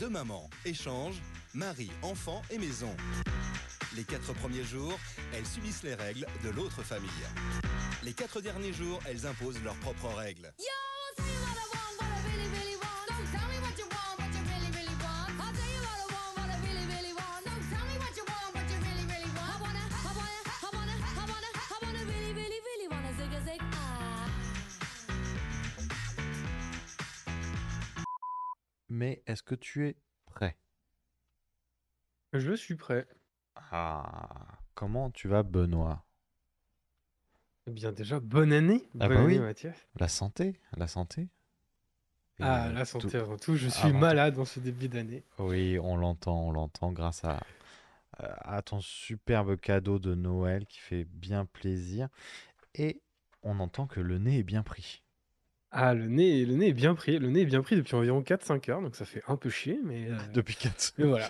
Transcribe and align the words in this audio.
Deux 0.00 0.08
mamans 0.08 0.50
échangent, 0.64 1.22
mari, 1.54 1.90
enfant 2.02 2.42
et 2.50 2.58
maison. 2.58 2.94
Les 3.94 4.02
quatre 4.02 4.32
premiers 4.34 4.64
jours, 4.64 4.98
elles 5.32 5.46
subissent 5.46 5.84
les 5.84 5.94
règles 5.94 6.26
de 6.42 6.50
l'autre 6.50 6.82
famille. 6.82 7.08
Les 8.02 8.12
quatre 8.12 8.40
derniers 8.40 8.72
jours, 8.72 8.98
elles 9.06 9.24
imposent 9.24 9.62
leurs 9.62 9.76
propres 9.76 10.12
règles. 10.14 10.52
Mais 28.94 29.24
est-ce 29.26 29.42
que 29.42 29.56
tu 29.56 29.88
es 29.88 29.96
prêt? 30.26 30.56
Je 32.32 32.52
suis 32.54 32.76
prêt. 32.76 33.08
Ah, 33.72 34.58
comment 34.76 35.10
tu 35.10 35.26
vas, 35.26 35.42
Benoît? 35.42 36.04
Eh 37.66 37.72
bien, 37.72 37.92
déjà, 37.92 38.20
bonne 38.20 38.52
année. 38.52 38.82
Ah 39.00 39.08
Bonne 39.08 39.16
bah 39.16 39.20
année, 39.22 39.38
oui. 39.38 39.38
Mathias. 39.40 39.76
La 39.96 40.08
santé, 40.08 40.60
la 40.76 40.86
santé. 40.86 41.28
Et, 42.38 42.42
Ah, 42.42 42.68
euh, 42.68 42.72
la 42.72 42.84
santé 42.84 43.08
tout- 43.08 43.16
avant 43.16 43.36
tout. 43.36 43.56
Je 43.56 43.68
suis 43.68 43.88
avant 43.88 43.98
tout. 43.98 43.98
malade 43.98 44.38
en 44.38 44.44
ce 44.44 44.60
début 44.60 44.88
d'année. 44.88 45.24
Oui, 45.38 45.78
on 45.80 45.96
l'entend, 45.96 46.40
on 46.48 46.52
l'entend 46.52 46.92
grâce 46.92 47.24
à, 47.24 47.40
à 48.18 48.62
ton 48.62 48.80
superbe 48.80 49.56
cadeau 49.56 50.00
de 50.00 50.14
Noël 50.16 50.66
qui 50.66 50.80
fait 50.80 51.04
bien 51.04 51.46
plaisir. 51.46 52.08
Et 52.74 53.02
on 53.44 53.60
entend 53.60 53.86
que 53.86 54.00
le 54.00 54.18
nez 54.18 54.40
est 54.40 54.44
bien 54.44 54.64
pris. 54.64 55.03
Ah, 55.76 55.92
le 55.92 56.06
nez, 56.06 56.44
le 56.46 56.54
nez 56.54 56.68
est 56.68 56.72
bien 56.72 56.94
pris. 56.94 57.18
Le 57.18 57.28
nez 57.30 57.40
est 57.42 57.46
bien 57.46 57.62
pris 57.62 57.74
depuis 57.76 57.94
environ 57.96 58.22
4-5 58.22 58.70
heures, 58.70 58.80
donc 58.80 58.94
ça 58.94 59.04
fait 59.04 59.22
un 59.26 59.36
peu 59.36 59.50
chier, 59.50 59.80
mais, 59.84 60.08
euh, 60.08 60.14
Depuis 60.32 60.54
4 60.54 60.94
mais 60.98 61.04
voilà. 61.06 61.26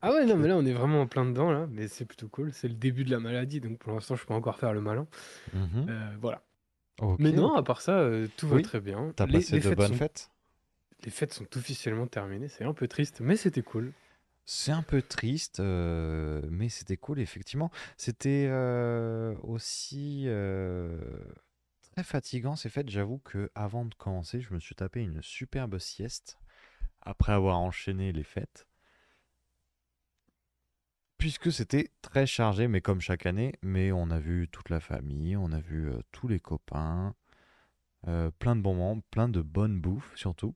Ah 0.00 0.12
ouais, 0.12 0.24
non, 0.26 0.36
mais 0.36 0.48
là, 0.48 0.56
on 0.56 0.64
est 0.64 0.72
vraiment 0.72 1.00
en 1.00 1.06
plein 1.06 1.24
dedans, 1.24 1.50
là. 1.50 1.66
Mais 1.70 1.88
c'est 1.88 2.04
plutôt 2.04 2.28
cool. 2.28 2.52
C'est 2.52 2.68
le 2.68 2.74
début 2.74 3.04
de 3.04 3.10
la 3.10 3.18
maladie, 3.20 3.60
donc 3.60 3.78
pour 3.78 3.92
l'instant, 3.92 4.14
je 4.16 4.24
peux 4.26 4.34
encore 4.34 4.58
faire 4.58 4.72
le 4.74 4.80
malin. 4.80 5.06
Mhm. 5.54 5.86
Euh, 5.88 6.08
voilà. 6.20 6.42
Ok. 7.00 7.18
Mais 7.18 7.32
non, 7.32 7.54
à 7.54 7.62
part 7.62 7.80
ça, 7.80 7.98
euh, 7.98 8.28
tout 8.36 8.46
va 8.46 8.56
Oui. 8.56 8.62
très 8.62 8.80
bien. 8.80 9.12
T'as 9.16 9.26
Les- 9.26 9.32
passé 9.38 9.54
les 9.56 9.60
de 9.62 9.68
fêtes 9.70 9.78
bonnes 9.78 9.88
sont- 9.88 9.94
fêtes? 9.94 10.30
Les 11.04 11.10
fêtes 11.10 11.32
sont 11.32 11.46
officiellement 11.56 12.06
terminées. 12.06 12.48
C'est 12.48 12.64
un 12.64 12.74
peu 12.74 12.86
triste, 12.86 13.20
mais 13.20 13.36
c'était 13.36 13.62
cool. 13.62 13.92
C'est 14.46 14.72
un 14.72 14.82
peu 14.82 15.00
triste, 15.02 15.58
euh, 15.60 16.42
mais 16.50 16.68
c'était 16.68 16.98
cool, 16.98 17.18
effectivement. 17.18 17.70
C'était 17.96 18.46
euh, 18.50 19.34
aussi 19.42 20.24
euh, 20.26 20.98
très 21.94 22.02
fatigant, 22.02 22.56
ces 22.56 22.70
fêtes. 22.70 22.90
J'avoue 22.90 23.18
que 23.18 23.52
avant 23.54 23.84
de 23.84 23.94
commencer, 23.94 24.40
je 24.40 24.52
me 24.52 24.58
suis 24.58 24.74
tapé 24.74 25.00
une 25.00 25.22
superbe 25.22 25.78
sieste 25.78 26.38
après 27.02 27.32
avoir 27.32 27.60
enchaîné 27.60 28.12
les 28.12 28.24
fêtes. 28.24 28.66
Puisque 31.18 31.50
c'était 31.52 31.90
très 32.02 32.26
chargé, 32.26 32.68
mais 32.68 32.80
comme 32.80 33.00
chaque 33.00 33.26
année, 33.26 33.54
mais 33.62 33.90
on 33.92 34.10
a 34.10 34.20
vu 34.20 34.48
toute 34.48 34.70
la 34.70 34.80
famille, 34.80 35.36
on 35.36 35.52
a 35.52 35.60
vu 35.60 35.88
euh, 35.90 35.98
tous 36.12 36.28
les 36.28 36.38
copains, 36.40 37.14
euh, 38.08 38.30
plein 38.38 38.56
de 38.56 38.62
bons 38.62 38.74
moments, 38.74 39.02
plein 39.10 39.28
de 39.28 39.42
bonnes 39.42 39.80
bouffes 39.80 40.12
surtout. 40.16 40.54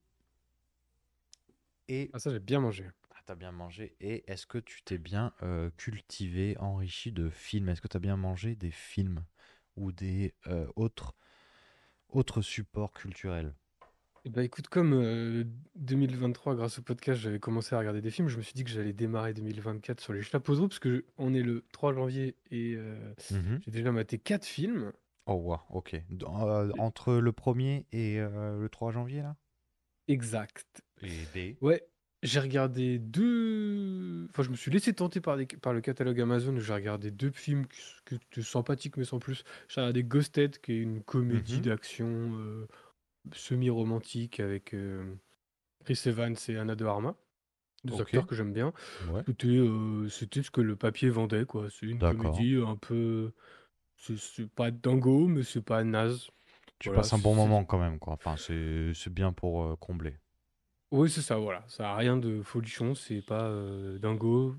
Et 1.89 2.11
Ah, 2.12 2.19
ça, 2.19 2.30
j'ai 2.30 2.39
bien 2.41 2.61
mangé. 2.61 2.86
ah, 3.14 3.20
t'as 3.27 3.34
bien 3.34 3.52
mangé. 3.52 3.97
Et 4.00 4.30
est-ce 4.30 4.47
que 4.47 4.58
tu 4.58 4.83
t'es 4.83 4.98
bien 4.98 5.33
euh, 5.42 5.70
cultivé, 5.77 6.56
enrichi 6.58 7.12
de 7.12 7.30
films? 7.30 7.69
Est-ce 7.69 7.80
que 7.80 7.89
t'as 7.89 7.98
bien 7.98 8.17
mangé 8.17 8.56
des 8.56 8.70
films 8.70 9.25
ou 9.77 9.92
des 9.92 10.34
euh, 10.47 10.67
autres, 10.77 11.14
autres 12.11 12.42
supports 12.42 12.92
culturels? 12.92 13.55
Eh 14.25 14.31
ben, 14.31 14.42
écoute, 14.42 14.69
comme 14.69 14.92
euh, 14.95 15.45
2023, 15.77 16.55
grâce 16.56 16.78
au 16.78 16.83
podcast, 16.83 17.20
j'avais 17.20 17.39
commencé 17.39 17.75
à 17.75 17.78
regarder 17.78 18.01
des 18.03 18.11
films, 18.11 18.28
je 18.28 18.37
me 18.37 18.42
suis 18.42 18.53
dit 18.55 18.64
que 18.64 18.70
j'allais 18.70 18.92
démarrer 18.92 19.33
2024 19.33 20.01
sur 20.01 20.12
les 20.12 20.23
chapeaux 20.23 20.55
de 20.55 20.61
roue, 20.61 20.69
parce 20.69 20.81
que 20.81 20.97
je- 20.97 21.03
on 21.19 21.33
est 21.34 21.42
le 21.42 21.64
3 21.73 21.95
janvier 21.95 22.36
et 22.51 22.75
euh, 22.77 23.14
Mhm. 23.31 23.61
j'ai 23.64 23.70
déjà 23.70 23.92
maté 23.92 24.19
4 24.19 24.45
films. 24.45 24.92
Oh, 25.27 25.35
wow, 25.35 25.58
ok. 25.70 25.95
Euh, 25.95 26.73
entre 26.79 27.14
le 27.14 27.33
1er 27.33 27.86
et 27.92 28.19
euh, 28.19 28.58
le 28.61 28.69
3 28.69 28.90
janvier, 28.92 29.23
là? 29.23 29.36
Exact. 30.08 30.83
Et 31.02 31.11
des... 31.35 31.57
Ouais, 31.61 31.86
j'ai 32.23 32.40
regardé 32.40 32.98
deux. 32.98 34.27
Enfin, 34.30 34.42
je 34.42 34.51
me 34.51 34.56
suis 34.56 34.70
laissé 34.70 34.92
tenter 34.92 35.20
par, 35.20 35.36
des- 35.36 35.46
par 35.46 35.73
le 35.73 35.80
catalogue 35.80 36.20
Amazon. 36.20 36.58
J'ai 36.58 36.73
regardé 36.73 37.11
deux 37.11 37.30
films 37.30 37.67
qui, 37.67 38.14
étaient 38.14 38.42
sympathiques, 38.42 38.96
mais 38.96 39.05
sans 39.05 39.18
plus. 39.18 39.45
J'ai 39.68 39.80
regardé 39.80 40.02
Ghosted, 40.05 40.61
qui 40.61 40.73
est 40.73 40.78
une 40.80 41.02
comédie 41.02 41.57
Mhm. 41.58 41.62
d'action 41.62 42.07
euh, 42.39 42.67
semi-romantique 43.33 44.40
avec 44.40 44.74
euh, 44.74 45.05
Chris 45.84 46.01
Evans 46.07 46.34
et 46.48 46.57
Anna 46.57 46.74
de 46.74 46.84
Armas, 46.84 47.14
deux 47.84 47.95
Ok. 47.95 48.01
acteurs 48.01 48.27
que 48.27 48.34
j'aime 48.34 48.52
bien. 48.52 48.73
Ouais. 49.12 49.23
C'était 49.27 49.46
euh, 49.48 50.08
c'était 50.08 50.42
ce 50.42 50.51
que 50.51 50.61
le 50.61 50.77
papier 50.77 51.11
vendait, 51.11 51.45
quoi. 51.45 51.68
C'est 51.70 51.86
une 51.86 51.98
D'accord. 51.98 52.33
comédie 52.33 52.57
un 52.57 52.77
peu. 52.77 53.33
C'est 53.96 54.18
c'est 54.18 54.48
pas 54.48 54.70
dingo, 54.70 55.27
mais 55.28 55.42
c'est 55.42 55.62
pas 55.62 55.83
naze. 55.84 56.28
Tu 56.78 56.89
Voilà, 56.89 57.02
passes 57.02 57.12
un 57.12 57.18
bon 57.18 57.33
c'est- 57.34 57.36
moment 57.40 57.64
quand 57.64 57.78
même, 57.78 57.98
quoi. 57.98 58.12
Enfin, 58.14 58.36
c'est 58.36 58.92
c'est 58.95 59.12
bien 59.12 59.33
pour 59.33 59.64
euh, 59.64 59.77
combler. 59.77 60.14
Oui, 60.91 61.11
c'est 61.11 61.21
ça, 61.23 61.37
voilà. 61.37 61.65
Ça 61.69 61.91
a 61.93 61.97
rien 61.97 62.17
de 62.17 62.41
folichon, 62.43 62.95
c'est 62.95 63.21
pas 63.23 63.49
euh, 63.49 63.99
dingo. 63.99 64.57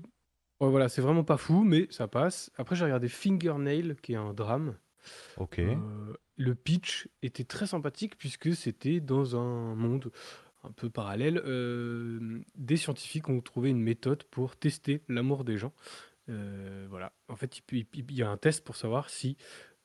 Ouais, 0.60 0.68
voilà, 0.70 0.88
c'est 0.88 1.02
vraiment 1.02 1.24
pas 1.24 1.36
fou, 1.38 1.64
mais 1.64 1.86
ça 1.90 2.06
passe. 2.06 2.50
Après, 2.56 2.76
j'ai 2.76 2.84
regardé 2.84 3.08
Fingernail, 3.08 3.96
qui 4.02 4.12
est 4.12 4.16
un 4.16 4.32
drame. 4.34 4.76
Ok. 5.38 5.58
Euh, 5.58 5.76
le 6.36 6.54
pitch 6.54 7.08
était 7.22 7.44
très 7.44 7.66
sympathique 7.66 8.16
puisque 8.18 8.54
c'était 8.54 9.00
dans 9.00 9.36
un 9.36 9.74
monde 9.74 10.12
un 10.62 10.70
peu 10.72 10.90
parallèle. 10.90 11.40
euh, 11.46 12.40
des 12.54 12.76
scientifiques 12.76 13.28
ont 13.30 13.40
trouvé 13.40 13.70
une 13.70 13.80
méthode 13.80 14.24
pour 14.24 14.56
tester 14.56 15.02
l'amour 15.08 15.44
des 15.44 15.56
gens. 15.58 15.72
Voilà. 16.28 17.12
En 17.28 17.34
fait, 17.36 17.58
il, 17.58 17.62
peut- 17.62 17.76
il- 17.76 17.86
il 17.94 18.14
y 18.16 18.22
a 18.22 18.30
un 18.30 18.36
test 18.36 18.62
pour 18.64 18.76
savoir 18.76 19.10
si 19.10 19.36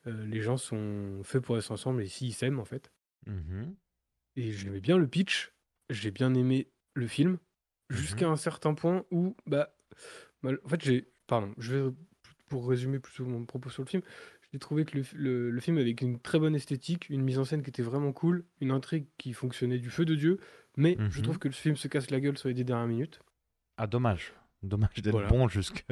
les 0.06 0.42
gens 0.42 0.58
sont 0.58 1.22
faits 1.24 1.42
pour 1.42 1.58
être 1.58 1.72
ensemble 1.72 2.04
et 2.04 2.08
s'ils 2.08 2.34
s'aiment, 2.34 2.60
en 2.60 2.66
fait. 2.66 2.92
Mhm. 3.26 3.74
Et 4.36 4.52
j'aimais 4.52 4.82
bien 4.82 4.98
le 4.98 5.08
pitch, 5.08 5.54
j'ai 5.90 6.12
bien 6.12 6.34
aimé 6.34 6.70
le 6.94 7.08
film, 7.08 7.38
jusqu'à 7.90 8.28
un 8.30 8.36
certain 8.36 8.74
point 8.74 9.06
où, 9.12 9.36
bah, 9.46 9.76
mal- 10.42 10.60
en 10.64 10.70
fait, 10.70 10.84
j'ai, 10.84 11.08
pardon, 11.28 11.54
je 11.58 11.76
vais, 11.76 11.92
pour 12.48 12.68
résumer 12.68 13.00
plutôt 13.00 13.26
mon 13.26 13.46
propos 13.46 13.70
sur 13.70 13.84
le 13.84 13.88
film, 13.90 14.02
j'ai 14.54 14.60
trouvé 14.60 14.86
que 14.86 14.98
le, 14.98 15.04
le- 15.14 15.52
le 15.52 15.60
film 15.62 15.78
avec 15.78 16.02
une 16.02 16.20
très 16.20 16.40
bonne 16.40 16.56
esthétique, 16.56 17.10
une 17.10 17.22
mise 17.22 17.40
en 17.40 17.44
scène 17.46 17.62
qui 17.62 17.70
était 17.70 17.82
vraiment 17.84 18.14
cool, 18.14 18.46
une 18.62 18.72
intrigue 18.72 19.08
qui 19.18 19.34
fonctionnait 19.34 19.80
du 19.80 19.90
feu 19.90 20.06
de 20.06 20.16
Dieu, 20.16 20.40
mais 20.78 20.98
je 21.10 21.18
Mhm. 21.18 21.24
trouve 21.24 21.40
que 21.40 21.48
le 21.48 21.54
film 21.54 21.76
se 21.76 21.88
casse 21.88 22.10
la 22.10 22.20
gueule 22.20 22.38
sur 22.38 22.50
les 22.50 22.64
dernières 22.64 22.88
minutes. 22.88 23.20
Ah, 23.78 23.88
dommage. 23.88 24.34
Dommage 24.64 24.94
d'être 25.02 25.12
Voilà. 25.12 25.28
bon 25.28 25.48
jusque- 25.48 25.86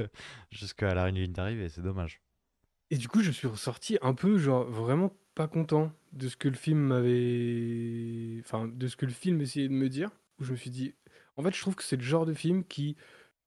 jusqu'à 0.51 0.93
la 0.95 1.11
ligne 1.11 1.31
d'arrivée, 1.31 1.69
c'est 1.69 1.81
dommage. 1.81 2.21
Et 2.89 2.97
du 2.97 3.07
coup, 3.07 3.21
je 3.21 3.31
suis 3.31 3.47
ressorti 3.47 3.97
un 4.01 4.13
peu, 4.13 4.37
genre, 4.37 4.63
vraiment 4.69 5.13
pas 5.35 5.47
content 5.47 5.91
de 6.11 6.27
ce 6.27 6.38
que 6.38 6.47
le 6.47 6.55
film 6.55 6.79
m'avait. 6.79 8.39
Enfin, 8.41 8.67
de 8.67 8.88
ce 8.88 8.95
que 8.95 9.05
le 9.05 9.11
film 9.11 9.41
essayait 9.41 9.67
de 9.67 9.73
me 9.73 9.89
dire. 9.89 10.11
Où 10.39 10.44
je 10.44 10.51
me 10.51 10.57
suis 10.57 10.69
dit. 10.69 10.94
En 11.35 11.44
fait, 11.44 11.53
je 11.53 11.61
trouve 11.61 11.75
que 11.75 11.83
c'est 11.83 11.95
le 11.97 12.03
genre 12.03 12.25
de 12.25 12.33
film 12.33 12.63
qui. 12.63 12.95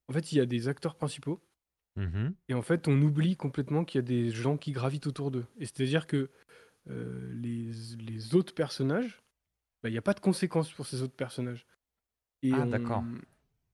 En 0.08 0.12
fait, 0.12 0.32
il 0.32 0.38
y 0.38 0.40
a 0.40 0.46
des 0.46 0.68
acteurs 0.68 0.94
principaux. 0.96 1.40
Mhm. 1.96 2.34
Et 2.48 2.54
en 2.54 2.62
fait, 2.62 2.88
on 2.88 3.00
oublie 3.02 3.36
complètement 3.36 3.84
qu'il 3.84 3.98
y 3.98 4.04
a 4.04 4.06
des 4.06 4.30
gens 4.30 4.56
qui 4.56 4.72
gravitent 4.72 5.06
autour 5.06 5.30
d'eux. 5.30 5.46
Et 5.58 5.64
c'est-à-dire 5.66 6.06
que 6.06 6.30
euh, 6.90 7.32
les, 7.34 7.70
les 7.98 8.34
autres 8.34 8.54
personnages, 8.54 9.22
bah, 9.82 9.88
il 9.88 9.92
n'y 9.92 9.98
a 9.98 10.02
pas 10.02 10.14
de 10.14 10.20
conséquences 10.20 10.70
pour 10.72 10.86
ces 10.86 11.02
autres 11.02 11.16
personnages. 11.16 11.66
Et 12.42 12.52
Ah, 12.52 12.60
on- 12.62 12.66
d'accord. 12.66 13.02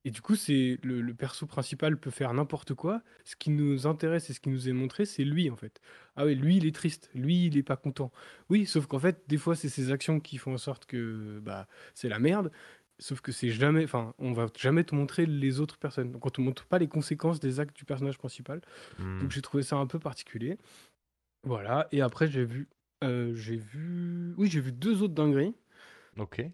Et 0.05 0.11
du 0.11 0.21
coup, 0.21 0.35
c'est 0.35 0.79
le, 0.83 1.01
le 1.01 1.15
perso 1.15 1.47
principal 1.47 1.97
peut 1.97 2.11
faire 2.11 2.35
n'importe 2.35 2.75
quoi. 2.75 3.03
Ce 3.25 3.37
qui 3.37 3.51
nous 3.51 3.87
intéresse 3.87 4.31
et 4.31 4.33
ce 4.33 4.41
qui 4.41 4.49
nous 4.49 4.69
est 4.69 4.73
montré, 4.73 5.05
c'est 5.05 5.25
lui 5.25 5.49
en 5.49 5.57
fait. 5.57 5.81
Ah 6.17 6.27
oui, 6.27 6.35
lui, 6.35 6.57
il 6.57 6.67
est 6.67 6.75
triste. 6.75 7.09
Lui, 7.15 7.47
il 7.47 7.57
est 7.57 7.63
pas 7.63 7.77
content. 7.77 8.11
Oui, 8.51 8.67
sauf 8.67 8.87
qu'en 8.87 8.99
fait, 8.99 9.23
des 9.29 9.39
fois, 9.39 9.55
c'est 9.55 9.69
ses 9.69 9.93
actions 9.93 10.19
qui 10.19 10.39
font 10.39 10.55
en 10.55 10.59
sorte 10.59 10.87
que 10.87 11.39
bah, 11.41 11.69
c'est 11.95 12.09
la 12.09 12.19
merde. 12.19 12.51
Sauf 12.99 13.21
que 13.21 13.33
c'est 13.33 13.51
jamais, 13.51 13.85
enfin, 13.85 14.15
on 14.19 14.33
va 14.33 14.47
jamais 14.57 14.85
te 14.85 14.95
montrer 14.95 15.27
les 15.27 15.61
autres 15.61 15.79
personnes. 15.79 16.13
Donc, 16.13 16.27
on 16.27 16.31
te 16.31 16.41
montre 16.41 16.67
pas 16.67 16.79
les 16.79 16.89
conséquences 16.89 17.41
des 17.41 17.59
actes 17.59 17.77
du 17.77 17.85
personnage 17.85 18.19
principal. 18.19 18.61
Hmm. 18.99 19.21
Donc, 19.21 19.31
j'ai 19.31 19.43
trouvé 19.43 19.63
ça 19.63 19.77
un 19.77 19.87
peu 19.87 19.99
particulier. 19.99 20.59
Voilà. 21.45 21.89
Et 21.93 22.01
après, 22.01 22.29
j'ai 22.29 22.45
vu, 22.45 22.69
euh, 23.03 23.35
j'ai 23.35 23.57
vu, 23.57 24.35
oui, 24.37 24.49
j'ai 24.49 24.61
vu 24.61 24.73
deux 24.73 25.03
autres 25.03 25.15
dingueries. 25.15 25.55
Ok. 26.19 26.45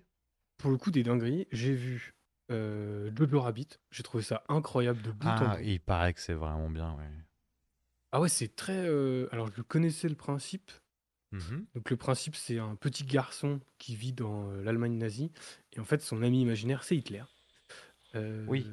Pour 0.58 0.70
le 0.70 0.76
coup, 0.76 0.90
des 0.90 1.02
dingueries. 1.02 1.46
J'ai 1.50 1.74
vu 1.74 2.14
euh, 2.50 3.10
Jojo 3.16 3.40
Rabbit. 3.40 3.68
J'ai 3.90 4.02
trouvé 4.02 4.22
ça 4.22 4.42
incroyable 4.48 5.02
de 5.02 5.10
bout 5.12 5.26
en 5.26 5.30
Ah, 5.30 5.56
bout. 5.56 5.62
il 5.64 5.80
paraît 5.80 6.14
que 6.14 6.20
c'est 6.20 6.34
vraiment 6.34 6.70
bien, 6.70 6.94
ouais. 6.94 7.08
Ah 8.12 8.20
ouais, 8.20 8.28
c'est 8.28 8.54
très. 8.56 8.86
euh, 8.88 9.28
Alors, 9.32 9.50
je 9.54 9.62
connaissais 9.62 10.08
le 10.08 10.14
principe. 10.14 10.70
Mhm. 11.32 11.66
Donc, 11.74 11.90
le 11.90 11.96
principe, 11.96 12.36
c'est 12.36 12.58
un 12.58 12.74
petit 12.74 13.04
garçon 13.04 13.60
qui 13.76 13.94
vit 13.96 14.14
dans 14.14 14.50
euh, 14.50 14.62
l'Allemagne 14.62 14.96
nazie. 14.96 15.30
Et 15.74 15.80
en 15.80 15.84
fait, 15.84 16.00
son 16.00 16.22
ami 16.22 16.40
imaginaire, 16.40 16.84
c'est 16.84 16.96
Hitler. 16.96 17.22
Euh, 18.14 18.44
Oui. 18.48 18.66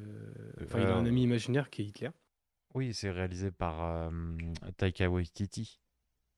Enfin, 0.62 0.80
il 0.80 0.86
a 0.86 0.96
un 0.96 1.04
Euh, 1.04 1.08
ami 1.08 1.22
imaginaire 1.22 1.68
qui 1.68 1.82
est 1.82 1.84
Hitler. 1.86 2.10
Oui, 2.74 2.94
c'est 2.94 3.10
réalisé 3.10 3.50
par 3.50 3.82
euh, 3.84 4.10
Taika 4.78 5.10
Waititi. 5.10 5.80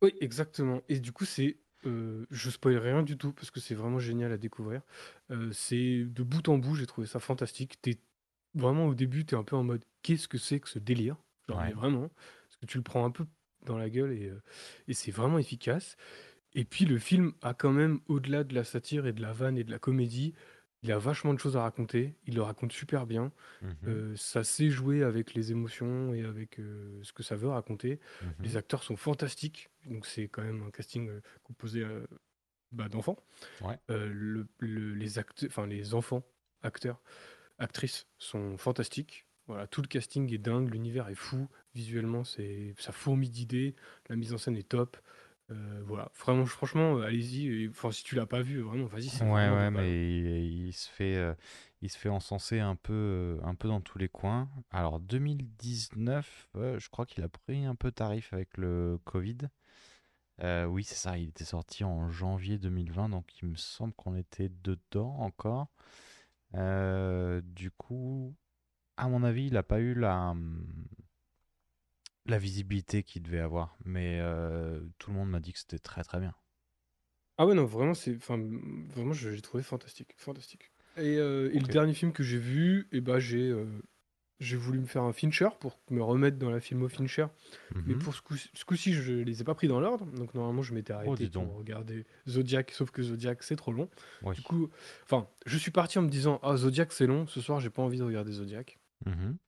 Oui, 0.02 0.12
exactement. 0.20 0.82
Et 0.88 0.98
du 1.00 1.12
coup, 1.12 1.24
c'est 1.24 1.58
Euh, 1.86 2.26
je 2.30 2.50
spoil 2.50 2.76
rien 2.78 3.02
du 3.02 3.16
tout 3.16 3.32
parce 3.32 3.50
que 3.50 3.60
c'est 3.60 3.74
vraiment 3.74 3.98
génial 4.00 4.32
à 4.32 4.38
découvrir. 4.38 4.82
Euh, 5.30 5.50
c'est 5.52 6.04
de 6.04 6.22
bout 6.22 6.48
en 6.48 6.58
bout, 6.58 6.74
j'ai 6.74 6.86
trouvé 6.86 7.06
ça 7.06 7.20
fantastique. 7.20 7.80
T'es 7.80 7.98
vraiment 8.54 8.86
au 8.86 8.94
début, 8.94 9.24
t'es 9.24 9.36
un 9.36 9.44
peu 9.44 9.56
en 9.56 9.64
mode 9.64 9.84
qu'est-ce 10.02 10.28
que 10.28 10.38
c'est 10.38 10.60
que 10.60 10.68
ce 10.68 10.78
délire? 10.78 11.16
Genre, 11.48 11.58
Ouais. 11.58 11.68
mais 11.68 11.72
vraiment, 11.72 12.08
parce 12.08 12.56
que 12.60 12.66
tu 12.66 12.78
le 12.78 12.82
prends 12.84 13.04
un 13.04 13.10
peu 13.10 13.26
dans 13.64 13.78
la 13.78 13.90
gueule 13.90 14.12
et, 14.12 14.28
euh, 14.28 14.42
et 14.88 14.94
c'est 14.94 15.10
vraiment 15.12 15.38
efficace. 15.38 15.96
Et 16.54 16.64
puis 16.64 16.84
le 16.86 16.98
film 16.98 17.32
a 17.42 17.54
quand 17.54 17.72
même, 17.72 18.00
au-delà 18.08 18.44
de 18.44 18.54
la 18.54 18.64
satire 18.64 19.06
et 19.06 19.12
de 19.12 19.22
la 19.22 19.32
vanne 19.32 19.58
et 19.58 19.64
de 19.64 19.70
la 19.70 19.78
comédie, 19.78 20.34
il 20.82 20.92
a 20.92 20.98
vachement 20.98 21.34
de 21.34 21.38
choses 21.38 21.56
à 21.56 21.62
raconter. 21.62 22.14
Il 22.26 22.34
le 22.36 22.42
raconte 22.42 22.72
super 22.72 23.06
bien. 23.06 23.32
Mhm, 23.62 23.74
Euh, 23.86 24.16
ça 24.16 24.44
sait 24.44 24.70
jouer 24.70 25.02
avec 25.02 25.34
les 25.34 25.50
émotions 25.50 26.14
et 26.14 26.24
avec 26.24 26.58
euh, 26.60 27.00
ce 27.02 27.12
que 27.12 27.22
ça 27.22 27.36
veut 27.36 27.48
raconter. 27.48 27.98
mhm. 28.22 28.32
Les 28.40 28.56
acteurs 28.56 28.82
sont 28.82 28.96
fantastiques, 28.96 29.70
donc 29.86 30.06
c'est 30.06 30.28
quand 30.28 30.42
même 30.42 30.62
un 30.62 30.70
casting 30.70 31.08
euh, 31.08 31.20
composé 31.42 31.84
bah, 32.72 32.88
d'enfants. 32.88 33.16
Ouais. 33.62 33.78
Le- 33.88 34.46
le- 34.58 34.94
les, 34.94 35.18
enfin, 35.46 35.66
les 35.66 35.94
enfants, 35.94 36.22
acteurs, 36.62 37.00
actrices 37.58 38.06
sont 38.18 38.56
fantastiques. 38.58 39.24
Voilà, 39.46 39.66
tout 39.66 39.80
le 39.80 39.88
casting 39.88 40.30
est 40.32 40.38
dingue, 40.38 40.70
l'univers 40.70 41.08
est 41.08 41.14
fou, 41.14 41.48
visuellement 41.74 42.22
c'est 42.22 42.74
ça 42.78 42.92
fourmille 42.92 43.30
d'idées, 43.30 43.74
la 44.10 44.16
mise 44.16 44.34
en 44.34 44.38
scène 44.38 44.58
est 44.58 44.68
top. 44.68 44.98
Euh, 45.50 45.82
voilà, 45.86 46.10
vraiment, 46.18 46.44
franchement, 46.46 46.98
euh, 46.98 47.02
allez-y. 47.06 47.46
et- 47.64 47.68
Enfin, 47.68 47.90
si 47.90 48.04
tu 48.04 48.14
l'as 48.14 48.26
pas 48.26 48.42
vu, 48.42 48.60
vraiment, 48.60 48.86
vas-y. 48.86 49.08
c'est 49.08 49.24
Ouais, 49.24 49.30
vraiment 49.30 49.56
ouais, 49.56 49.70
mais 49.70 50.18
il, 50.18 50.66
il 50.68 50.72
se 50.72 50.88
fait, 50.90 51.16
euh, 51.16 51.34
il 51.80 51.90
se 51.90 51.96
fait 51.98 52.08
encenser 52.10 52.60
un 52.60 52.76
peu, 52.76 52.92
euh, 52.92 53.40
un 53.44 53.54
peu 53.54 53.68
dans 53.68 53.80
tous 53.80 53.98
les 53.98 54.08
coins. 54.08 54.48
Alors 54.70 55.00
2019, 55.00 56.48
euh, 56.56 56.78
je 56.78 56.88
crois 56.90 57.06
qu'il 57.06 57.22
a 57.24 57.28
pris 57.28 57.64
un 57.64 57.74
peu 57.74 57.90
tarif 57.92 58.32
avec 58.32 58.56
le 58.58 58.98
Covid. 59.04 59.38
Euh, 60.42 60.66
oui, 60.66 60.84
c'est 60.84 60.94
ça, 60.96 61.18
il 61.18 61.28
était 61.30 61.44
sorti 61.44 61.84
en 61.84 62.10
janvier 62.10 62.58
2020, 62.58 63.08
donc 63.08 63.26
il 63.42 63.48
me 63.48 63.56
semble 63.56 63.92
qu'on 63.94 64.16
était 64.16 64.50
dedans 64.62 65.16
encore. 65.18 65.68
Euh, 66.54 67.40
du 67.44 67.70
coup, 67.70 68.34
à 68.96 69.08
mon 69.08 69.24
avis, 69.24 69.46
il 69.48 69.54
n'a 69.54 69.62
pas 69.64 69.80
eu 69.80 69.94
la, 69.94 70.30
hum, 70.30 70.66
la 72.28 72.38
visibilité 72.38 73.02
qu'il 73.02 73.22
devait 73.22 73.40
avoir, 73.40 73.76
mais 73.84 74.18
euh, 74.20 74.80
tout 74.98 75.10
le 75.10 75.16
monde 75.16 75.30
m'a 75.30 75.40
dit 75.40 75.52
que 75.52 75.58
c'était 75.58 75.78
très 75.78 76.04
très 76.04 76.20
bien. 76.20 76.34
Ah 77.38 77.46
ouais, 77.46 77.54
non, 77.54 77.64
vraiment, 77.64 77.94
c'est, 77.94 78.16
enfin, 78.16 78.38
vraiment, 78.92 79.12
je- 79.12 79.30
j'ai 79.30 79.40
trouvé 79.40 79.62
fantastique, 79.62 80.12
fantastique. 80.16 80.70
Et, 80.96 81.16
euh, 81.18 81.50
et 81.54 81.58
le 81.60 81.66
dernier 81.68 81.94
film 81.94 82.12
que 82.12 82.22
j'ai 82.24 82.38
vu, 82.38 82.88
et 82.90 83.00
j'ai, 83.20 83.48
euh, 83.50 83.64
j'ai 84.40 84.56
voulu 84.56 84.80
me 84.80 84.86
faire 84.86 85.02
un 85.04 85.12
Fincher 85.12 85.48
pour 85.60 85.78
me 85.90 86.02
remettre 86.02 86.36
dans 86.38 86.50
la 86.50 86.58
filmo 86.60 86.88
Fincher. 86.88 87.26
Mais 87.74 87.94
Mhm. 87.94 88.00
pour 88.00 88.14
ce 88.14 88.22
coup- 88.22 88.36
ce 88.36 88.64
coup-ci, 88.64 88.92
je 88.92 89.12
les 89.12 89.40
ai 89.40 89.44
pas 89.44 89.54
pris 89.54 89.68
dans 89.68 89.78
l'ordre. 89.80 90.06
Donc 90.06 90.34
normalement, 90.34 90.62
je 90.62 90.74
m'étais 90.74 90.92
arrêté 90.92 91.10
Oh, 91.12 91.16
dis 91.16 91.28
donc. 91.30 91.46
pour 91.48 91.58
regarder 91.58 92.06
Zodiac, 92.28 92.72
sauf 92.72 92.90
que 92.90 93.02
Zodiac, 93.02 93.42
c'est 93.44 93.56
trop 93.56 93.72
long. 93.72 93.88
Ouais. 94.22 94.34
Du 94.34 94.42
coup, 94.42 94.68
enfin, 95.04 95.28
je 95.46 95.56
suis 95.56 95.70
parti 95.70 95.98
en 95.98 96.02
me 96.02 96.08
disant, 96.08 96.40
ah, 96.42 96.56
Zodiac, 96.56 96.92
c'est 96.92 97.06
long. 97.06 97.26
Ce 97.28 97.40
soir, 97.40 97.60
j'ai 97.60 97.70
pas 97.70 97.82
envie 97.82 97.98
de 97.98 98.04
regarder 98.04 98.32
Zodiac. 98.32 98.78
Mhm. 99.06 99.38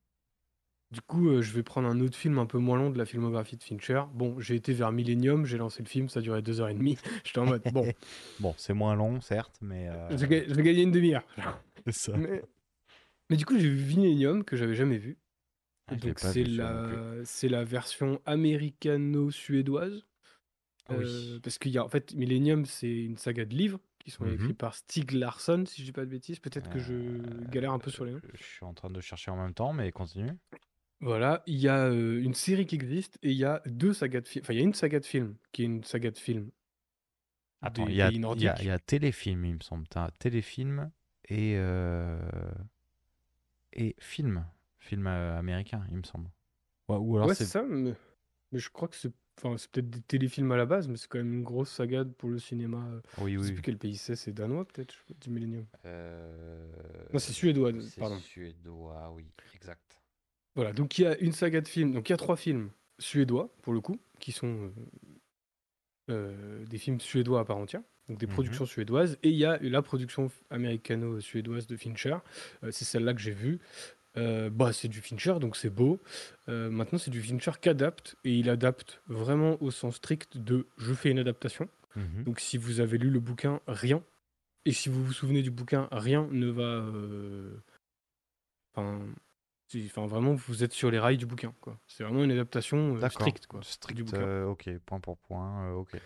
Du 0.90 1.00
coup, 1.02 1.28
euh, 1.28 1.40
je 1.40 1.52
vais 1.52 1.62
prendre 1.62 1.88
un 1.88 2.00
autre 2.00 2.16
film 2.16 2.38
un 2.38 2.46
peu 2.46 2.58
moins 2.58 2.76
long 2.76 2.90
de 2.90 2.98
la 2.98 3.06
filmographie 3.06 3.56
de 3.56 3.62
Fincher. 3.62 4.02
Bon, 4.12 4.40
j'ai 4.40 4.56
été 4.56 4.72
vers 4.72 4.90
Millennium, 4.90 5.44
j'ai 5.46 5.56
lancé 5.56 5.84
le 5.84 5.88
film, 5.88 6.08
ça 6.08 6.20
durait 6.20 6.42
deux 6.42 6.60
heures 6.60 6.69
et 6.69 6.75
demie. 6.75 6.98
J'étais 7.25 7.38
en 7.38 7.46
mode, 7.46 7.62
bon, 7.72 7.92
Bon, 8.40 8.54
c'est 8.56 8.75
moins 8.75 8.96
long, 8.96 9.20
certes, 9.20 9.56
mais. 9.60 9.88
je 10.10 10.26
vais 10.26 10.48
je 10.48 10.54
vais 10.54 10.62
gagner 10.62 10.82
une 10.82 10.90
demi-heure. 10.90 11.25
c'est 11.87 11.92
ça. 11.92 12.16
Mais, 12.16 12.42
mais 13.31 13.37
du 13.37 13.46
coup, 13.46 13.58
j'ai 13.58 13.69
vu 13.70 13.96
Millennium 13.96 14.44
que 14.44 14.56
j'avais 14.56 14.75
jamais 14.75 14.98
vu. 14.98 15.19
Ah, 15.88 15.96
je 15.98 16.04
l'ai 16.06 16.08
Donc 16.08 16.19
pas 16.20 16.32
c'est 16.32 16.42
vu, 16.42 16.46
celui-là 16.46 16.72
non 16.75 16.82
plus. 16.82 16.96
la, 16.96 17.25
c'est 17.25 17.48
la 17.48 17.64
version 17.64 18.20
américano-suédoise. 18.26 20.06
Oui. 20.88 21.04
Euh, 21.04 21.40
parce 21.40 21.58
qu'il 21.58 21.72
y 21.72 21.78
a 21.78 21.84
en 21.84 21.88
fait 21.88 22.14
Millennium, 22.14 22.66
c'est 22.66 23.04
une 23.04 23.16
saga 23.16 23.44
de 23.44 23.54
livres 23.54 23.81
qui 24.00 24.10
sont 24.10 24.25
Mhm. 24.25 24.34
écrits 24.34 24.54
par 24.54 24.75
Stieg 24.75 25.12
Larsson, 25.12 25.64
si 25.66 25.81
je 25.82 25.87
dis 25.87 25.92
pas 25.92 26.04
de 26.04 26.10
bêtises. 26.10 26.40
Peut-être 26.40 26.69
que 26.69 26.78
je 26.81 26.94
Euh, 26.94 27.44
galère 27.50 27.72
un 27.72 27.78
peu 27.78 27.90
sur 27.90 28.04
les 28.04 28.12
noms. 28.12 28.20
Je 28.34 28.42
suis 28.42 28.64
en 28.64 28.75
train 28.75 28.90
de 28.90 29.00
chercher 29.00 29.31
en 29.31 29.37
même 29.37 29.54
temps, 29.54 29.72
mais 29.72 29.92
continue. 29.92 30.32
Voilà, 31.02 31.43
il 31.47 31.56
y 31.58 31.69
a 31.69 31.88
une 31.88 32.35
série 32.35 32.67
qui 32.67 32.75
existe 32.75 33.19
et 33.23 33.31
il 33.31 33.37
y 33.37 33.44
a 33.44 33.62
deux 33.67 33.93
sagas 33.94 34.20
de 34.20 34.29
films. 34.29 34.44
Enfin, 34.44 34.52
il 34.55 34.58
y 34.58 34.61
a 34.61 34.64
une 34.64 34.75
saga 34.75 35.00
de 35.00 35.06
films 35.06 35.37
qui 35.52 35.62
est 35.62 35.67
une 35.67 35.82
saga 35.85 36.11
de 36.11 36.19
films 36.19 36.50
Attends, 37.62 37.87
des 37.87 37.88
il 37.88 37.97
y 37.97 38.02
a, 38.02 38.12
pays 38.12 38.19
il 38.32 38.43
y 38.43 38.49
a- 38.49 38.55
nordiques. 38.55 38.61
il 38.61 38.67
y 38.67 38.70
a 38.70 38.79
téléfilm, 38.79 39.44
il 39.47 39.55
me 39.56 39.61
semble. 39.61 39.87
T'as 39.88 40.11
téléfilm 40.11 40.91
et, 41.29 41.56
et 43.73 43.97
film. 43.99 44.47
Film 44.79 45.06
américain, 45.06 45.85
il 45.91 45.97
me 45.99 46.02
semble. 46.05 46.31
Ouais, 46.88 46.97
ou 46.97 47.17
alors 47.17 47.31
Ouais, 47.31 47.35
c'est. 47.35 47.44
c'est 47.44 47.58
ça, 47.58 47.62
mais, 47.62 47.94
mais 48.52 48.58
je 48.58 48.70
crois 48.70 48.88
que 48.88 48.97
c'est 48.97 49.12
enfin, 49.38 49.56
c'est 49.58 49.70
peut-être 49.70 49.91
des 49.91 50.02
téléfilms 50.02 50.52
à 50.52 50.56
la 50.56 50.67
base, 50.67 50.88
mais 50.88 50.97
c'est 50.97 51.08
quand 51.08 51.19
même 51.19 51.32
une 51.35 51.43
grosse 51.44 51.70
saga 51.73 52.05
pour 52.05 52.31
le 52.31 52.38
cinéma. 52.38 53.02
Oui, 53.17 53.37
Je 53.41 53.47
sais 53.47 53.52
oui. 53.52 53.55
plus 53.55 53.62
quel 53.62 53.79
pays 53.79 53.97
c'est, 53.97 54.17
c'est 54.17 54.32
danois 54.32 54.67
peut-être, 54.67 54.94
je 55.08 55.14
dis 55.20 55.31
Millennium. 55.31 55.67
Euh, 55.87 56.69
Non, 57.12 57.19
c'est 57.20 57.32
suédois, 57.32 57.73
c'est 57.81 57.99
pardon. 57.99 58.23
suédois, 58.23 59.12
oui, 59.12 59.32
exact. 59.55 60.00
Voilà, 60.60 60.74
donc 60.74 60.98
il 60.98 61.02
y 61.02 61.06
a 61.06 61.16
une 61.20 61.32
saga 61.32 61.62
de 61.62 61.68
films, 61.68 61.92
donc 61.94 62.10
il 62.10 62.12
y 62.12 62.14
a 62.14 62.18
trois 62.18 62.36
films 62.36 62.68
suédois, 62.98 63.48
pour 63.62 63.72
le 63.72 63.80
coup, 63.80 63.98
qui 64.18 64.30
sont 64.30 64.46
euh, 64.46 64.70
euh, 66.10 66.66
des 66.66 66.76
films 66.76 67.00
suédois 67.00 67.40
à 67.40 67.44
part 67.46 67.56
entière, 67.56 67.80
donc 68.10 68.18
des 68.18 68.26
Mhm. 68.26 68.32
productions 68.34 68.66
suédoises, 68.66 69.16
et 69.22 69.30
il 69.30 69.36
y 69.36 69.46
a 69.46 69.56
la 69.62 69.80
production 69.80 70.30
américano-suédoise 70.50 71.66
de 71.66 71.76
Fincher, 71.78 72.16
Euh, 72.62 72.70
c'est 72.72 72.84
celle-là 72.84 73.14
que 73.14 73.20
j'ai 73.20 73.32
vue. 73.32 73.58
Euh, 74.18 74.50
bah, 74.50 74.74
c'est 74.74 74.88
du 74.88 75.00
Fincher, 75.00 75.36
donc 75.40 75.56
c'est 75.56 75.70
beau. 75.70 75.98
Maintenant, 76.46 76.98
c'est 76.98 77.10
du 77.10 77.22
Fincher 77.22 77.52
qu'adapte, 77.58 78.16
et 78.24 78.34
il 78.34 78.50
adapte 78.50 79.00
vraiment 79.06 79.56
au 79.62 79.70
sens 79.70 79.96
strict 79.96 80.36
de 80.36 80.66
je 80.76 80.92
fais 80.92 81.10
une 81.10 81.20
adaptation. 81.20 81.70
Mhm. 81.96 82.24
Donc 82.24 82.38
si 82.40 82.58
vous 82.58 82.80
avez 82.80 82.98
lu 82.98 83.08
le 83.08 83.20
bouquin, 83.20 83.60
rien. 83.66 84.02
Et 84.66 84.72
si 84.72 84.90
vous 84.90 85.02
vous 85.02 85.14
souvenez 85.14 85.40
du 85.40 85.50
bouquin, 85.50 85.88
rien 85.90 86.28
ne 86.32 86.48
va... 86.50 86.84
Enfin, 88.74 89.00
enfin, 89.87 90.06
vraiment, 90.06 90.34
vous 90.34 90.64
êtes 90.64 90.72
sur 90.72 90.90
les 90.90 90.99
rails 90.99 91.17
du 91.17 91.26
bouquin. 91.26 91.55
quoi. 91.61 91.78
C'est 91.87 92.05
vraiment 92.05 92.25
une 92.25 92.31
adaptation 92.32 92.96
euh, 92.96 93.00
D'accord. 93.00 93.22
stricte. 93.22 93.46
Quoi, 93.46 93.61
du 93.61 93.67
Strict, 93.69 94.02
bouquin. 94.05 94.22
euh, 94.22 94.46
ok, 94.46 94.70
point 94.87 95.00
pour 95.00 95.19
point, 95.19 95.67
euh, 95.70 95.75
ok. 95.75 95.96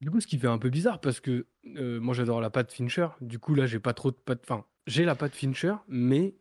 Du 0.00 0.10
coup, 0.10 0.20
ce 0.20 0.26
qui 0.26 0.38
fait 0.38 0.46
un 0.46 0.58
peu 0.58 0.68
bizarre, 0.68 1.00
parce 1.00 1.20
que 1.20 1.46
euh, 1.76 2.00
moi 2.00 2.14
j'adore 2.14 2.40
la 2.40 2.50
patte 2.50 2.70
Fincher. 2.72 3.08
Du 3.20 3.38
coup, 3.38 3.54
là, 3.54 3.66
j'ai 3.66 3.80
pas 3.80 3.94
trop 3.94 4.10
de 4.10 4.16
patte... 4.16 4.40
Enfin, 4.44 4.64
j'ai 4.86 5.04
la 5.04 5.14
patte 5.14 5.34
Fincher, 5.34 5.74
mais... 5.88 6.34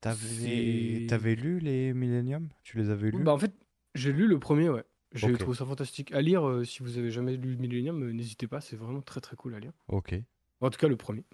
T'avais 0.00 0.18
C'est- 0.18 1.06
t'avais 1.08 1.34
lu 1.36 1.58
les 1.60 1.92
Millennium? 1.94 2.48
Tu 2.62 2.76
les 2.76 2.90
avais 2.90 3.10
lus? 3.10 3.22
Bah, 3.22 3.32
en 3.32 3.38
fait, 3.38 3.52
j'ai 3.94 4.12
lu 4.12 4.26
le 4.26 4.38
premier, 4.38 4.68
ouais. 4.68 4.84
J'ai 5.14 5.32
Ok. 5.32 5.38
trouvé 5.38 5.56
ça 5.56 5.66
fantastique. 5.66 6.10
À 6.12 6.22
lire, 6.22 6.48
euh, 6.48 6.64
si 6.64 6.82
vous 6.82 6.98
avez 6.98 7.10
jamais 7.10 7.36
lu 7.36 7.56
Millennium, 7.56 8.02
euh, 8.02 8.12
n'hésitez 8.12 8.46
pas, 8.46 8.60
c'est 8.60 8.76
vraiment 8.76 9.02
très 9.02 9.20
très 9.20 9.36
cool 9.36 9.54
à 9.54 9.60
lire. 9.60 9.72
Ok. 9.88 10.14
En 10.60 10.70
tout 10.70 10.78
cas, 10.78 10.88
le 10.88 10.96
premier. 10.96 11.24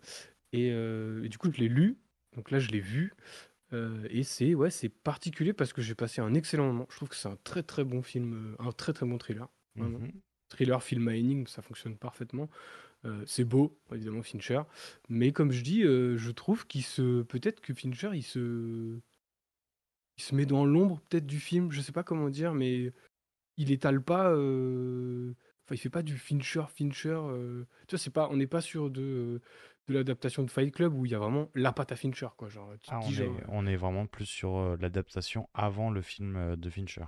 Et, 0.53 0.71
euh, 0.73 1.23
et 1.23 1.29
du 1.29 1.38
coup, 1.38 1.50
je 1.53 1.59
l'ai 1.59 1.69
lu. 1.69 1.99
Donc 2.35 2.50
là, 2.50 2.59
je 2.59 2.69
l'ai 2.71 2.81
vu. 2.81 3.12
Euh, 3.73 4.06
et 4.11 4.23
c'est 4.23 4.54
ouais, 4.54 4.71
c'est 4.71 4.88
particulier 4.88 5.52
parce 5.52 5.73
que 5.73 5.83
j'ai 5.83 5.95
passé 5.95 6.21
un 6.21 6.35
excellent 6.35 6.66
moment. 6.66 6.87
Je 6.90 6.97
trouve 6.97 7.09
que 7.09 7.16
c'est 7.16 7.28
un 7.28 7.38
très 7.45 7.62
très 7.62 7.85
bon 7.85 8.02
film, 8.02 8.54
euh, 8.59 8.62
un 8.62 8.73
très 8.73 8.92
très 8.92 9.07
bon 9.07 9.19
thriller. 9.19 9.49
Vraiment. 9.76 9.99
Mhm. 9.99 10.12
Thriller, 10.49 10.83
film 10.83 11.09
à 11.09 11.16
énigme, 11.16 11.47
ça 11.47 11.61
fonctionne 11.61 11.97
parfaitement. 11.97 12.49
Euh, 13.04 13.23
c'est 13.26 13.45
beau, 13.45 13.78
évidemment, 13.92 14.23
Fincher. 14.23 14.62
Mais 15.09 15.33
comme 15.33 15.52
je 15.52 15.62
dis, 15.62 15.83
je 15.83 16.31
trouve 16.31 16.66
qu'il 16.66 16.83
se. 16.83 17.23
Peut-être 17.23 17.61
que 17.61 17.75
Fincher, 17.75 18.11
il 18.14 18.23
se. 18.23 18.99
Il 20.16 20.23
se 20.23 20.35
met 20.35 20.47
dans 20.47 20.64
l'ombre, 20.64 21.00
peut-être, 21.09 21.26
du 21.26 21.38
film. 21.38 21.71
Je 21.71 21.81
sais 21.81 21.92
pas 21.92 22.02
comment 22.02 22.31
dire, 22.31 22.54
mais 22.54 22.92
il 23.57 23.71
étale 23.71 24.02
pas. 24.02 24.31
Enfin, 24.31 25.75
il 25.75 25.78
fait 25.78 25.90
pas 25.90 26.02
du 26.02 26.16
Fincher, 26.16 26.64
Fincher. 26.75 27.21
Tu 27.87 27.95
vois, 27.95 27.99
c'est 27.99 28.11
pas, 28.11 28.28
on 28.31 28.37
n'est 28.37 28.49
pas 28.49 28.62
sur 28.62 28.90
de, 28.90 29.40
de 29.88 29.95
l'adaptation 29.95 30.42
de 30.45 30.50
Fight 30.50 30.73
Club 30.75 30.95
où 30.95 31.04
il 31.07 31.12
y 31.12 31.14
a 31.14 31.18
vraiment 31.18 31.50
la 31.54 31.73
patte 31.73 31.92
à 31.92 31.97
Fincher, 31.97 32.28
quoi. 32.37 32.49
Genre, 32.49 32.73
tu 32.80 32.90
Ah, 32.90 33.00
on, 33.00 33.09
dis, 33.09 33.14
est, 33.14 33.14
genre, 33.14 33.37
euh, 33.38 33.47
on 33.49 33.66
est 33.66 33.76
vraiment 33.76 34.07
plus 34.07 34.26
sur 34.26 34.57
euh, 34.57 34.76
l'adaptation 34.80 35.49
avant 35.54 35.90
le 35.90 36.02
film 36.02 36.37
euh, 36.37 36.57
de 36.57 36.68
Fincher. 36.68 37.04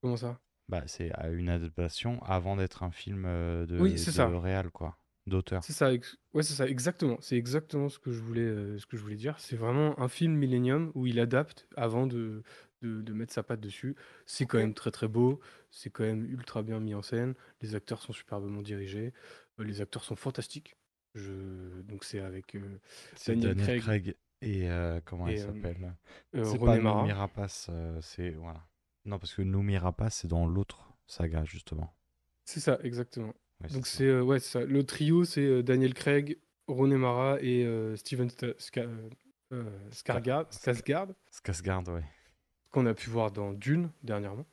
comment 0.00 0.16
ça? 0.16 0.40
Bah, 0.68 0.82
c'est 0.86 1.10
une 1.32 1.48
adaptation 1.50 2.22
avant 2.22 2.56
d'être 2.56 2.82
un 2.82 2.90
film 2.90 3.24
euh, 3.26 3.66
de, 3.66 3.76
Oui, 3.82 3.92
de 3.94 4.04
ça. 4.10 4.28
réal, 4.38 4.70
quoi, 4.70 4.98
d'auteur. 5.26 5.64
C'est 5.64 5.72
ça, 5.72 5.92
ex- 5.92 6.16
ouais, 6.34 6.42
c'est 6.42 6.54
ça, 6.54 6.66
exactement. 6.68 7.18
C'est 7.20 7.36
exactement 7.36 7.88
ce 7.88 7.98
que 7.98 8.12
je 8.12 8.20
voulais, 8.20 8.78
ce 8.78 8.86
que 8.86 8.96
je 8.96 9.02
voulais 9.02 9.16
dire. 9.16 9.38
C'est 9.40 9.56
vraiment 9.56 9.98
un 10.00 10.08
film 10.08 10.34
Millennium 10.34 10.92
où 10.94 11.06
il 11.06 11.18
adapte 11.20 11.66
avant 11.76 12.06
de, 12.06 12.42
de, 12.82 13.02
de 13.02 13.12
mettre 13.12 13.32
sa 13.32 13.42
patte 13.42 13.60
dessus. 13.60 13.96
C'est 14.26 14.46
quand 14.46 14.58
même 14.58 14.74
très 14.74 14.90
très 14.92 15.08
beau. 15.08 15.40
C'est 15.70 15.90
quand 15.90 16.04
même 16.04 16.24
ultra 16.26 16.62
bien 16.62 16.80
mis 16.80 16.94
en 16.94 17.02
scène. 17.02 17.34
Les 17.60 17.74
acteurs 17.74 18.02
sont 18.02 18.12
superbement 18.12 18.62
dirigés. 18.62 19.12
Les 19.58 19.80
acteurs 19.80 20.04
sont 20.04 20.16
fantastiques. 20.16 20.76
Je... 21.18 21.82
Donc 21.82 22.04
c'est 22.04 22.20
avec 22.20 22.54
euh, 22.54 22.78
Daniel 23.26 23.56
Daniel, 23.56 23.66
Craig 23.66 23.80
Craig, 23.82 24.16
et 24.40 24.70
euh, 24.70 25.00
comment 25.04 25.28
et, 25.28 25.34
elle 25.34 25.40
euh, 25.40 25.46
s'appelle? 25.46 25.94
C'est 26.32 26.58
pas 26.58 26.78
Mara. 26.78 27.12
Rapace, 27.12 27.70
c'est 28.00 28.30
voilà. 28.30 28.64
Non, 29.04 29.18
parce 29.18 29.34
que 29.34 29.42
Noomi 29.42 29.76
Rapace, 29.76 30.16
c'est 30.16 30.28
dans 30.28 30.46
l'autre 30.46 30.92
saga 31.06 31.44
justement. 31.44 31.94
C'est 32.44 32.60
ça, 32.60 32.78
exactement. 32.82 33.34
Ouais, 33.60 33.68
Donc 33.68 33.86
c'est 33.86 34.20
ouais, 34.20 34.38
ça. 34.38 34.64
Le 34.64 34.84
trio, 34.84 35.24
c'est 35.24 35.62
Daniel 35.62 35.92
Craig, 35.94 36.38
Rooney 36.66 36.96
Mara 36.96 37.38
et 37.40 37.66
Steven 37.96 38.28
Sta- 38.28 38.56
Ska- 38.58 38.88
Skarsgård, 39.90 40.46
Skarsgård, 40.52 41.14
Skarsgård, 41.30 41.88
ouais. 41.90 42.04
qu'on 42.70 42.86
a 42.86 42.94
pu 42.94 43.10
voir 43.10 43.30
dans 43.32 43.52
Dune 43.52 43.90
dernièrement. 44.02 44.46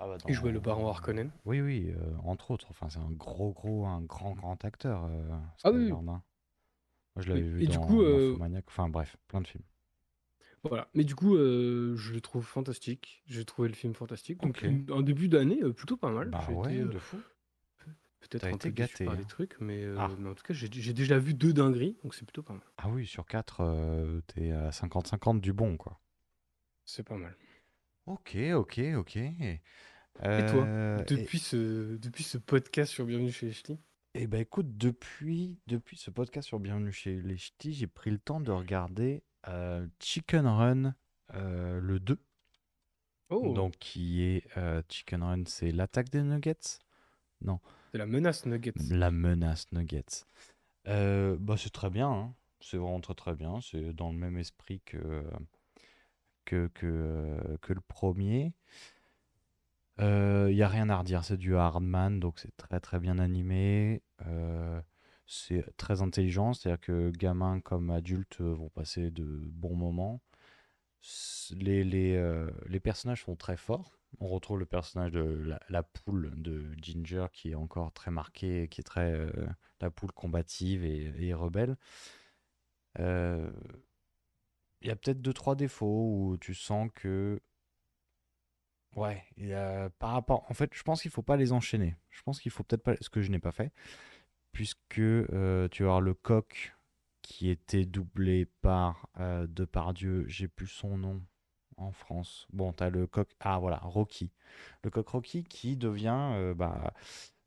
Ah 0.00 0.08
bah 0.08 0.18
Il 0.26 0.34
jouait 0.34 0.50
le 0.50 0.58
baron 0.58 0.88
Harkonnen. 0.88 1.30
Oui, 1.44 1.60
oui, 1.60 1.90
euh, 1.90 2.16
entre 2.24 2.50
autres. 2.50 2.68
Enfin, 2.70 2.88
c'est 2.88 2.98
un 2.98 3.10
gros, 3.12 3.52
gros, 3.52 3.86
un 3.86 4.00
grand, 4.02 4.32
grand 4.32 4.64
acteur, 4.64 5.04
euh, 5.04 5.28
Ah 5.62 5.70
oui. 5.70 5.92
Moi, 7.14 7.22
je 7.22 7.28
l'avais 7.28 7.42
Oui, 7.42 7.48
vu 7.48 7.62
et 7.62 7.66
du 7.68 7.78
dans 7.78 7.86
coup, 7.86 8.02
euh, 8.02 8.32
Nymphomaniac. 8.32 8.64
Enfin, 8.68 8.88
bref, 8.88 9.16
plein 9.28 9.40
de 9.40 9.46
films. 9.46 9.64
Voilà. 10.64 10.88
Mais 10.94 11.04
du 11.04 11.14
coup, 11.14 11.36
euh, 11.36 11.96
je 11.96 12.12
le 12.12 12.20
trouve 12.20 12.44
fantastique. 12.46 13.22
J'ai 13.26 13.44
trouvé 13.44 13.68
le 13.68 13.74
film 13.74 13.94
fantastique. 13.94 14.40
Donc, 14.42 14.58
Ok. 14.58 14.64
une- 14.64 14.90
en 14.92 15.00
début 15.02 15.28
d'année, 15.28 15.62
euh, 15.62 15.72
plutôt 15.72 15.96
pas 15.96 16.10
mal. 16.10 16.32
Bah 16.32 16.38
J'ai 16.38 16.52
ouais, 16.52 16.74
été, 16.74 16.80
euh, 16.80 16.88
de 16.88 16.98
fou. 16.98 17.24
peut-être 18.20 18.44
T'as 18.44 18.50
un 18.52 18.56
été 18.56 18.70
peu 18.70 18.72
déçu 18.72 18.98
gâté, 18.98 19.04
par 19.04 19.14
hein. 19.14 19.18
des 19.18 19.26
trucs, 19.26 19.60
mais, 19.60 19.84
euh, 19.84 19.98
Ah. 19.98 20.10
mais 20.18 20.30
en 20.30 20.34
tout 20.34 20.42
cas, 20.44 20.54
j'ai 20.54 20.68
j'ai 20.72 20.92
déjà 20.94 21.18
vu 21.18 21.34
deux 21.34 21.52
dingueries, 21.52 21.98
donc 22.02 22.14
c'est 22.14 22.24
plutôt 22.24 22.42
pas 22.42 22.54
mal. 22.54 22.62
Ah 22.78 22.88
oui, 22.88 23.06
sur 23.06 23.26
4, 23.26 24.22
t'es 24.26 24.50
à 24.50 24.72
50-50 24.72 25.40
du 25.40 25.52
bon, 25.52 25.76
quoi. 25.76 26.00
C'est 26.84 27.04
pas 27.04 27.16
mal. 27.16 27.36
Ok, 28.06 28.34
ok, 28.54 28.78
ok. 28.96 29.16
Et 30.18 30.46
toi, 30.50 30.64
Euh, 30.66 31.04
depuis, 31.04 31.38
ce, 31.38 31.96
depuis 31.96 32.24
ce 32.24 32.36
podcast 32.38 32.92
sur 32.92 33.06
Bienvenue 33.06 33.32
chez 33.32 33.46
les 33.46 33.52
Ch'tis? 33.52 33.78
Et 34.14 34.26
ben 34.26 34.40
écoute, 34.40 34.76
depuis, 34.76 35.58
depuis 35.66 35.96
ce 35.96 36.10
podcast 36.10 36.46
sur 36.48 36.58
Bienvenue 36.60 36.92
chez 36.92 37.22
les 37.22 37.36
Ch'tis, 37.38 37.72
j'ai 37.72 37.86
pris 37.86 38.10
le 38.10 38.18
temps 38.18 38.40
de 38.40 38.50
regarder 38.50 39.22
euh, 39.48 39.86
Chicken 40.00 40.46
Run, 40.46 40.94
euh, 41.34 41.80
le 41.80 42.00
2. 42.00 42.18
Oh, 43.30 43.54
Donc, 43.54 43.74
qui 43.78 44.22
est 44.24 44.44
euh, 44.58 44.82
Chicken 44.88 45.22
Run, 45.22 45.44
c'est 45.46 45.70
l'attaque 45.70 46.10
des 46.10 46.22
Nuggets? 46.22 46.80
Non, 47.40 47.60
c'est 47.92 47.98
la 47.98 48.06
menace 48.06 48.44
Nuggets. 48.44 48.74
la 48.90 49.10
menace 49.10 49.70
Nuggets. 49.72 50.26
Bah, 50.84 51.56
c'est 51.56 51.72
très 51.72 51.88
bien, 51.90 52.10
hein. 52.10 52.34
C'est 52.60 52.76
vraiment 52.76 53.00
très 53.00 53.14
très 53.14 53.34
bien. 53.34 53.60
C'est 53.62 53.94
dans 53.94 54.12
le 54.12 54.18
même 54.18 54.36
esprit 54.36 54.82
que, 54.84 55.24
que, 56.44 56.66
que, 56.74 57.56
que 57.62 57.72
le 57.72 57.80
premier. 57.80 58.52
Il 60.00 60.54
n'y 60.54 60.62
a 60.62 60.68
rien 60.68 60.88
à 60.88 60.96
redire, 60.98 61.24
c'est 61.24 61.36
du 61.36 61.56
Hardman, 61.56 62.20
donc 62.20 62.38
c'est 62.38 62.56
très 62.56 62.80
très 62.80 62.98
bien 62.98 63.18
animé. 63.18 64.02
Euh, 64.26 64.80
c'est 65.26 65.64
très 65.76 66.02
intelligent, 66.02 66.54
c'est-à-dire 66.54 66.80
que 66.80 67.10
gamins 67.10 67.60
comme 67.60 67.90
adultes 67.90 68.40
euh, 68.40 68.52
vont 68.54 68.68
passer 68.70 69.10
de 69.10 69.24
bons 69.24 69.76
moments. 69.76 70.20
Les, 71.50 71.82
les, 71.84 72.14
euh, 72.16 72.50
les 72.66 72.80
personnages 72.80 73.24
sont 73.24 73.36
très 73.36 73.56
forts. 73.56 73.98
On 74.18 74.28
retrouve 74.28 74.58
le 74.58 74.66
personnage 74.66 75.12
de 75.12 75.56
la, 75.68 75.82
poule 75.82 76.32
de 76.36 76.74
Ginger 76.82 77.26
qui 77.32 77.50
est 77.52 77.54
encore 77.54 77.92
très 77.92 78.10
marqué, 78.10 78.68
qui 78.68 78.80
est 78.80 78.84
très 78.84 79.12
euh, 79.12 79.30
la 79.80 79.90
poule 79.90 80.12
combative 80.12 80.84
et, 80.84 81.12
et 81.18 81.34
rebelle. 81.34 81.76
Euh, 82.98 83.50
Il 84.82 84.88
y 84.88 84.90
a 84.90 84.96
peut-être 84.96 85.22
deux 85.22 85.32
trois 85.32 85.56
défauts 85.56 85.86
où 86.14 86.36
tu 86.38 86.54
sens 86.54 86.90
que 86.94 87.40
Ouais, 88.96 89.22
a- 89.52 89.88
par 89.98 90.10
rapport. 90.12 90.44
En 90.50 90.54
fait, 90.54 90.70
je 90.74 90.82
pense 90.82 91.02
qu'il 91.02 91.10
faut 91.10 91.22
pas 91.22 91.36
les 91.36 91.52
enchaîner. 91.52 91.96
Je 92.10 92.22
pense 92.22 92.40
qu'il 92.40 92.50
faut 92.50 92.64
peut-être 92.64 92.82
pas. 92.82 92.94
Ce 93.00 93.08
que 93.08 93.22
je 93.22 93.30
n'ai 93.30 93.38
pas 93.38 93.52
fait, 93.52 93.72
puisque 94.52 94.98
euh, 95.00 95.68
tu 95.70 95.84
vas 95.84 96.00
le 96.00 96.14
coq 96.14 96.74
qui 97.22 97.50
était 97.50 97.86
doublé 97.86 98.46
par 98.62 99.08
euh, 99.20 99.46
Depardieu. 99.48 100.24
J'ai 100.28 100.48
plus 100.48 100.68
son 100.68 100.98
nom 100.98 101.22
en 101.76 101.92
France. 101.92 102.46
Bon, 102.52 102.72
tu 102.72 102.84
as 102.84 102.90
le 102.90 103.06
coq. 103.06 103.28
Ah 103.40 103.58
voilà, 103.58 103.78
Rocky. 103.78 104.32
Le 104.84 104.90
coq 104.90 105.08
Rocky 105.08 105.44
qui 105.44 105.76
devient. 105.76 106.32
euh, 106.34 106.54
bah, 106.54 106.94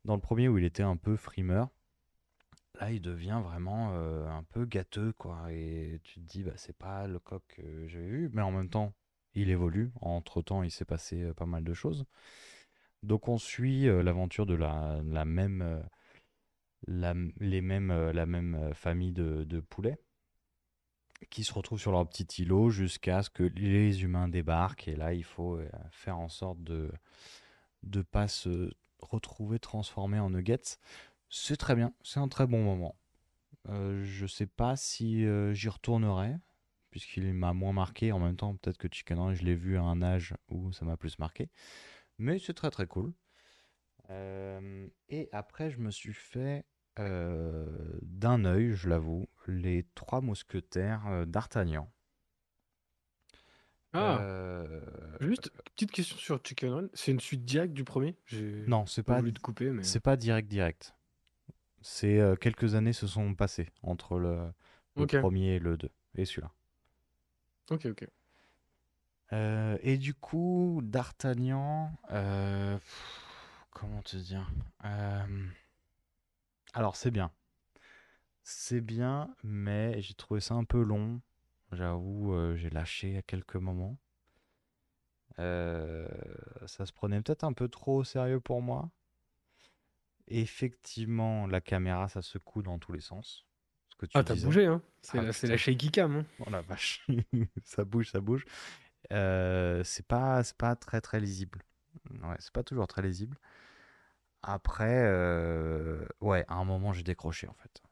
dans 0.04 0.14
le 0.16 0.20
premier 0.22 0.48
où 0.48 0.58
il 0.58 0.64
était 0.64 0.82
un 0.84 0.96
peu 0.96 1.16
frimeur, 1.16 1.70
là 2.80 2.90
il 2.92 3.00
devient 3.00 3.40
vraiment 3.44 3.90
euh, 3.94 4.26
un 4.28 4.42
peu 4.44 4.64
gâteux, 4.64 5.12
quoi. 5.12 5.50
Et 5.52 6.00
tu 6.04 6.20
te 6.20 6.26
dis, 6.26 6.42
bah, 6.42 6.52
c'est 6.56 6.76
pas 6.76 7.06
le 7.06 7.18
coq 7.18 7.42
que 7.48 7.86
j'avais 7.88 8.06
vu, 8.08 8.30
mais 8.32 8.42
en 8.42 8.50
même 8.52 8.68
temps 8.68 8.92
il 9.34 9.50
évolue. 9.50 9.92
Entre-temps, 10.00 10.62
il 10.62 10.70
s'est 10.70 10.84
passé 10.84 11.22
euh, 11.22 11.34
pas 11.34 11.46
mal 11.46 11.64
de 11.64 11.74
choses. 11.74 12.04
Donc 13.02 13.28
on 13.28 13.38
suit 13.38 13.88
euh, 13.88 14.02
l'aventure 14.02 14.46
de 14.46 14.54
la, 14.54 15.24
même, 15.24 15.62
euh, 15.62 17.24
les 17.40 17.60
mêmes, 17.60 17.92
la 17.92 18.26
même 18.26 18.72
famille 18.74 19.12
de, 19.12 19.60
poulets 19.60 19.98
qui 21.30 21.44
se 21.44 21.52
retrouvent 21.54 21.80
sur 21.80 21.92
leur 21.92 22.06
petit 22.08 22.42
îlot 22.42 22.70
jusqu'à 22.70 23.22
ce 23.22 23.30
que 23.30 23.44
les 23.44 24.02
humains 24.02 24.28
débarquent. 24.28 24.88
Et 24.88 24.96
là, 24.96 25.14
il 25.14 25.24
faut 25.24 25.58
faire 25.90 26.18
en 26.18 26.28
sorte 26.28 26.62
de 26.62 26.90
ne 27.84 28.02
pas 28.02 28.28
se 28.28 28.72
retrouver 29.00 29.58
transformé 29.58 30.18
en 30.18 30.30
nuggets. 30.30 30.78
C'est 31.30 31.56
très 31.56 31.74
bien, 31.74 31.92
c'est 32.02 32.20
un 32.20 32.28
très 32.28 32.46
bon 32.46 32.62
moment. 32.62 32.94
Euh, 33.68 34.04
je 34.04 34.26
sais 34.26 34.46
pas 34.46 34.76
si 34.76 35.24
j'y 35.52 35.68
retournerai, 35.68 36.36
puisqu'il 36.94 37.34
m'a 37.34 37.52
moins 37.52 37.72
marqué. 37.72 38.12
En 38.12 38.20
même 38.20 38.36
temps, 38.36 38.54
peut-être 38.54 38.78
que 38.78 38.86
Chicken 38.88 39.18
Run, 39.18 39.34
je 39.34 39.42
l'ai 39.42 39.56
vu 39.56 39.76
à 39.76 39.82
un 39.82 40.00
âge 40.00 40.32
où 40.48 40.72
ça 40.72 40.84
m'a 40.84 40.96
plus 40.96 41.18
marqué. 41.18 41.50
Mais 42.18 42.38
c'est 42.38 42.54
très 42.54 42.70
très 42.70 42.86
cool. 42.86 43.12
Euh, 44.10 44.86
et 45.08 45.28
après, 45.32 45.72
je 45.72 45.80
me 45.80 45.90
suis 45.90 46.14
fait 46.14 46.64
euh, 47.00 47.66
d'un 48.02 48.44
œil, 48.44 48.74
je 48.74 48.88
l'avoue, 48.88 49.28
les 49.48 49.84
trois 49.96 50.20
mousquetaires 50.20 51.04
euh, 51.08 51.24
d'Artagnan. 51.24 51.92
Ah, 53.92 54.20
Euh, 54.20 54.80
juste, 55.20 55.50
petite 55.74 55.90
question 55.90 56.16
sur 56.16 56.40
Chicken 56.44 56.70
Run. 56.70 56.88
C'est 56.94 57.10
une 57.10 57.18
suite 57.18 57.44
directe 57.44 57.72
du 57.72 57.82
premier? 57.82 58.16
Non, 58.68 58.86
c'est 58.86 59.02
pas 59.02 59.14
pas, 59.14 59.18
voulu 59.18 59.32
te 59.32 59.40
couper, 59.40 59.70
mais. 59.70 59.82
c'est 59.82 59.98
pas 59.98 60.16
direct 60.16 60.48
direct. 60.48 60.94
C'est 61.80 62.20
quelques 62.40 62.76
années 62.76 62.92
se 62.92 63.08
sont 63.08 63.34
passées 63.34 63.68
entre 63.82 64.20
le, 64.20 64.52
premier 64.94 65.56
et 65.56 65.58
le 65.58 65.76
2 65.76 65.90
et 66.14 66.24
celui-là. 66.24 66.52
Ok, 67.70 67.86
ok. 67.86 68.08
Euh, 69.32 69.78
et 69.82 69.96
du 69.98 70.14
coup, 70.14 70.80
D'Artagnan, 70.82 71.90
euh, 72.10 72.78
comment 73.70 74.02
te 74.02 74.16
dire? 74.16 74.50
Euh, 74.84 75.46
alors, 76.72 76.96
c'est 76.96 77.10
bien. 77.10 77.30
C'est 78.44 78.80
bien, 78.80 79.34
mais 79.42 80.00
j'ai 80.02 80.14
trouvé 80.14 80.40
ça 80.40 80.54
un 80.54 80.64
peu 80.64 80.82
long. 80.82 81.20
J'avoue, 81.72 82.54
j'ai 82.56 82.70
lâché 82.70 83.16
à 83.16 83.22
quelques 83.22 83.56
moments. 83.56 83.98
Ça 85.36 86.86
se 86.86 86.92
prenait 86.92 87.20
peut-être 87.22 87.44
un 87.44 87.52
peu 87.52 87.68
trop 87.68 87.98
au 87.98 88.04
sérieux 88.04 88.40
pour 88.40 88.62
moi. 88.62 88.90
Effectivement, 90.28 91.46
la 91.46 91.62
caméra, 91.62 92.08
ça 92.08 92.20
secoue 92.20 92.62
dans 92.62 92.78
tous 92.78 92.92
les 92.92 93.00
sens. 93.00 93.46
Ce 93.94 93.98
que 93.98 94.06
tu 94.06 94.18
Ah, 94.18 94.24
t'as 94.24 94.34
bougé, 94.34 94.66
hein 94.66 94.82
C'est 95.02 95.18
Ah, 95.18 95.22
la, 95.22 95.48
la 95.48 95.56
shaky 95.56 95.90
cam, 95.90 96.16
hein 96.16 96.24
Oh 96.40 96.50
la 96.50 96.62
vache, 96.62 97.06
ça 97.64 97.84
bouge, 97.84 98.10
ça 98.10 98.20
bouge. 98.20 98.44
Euh, 99.12 99.82
c'est 99.84 100.06
pas, 100.06 100.42
pas 100.58 100.76
très 100.76 101.00
très 101.00 101.20
lisible. 101.20 101.62
Ouais, 102.22 102.36
c'est 102.38 102.52
pas 102.52 102.62
toujours 102.62 102.86
très 102.86 103.02
lisible. 103.02 103.36
Après, 104.42 105.02
euh, 105.06 106.04
ouais, 106.20 106.44
à 106.48 106.54
un 106.54 106.64
moment 106.64 106.92
j'ai 106.92 107.02
décroché 107.02 107.48
en 107.48 107.54
fait. 107.54 107.82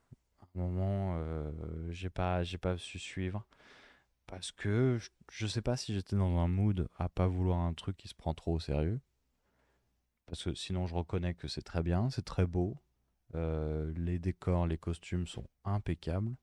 À 0.41 0.45
un 0.59 0.61
moment, 0.63 1.17
euh, 1.19 1.51
j'ai 1.91 2.11
pas, 2.11 2.43
pas 2.61 2.77
su 2.77 2.99
suivre 2.99 3.47
parce 4.27 4.53
que 4.53 4.99
je, 5.01 5.11
je 5.31 5.47
sais 5.47 5.63
pas 5.63 5.77
si 5.77 5.95
j'étais 5.95 6.17
dans 6.17 6.39
un 6.39 6.49
mood 6.49 6.89
à 6.99 7.09
pas 7.09 7.27
vouloir 7.29 7.59
un 7.61 7.75
truc 7.75 7.97
qui 7.97 8.09
se 8.09 8.15
prend 8.15 8.35
trop 8.35 8.55
au 8.55 8.61
sérieux. 8.61 9.01
Parce 10.27 10.43
que 10.43 10.55
sinon, 10.55 10.89
je 10.89 10.95
reconnais 10.97 11.35
que 11.35 11.47
c'est 11.47 11.63
très 11.63 11.83
bien, 11.85 12.11
c'est 12.11 12.25
très 12.25 12.45
beau. 12.47 12.77
Euh, 13.35 13.93
les 13.97 14.19
décors, 14.19 14.67
les 14.67 14.79
costumes 14.79 15.27
sont 15.27 15.47
impeccables. 15.65 16.35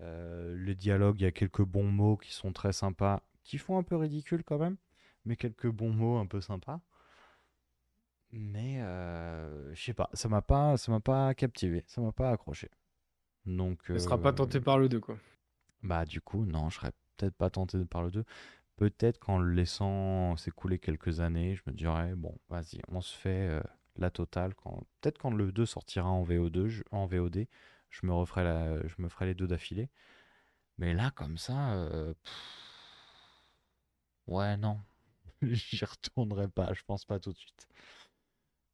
Euh, 0.00 0.56
les 0.58 0.74
dialogues, 0.74 1.20
il 1.20 1.24
y 1.24 1.26
a 1.26 1.32
quelques 1.32 1.64
bons 1.64 1.90
mots 1.90 2.16
qui 2.16 2.32
sont 2.32 2.52
très 2.52 2.72
sympas, 2.72 3.22
qui 3.42 3.58
font 3.58 3.78
un 3.78 3.82
peu 3.82 3.96
ridicule 3.96 4.44
quand 4.44 4.58
même, 4.58 4.76
mais 5.24 5.36
quelques 5.36 5.68
bons 5.68 5.92
mots 5.92 6.18
un 6.18 6.26
peu 6.26 6.40
sympas. 6.40 6.80
Mais 8.30 8.80
euh, 8.82 9.74
je 9.74 9.82
sais 9.82 9.94
pas, 9.94 10.10
ça 10.12 10.28
m'a 10.28 10.42
pas, 10.42 10.76
ça 10.76 10.92
m'a 10.92 11.00
pas 11.00 11.34
captivé, 11.34 11.82
ça 11.86 12.00
m'a 12.00 12.12
pas 12.12 12.30
accroché. 12.30 12.70
Donc, 13.46 13.88
Ne 13.88 13.98
sera 13.98 14.18
pas 14.20 14.28
euh, 14.28 14.32
tenté 14.32 14.60
par 14.60 14.78
le 14.78 14.88
2, 14.88 15.00
quoi. 15.00 15.18
bah 15.82 16.04
du 16.04 16.20
coup, 16.20 16.44
non, 16.44 16.68
je 16.68 16.76
serais 16.76 16.92
peut-être 17.16 17.34
pas 17.34 17.50
tenté 17.50 17.82
par 17.86 18.02
le 18.02 18.10
2. 18.10 18.24
Peut-être 18.76 19.18
qu'en 19.18 19.38
le 19.38 19.52
laissant 19.52 20.36
s'écouler 20.36 20.78
quelques 20.78 21.20
années, 21.20 21.56
je 21.56 21.62
me 21.66 21.72
dirais, 21.72 22.14
bon, 22.14 22.36
vas-y, 22.48 22.80
on 22.88 23.00
se 23.00 23.16
fait 23.16 23.48
euh, 23.48 23.62
la 23.98 24.10
totale. 24.10 24.54
Quand... 24.54 24.84
Peut-être 25.00 25.18
quand 25.18 25.30
le 25.30 25.52
2 25.52 25.66
sortira 25.66 26.08
en 26.10 26.22
VO2, 26.22 26.68
je- 26.68 26.82
en 26.92 27.06
VOD, 27.06 27.46
je 27.90 28.06
me 28.06 28.12
referai 28.12 28.44
la... 28.44 28.86
je 28.86 28.94
me 28.98 29.08
ferai 29.08 29.26
les 29.26 29.34
deux 29.34 29.46
d'affilée. 29.46 29.90
Mais 30.78 30.94
là, 30.94 31.10
comme 31.12 31.38
ça, 31.38 31.72
euh, 31.74 32.14
ouais, 34.28 34.56
non, 34.56 34.80
j'y 35.42 35.84
retournerai 35.84 36.48
pas, 36.48 36.72
je 36.74 36.82
pense 36.84 37.04
pas 37.04 37.18
tout 37.20 37.32
de 37.32 37.38
suite. 37.38 37.68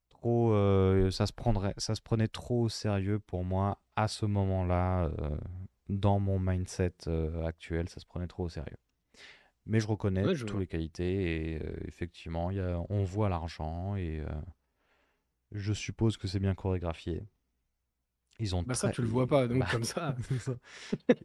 Trop, 0.09 0.53
euh, 0.53 1.11
ça 1.11 1.27
se 1.27 1.33
prendrait, 1.33 1.73
ça 1.77 1.93
se 1.95 2.01
prenait 2.01 2.27
trop 2.27 2.63
au 2.63 2.69
sérieux 2.69 3.19
pour 3.19 3.43
moi 3.43 3.79
à 3.95 4.07
ce 4.07 4.25
moment-là, 4.25 5.05
euh, 5.19 5.37
dans 5.89 6.19
mon 6.19 6.39
mindset 6.39 6.93
actuel, 7.45 7.89
ça 7.89 7.99
se 7.99 8.05
prenait 8.05 8.27
trop 8.27 8.45
au 8.45 8.49
sérieux. 8.49 8.77
Mais 9.67 9.79
je 9.79 9.87
reconnais 9.87 10.25
Ouais, 10.25 10.35
je 10.35 10.45
toutes 10.45 10.59
les 10.59 10.67
qualités 10.67 11.53
et 11.55 11.87
effectivement, 11.87 12.51
il 12.51 12.57
y 12.57 12.61
a, 12.61 12.79
on 12.89 13.03
voit 13.03 13.29
l'argent 13.29 13.95
et 13.95 14.21
je 15.51 15.73
suppose 15.73 16.17
que 16.17 16.27
c'est 16.27 16.39
bien 16.39 16.55
chorégraphié. 16.55 17.23
Ils 18.39 18.55
ont 18.55 18.63
Bah, 18.63 18.75
ça, 18.75 18.87
très- 18.87 18.95
tu 18.95 19.01
le 19.01 19.07
vois 19.07 19.27
pas, 19.27 19.47
donc 19.47 19.59
Bah, 19.59 19.67
comme 19.71 19.83
ça. 19.85 20.15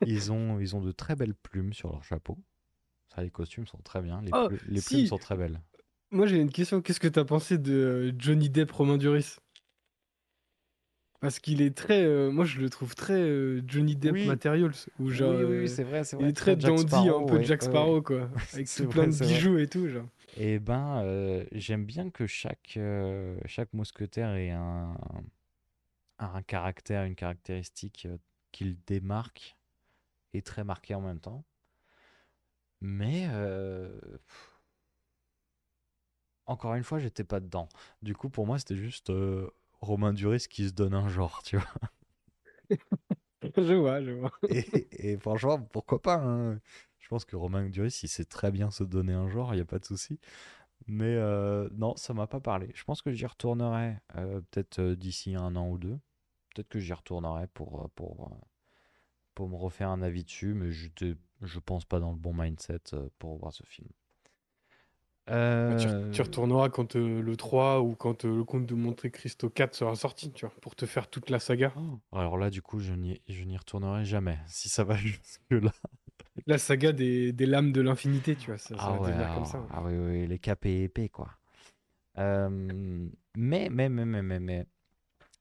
Ils 0.05 0.31
ont, 0.31 0.61
ils 0.61 0.77
ont 0.77 0.83
de 0.83 0.93
très 0.93 1.17
belles 1.17 1.35
plumes 1.35 1.73
sur 1.73 1.91
leur 1.91 2.05
chapeau. 2.05 2.39
Ça, 3.15 3.23
les 3.23 3.31
costumes 3.31 3.67
sont 3.67 3.79
très 3.79 4.03
bien. 4.03 4.23
Les, 4.23 4.33
Oh, 4.33 4.49
plu- 4.49 4.61
les 4.69 4.81
si. 4.81 4.97
plumes 4.97 5.07
sont 5.07 5.19
très 5.19 5.37
belles. 5.37 5.61
Moi, 6.13 6.27
j'ai 6.27 6.37
une 6.41 6.51
question. 6.53 6.81
Qu'est-ce 6.83 7.01
que 7.01 7.09
t'as 7.09 7.25
pensé 7.25 7.59
de 7.59 7.73
euh, 7.73 8.13
Johnny 8.19 8.49
Depp, 8.51 8.71
Romain 8.73 8.97
Duris? 8.99 9.37
Parce 11.21 11.39
qu'il 11.39 11.61
est 11.63 11.77
très. 11.77 12.03
euh, 12.05 12.31
moi, 12.31 12.45
je 12.47 12.61
le 12.61 12.71
trouve 12.71 12.95
très 12.95 13.13
euh, 13.21 13.63
Johnny 13.67 13.95
Depp 13.95 14.15
Oui. 14.15 14.25
Materials. 14.25 14.73
Ou 14.99 15.11
genre, 15.11 15.39
oui, 15.39 15.45
oui, 15.45 15.59
oui, 15.61 15.69
c'est 15.69 15.85
vrai, 15.85 16.05
c'est 16.05 16.17
il 16.19 16.23
vrai. 16.23 16.31
est 16.31 16.33
très 16.37 16.59
Jack 16.59 16.73
dandy, 16.73 16.79
Sparrow, 16.79 17.21
un 17.21 17.25
peu 17.25 17.37
ouais, 17.37 17.43
Jack 17.43 17.63
ouais. 17.63 17.69
Sparrow, 17.69 18.03
quoi. 18.03 18.31
Avec 18.53 18.73
tout 18.75 18.87
vrai, 18.87 18.93
plein 18.95 19.09
de 19.09 19.17
vrai. 19.19 19.27
bijoux 19.27 19.59
et 19.59 19.67
tout, 19.69 19.89
genre. 19.89 20.09
Eh 20.37 20.59
ben, 20.59 21.03
euh, 21.05 21.45
j'aime 21.53 21.85
bien 21.85 22.11
que 22.11 22.27
chaque, 22.27 22.75
euh, 22.77 23.39
chaque 23.47 23.73
mousquetaire 23.73 24.35
ait 24.35 24.51
un, 24.51 24.95
un 26.21 26.41
caractère, 26.43 27.03
une 27.05 27.17
caractéristique 27.17 28.07
euh, 28.07 28.17
qui 28.53 28.63
le 28.65 28.75
démarque 28.87 29.57
et 30.35 30.43
très 30.43 30.65
marqué 30.65 30.95
en 30.95 31.03
même 31.03 31.21
temps. 31.21 31.45
Mais 32.83 33.27
euh, 33.31 33.99
pff, 34.27 34.61
encore 36.47 36.75
une 36.75 36.85
fois, 36.85 36.99
j'étais 36.99 37.25
pas 37.25 37.41
dedans. 37.41 37.69
Du 38.03 38.15
coup, 38.15 38.29
pour 38.29 38.47
moi, 38.47 38.59
c'était 38.59 38.77
juste 38.77 39.11
euh, 39.11 39.49
Romain 39.81 40.13
Duris 40.13 40.47
qui 40.51 40.69
se 40.69 40.73
donne 40.75 40.95
un 40.95 41.09
genre, 41.09 41.43
tu 41.43 41.57
vois. 41.57 41.67
Je 43.57 43.75
vois, 43.75 44.03
je 44.03 44.11
vois. 44.13 44.33
Et, 44.49 45.13
et 45.13 45.17
franchement, 45.19 45.61
pourquoi 45.73 46.01
pas 46.03 46.17
hein. 46.17 46.61
Je 47.01 47.09
pense 47.09 47.25
que 47.25 47.37
Romain 47.37 47.69
Duris, 47.69 48.01
il 48.03 48.09
sait 48.09 48.25
très 48.25 48.51
bien 48.53 48.71
se 48.71 48.85
donner 48.85 49.13
un 49.13 49.29
genre, 49.29 49.53
il 49.55 49.57
n'y 49.57 49.63
a 49.63 49.67
pas 49.67 49.79
de 49.79 49.85
souci. 49.85 50.19
Mais 50.87 51.15
euh, 51.17 51.69
non, 51.73 51.97
ça 51.97 52.15
m'a 52.15 52.27
pas 52.27 52.41
parlé. 52.41 52.71
Je 52.75 52.85
pense 52.85 53.03
que 53.03 53.13
j'y 53.13 53.27
retournerai 53.27 53.99
euh, 54.17 54.41
peut-être 54.51 54.81
euh, 54.81 54.97
d'ici 54.97 55.35
un 55.37 55.57
an 55.57 55.69
ou 55.71 55.79
deux. 55.79 55.99
Peut-être 56.55 56.69
que 56.69 56.81
j'y 56.81 56.93
retournerai 56.93 57.47
pour, 57.49 57.91
pour, 57.97 58.31
pour 59.35 59.49
me 59.49 59.57
refaire 59.57 59.91
un 59.91 60.03
avis 60.03 60.25
dessus, 60.25 60.55
mais 60.55 60.71
je 60.71 60.89
je 61.43 61.59
pense 61.59 61.85
pas 61.87 62.01
dans 62.01 62.13
le 62.13 62.19
bon 62.19 62.35
mindset 62.35 62.81
pour 63.19 63.39
voir 63.39 63.53
ce 63.53 63.65
film. 63.65 63.89
Bah, 65.67 65.75
tu, 65.75 65.89
Euh, 65.89 66.11
tu 66.11 66.21
retourneras 66.23 66.69
quand 66.71 66.97
euh, 66.97 67.23
le 67.23 67.37
3 67.37 67.81
ou 67.81 67.95
quand 67.95 68.25
euh, 68.25 68.37
le 68.37 68.45
conte 68.45 68.67
de 68.67 68.75
Monte 68.75 69.09
Cristo 69.11 69.49
4 69.49 69.75
sera 69.75 69.95
sorti, 69.97 70.33
tu 70.33 70.45
vois, 70.47 70.55
pour 70.61 70.75
te 70.77 70.85
faire 70.87 71.09
toute 71.09 71.31
la 71.31 71.39
saga. 71.41 71.73
oh, 71.75 72.01
alors 72.13 72.37
là, 72.39 72.51
du 72.51 72.63
coup, 72.63 72.81
je 72.81 72.93
n'y 72.93 73.21
je 73.29 73.43
n'y 73.45 73.57
retournerai 73.57 74.05
jamais, 74.05 74.39
si 74.47 74.69
ça 74.69 74.85
va 74.85 74.97
jusque-là. 74.97 75.73
La 76.47 76.59
saga 76.59 76.93
des, 76.93 77.33
des 77.33 77.47
lames 77.47 77.73
de 77.73 77.81
l'infinité, 77.81 78.37
tu 78.37 78.47
vois, 78.47 78.59
ça, 78.59 78.69
ça 78.69 78.77
Ah 78.79 78.93
ouais, 79.01 79.11
devenir 79.11 79.35
comme 79.35 79.43
ah, 79.45 79.47
ça. 79.47 79.59
hein. 79.59 79.69
ah 79.71 79.83
oui, 79.85 79.95
oui, 79.97 80.27
les 80.27 80.39
capes 80.39 80.67
et 80.67 81.09
quoi. 81.13 81.31
Euh, 82.19 82.49
mais, 83.37 83.69
mais, 83.71 83.89
mais, 83.89 84.05
mais, 84.05 84.23
mais, 84.23 84.41
mais, 84.41 84.67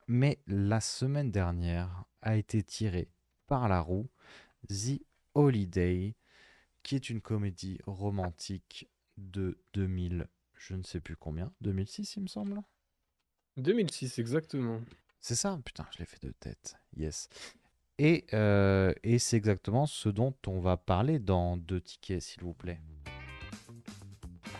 mais 0.08 0.40
la 0.48 0.80
semaine 0.80 1.32
dernière 1.32 2.06
a 2.22 2.36
été 2.38 2.64
tirée 2.64 3.10
par 3.48 3.68
la 3.68 3.82
roue 3.82 4.10
The 4.70 5.02
Holiday, 5.34 6.16
qui 6.84 6.96
est 6.96 7.10
une 7.10 7.22
comédie 7.22 7.80
romantique 7.86 8.90
de 9.18 9.60
2000, 9.74 10.28
je 10.58 10.76
ne 10.76 10.84
sais 10.84 11.00
plus 11.00 11.16
combien, 11.16 11.52
2006 11.62 12.16
il 12.16 12.24
me 12.24 12.28
semble. 12.28 12.62
2006, 13.58 14.20
exactement. 14.20 14.82
C'est 15.20 15.36
ça, 15.36 15.60
putain, 15.66 15.86
je 15.92 16.00
l'ai 16.00 16.06
fait 16.06 16.22
de 16.22 16.32
tête. 16.32 16.78
Yes. 16.96 17.28
Et, 18.02 18.26
euh, 18.34 18.94
et 19.04 19.20
c'est 19.20 19.36
exactement 19.36 19.86
ce 19.86 20.08
dont 20.08 20.34
on 20.48 20.60
va 20.62 20.78
parler 20.78 21.20
dans 21.20 21.58
deux 21.58 21.82
tickets, 21.82 22.22
s'il 22.22 22.44
vous 22.44 22.54
plaît. 22.54 22.80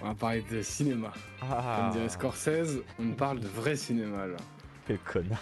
On 0.02 0.10
va 0.10 0.14
parler 0.16 0.44
de 0.52 0.62
cinéma. 0.62 1.14
Ah, 1.42 1.78
Comme 1.82 1.92
dirait 1.94 2.10
Scorsese, 2.10 2.82
on 3.00 3.12
parle 3.14 3.40
de 3.40 3.48
vrai 3.48 3.76
cinéma, 3.78 4.28
là. 4.28 4.38
quel 4.86 5.00
connard. 5.00 5.42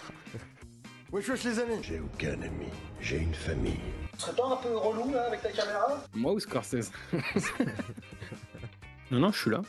Wesh 1.12 1.30
wesh 1.30 1.44
les 1.46 1.60
amis 1.60 1.82
J'ai 1.82 2.00
aucun 2.00 2.34
ami, 2.42 2.68
j'ai 3.02 3.18
une 3.18 3.34
famille. 3.34 3.80
Tu 4.14 4.20
serais 4.20 4.36
pas 4.36 4.46
un 4.48 4.58
peu 4.58 4.76
relou 4.76 5.12
là 5.12 5.24
avec 5.28 5.42
ta 5.42 5.52
caméra? 5.52 6.04
Moi 6.14 6.34
ou 6.34 6.40
Scorsese? 6.40 6.92
Non, 9.10 9.20
non, 9.20 9.32
je 9.32 9.40
suis 9.40 9.50
là. 9.52 9.62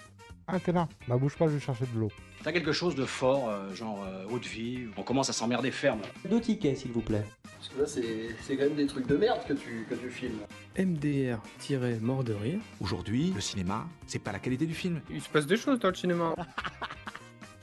Ah, 0.50 0.58
t'es 0.58 0.72
là. 0.72 0.88
Bah, 1.06 1.18
bouge 1.18 1.36
pas, 1.36 1.46
je 1.46 1.52
vais 1.52 1.60
chercher 1.60 1.84
de 1.92 2.00
l'eau. 2.00 2.10
T'as 2.42 2.52
quelque 2.52 2.72
chose 2.72 2.94
de 2.94 3.04
fort, 3.04 3.50
euh, 3.50 3.74
genre 3.74 4.02
euh, 4.02 4.24
haute 4.30 4.46
vie, 4.46 4.86
on 4.96 5.02
commence 5.02 5.28
à 5.28 5.34
s'emmerder 5.34 5.70
ferme. 5.70 6.00
Deux 6.28 6.40
tickets, 6.40 6.78
s'il 6.78 6.90
vous 6.90 7.02
plaît. 7.02 7.24
Parce 7.42 7.68
que 7.68 7.80
là 7.80 7.86
c'est 7.86 8.34
c'est 8.40 8.56
quand 8.56 8.64
même 8.64 8.74
des 8.74 8.86
trucs 8.86 9.06
de 9.06 9.16
merde 9.16 9.40
que 9.46 9.52
tu, 9.52 9.86
que 9.90 9.94
tu 9.94 10.10
filmes. 10.10 10.38
MDR-mort 10.78 12.24
de 12.24 12.32
rire. 12.32 12.60
Aujourd'hui, 12.80 13.30
le 13.34 13.42
cinéma, 13.42 13.86
c'est 14.06 14.20
pas 14.20 14.32
la 14.32 14.38
qualité 14.38 14.64
du 14.64 14.74
film. 14.74 15.02
Il 15.10 15.20
se 15.20 15.28
passe 15.28 15.46
des 15.46 15.58
choses 15.58 15.78
dans 15.80 15.88
le 15.88 15.94
cinéma. 15.94 16.34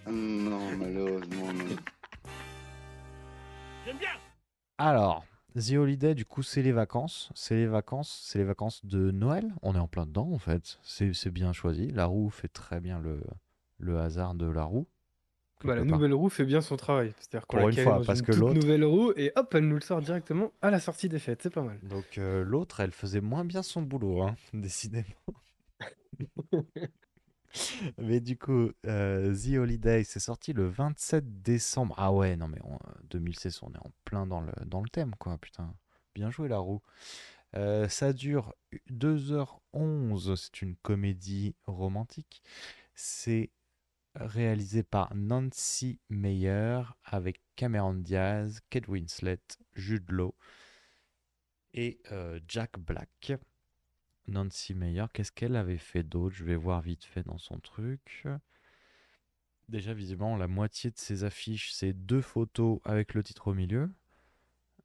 Non, 0.07 0.61
malheureusement 0.77 1.51
non. 1.51 1.75
Alors, 4.77 5.25
The 5.55 5.71
Holiday, 5.77 6.13
du 6.15 6.25
coup, 6.25 6.43
c'est 6.43 6.61
les 6.61 6.71
vacances. 6.73 7.31
C'est 7.33 7.55
les 7.55 7.65
vacances, 7.67 8.21
c'est 8.25 8.39
les 8.39 8.43
vacances 8.45 8.85
de 8.85 9.11
Noël. 9.11 9.53
On 9.61 9.73
est 9.75 9.79
en 9.79 9.87
plein 9.87 10.05
dedans, 10.05 10.29
en 10.31 10.37
fait. 10.37 10.79
C'est 10.83 11.29
bien 11.31 11.53
choisi. 11.53 11.87
La 11.91 12.05
roue 12.05 12.29
fait 12.29 12.47
très 12.49 12.79
bien 12.81 12.99
le, 12.99 13.21
le 13.77 13.99
hasard 13.99 14.35
de 14.35 14.47
la 14.47 14.63
roue. 14.63 14.87
Bah, 15.63 15.73
la 15.75 15.83
part. 15.85 15.91
nouvelle 15.95 16.13
roue 16.13 16.27
fait 16.29 16.43
bien 16.45 16.59
son 16.61 16.75
travail. 16.75 17.13
C'est-à-dire 17.17 17.47
qu'on 17.47 17.57
la 17.57 17.63
une 17.69 17.71
fois, 17.77 17.99
dans 17.99 18.03
parce 18.05 18.19
une 18.19 18.25
que 18.25 18.31
l'autre- 18.33 18.53
nouvelle 18.55 18.83
roue 18.83 19.13
et 19.15 19.31
hop, 19.37 19.55
elle 19.55 19.67
nous 19.67 19.75
le 19.75 19.81
sort 19.81 20.01
directement 20.01 20.51
à 20.61 20.69
la 20.69 20.79
sortie 20.81 21.07
des 21.07 21.19
fêtes. 21.19 21.41
C'est 21.43 21.49
pas 21.53 21.63
mal. 21.63 21.79
Donc, 21.83 22.17
euh, 22.17 22.43
l'autre, 22.43 22.81
elle 22.81 22.91
faisait 22.91 23.21
moins 23.21 23.45
bien 23.45 23.63
son 23.63 23.81
boulot, 23.81 24.21
hein, 24.23 24.35
décidément. 24.53 25.05
Mais 27.97 28.19
du 28.19 28.37
coup, 28.37 28.71
euh, 28.85 29.33
The 29.35 29.57
Holiday, 29.57 30.03
c'est 30.03 30.19
sorti 30.19 30.53
le 30.53 30.67
27 30.67 31.41
décembre. 31.41 31.95
Ah 31.97 32.11
ouais, 32.13 32.35
non 32.35 32.47
mais 32.47 32.59
on- 32.63 32.79
2016, 33.09 33.59
on 33.63 33.71
est 33.73 33.77
en 33.77 33.91
plein 34.05 34.25
dans 34.27 34.41
le, 34.41 34.51
dans 34.65 34.81
le 34.81 34.89
thème, 34.89 35.13
quoi, 35.19 35.37
putain. 35.37 35.73
Bien 36.13 36.31
joué, 36.31 36.47
la 36.47 36.57
roue. 36.59 36.81
Euh, 37.55 37.89
ça 37.89 38.13
dure 38.13 38.55
2h11, 38.89 40.35
c'est 40.35 40.61
une 40.61 40.75
comédie 40.77 41.55
romantique. 41.65 42.41
C'est 42.95 43.51
réalisé 44.15 44.83
par 44.83 45.15
Nancy 45.15 45.99
Meyer 46.09 46.81
avec 47.05 47.41
Cameron 47.55 47.95
Diaz, 47.95 48.61
Kate 48.69 48.87
Winslet, 48.89 49.39
Jude 49.75 50.09
Law 50.11 50.35
et 51.73 51.99
euh, 52.11 52.39
Jack 52.47 52.79
Black. 52.79 53.33
Nancy 54.27 54.73
Meyer, 54.73 55.05
qu'est-ce 55.13 55.31
qu'elle 55.31 55.55
avait 55.55 55.77
fait 55.77 56.03
d'autre? 56.03 56.35
Je 56.35 56.43
vais 56.43 56.55
voir 56.55 56.81
vite 56.81 57.03
fait 57.03 57.23
dans 57.23 57.37
son 57.37 57.59
truc. 57.59 58.25
Déjà, 59.69 59.93
visiblement, 59.93 60.37
la 60.37 60.47
moitié 60.47 60.91
de 60.91 60.97
ses 60.97 61.23
affiches, 61.23 61.71
c'est 61.73 61.93
deux 61.93 62.21
photos 62.21 62.79
avec 62.83 63.13
le 63.13 63.23
titre 63.23 63.47
au 63.47 63.53
milieu. 63.53 63.89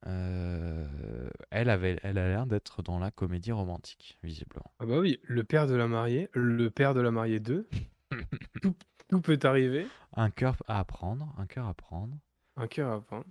Euh, 0.07 1.29
elle, 1.51 1.69
avait, 1.69 1.99
elle 2.03 2.17
a 2.17 2.29
l'air 2.29 2.47
d'être 2.47 2.83
dans 2.83 2.99
la 2.99 3.11
comédie 3.11 3.53
romantique, 3.53 4.19
visiblement. 4.23 4.73
Ah 4.79 4.87
bah 4.87 4.99
oui, 4.99 5.21
le 5.25 5.45
père 5.45 5.67
de 5.67 5.75
la 5.75 5.87
mariée, 5.87 6.31
le 6.33 6.71
père 6.71 6.95
de 6.95 7.01
la 7.01 7.11
mariée 7.11 7.41
2. 7.41 7.69
tout, 8.63 8.75
tout 9.09 9.21
peut 9.21 9.39
arriver. 9.43 9.87
Un 10.15 10.31
cœur 10.31 10.57
à 10.67 10.79
apprendre, 10.79 11.35
un 11.37 11.47
cœur 11.47 11.67
à 11.67 11.75
prendre. 11.75 12.17
Un 12.57 12.67
cœur 12.67 12.91
à 12.93 13.01
prendre. 13.03 13.27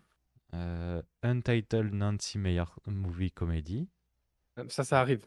Euh, 0.54 1.02
Untitled 1.24 1.94
Nancy 1.94 2.38
Meyer 2.38 2.64
Movie 2.86 3.32
Comedy. 3.32 3.90
Ça, 4.68 4.84
ça 4.84 5.00
arrive. 5.00 5.26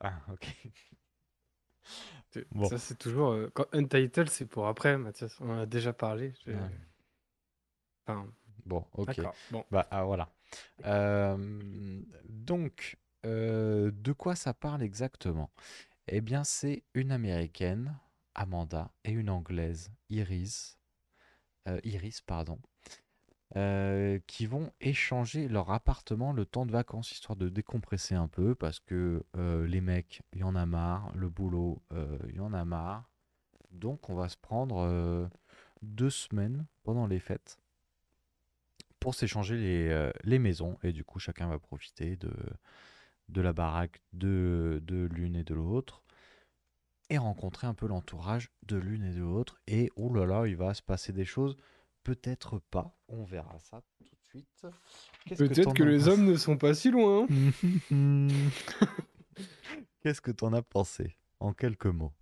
Ah, 0.00 0.20
ok. 0.32 0.46
Bon. 2.52 2.68
Ça, 2.68 2.78
c'est 2.78 2.98
toujours. 2.98 3.30
euh, 3.32 3.50
quand 3.54 3.64
Untitled, 3.72 4.28
c'est 4.28 4.44
pour 4.46 4.66
après, 4.66 4.98
Mathias. 4.98 5.40
On 5.40 5.50
en 5.50 5.58
a 5.60 5.66
déjà 5.66 5.92
parlé. 5.92 6.34
j'ai- 6.44 6.54
Ouais. 6.54 6.60
Enfin, 8.06 8.26
Bon, 8.64 8.84
ok. 8.92 9.20
Bon. 9.50 9.64
Bah 9.70 9.86
ah, 9.90 10.04
voilà. 10.04 10.30
Euh, 10.84 12.02
donc, 12.28 12.96
euh, 13.24 13.90
de 13.92 14.12
quoi 14.12 14.36
ça 14.36 14.52
parle 14.54 14.82
exactement? 14.82 15.50
Eh 16.08 16.20
bien, 16.20 16.44
c'est 16.44 16.84
une 16.94 17.12
américaine, 17.12 17.98
Amanda, 18.34 18.90
et 19.04 19.10
une 19.12 19.30
anglaise, 19.30 19.90
Iris, 20.10 20.78
euh, 21.66 21.80
Iris, 21.84 22.20
pardon, 22.20 22.58
euh, 23.56 24.18
qui 24.26 24.44
vont 24.44 24.72
échanger 24.80 25.48
leur 25.48 25.70
appartement 25.70 26.32
le 26.32 26.44
temps 26.44 26.66
de 26.66 26.72
vacances, 26.72 27.12
histoire 27.12 27.36
de 27.36 27.48
décompresser 27.48 28.14
un 28.14 28.28
peu, 28.28 28.54
parce 28.54 28.78
que 28.78 29.24
euh, 29.36 29.66
les 29.66 29.80
mecs, 29.80 30.20
il 30.34 30.40
y 30.40 30.44
en 30.44 30.54
a 30.54 30.66
marre, 30.66 31.10
le 31.14 31.30
boulot, 31.30 31.82
euh, 31.92 32.18
il 32.28 32.36
y 32.36 32.40
en 32.40 32.52
a 32.52 32.64
marre. 32.64 33.08
Donc, 33.70 34.10
on 34.10 34.14
va 34.14 34.28
se 34.28 34.36
prendre 34.36 35.30
deux 35.82 36.10
semaines 36.10 36.66
pendant 36.84 37.06
les 37.06 37.20
fêtes 37.20 37.58
pour 38.98 39.14
s'échanger 39.14 39.56
les, 39.56 40.10
les 40.24 40.38
maisons. 40.38 40.78
Et 40.82 40.92
du 40.92 41.04
coup, 41.04 41.18
chacun 41.18 41.48
va 41.48 41.58
profiter 41.58 42.16
de, 42.16 42.32
de 43.28 43.40
la 43.40 43.52
baraque 43.52 44.00
de, 44.12 44.80
de 44.84 45.08
l'une 45.12 45.36
et 45.36 45.44
de 45.44 45.54
l'autre. 45.54 46.02
Et 47.10 47.18
rencontrer 47.18 47.66
un 47.66 47.74
peu 47.74 47.86
l'entourage 47.86 48.50
de 48.66 48.76
l'une 48.76 49.04
et 49.04 49.12
de 49.12 49.20
l'autre. 49.20 49.58
Et 49.66 49.90
oh 49.96 50.12
là 50.12 50.26
là, 50.26 50.46
il 50.46 50.56
va 50.56 50.74
se 50.74 50.82
passer 50.82 51.12
des 51.12 51.24
choses. 51.24 51.56
Peut-être 52.04 52.58
pas. 52.70 52.96
On 53.08 53.24
verra 53.24 53.58
ça 53.58 53.82
tout 53.96 54.04
de 54.04 54.16
suite. 54.28 54.66
Peut-être 55.36 55.74
que 55.74 55.82
les 55.82 56.08
hommes 56.08 56.24
ne 56.24 56.36
sont 56.36 56.56
pas 56.56 56.74
si 56.74 56.90
loin. 56.90 57.26
hein. 57.90 58.28
Qu'est-ce 60.00 60.20
que 60.20 60.30
t'en 60.30 60.52
as 60.52 60.62
pensé 60.62 61.16
En 61.40 61.52
quelques 61.52 61.86
mots? 61.86 62.12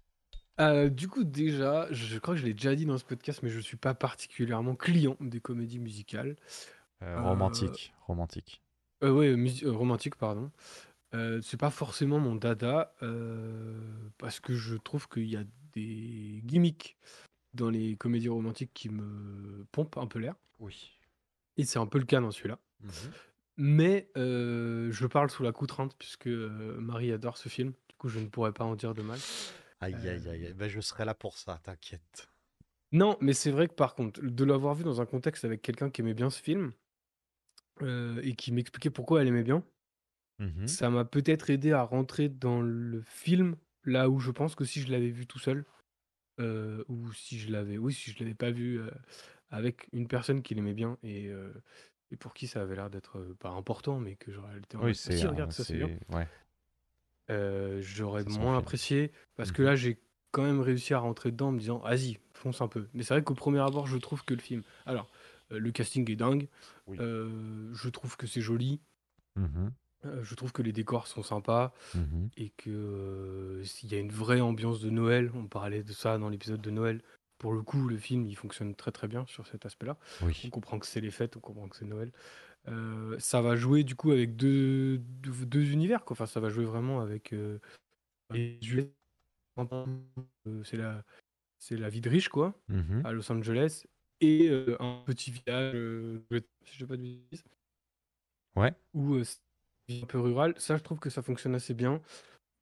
Euh, 0.61 0.89
du 0.89 1.09
coup, 1.09 1.25
déjà, 1.25 1.87
je 1.93 2.19
crois 2.19 2.35
que 2.35 2.41
je 2.41 2.47
l'ai 2.47 2.55
déjà 2.55 2.75
dit 2.75 2.87
dans 2.87 2.97
ce 2.99 3.05
podcast, 3.05 3.43
mais 3.43 3.51
je 3.51 3.61
suis 3.61 3.77
pas 3.77 3.95
particulièrement 3.95 4.75
client 4.75 5.17
des 5.21 5.41
comédies 5.41 5.79
musicales. 5.79 6.37
Euh, 7.03 7.17
Euh, 7.17 7.21
romantique. 7.23 7.93
Romantique. 8.07 8.63
Ouais, 9.03 9.35
romantique, 9.67 10.17
pardon. 10.17 10.51
C'est 11.43 11.59
pas 11.59 11.71
forcément 11.71 12.19
mon 12.19 12.35
dada 12.35 12.95
parce 14.19 14.41
que 14.41 14.55
je 14.55 14.77
trouve 14.77 15.09
qu'il 15.09 15.27
y 15.29 15.37
a 15.37 15.45
des 15.75 16.41
gimmicks 16.45 16.97
dans 17.57 17.71
les 17.71 17.97
comédies 17.97 18.29
romantiques 18.29 18.73
qui 18.75 18.89
me 18.89 19.65
pompent 19.73 19.97
un 19.99 20.07
peu 20.07 20.19
l'air. 20.21 20.35
Oui. 20.61 20.93
Et 21.57 21.65
c'est 21.65 21.79
un 21.79 21.87
peu 21.87 21.99
le 21.99 22.05
cas 22.05 22.21
dans 22.21 22.31
celui-là. 22.31 22.59
Mhm. 22.81 22.91
Mais 23.59 24.11
euh, 24.17 24.93
je 24.93 25.07
parle 25.07 25.31
sous 25.31 25.43
la 25.43 25.53
contrainte 25.53 25.97
puisque 25.99 26.27
euh, 26.29 26.79
Marie 26.79 27.11
adore 27.13 27.39
ce 27.39 27.49
film. 27.49 27.71
Du 27.89 27.95
coup, 27.97 28.09
je 28.09 28.19
ne 28.19 28.27
pourrais 28.27 28.53
pas 28.53 28.65
en 28.65 28.77
dire 28.77 28.93
de 28.95 29.03
mal. 29.03 29.19
Aïe, 29.81 29.95
Euh, 29.95 30.15
aïe, 30.17 30.29
aïe. 30.29 30.47
aïe. 30.47 30.55
Ben, 30.55 30.69
je 30.69 30.81
serai 30.81 31.05
là 31.05 31.15
pour 31.15 31.39
ça, 31.39 31.59
t'inquiète. 31.63 32.29
Non, 32.93 33.17
mais 33.21 33.33
c'est 33.33 33.51
vrai 33.51 33.67
que 33.69 33.75
par 33.75 33.95
contre, 33.95 34.21
de 34.23 34.45
l'avoir 34.45 34.75
vu 34.75 34.85
dans 34.85 35.01
un 35.01 35.07
contexte 35.07 35.45
avec 35.45 35.63
quelqu'un 35.63 35.91
qui 35.91 36.03
aimait 36.03 36.15
bien 36.15 36.31
ce 36.31 36.41
film 36.41 36.73
euh, 37.83 38.21
et 38.23 38.35
qui 38.35 38.53
m'expliquait 38.53 38.91
pourquoi 38.91 39.23
elle 39.23 39.29
aimait 39.29 39.43
bien, 39.43 39.63
Mhm. 40.39 40.67
ça 40.69 40.91
m'a 40.91 41.05
peut-être 41.07 41.49
aidé 41.51 41.73
à 41.73 41.83
rentrer 41.83 42.29
dans 42.29 42.61
le 42.61 43.01
film 43.03 43.57
là 43.85 44.11
où 44.11 44.19
je 44.21 44.31
pense 44.31 44.55
que 44.55 44.65
si 44.65 44.83
je 44.83 44.91
l'avais 44.91 45.09
vu 45.11 45.27
tout 45.27 45.39
seul 45.39 45.65
euh, 46.41 46.85
ou 46.89 47.13
si 47.13 47.39
je 47.39 47.51
l'avais, 47.51 47.79
oui, 47.79 47.93
si 47.93 48.11
je 48.11 48.19
l'avais 48.19 48.35
pas 48.35 48.51
vu 48.51 48.81
euh, 48.81 48.91
avec 49.51 49.89
une 49.93 50.09
personne 50.09 50.43
qui 50.43 50.55
l'aimait 50.55 50.75
bien 50.75 50.99
et, 51.03 51.29
euh, 51.29 51.53
et 52.11 52.17
pour 52.17 52.35
qui 52.35 52.47
ça 52.47 52.63
avait 52.63 52.77
l'air 52.77 52.91
d'être 52.91 53.21
pas 53.41 53.51
important, 53.51 53.99
mais 54.01 54.17
que 54.17 54.33
j'aurais 54.33 54.59
été 54.59 54.77
en 54.77 54.81
Oui, 54.81 54.87
mode, 54.87 54.95
c'est. 54.95 55.17
si 55.17 55.27
regarde 55.27 55.53
ça 55.53 55.65
c'est 55.65 55.75
bien. 55.77 55.89
c'est- 55.89 56.15
Ouais. 56.15 56.29
J'aurais 57.81 58.23
C'est 58.23 58.31
son 58.31 58.41
moins 58.41 58.53
film. 58.55 58.61
apprécié 58.61 59.13
parce 59.37 59.51
que 59.53 59.63
Mhm. 59.63 59.69
là 59.69 59.77
j'ai 59.77 59.99
quand 60.31 60.43
même 60.45 60.61
réussi 60.61 60.95
à 60.95 60.99
rentrer 60.99 61.31
dedans 61.33 61.49
en 61.49 61.53
me 61.53 61.59
disant 61.59 61.79
vas-y 61.79 62.19
fonce 62.35 62.61
un 62.61 62.69
peu 62.69 62.89
mais 62.95 63.03
c'est 63.03 63.15
vrai 63.15 63.25
qu'au 63.25 63.35
premier 63.35 63.59
abord 63.61 63.87
je 63.87 63.97
trouve 63.97 64.25
que 64.25 64.35
le 64.35 64.41
film 64.41 64.63
alors 64.85 65.11
le 65.51 65.71
casting 65.73 66.09
est 66.11 66.17
dingue 66.17 66.49
Oui. 66.87 66.99
je 66.99 67.89
trouve 67.89 68.17
que 68.17 68.27
c'est 68.27 68.41
joli 68.43 68.81
Mhm. 69.37 69.73
Euh, 70.07 70.23
je 70.25 70.35
trouve 70.35 70.53
que 70.53 70.63
les 70.63 70.73
décors 70.73 71.07
sont 71.07 71.23
sympas 71.23 71.75
Mhm. 71.95 72.31
et 72.37 72.51
que 72.51 72.71
euh, 72.71 73.65
s'il 73.65 73.93
y 73.93 73.95
a 73.97 73.99
une 74.01 74.13
vraie 74.13 74.41
ambiance 74.41 74.81
de 74.81 74.91
Noël 74.91 75.31
on 75.35 75.47
parlait 75.49 75.83
de 75.85 75.93
ça 75.93 76.19
dans 76.19 76.29
l'épisode 76.31 76.61
de 76.63 76.71
Noël 76.71 77.03
pour 77.39 77.53
le 77.55 77.63
coup 77.63 77.89
le 77.89 77.97
film 77.99 78.27
il 78.27 78.37
fonctionne 78.37 78.75
très 78.75 78.93
très 78.93 79.09
bien 79.09 79.27
sur 79.27 79.47
cet 79.47 79.67
aspect 79.67 79.87
là 79.87 79.99
on 80.21 80.27
Oui. 80.27 80.51
comprend 80.51 80.79
que 80.79 80.87
c'est 80.87 81.01
les 81.01 81.11
fêtes 81.11 81.37
on 81.37 81.41
comprend 81.41 81.69
que 81.69 81.77
c'est 81.77 81.87
Noël 81.87 82.13
Euh, 82.69 83.17
ça 83.21 83.43
va 83.43 83.57
jouer 83.57 83.85
du 83.85 83.97
coup 83.97 84.13
avec 84.13 84.37
deux, 84.37 84.99
deux, 84.99 85.33
deux 85.47 85.71
univers 85.73 86.05
quoi. 86.05 86.15
Enfin, 86.15 86.27
ça 86.27 86.41
va 86.41 86.51
jouer 86.51 86.67
vraiment 86.67 87.01
avec 87.01 87.35
les 88.33 88.59
US. 88.63 88.87
C'est 90.65 90.77
la 90.77 91.05
c'est 91.59 91.77
la 91.77 91.89
vie 91.91 92.01
de 92.03 92.11
riche 92.11 92.29
quoi 92.31 92.61
Mhm. 92.69 93.03
à 93.05 93.13
Los 93.13 93.31
Angeles 93.33 93.85
et 94.21 94.51
un 94.81 95.03
petit 95.07 95.33
village 95.33 95.73
si 96.65 96.75
je 96.75 96.79
dis 96.85 96.87
pas 96.87 96.97
de 96.97 97.03
bêtises 97.03 97.45
Ouais. 98.57 98.75
où 98.95 99.23
un 99.89 100.07
peu 100.07 100.19
rural 100.21 100.55
ça 100.59 100.77
je 100.77 100.83
trouve 100.83 100.99
que 100.99 101.11
ça 101.11 101.23
fonctionne 101.23 101.55
assez 101.55 101.75
bien 101.75 102.01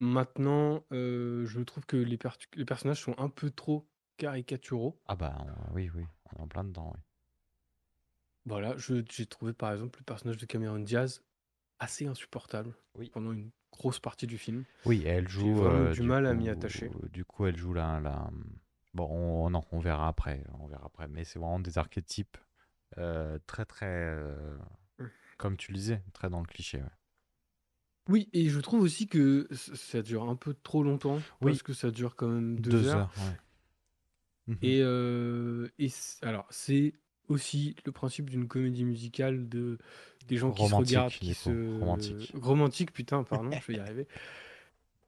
maintenant 0.00 0.84
euh, 0.92 1.46
je 1.46 1.60
trouve 1.60 1.86
que 1.86 1.96
les, 1.96 2.18
per- 2.18 2.30
les 2.54 2.64
personnages 2.64 3.00
sont 3.00 3.14
un 3.18 3.28
peu 3.28 3.50
trop 3.50 3.86
caricaturaux 4.16 4.98
Ah 5.06 5.16
bah 5.16 5.36
on- 5.70 5.74
oui, 5.74 5.90
oui. 5.94 6.04
On 6.32 6.38
est 6.38 6.42
en 6.42 6.48
plein 6.48 6.64
dedans, 6.64 6.92
oui. 6.94 7.00
Voilà, 8.46 8.74
j'ai 8.76 9.26
trouvé 9.26 9.52
par 9.54 9.72
exemple 9.72 9.98
le 10.00 10.04
personnage 10.04 10.36
de 10.36 10.44
Cameron 10.44 10.78
Diaz 10.80 11.22
assez 11.78 12.06
insupportable 12.06 12.74
Oui. 12.96 13.10
pendant 13.10 13.32
une 13.32 13.50
grosse 13.72 14.00
partie 14.00 14.26
du 14.26 14.36
film. 14.36 14.64
Oui, 14.84 15.02
elle 15.06 15.28
joue. 15.28 15.54
vraiment 15.54 15.86
euh, 15.86 15.92
du 15.92 16.02
mal 16.02 16.26
à 16.26 16.34
m'y 16.34 16.48
attacher. 16.50 16.90
Du 17.10 17.24
coup, 17.24 17.46
elle 17.46 17.56
joue 17.56 17.72
la. 17.72 18.00
la... 18.00 18.30
Bon, 18.92 19.08
on, 19.10 19.48
non, 19.50 19.64
on 19.72 19.78
verra 19.80 20.08
après. 20.08 20.44
On 20.60 20.66
verra 20.66 20.84
après. 20.86 21.08
Mais 21.08 21.24
c'est 21.24 21.38
vraiment 21.38 21.58
des 21.58 21.78
archétypes 21.78 22.36
euh, 22.98 23.38
très, 23.46 23.64
très. 23.64 24.14
Hum. 24.98 25.10
comme 25.38 25.56
tu 25.56 25.72
le 25.72 25.78
disais, 25.78 26.02
très 26.12 26.28
dans 26.28 26.40
le 26.40 26.46
cliché. 26.46 26.78
ouais. 26.78 26.88
Oui, 28.08 28.28
et 28.32 28.48
je 28.50 28.60
trouve 28.60 28.82
aussi 28.82 29.06
que 29.06 29.48
c- 29.50 29.72
ça 29.74 30.02
dure 30.02 30.28
un 30.28 30.36
peu 30.36 30.54
trop 30.62 30.82
longtemps 30.82 31.16
Oui. 31.40 31.52
parce 31.52 31.62
que 31.62 31.72
ça 31.72 31.90
dure 31.90 32.16
quand 32.16 32.28
même 32.28 32.60
deux, 32.60 32.88
heures. 32.88 33.10
ouais. 33.18 34.54
Mhm. 34.54 34.58
Et, 34.62 34.80
euh, 34.82 35.68
et 35.78 35.88
c- 35.88 36.18
alors, 36.22 36.46
c'est 36.50 36.92
aussi 37.28 37.74
le 37.86 37.92
principe 37.92 38.28
d'une 38.28 38.46
comédie 38.46 38.84
musicale 38.84 39.48
de 39.48 39.78
des 40.28 40.36
gens 40.36 40.50
qui 40.52 40.58
se 40.58 40.62
Romantique, 40.64 40.88
regardent, 40.96 41.12
qui 41.12 41.26
du 41.28 41.34
coup, 41.34 41.40
se 41.40 41.78
romantique. 41.80 42.32
romantique, 42.34 42.92
putain, 42.92 43.24
pardon, 43.24 43.50
je 43.52 43.66
vais 43.72 43.78
y 43.78 43.80
arriver. 43.80 44.06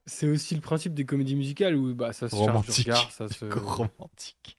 C'est 0.07 0.29
aussi 0.29 0.55
le 0.55 0.61
principe 0.63 0.95
des 0.95 1.05
comédies 1.05 1.35
musicales 1.37 1.75
où 1.77 1.95
bah 1.95 2.13
ça 2.15 2.29
se 2.31 2.37
charge 2.37 2.47
du 2.47 2.51
Romantique. 2.53 2.87
regard, 2.87 3.11
ça 3.11 3.29
se 3.29 3.45
Romantique. 3.45 4.59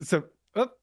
Ça- 0.00 0.22
hop 0.54 0.78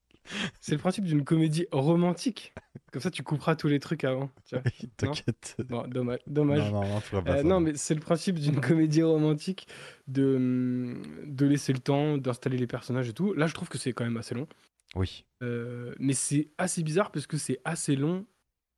C'est 0.60 0.74
le 0.74 0.78
principe 0.80 1.06
d'une 1.06 1.24
comédie 1.24 1.66
romantique. 1.72 2.54
Comme 2.92 3.02
ça, 3.02 3.12
tu 3.12 3.22
couperas 3.22 3.56
tous 3.56 3.68
les 3.68 3.80
trucs 3.80 4.04
avant. 4.06 4.30
T'inquiète. 4.98 5.56
Bon, 5.68 5.86
dommage. 5.88 6.20
dommage. 6.26 6.72
Non, 6.72 6.82
non, 6.82 6.88
non, 6.88 7.02
tu 7.02 7.16
vas 7.16 7.22
pas 7.22 7.32
Euh, 7.34 7.38
ça. 7.38 7.44
non, 7.44 7.60
mais 7.60 7.76
c'est 7.76 7.94
le 7.94 8.00
principe 8.00 8.40
d'une 8.40 8.62
comédie 8.62 9.04
romantique 9.04 9.68
de, 10.08 10.36
hum, 10.36 11.02
de 11.26 11.46
laisser 11.46 11.74
le 11.74 11.80
temps, 11.80 12.18
d'installer 12.18 12.58
les 12.58 12.68
personnages 12.68 13.10
et 13.10 13.14
tout. 13.14 13.34
Là, 13.34 13.48
je 13.48 13.54
trouve 13.54 13.68
que 13.70 13.78
c'est 13.78 13.92
quand 13.94 14.06
même 14.06 14.18
assez 14.18 14.36
long. 14.36 14.48
Oui. 14.96 15.26
Euh, 15.44 15.94
mais 16.00 16.14
c'est 16.14 16.48
assez 16.58 16.82
bizarre 16.82 17.12
parce 17.12 17.28
que 17.28 17.38
c'est 17.38 17.60
assez 17.66 17.96
long. 17.98 18.26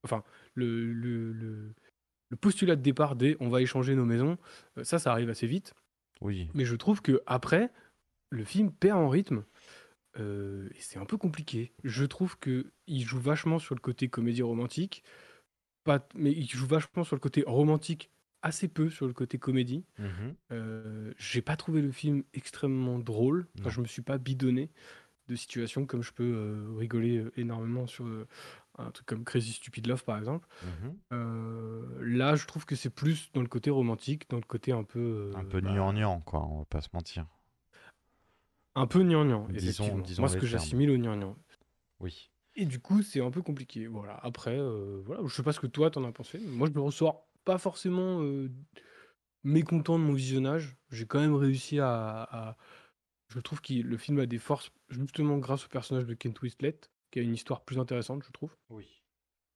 Enfin, 0.04 0.24
le, 0.56 0.92
le, 0.92 1.32
le, 1.32 1.74
le 2.30 2.36
postulat 2.38 2.76
de 2.76 2.82
départ 2.82 3.16
des 3.16 3.38
on 3.40 3.50
va 3.50 3.62
échanger 3.62 3.94
nos 3.96 4.06
maisons, 4.06 4.38
euh, 4.78 4.84
ça, 4.84 4.98
ça 4.98 5.12
arrive 5.12 5.30
assez 5.30 5.46
vite. 5.46 5.74
Oui. 6.22 6.50
Mais 6.56 6.66
je 6.66 6.76
trouve 6.76 7.02
que 7.04 7.22
après, 7.28 7.70
le 8.32 8.44
film 8.44 8.72
perd 8.72 8.98
en 8.98 9.08
rythme. 9.10 9.44
Euh, 10.18 10.70
et 10.72 10.80
c'est 10.82 10.98
un 11.00 11.06
peu 11.06 11.18
compliqué. 11.18 11.74
Je 11.84 12.06
trouve 12.06 12.38
que 12.40 12.72
il 12.88 13.04
joue 13.06 13.20
vachement 13.20 13.60
sur 13.60 13.76
le 13.76 13.80
côté 13.82 14.08
comédie 14.10 14.42
romantique, 14.42 15.04
pas, 15.84 16.08
mais 16.16 16.32
il 16.32 16.50
joue 16.50 16.66
vachement 16.68 17.04
sur 17.04 17.16
le 17.16 17.20
côté 17.22 17.44
romantique, 17.46 18.10
assez 18.42 18.68
peu 18.68 18.90
sur 18.90 19.06
le 19.08 19.14
côté 19.14 19.38
comédie. 19.38 19.86
Euh, 20.52 21.14
J'ai 21.18 21.42
pas 21.42 21.56
trouvé 21.58 21.82
le 21.82 21.92
film 21.92 22.24
extrêmement 22.34 23.00
drôle. 23.00 23.48
Enfin, 23.60 23.66
Non. 23.66 23.72
je 23.72 23.82
me 23.82 23.86
suis 23.88 24.02
pas 24.02 24.18
bidonné 24.18 24.70
de 25.28 25.36
situations 25.36 25.86
comme 25.86 26.02
je 26.02 26.12
peux 26.12 26.24
euh, 26.24 26.74
rigoler 26.78 27.24
énormément 27.38 27.86
sur 27.86 28.06
un 28.80 28.92
truc 28.92 29.06
comme 29.06 29.24
Crazy 29.26 29.52
Stupid 29.54 29.86
Love 29.88 30.04
par 30.04 30.18
exemple. 30.18 30.48
Mhm. 30.64 30.96
Là, 32.02 32.36
je 32.36 32.46
trouve 32.48 32.66
que 32.66 32.76
c'est 32.76 32.90
plus 32.90 33.30
dans 33.34 33.42
le 33.42 33.48
côté 33.48 33.70
romantique, 33.70 34.28
dans 34.30 34.38
le 34.38 34.44
côté 34.44 34.72
un 34.72 34.84
peu 34.84 35.32
Un 35.36 35.44
peu 35.46 35.62
bah, 35.62 35.70
gnangnan, 35.72 36.22
quoi, 36.22 36.46
on 36.46 36.60
va 36.60 36.66
pas 36.66 36.82
se 36.82 36.90
mentir. 36.94 37.26
Un 38.80 38.88
peu 38.88 39.04
gnangnan, 39.04 39.46
effectivement. 39.54 40.00
disons 40.00 40.22
Moi, 40.22 40.30
ce 40.30 40.38
que 40.38 40.46
j'assimile 40.48 40.90
au 40.92 40.98
gnangnan. 40.98 41.36
Oui. 42.00 42.32
Et 42.56 42.66
du 42.66 42.80
coup, 42.80 43.02
c'est 43.04 43.20
un 43.22 43.30
peu 43.30 43.42
compliqué. 43.42 43.88
Voilà. 43.88 44.18
Après, 44.24 44.58
euh, 44.58 45.02
voilà. 45.06 45.22
je 45.26 45.34
sais 45.34 45.44
pas 45.44 45.52
ce 45.52 45.60
que 45.60 45.68
toi, 45.68 45.92
t'en 45.92 46.04
as 46.06 46.14
pensé. 46.14 46.40
mais 46.40 46.48
Moi, 46.48 46.68
je 46.70 46.74
me 46.74 46.80
ressors 46.82 47.28
pas 47.44 47.58
forcément 47.58 48.22
euh, 48.24 48.50
mécontent 49.44 50.00
de 50.00 50.04
mon 50.06 50.14
visionnage. 50.14 50.78
J'ai 50.92 51.06
quand 51.06 51.20
même 51.20 51.36
réussi 51.36 51.80
à... 51.80 52.24
à- 52.24 52.58
Je 53.28 53.40
trouve 53.40 53.60
que 53.62 53.74
le 53.74 53.98
film 53.98 54.20
a 54.20 54.26
des 54.26 54.40
forces, 54.40 54.72
justement 54.88 55.38
grâce 55.40 55.66
au 55.66 55.68
personnage 55.68 56.06
de 56.06 56.14
Kent 56.14 56.42
Winslet, 56.42 56.80
qui 57.12 57.20
a 57.20 57.22
une 57.22 57.34
histoire 57.34 57.66
plus 57.66 57.80
intéressante, 57.80 58.24
je 58.26 58.32
trouve. 58.32 58.56
Oui. 58.70 58.88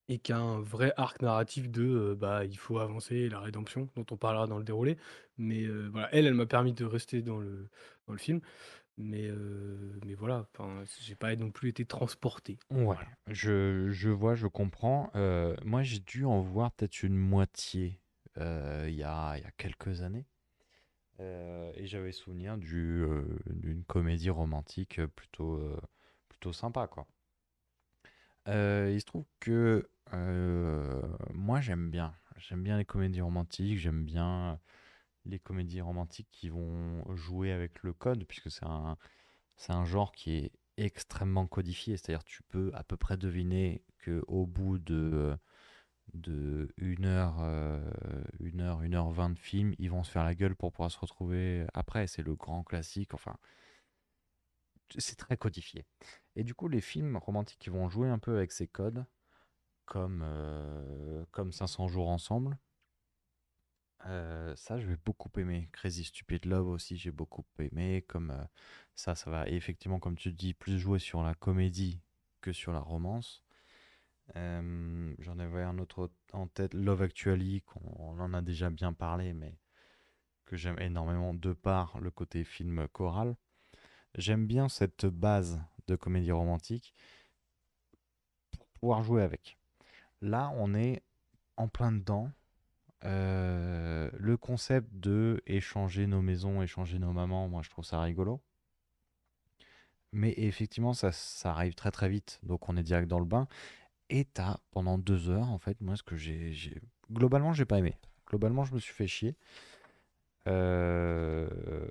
Et 0.10 0.20
qui 0.20 0.34
a 0.34 0.38
un 0.38 0.60
vrai 0.60 0.94
arc 0.98 1.22
narratif 1.22 1.70
de 1.70 1.84
euh, 1.84 2.16
bah, 2.16 2.44
il 2.44 2.58
faut 2.58 2.78
avancer, 2.80 3.30
la 3.30 3.40
rédemption, 3.40 3.88
dont 3.96 4.06
on 4.12 4.18
parlera 4.18 4.48
dans 4.48 4.58
le 4.58 4.66
déroulé. 4.66 4.98
Mais 5.38 5.66
voilà, 5.66 6.10
elle, 6.14 6.26
elle 6.28 6.34
m'a 6.34 6.46
permis 6.46 6.74
de 6.74 6.84
rester 6.84 7.22
dans 7.22 7.38
le, 7.38 7.70
dans 8.08 8.14
le 8.14 8.20
film. 8.20 8.42
Mais, 8.98 9.28
euh, 9.28 10.00
mais 10.06 10.14
voilà, 10.14 10.48
enfin, 10.54 10.84
j'ai 11.02 11.16
pas 11.16 11.36
non 11.36 11.52
plus 11.52 11.70
été 11.70 11.86
transporté. 11.86 12.60
Ouais, 12.70 12.86
Voilà. 12.86 13.10
je, 13.28 13.90
je 13.92 14.10
vois, 14.10 14.36
je 14.36 14.48
comprends. 14.48 15.12
Euh, 15.16 15.56
moi, 15.64 15.84
j'ai 15.84 16.00
dû 16.00 16.26
en 16.26 16.42
voir 16.42 16.72
peut-être 16.72 17.04
une 17.04 17.16
moitié 17.16 18.00
euh, 18.38 18.86
il 18.90 18.96
y 18.96 19.04
a, 19.04 19.38
il 19.38 19.44
y 19.44 19.48
a 19.48 19.52
quelques 19.52 20.02
années. 20.02 20.26
Et 21.76 21.86
j'avais 21.88 22.12
souvenir 22.12 22.58
du, 22.58 23.06
d'une 23.48 23.84
comédie 23.86 24.30
romantique 24.30 25.00
plutôt, 25.16 25.60
plutôt 26.30 26.54
sympa, 26.54 26.88
quoi. 26.88 27.08
Il 28.48 29.00
se 29.00 29.06
trouve 29.06 29.26
que 29.40 29.88
moi, 31.34 31.62
j'aime 31.62 31.90
bien. 31.90 32.14
J'aime 32.38 32.64
bien 32.64 32.78
les 32.78 32.86
comédies 32.86 33.22
romantiques, 33.22 33.78
j'aime 33.80 34.04
bien 34.04 34.60
les 35.26 35.40
comédies 35.40 35.82
romantiques 35.82 36.30
qui 36.32 36.50
vont 36.50 37.04
jouer 37.16 37.52
avec 37.52 37.84
le 37.84 37.94
code, 37.94 38.26
puisque 38.26 38.52
c'est 38.52 38.66
un, 38.66 38.98
c'est 39.58 39.74
un 39.74 39.86
genre 39.86 40.12
qui 40.12 40.36
est 40.36 40.52
extrêmement 40.78 41.48
codifié, 41.48 41.98
c'est-à-dire 41.98 42.24
tu 42.24 42.44
peux 42.44 42.72
à 42.74 42.84
peu 42.84 42.98
près 42.98 43.18
deviner 43.18 43.84
que 44.00 44.24
au 44.28 44.46
bout 44.46 44.80
de 44.80 45.38
de 46.14 46.74
heure, 47.06 47.38
euh, 47.42 47.92
une 48.40 48.62
heure, 48.62 48.82
une 48.82 48.96
heure 48.96 49.10
vingt 49.12 49.30
de 49.32 49.40
film, 49.40 49.74
ils 49.80 49.90
vont 49.90 50.04
se 50.04 50.12
faire 50.12 50.24
la 50.24 50.36
gueule 50.36 50.56
pour 50.56 50.72
pouvoir 50.72 50.92
se 50.92 51.00
retrouver 51.00 51.66
après. 51.74 52.08
C'est 52.08 52.24
le 52.24 52.36
grand 52.36 52.64
classique. 52.64 53.14
Enfin, 53.14 53.38
c'est 54.98 55.16
très 55.18 55.38
codifié. 55.38 55.86
Et 56.36 56.44
du 56.44 56.54
coup, 56.54 56.68
les 56.68 56.82
films 56.82 57.18
romantiques 57.18 57.60
qui 57.60 57.70
vont 57.70 57.90
jouer 57.90 58.10
un 58.10 58.20
peu 58.20 58.38
avec 58.38 58.52
ces 58.52 58.68
codes, 58.68 59.06
comme 59.86 60.24
euh, 60.26 61.26
comme 61.32 61.52
500 61.52 61.88
jours 61.88 62.10
ensemble. 62.10 62.58
Euh, 64.06 64.56
ça, 64.56 64.80
je 64.80 64.88
vais 64.88 64.98
beaucoup 65.06 65.32
aimer. 65.40 65.70
Crazy 65.72 66.04
Stupid 66.04 66.46
Love 66.46 66.68
aussi, 66.68 66.98
j'ai 66.98 67.12
beaucoup 67.12 67.46
aimé. 67.60 68.04
Comme 68.08 68.32
euh, 68.32 68.44
ça, 68.96 69.16
ça 69.16 69.30
va 69.30 69.48
effectivement, 69.48 70.00
comme 70.00 70.16
tu 70.18 70.32
dis, 70.32 70.54
plus 70.54 70.80
jouer 70.80 71.00
sur 71.00 71.24
la 71.24 71.34
comédie 71.36 72.02
que 72.42 72.52
sur 72.52 72.74
la 72.74 72.80
romance. 72.80 73.44
Euh, 74.36 75.14
J'en 75.20 75.40
avais 75.40 75.64
un 75.64 75.80
autre 75.80 76.12
en 76.32 76.48
tête, 76.48 76.74
Love 76.74 77.02
Actually, 77.04 77.62
qu'on 77.62 77.82
on 77.98 78.20
en 78.20 78.34
a 78.34 78.42
déjà 78.42 78.70
bien 78.70 78.94
parlé, 78.94 79.34
mais 79.34 79.58
que 80.46 80.56
j'aime 80.58 80.80
énormément 80.80 81.34
de 81.34 81.54
par 81.54 82.00
le 82.00 82.12
côté 82.12 82.44
film 82.44 82.88
choral. 82.90 83.36
J'aime 84.16 84.46
bien 84.46 84.70
cette 84.70 85.06
base 85.06 85.62
de 85.88 85.96
comédie 85.96 86.32
romantique 86.32 86.94
pour 88.52 88.68
pouvoir 88.68 89.04
jouer 89.04 89.24
avec. 89.24 89.58
Là, 90.22 90.54
on 90.58 90.74
est 90.74 91.04
en 91.58 91.68
plein 91.68 91.92
dedans. 91.92 92.32
Euh, 93.06 94.10
le 94.18 94.38
concept 94.38 94.88
de 94.94 95.42
échanger 95.46 96.08
nos 96.08 96.22
maisons, 96.22 96.62
échanger 96.62 97.00
nos 97.00 97.12
mamans, 97.14 97.48
moi 97.50 97.62
je 97.62 97.70
trouve 97.70 97.86
ça 97.86 98.02
rigolo. 98.02 98.42
Mais 100.12 100.34
effectivement, 100.38 100.94
ça, 100.94 101.12
ça 101.12 101.52
arrive 101.52 101.74
très 101.76 101.92
très 101.92 102.08
vite, 102.10 102.40
donc 102.44 102.70
on 102.70 102.78
est 102.78 102.84
direct 102.84 103.08
dans 103.08 103.20
le 103.20 103.26
bain. 103.26 103.48
Et 104.10 104.26
t'as 104.26 104.58
pendant 104.72 104.98
deux 104.98 105.30
heures, 105.30 105.50
en 105.50 105.58
fait, 105.60 105.82
moi 105.82 105.96
ce 105.96 106.04
que 106.04 106.16
j'ai, 106.18 106.54
j'ai... 106.54 106.82
globalement, 107.12 107.54
j'ai 107.54 107.66
pas 107.66 107.80
aimé. 107.80 107.98
Globalement, 108.28 108.64
je 108.66 108.74
me 108.76 108.80
suis 108.80 108.94
fait 108.94 109.08
chier. 109.08 109.36
Euh, 110.48 111.88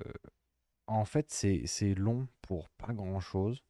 En 0.87 1.05
fait, 1.05 1.31
c'est 1.31 1.63
c'est 1.67 1.95
long 1.95 2.29
pour 2.43 2.69
pas 2.71 2.93
grand-chose. 2.93 3.63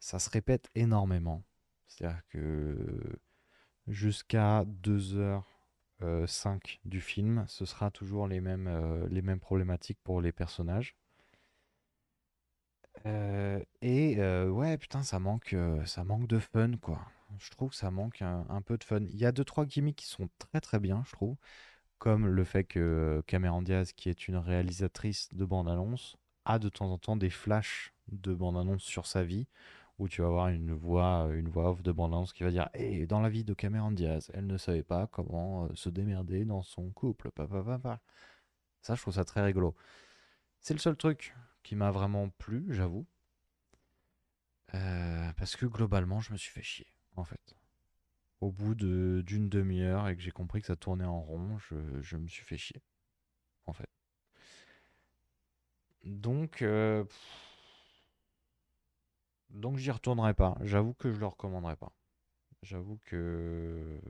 Ça 0.00 0.18
se 0.18 0.30
répète 0.30 0.70
énormément. 0.74 1.44
C'est-à-dire 1.88 2.22
que 2.30 2.76
jusqu'à 3.88 4.64
2h05 6.00 6.80
du 6.84 7.00
film, 7.00 7.44
ce 7.48 7.64
sera 7.64 7.90
toujours 7.90 8.26
les 8.28 8.40
mêmes, 8.40 8.66
euh, 8.68 9.06
les 9.10 9.22
mêmes 9.22 9.40
problématiques 9.40 9.98
pour 10.04 10.20
les 10.20 10.32
personnages. 10.32 10.96
Euh, 13.06 13.62
et 13.82 14.16
euh, 14.18 14.48
ouais, 14.50 14.76
putain, 14.78 15.02
ça 15.02 15.18
manque, 15.18 15.52
euh, 15.54 15.84
ça 15.86 16.04
manque 16.04 16.26
de 16.26 16.38
fun, 16.38 16.72
quoi. 16.80 17.00
Je 17.38 17.50
trouve 17.50 17.70
que 17.70 17.76
ça 17.76 17.90
manque 17.90 18.22
un, 18.22 18.44
un 18.48 18.62
peu 18.62 18.76
de 18.76 18.84
fun. 18.84 19.00
Il 19.10 19.16
y 19.16 19.24
a 19.24 19.32
deux, 19.32 19.44
trois 19.44 19.64
gimmicks 19.66 19.96
qui 19.96 20.06
sont 20.06 20.28
très 20.38 20.60
très 20.60 20.78
bien, 20.80 21.02
je 21.06 21.12
trouve. 21.12 21.36
Comme 21.98 22.26
le 22.28 22.44
fait 22.44 22.64
que 22.64 23.22
Cameron 23.26 23.62
Diaz, 23.62 23.92
qui 23.94 24.08
est 24.10 24.28
une 24.28 24.36
réalisatrice 24.36 25.28
de 25.34 25.44
bande-annonce, 25.44 26.16
a 26.46 26.58
de 26.58 26.68
temps 26.68 26.90
en 26.92 26.98
temps 26.98 27.16
des 27.16 27.30
flashs 27.30 27.92
de 28.08 28.34
bande-annonce 28.34 28.82
sur 28.82 29.06
sa 29.06 29.24
vie, 29.24 29.46
où 30.00 30.08
tu 30.08 30.22
vas 30.22 30.28
avoir 30.28 30.48
une 30.48 30.72
voix, 30.72 31.28
une 31.34 31.48
voix 31.48 31.70
off 31.70 31.82
de 31.82 31.92
bande-annonce 31.92 32.32
qui 32.32 32.42
va 32.42 32.50
dire 32.50 32.70
Et 32.72 33.06
dans 33.06 33.20
la 33.20 33.28
vie 33.28 33.44
de 33.44 33.52
Cameron 33.52 33.92
Diaz, 33.92 34.30
elle 34.32 34.46
ne 34.46 34.56
savait 34.56 34.82
pas 34.82 35.06
comment 35.06 35.66
euh, 35.66 35.74
se 35.74 35.90
démerder 35.90 36.46
dans 36.46 36.62
son 36.62 36.90
couple. 36.90 37.30
Ça, 38.80 38.94
je 38.94 39.00
trouve 39.02 39.14
ça 39.14 39.26
très 39.26 39.42
rigolo. 39.42 39.76
C'est 40.60 40.72
le 40.72 40.80
seul 40.80 40.96
truc 40.96 41.36
qui 41.62 41.76
m'a 41.76 41.90
vraiment 41.90 42.30
plu, 42.30 42.64
j'avoue. 42.70 43.06
Euh, 44.74 45.32
parce 45.34 45.54
que 45.54 45.66
globalement, 45.66 46.20
je 46.20 46.32
me 46.32 46.38
suis 46.38 46.50
fait 46.50 46.62
chier, 46.62 46.86
en 47.16 47.24
fait. 47.24 47.54
Au 48.40 48.50
bout 48.50 48.74
d'une 48.74 49.50
demi-heure 49.50 50.08
et 50.08 50.16
que 50.16 50.22
j'ai 50.22 50.30
compris 50.30 50.62
que 50.62 50.66
ça 50.66 50.76
tournait 50.76 51.04
en 51.04 51.20
rond, 51.20 51.58
je, 51.58 52.16
me 52.16 52.26
suis 52.26 52.44
fait 52.46 52.56
chier, 52.56 52.82
en 53.66 53.74
fait. 53.74 53.90
Donc, 56.04 56.62
euh, 56.62 57.04
donc 59.50 59.76
j'y 59.76 59.90
retournerai 59.90 60.34
pas. 60.34 60.56
J'avoue 60.62 60.94
que 60.94 61.12
je 61.12 61.20
le 61.20 61.26
recommanderai 61.26 61.76
pas. 61.76 61.92
J'avoue 62.62 62.98
que 63.06 64.00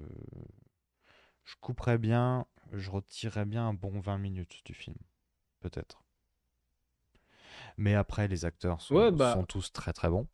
je 1.44 1.55
couperais 1.61 1.98
bien, 1.98 2.46
je 2.72 2.90
retirerais 2.90 3.44
bien 3.44 3.68
un 3.68 3.74
bon 3.74 4.00
20 4.00 4.18
minutes 4.18 4.62
du 4.64 4.74
film, 4.74 4.96
peut-être. 5.61 6.05
Mais 7.76 7.94
après, 7.94 8.29
les 8.29 8.44
acteurs 8.44 8.81
sont, 8.81 8.94
Ouais, 8.96 9.11
bah, 9.11 9.35
sont 9.35 9.44
tous 9.44 9.72
très 9.72 9.92
très 9.92 10.09
bons. 10.09 10.26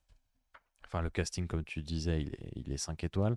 Enfin, 0.85 1.03
le 1.03 1.11
casting, 1.11 1.47
comme 1.47 1.65
tu 1.65 1.83
disais, 1.83 2.23
il 2.23 2.29
est, 2.35 2.53
il 2.57 2.73
est 2.73 2.77
5 2.79 3.05
étoiles. 3.05 3.37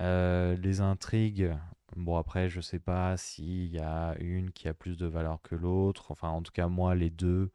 Euh, 0.00 0.56
les 0.56 0.80
intrigues, 0.80 1.54
bon 1.96 2.16
après, 2.16 2.48
je 2.48 2.60
sais 2.60 2.78
pas 2.78 3.16
s'il 3.16 3.66
y 3.66 3.78
a 3.78 4.14
une 4.18 4.50
qui 4.52 4.68
a 4.68 4.74
plus 4.74 4.96
de 4.96 5.06
valeur 5.06 5.40
que 5.42 5.54
l'autre. 5.54 6.10
Enfin, 6.10 6.28
en 6.28 6.42
tout 6.42 6.52
cas, 6.52 6.68
moi, 6.68 6.94
les 6.94 7.10
deux 7.10 7.50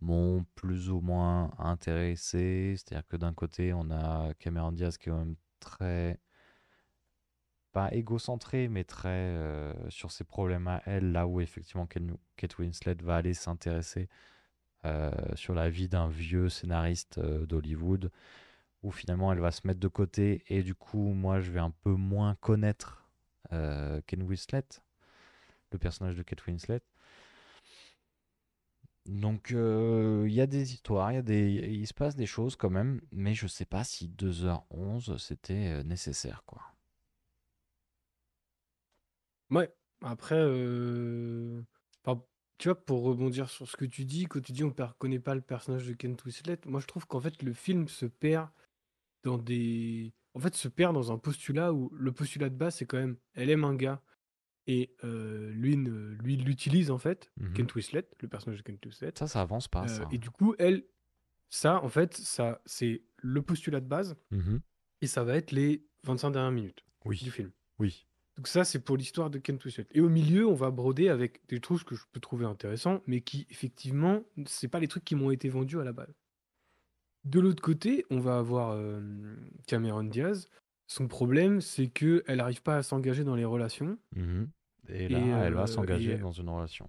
m'ont 0.00 0.44
plus 0.54 0.90
ou 0.90 1.00
moins 1.00 1.52
intéressé. 1.58 2.74
C'est-à-dire 2.76 3.06
que 3.08 3.16
d'un 3.16 3.32
côté, 3.34 3.72
on 3.72 3.90
a 3.90 4.34
Cameron 4.38 4.72
Diaz 4.72 4.98
qui 4.98 5.08
est 5.08 5.12
quand 5.12 5.18
même 5.18 5.36
très, 5.60 6.20
pas 7.74 7.92
égocentré, 7.92 8.68
mais 8.68 8.84
très 8.84 9.08
euh, 9.10 9.90
sur 9.90 10.12
ses 10.12 10.24
problèmes 10.24 10.68
à 10.68 10.80
elle, 10.86 11.12
là 11.12 11.26
où 11.26 11.40
effectivement 11.40 11.86
Kate 12.36 12.58
Winslet 12.58 12.96
va 13.02 13.16
aller 13.16 13.34
s'intéresser 13.34 14.08
euh, 14.86 15.10
sur 15.34 15.54
la 15.54 15.68
vie 15.70 15.88
d'un 15.88 16.08
vieux 16.08 16.48
scénariste 16.48 17.18
euh, 17.18 17.44
d'Hollywood, 17.46 18.10
où 18.82 18.92
finalement 18.92 19.32
elle 19.32 19.40
va 19.40 19.50
se 19.50 19.66
mettre 19.66 19.80
de 19.80 19.88
côté, 19.88 20.44
et 20.48 20.62
du 20.62 20.74
coup, 20.74 21.12
moi, 21.12 21.40
je 21.40 21.50
vais 21.50 21.60
un 21.60 21.72
peu 21.82 21.92
moins 21.92 22.36
connaître 22.36 23.00
Ken 23.50 24.22
Winslet, 24.22 24.64
le 25.70 25.78
personnage 25.78 26.16
de 26.16 26.22
Kate 26.22 26.44
Winslet. 26.46 26.80
Donc, 29.06 29.52
euh, 29.52 30.24
il 30.26 30.32
y 30.34 30.40
a 30.40 30.46
des 30.46 30.72
histoires, 30.72 31.12
il 31.12 31.16
y 31.16 31.82
a 31.82 31.86
se 31.86 31.94
passe 31.94 32.16
des 32.16 32.26
choses 32.26 32.56
quand 32.56 32.70
même, 32.70 33.02
mais 33.12 33.34
je 33.34 33.46
sais 33.46 33.66
pas 33.66 33.84
si 33.84 34.08
2h11 34.08 35.18
c'était 35.18 35.68
euh, 35.68 35.82
nécessaire, 35.82 36.42
quoi. 36.46 36.62
ouais. 39.50 39.72
Après, 40.02 40.36
euh, 40.38 41.62
tu 42.58 42.68
vois, 42.68 42.84
pour 42.84 43.02
rebondir 43.02 43.50
sur 43.50 43.68
ce 43.68 43.76
que 43.76 43.84
tu 43.84 44.04
dis, 44.04 44.26
quand 44.26 44.40
tu 44.40 44.52
dis 44.52 44.64
on 44.64 44.68
ne 44.68 44.92
connaît 44.98 45.18
pas 45.18 45.34
le 45.34 45.40
personnage 45.40 45.86
de 45.86 45.92
Kent 45.92 46.24
Winslet, 46.24 46.58
moi 46.66 46.80
je 46.80 46.86
trouve 46.86 47.06
qu'en 47.06 47.20
fait 47.20 47.42
le 47.42 47.52
film 47.52 47.88
se 47.88 48.06
perd 48.06 48.48
dans 49.22 49.38
des... 49.38 50.14
En 50.34 50.40
fait, 50.40 50.54
se 50.54 50.68
perd 50.68 50.94
dans 50.94 51.12
un 51.12 51.18
postulat 51.18 51.72
où 51.72 51.90
le 51.94 52.12
postulat 52.12 52.48
de 52.48 52.56
base, 52.56 52.76
c'est 52.76 52.86
quand 52.86 52.98
même, 52.98 53.16
elle 53.34 53.50
aime 53.50 53.64
un 53.64 53.74
gars, 53.74 54.02
et 54.66 54.94
euh, 55.04 55.50
lui, 55.52 55.76
ne- 55.76 56.14
lui 56.22 56.34
il 56.34 56.44
l'utilise 56.44 56.90
en 56.90 56.98
fait, 56.98 57.30
Mhm. 57.36 57.52
Kent 57.54 57.74
Winslet, 57.74 58.08
le 58.20 58.28
personnage 58.28 58.58
de 58.58 58.62
Kent 58.62 58.84
Winslet. 58.86 59.12
Ça, 59.18 59.26
ça 59.26 59.40
avance 59.42 59.68
pas, 59.68 59.84
Euh, 59.84 59.88
ça. 59.88 60.08
et 60.12 60.18
du 60.18 60.30
coup, 60.30 60.54
elle, 60.58 60.84
ça, 61.50 61.82
en 61.84 61.88
fait, 61.88 62.14
ça, 62.16 62.60
c'est 62.66 63.02
le 63.18 63.42
postulat 63.42 63.80
de 63.80 63.86
base, 63.88 64.16
Mhm. 64.30 64.60
et 65.02 65.06
ça 65.06 65.22
va 65.24 65.36
être 65.36 65.52
les 65.52 65.86
25 66.04 66.30
dernières 66.32 66.50
minutes 66.52 66.84
du 67.04 67.08
Oui, 67.10 67.16
film. 67.16 67.50
oui. 67.78 68.06
Donc 68.36 68.48
ça, 68.48 68.64
c'est 68.64 68.80
pour 68.80 68.96
l'histoire 68.96 69.30
de 69.30 69.38
Kent 69.38 69.64
Winslet. 69.64 69.86
Et 69.92 70.00
au 70.00 70.08
milieu, 70.08 70.46
on 70.48 70.54
va 70.54 70.70
broder 70.72 71.08
avec 71.08 71.46
des 71.48 71.60
trucs 71.60 71.84
que 71.84 71.94
je 71.94 72.02
peux 72.10 72.18
trouver 72.18 72.44
intéressants, 72.46 73.00
mais 73.06 73.20
qui, 73.20 73.46
effectivement, 73.50 74.24
c'est 74.46 74.66
pas 74.66 74.80
les 74.80 74.88
trucs 74.88 75.04
qui 75.04 75.14
m'ont 75.14 75.30
été 75.30 75.48
vendus 75.48 75.78
à 75.78 75.84
la 75.84 75.92
base. 75.92 76.12
De 77.24 77.38
l'autre 77.40 77.62
côté, 77.62 78.04
on 78.10 78.18
va 78.18 78.38
avoir 78.38 78.72
euh, 78.72 79.00
Cameron 79.66 80.02
Diaz. 80.04 80.48
Son 80.86 81.08
problème, 81.08 81.60
c'est 81.60 81.88
que 81.88 82.22
elle 82.26 82.38
n'arrive 82.38 82.62
pas 82.62 82.76
à 82.76 82.82
s'engager 82.82 83.24
dans 83.24 83.34
les 83.36 83.44
relations. 83.44 83.98
Mhm. 84.14 84.50
Et 84.88 85.04
Et, 85.04 85.08
là, 85.08 85.44
elle 85.46 85.54
va 85.54 85.62
euh, 85.62 85.66
s'engager 85.66 86.12
et- 86.12 86.18
dans 86.18 86.32
une 86.32 86.48
relation. 86.48 86.88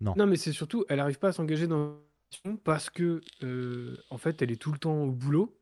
Non. 0.00 0.14
Non, 0.16 0.26
mais 0.26 0.36
c'est 0.36 0.52
surtout, 0.52 0.84
elle 0.88 0.96
n'arrive 0.98 1.18
pas 1.18 1.28
à 1.28 1.32
s'engager 1.32 1.66
dans 1.68 1.76
les 1.76 2.38
relations 2.42 2.56
parce 2.64 2.90
que, 2.90 3.20
euh, 3.44 3.96
en 4.10 4.18
fait, 4.18 4.42
elle 4.42 4.50
est 4.50 4.60
tout 4.60 4.72
le 4.72 4.78
temps 4.78 5.04
au 5.04 5.12
boulot 5.12 5.56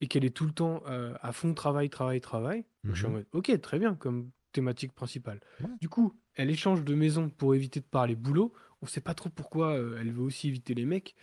et 0.00 0.06
qu'elle 0.06 0.24
est 0.24 0.34
tout 0.34 0.46
le 0.46 0.52
temps 0.52 0.82
euh, 0.86 1.14
à 1.20 1.32
fond 1.32 1.52
travail, 1.54 1.90
travail, 1.90 2.20
travail. 2.20 2.64
Donc 2.84 2.94
je 2.94 2.98
suis 3.00 3.06
en 3.06 3.10
Mhm. 3.10 3.16
mode, 3.16 3.26
ok, 3.32 3.60
très 3.60 3.78
bien, 3.78 3.94
comme 3.94 4.30
thématique 4.52 4.92
principale. 4.92 5.40
Ouais. 5.60 5.68
Du 5.80 5.88
coup, 5.88 6.14
elle 6.34 6.50
échange 6.50 6.84
de 6.84 6.94
maison 6.94 7.28
pour 7.30 7.54
éviter 7.54 7.80
de 7.80 7.84
parler 7.86 8.14
boulot. 8.14 8.52
On 8.82 8.86
sait 8.86 9.00
pas 9.00 9.14
trop 9.14 9.30
pourquoi 9.30 9.76
euh, 9.76 9.98
elle 10.00 10.12
veut 10.12 10.22
aussi 10.22 10.48
éviter 10.48 10.74
les 10.74 10.84
mecs. 10.84 11.14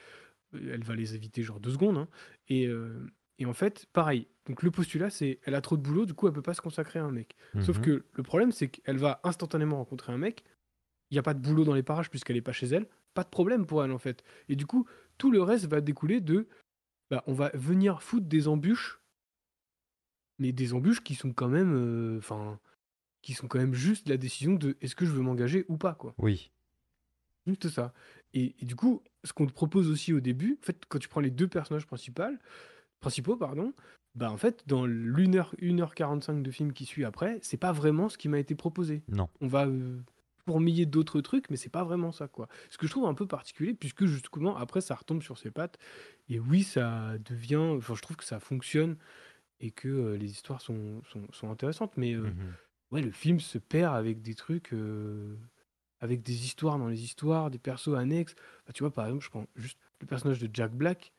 Euh, 0.55 0.71
Elle 0.73 0.83
va 0.83 0.95
les 0.95 1.15
éviter 1.15 1.43
genre 1.43 1.59
deux 1.59 1.71
secondes. 1.71 1.97
hein. 1.97 2.07
Et, 2.47 2.67
euh, 2.67 3.07
et 3.39 3.45
en 3.45 3.53
fait, 3.53 3.85
pareil. 3.93 4.27
Donc 4.45 4.61
le 4.63 4.69
postulat, 4.71 5.09
c'est 5.09 5.39
elle 5.43 5.55
a 5.55 5.61
trop 5.61 5.77
de 5.77 5.81
boulot, 5.81 6.05
du 6.05 6.13
coup, 6.13 6.27
elle 6.27 6.33
peut 6.33 6.41
pas 6.41 6.53
se 6.53 6.61
consacrer 6.61 6.99
à 6.99 7.03
un 7.03 7.11
mec. 7.11 7.35
Sauf 7.61 7.77
Mhm. 7.77 7.83
que 7.85 8.05
le 8.13 8.23
problème, 8.23 8.51
c'est 8.51 8.67
qu'elle 8.67 8.97
va 8.97 9.19
instantanément 9.23 9.77
rencontrer 9.77 10.11
un 10.13 10.17
mec. 10.17 10.43
Il 11.11 11.15
n'y 11.15 11.19
a 11.19 11.23
pas 11.23 11.33
de 11.33 11.39
boulot 11.39 11.63
dans 11.63 11.73
les 11.73 11.83
parages 11.83 12.09
puisqu'elle 12.09 12.37
est 12.37 12.41
pas 12.41 12.51
chez 12.51 12.67
elle. 12.67 12.87
Pas 13.15 13.23
de 13.23 13.29
problème 13.29 13.65
pour 13.65 13.83
elle, 13.83 13.91
en 13.91 13.97
fait. 13.97 14.23
Et 14.49 14.55
du 14.55 14.65
coup, 14.67 14.87
tout 15.17 15.31
le 15.31 15.41
reste 15.41 15.65
va 15.65 15.81
découler 15.81 16.21
de. 16.21 16.47
Bah, 17.09 17.23
on 17.25 17.33
va 17.33 17.49
venir 17.55 18.03
foutre 18.03 18.27
des 18.27 18.47
embûches. 18.47 18.99
Mais 20.37 20.51
des 20.51 20.73
embûches 20.73 21.03
qui 21.03 21.15
sont 21.15 21.33
quand 21.33 21.47
même. 21.49 21.73
euh, 21.75 22.17
Enfin. 22.19 22.59
qui 23.21 23.33
sont 23.33 23.47
quand 23.49 23.59
même 23.59 23.73
juste 23.73 24.07
la 24.07 24.15
décision 24.15 24.53
de 24.53 24.77
est-ce 24.79 24.95
que 24.95 25.05
je 25.05 25.11
veux 25.11 25.21
m'engager 25.21 25.65
ou 25.67 25.75
pas, 25.77 25.93
quoi. 25.93 26.15
Oui. 26.19 26.51
Juste 27.45 27.67
ça. 27.69 27.93
Et, 28.33 28.55
et 28.61 28.65
du 28.65 28.75
coup, 28.77 29.03
ce 29.25 29.33
qu'on 29.33 29.45
te 29.45 29.51
propose 29.51 29.89
aussi 29.89 30.13
au 30.13 30.21
début, 30.21 30.57
en 30.61 30.65
fait, 30.65 30.81
quand 30.87 30.99
tu 30.99 31.09
prends 31.09 31.19
les 31.19 31.29
deux 31.31 31.47
personnages 31.49 31.85
principaux, 31.85 32.23
principaux, 32.99 33.35
pardon, 33.37 33.73
bah 34.15 34.31
en 34.31 34.37
fait, 34.37 34.63
dans 34.67 34.85
l'1 34.85 35.35
heure, 35.35 35.55
1h45 35.61 36.41
de 36.41 36.51
film 36.51 36.73
qui 36.73 36.85
suit 36.85 37.05
après, 37.05 37.39
c'est 37.41 37.57
pas 37.57 37.71
vraiment 37.71 38.09
ce 38.09 38.17
qui 38.17 38.27
m'a 38.29 38.39
été 38.39 38.55
proposé. 38.55 39.03
Non. 39.07 39.29
On 39.41 39.47
va 39.47 39.67
euh, 39.67 39.99
fourmiller 40.47 40.85
d'autres 40.85 41.21
trucs, 41.21 41.49
mais 41.49 41.57
c'est 41.57 41.69
pas 41.69 41.83
vraiment 41.83 42.11
ça, 42.11 42.27
quoi. 42.27 42.47
Ce 42.69 42.77
que 42.77 42.87
je 42.87 42.91
trouve 42.91 43.05
un 43.05 43.13
peu 43.13 43.27
particulier, 43.27 43.73
puisque 43.73 44.05
justement, 44.05 44.57
après, 44.57 44.81
ça 44.81 44.95
retombe 44.95 45.21
sur 45.21 45.37
ses 45.37 45.51
pattes. 45.51 45.77
Et 46.29 46.39
oui, 46.39 46.63
ça 46.63 47.17
devient. 47.19 47.57
Enfin, 47.77 47.95
je 47.95 48.01
trouve 48.01 48.17
que 48.17 48.23
ça 48.25 48.39
fonctionne 48.39 48.97
et 49.59 49.71
que 49.71 49.87
euh, 49.89 50.17
les 50.17 50.31
histoires 50.31 50.61
sont, 50.61 51.01
sont, 51.11 51.27
sont 51.31 51.51
intéressantes, 51.51 51.93
mais. 51.97 52.13
euh, 52.15 52.23
Mhm. 52.23 52.53
ouais, 52.91 53.01
le 53.01 53.11
film 53.11 53.39
se 53.39 53.57
perd 53.59 53.95
avec 53.95 54.21
des 54.21 54.35
trucs, 54.35 54.73
euh, 54.73 55.35
avec 55.99 56.23
des 56.23 56.45
histoires 56.45 56.77
dans 56.79 56.87
les 56.87 57.03
histoires, 57.03 57.49
des 57.51 57.59
persos 57.59 57.95
annexes. 57.95 58.35
Enfin, 58.63 58.73
tu 58.73 58.83
vois, 58.83 58.93
par 58.93 59.05
exemple, 59.07 59.23
je 59.25 59.29
prends 59.29 59.47
juste 59.55 59.79
le 60.01 60.07
personnage 60.07 60.39
de 60.39 60.49
Jack 60.53 60.73
Black. 60.73 61.13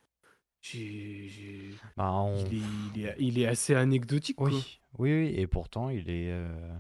J'ai- 0.62 1.28
j'ai- 1.28 1.74
Bah, 1.96 2.12
on- 2.12 2.36
il, 2.46 2.54
est, 2.54 2.60
il, 2.96 3.06
est, 3.06 3.16
il 3.18 3.38
est 3.38 3.46
assez 3.46 3.74
anecdotique, 3.74 4.36
quoi. 4.36 4.48
Oui, 4.50 4.80
oui, 4.98 5.12
oui, 5.12 5.34
et 5.36 5.46
pourtant 5.46 5.88
il 5.90 6.08
est, 6.10 6.30
euh, 6.32 6.72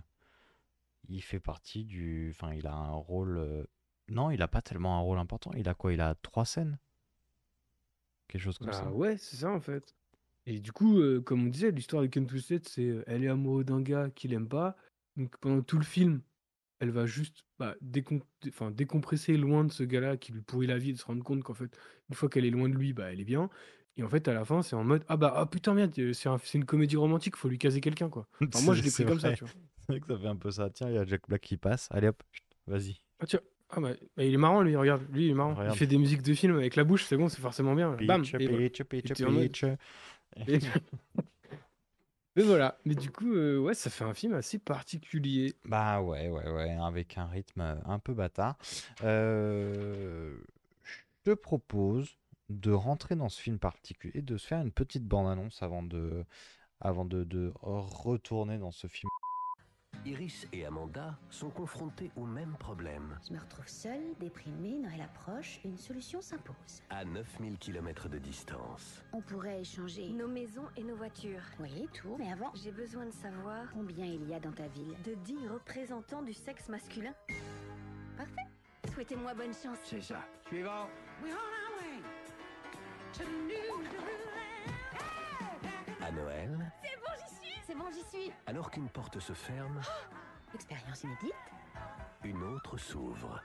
il 1.08 1.22
fait 1.22 1.40
partie 1.40 1.84
du, 1.84 2.30
enfin, 2.30 2.54
il 2.54 2.66
a 2.66 2.74
un 2.74 2.92
rôle. 2.92 3.38
euh, 3.38 3.64
Non, 4.08 4.30
il 4.30 4.42
a 4.42 4.48
pas 4.48 4.62
tellement 4.62 4.96
un 4.96 5.00
rôle 5.00 5.18
important. 5.18 5.50
Il 5.56 5.68
a 5.68 5.74
quoi? 5.74 5.92
Il 5.92 6.00
a 6.00 6.14
trois 6.16 6.44
scènes, 6.44 6.78
quelque 8.28 8.42
chose 8.42 8.58
comme 8.58 8.68
Bah 8.68 8.78
ça. 8.80 8.90
ouais, 8.92 9.16
c'est 9.18 9.36
ça 9.36 9.50
en 9.50 9.60
fait. 9.60 9.94
Et 10.46 10.58
du 10.60 10.72
coup, 10.72 10.98
euh, 10.98 11.20
comme 11.20 11.44
on 11.44 11.46
disait, 11.48 11.70
l'histoire 11.70 12.02
de 12.02 12.08
Ken 12.08 12.26
Twisted, 12.26 12.66
c'est 12.68 12.82
euh, 12.88 13.04
elle 13.06 13.24
est 13.24 13.28
amoureuse 13.28 13.66
d'un 13.66 13.80
gars 13.82 14.10
qu'il 14.10 14.32
aime 14.32 14.48
pas. 14.48 14.76
Donc 15.16 15.36
pendant 15.38 15.62
tout 15.62 15.78
le 15.78 15.84
film, 15.84 16.22
elle 16.80 16.90
va 16.90 17.06
juste 17.06 17.44
bah, 17.58 17.76
décom- 17.82 18.22
enfin, 18.48 18.70
décompresser 18.70 19.36
loin 19.36 19.64
de 19.64 19.72
ce 19.72 19.82
gars-là 19.84 20.16
qui 20.16 20.32
lui 20.32 20.40
pourrit 20.42 20.66
la 20.66 20.78
vie 20.78 20.90
et 20.90 20.92
de 20.94 20.98
se 20.98 21.04
rendre 21.04 21.22
compte 21.22 21.42
qu'en 21.44 21.54
fait, 21.54 21.70
une 22.08 22.14
fois 22.16 22.28
qu'elle 22.28 22.44
est 22.44 22.50
loin 22.50 22.68
de 22.68 22.74
lui, 22.74 22.92
bah, 22.92 23.12
elle 23.12 23.20
est 23.20 23.24
bien. 23.24 23.48
Et 23.96 24.02
en 24.02 24.08
fait, 24.08 24.26
à 24.28 24.32
la 24.32 24.44
fin, 24.44 24.62
c'est 24.62 24.76
en 24.76 24.84
mode 24.84 25.04
Ah 25.08 25.16
bah 25.16 25.32
ah, 25.36 25.46
putain, 25.46 25.74
merde, 25.74 25.92
euh, 25.98 26.12
c'est 26.12 26.28
un- 26.28 26.38
une 26.54 26.64
comédie 26.64 26.96
romantique, 26.96 27.36
faut 27.36 27.48
lui 27.48 27.58
caser 27.58 27.80
quelqu'un 27.80 28.08
quoi. 28.08 28.26
Enfin, 28.40 28.64
moi, 28.64 28.74
je 28.74 28.82
l'ai 28.82 28.90
pris 28.90 29.04
comme 29.04 29.20
ça, 29.20 29.32
tu 29.32 29.44
vois. 29.44 29.52
C'est 29.86 29.92
vrai 29.94 30.00
que 30.00 30.06
ça 30.06 30.18
fait 30.18 30.26
un 30.28 30.36
peu 30.36 30.50
ça. 30.52 30.70
Tiens, 30.70 30.88
il 30.88 30.94
y 30.94 30.98
a 30.98 31.04
Jack 31.04 31.22
Black 31.28 31.40
qui 31.42 31.56
passe. 31.56 31.88
Allez 31.90 32.06
hop, 32.08 32.22
vas-y. 32.68 33.00
Ah 33.18 33.26
tiens, 33.26 33.40
ah, 33.70 33.80
bah, 33.80 33.90
bah, 34.16 34.24
il 34.24 34.32
est 34.32 34.36
marrant 34.38 34.62
lui, 34.62 34.76
regarde, 34.76 35.02
lui 35.12 35.26
il 35.26 35.30
est 35.30 35.34
marrant. 35.34 35.54
Regarde. 35.54 35.74
Il 35.74 35.78
fait 35.78 35.86
des 35.88 35.98
musiques 35.98 36.22
de 36.22 36.32
film 36.32 36.56
avec 36.56 36.76
la 36.76 36.84
bouche, 36.84 37.04
c'est 37.04 37.16
bon, 37.16 37.28
c'est 37.28 37.40
forcément 37.40 37.74
bien. 37.74 37.96
Bam 38.06 38.22
Pitch, 38.22 38.34
et 38.34 38.46
voilà. 38.46 38.68
pitch, 38.70 38.82
pitch, 38.84 39.10
Et 39.10 39.14
t'es 39.14 39.24
en 39.24 39.32
mode- 39.32 39.42
pitch. 39.50 39.64
Et... 40.46 40.58
Mais 42.40 42.46
voilà, 42.46 42.78
mais 42.86 42.94
du 42.94 43.10
coup, 43.10 43.34
euh, 43.34 43.58
ouais, 43.58 43.74
ça 43.74 43.90
fait 43.90 44.04
un 44.04 44.14
film 44.14 44.32
assez 44.32 44.58
particulier. 44.58 45.54
Bah 45.66 46.00
ouais, 46.00 46.30
ouais, 46.30 46.50
ouais, 46.50 46.70
avec 46.70 47.18
un 47.18 47.26
rythme 47.26 47.60
euh, 47.60 47.74
un 47.84 47.98
peu 47.98 48.14
bâtard. 48.14 48.56
Euh, 49.02 50.34
je 50.82 50.96
te 51.22 51.34
propose 51.34 52.16
de 52.48 52.72
rentrer 52.72 53.14
dans 53.14 53.28
ce 53.28 53.38
film 53.42 53.58
particulier, 53.58 54.22
de 54.22 54.38
se 54.38 54.46
faire 54.46 54.62
une 54.62 54.72
petite 54.72 55.04
bande-annonce 55.04 55.62
avant 55.62 55.82
de, 55.82 56.24
avant 56.80 57.04
de, 57.04 57.24
de 57.24 57.52
retourner 57.60 58.56
dans 58.56 58.72
ce 58.72 58.86
film. 58.86 59.10
Iris 60.06 60.46
et 60.52 60.64
Amanda 60.64 61.14
sont 61.28 61.50
confrontées 61.50 62.10
au 62.16 62.24
même 62.24 62.54
problème. 62.58 63.18
Je 63.28 63.34
me 63.34 63.38
retrouve 63.38 63.68
seule, 63.68 64.14
déprimée, 64.18 64.78
Noël 64.78 65.02
approche, 65.02 65.60
une 65.64 65.76
solution 65.76 66.22
s'impose. 66.22 66.82
À 66.88 67.04
9000 67.04 67.58
km 67.58 68.08
de 68.08 68.18
distance. 68.18 69.04
On 69.12 69.20
pourrait 69.20 69.60
échanger 69.60 70.08
Nos 70.08 70.28
maisons 70.28 70.66
et 70.76 70.82
nos 70.84 70.96
voitures. 70.96 71.42
Oui, 71.58 71.86
tout, 71.92 72.16
mais 72.18 72.32
avant, 72.32 72.50
J'ai 72.54 72.72
besoin 72.72 73.06
de 73.06 73.12
savoir 73.12 73.70
combien 73.74 74.06
il 74.06 74.26
y 74.26 74.34
a 74.34 74.40
dans 74.40 74.52
ta 74.52 74.68
ville 74.68 74.94
de 75.04 75.14
dignes 75.22 75.48
représentants 75.48 76.22
du 76.22 76.32
sexe 76.32 76.68
masculin. 76.68 77.12
Parfait. 78.16 78.48
Souhaitez-moi 78.94 79.34
bonne 79.34 79.52
chance. 79.54 79.78
C'est 79.84 80.02
ça. 80.02 80.24
Suivant. 80.48 80.88
À 81.24 81.89
j'y 87.92 88.02
suis. 88.18 88.30
alors 88.46 88.70
qu'une 88.70 88.88
porte 88.88 89.18
se 89.20 89.32
ferme, 89.32 89.80
Expérience 90.54 91.04
inédite 91.04 91.32
une 92.24 92.42
autre 92.42 92.76
s'ouvre. 92.76 93.40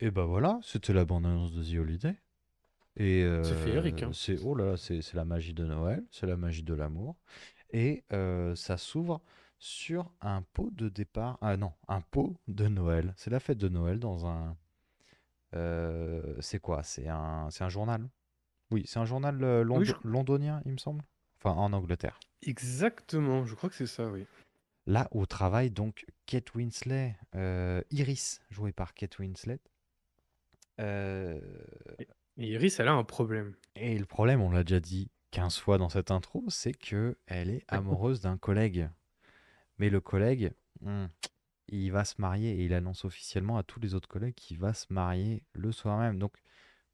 Et 0.00 0.10
bah 0.10 0.24
voilà, 0.24 0.58
c'était 0.62 0.92
la 0.92 1.04
bande-annonce 1.04 1.52
de 1.52 1.62
The 1.62 1.78
Holiday. 1.78 2.16
Et 2.96 3.22
C'est 3.44 3.54
féerique, 3.54 4.02
euh, 4.02 4.06
hein. 4.08 4.12
c'est 4.12 4.38
oh 4.42 4.54
là 4.56 4.64
là, 4.72 4.76
c'est 4.76 5.14
la 5.14 5.24
magie 5.24 5.54
de 5.54 5.64
Noël, 5.64 6.04
c'est 6.10 6.26
la 6.26 6.36
magie 6.36 6.62
de 6.64 6.74
l'amour. 6.74 7.14
Et 7.70 8.04
euh, 8.12 8.54
ça 8.56 8.76
s'ouvre 8.78 9.20
sur 9.58 10.10
un 10.20 10.42
pot 10.42 10.70
de 10.72 10.88
départ. 10.88 11.38
Ah 11.40 11.56
non, 11.56 11.72
un 11.86 12.00
pot 12.00 12.36
de 12.48 12.66
Noël. 12.66 13.12
C'est 13.16 13.30
la 13.30 13.38
fête 13.40 13.58
de 13.58 13.68
Noël 13.68 14.00
dans 14.00 14.26
un. 14.26 14.56
euh, 15.54 16.36
c'est 16.40 16.58
quoi? 16.60 16.82
C'est 16.82 17.08
un, 17.08 17.48
c'est 17.50 17.62
un 17.64 17.68
journal? 17.68 18.08
Oui, 18.70 18.84
c'est 18.86 18.98
un 18.98 19.04
journal 19.04 19.42
euh, 19.44 19.62
londo- 19.62 19.80
Oui, 19.80 19.84
je- 19.86 20.08
londonien, 20.08 20.60
il 20.64 20.72
me 20.72 20.78
semble. 20.78 21.02
Enfin, 21.38 21.52
en 21.52 21.72
Angleterre. 21.72 22.18
Exactement, 22.42 23.44
je 23.44 23.54
crois 23.54 23.68
que 23.68 23.76
c'est 23.76 23.86
ça, 23.86 24.08
oui. 24.08 24.26
Là 24.86 25.08
où 25.12 25.26
travaille 25.26 25.70
donc 25.70 26.06
Kate 26.26 26.54
Winslet, 26.54 27.16
euh, 27.34 27.82
Iris, 27.90 28.40
jouée 28.50 28.72
par 28.72 28.94
Kate 28.94 29.18
Winslet. 29.18 29.60
Euh, 30.80 31.40
Et 32.38 32.48
Iris, 32.48 32.78
elle 32.80 32.88
a 32.88 32.92
un 32.94 33.04
problème. 33.04 33.54
Et 33.74 33.98
le 33.98 34.06
problème, 34.06 34.40
on 34.40 34.50
l'a 34.50 34.64
déjà 34.64 34.80
dit 34.80 35.10
15 35.32 35.58
fois 35.58 35.78
dans 35.78 35.88
cette 35.88 36.10
intro, 36.10 36.44
c'est 36.48 36.72
que 36.72 37.18
elle 37.26 37.50
est 37.50 37.64
amoureuse 37.68 38.20
d'un 38.20 38.38
collègue. 38.38 38.88
Mais 39.78 39.90
le 39.90 40.00
collègue, 40.00 40.52
hmm, 40.80 41.06
il 41.68 41.90
va 41.92 42.04
se 42.04 42.14
marier 42.18 42.52
et 42.52 42.64
il 42.64 42.72
annonce 42.72 43.04
officiellement 43.04 43.58
à 43.58 43.62
tous 43.62 43.80
les 43.80 43.94
autres 43.94 44.08
collègues 44.08 44.34
qu'il 44.34 44.58
va 44.58 44.72
se 44.72 44.86
marier 44.90 45.42
le 45.52 45.70
soir 45.72 45.98
même. 45.98 46.18
Donc, 46.18 46.36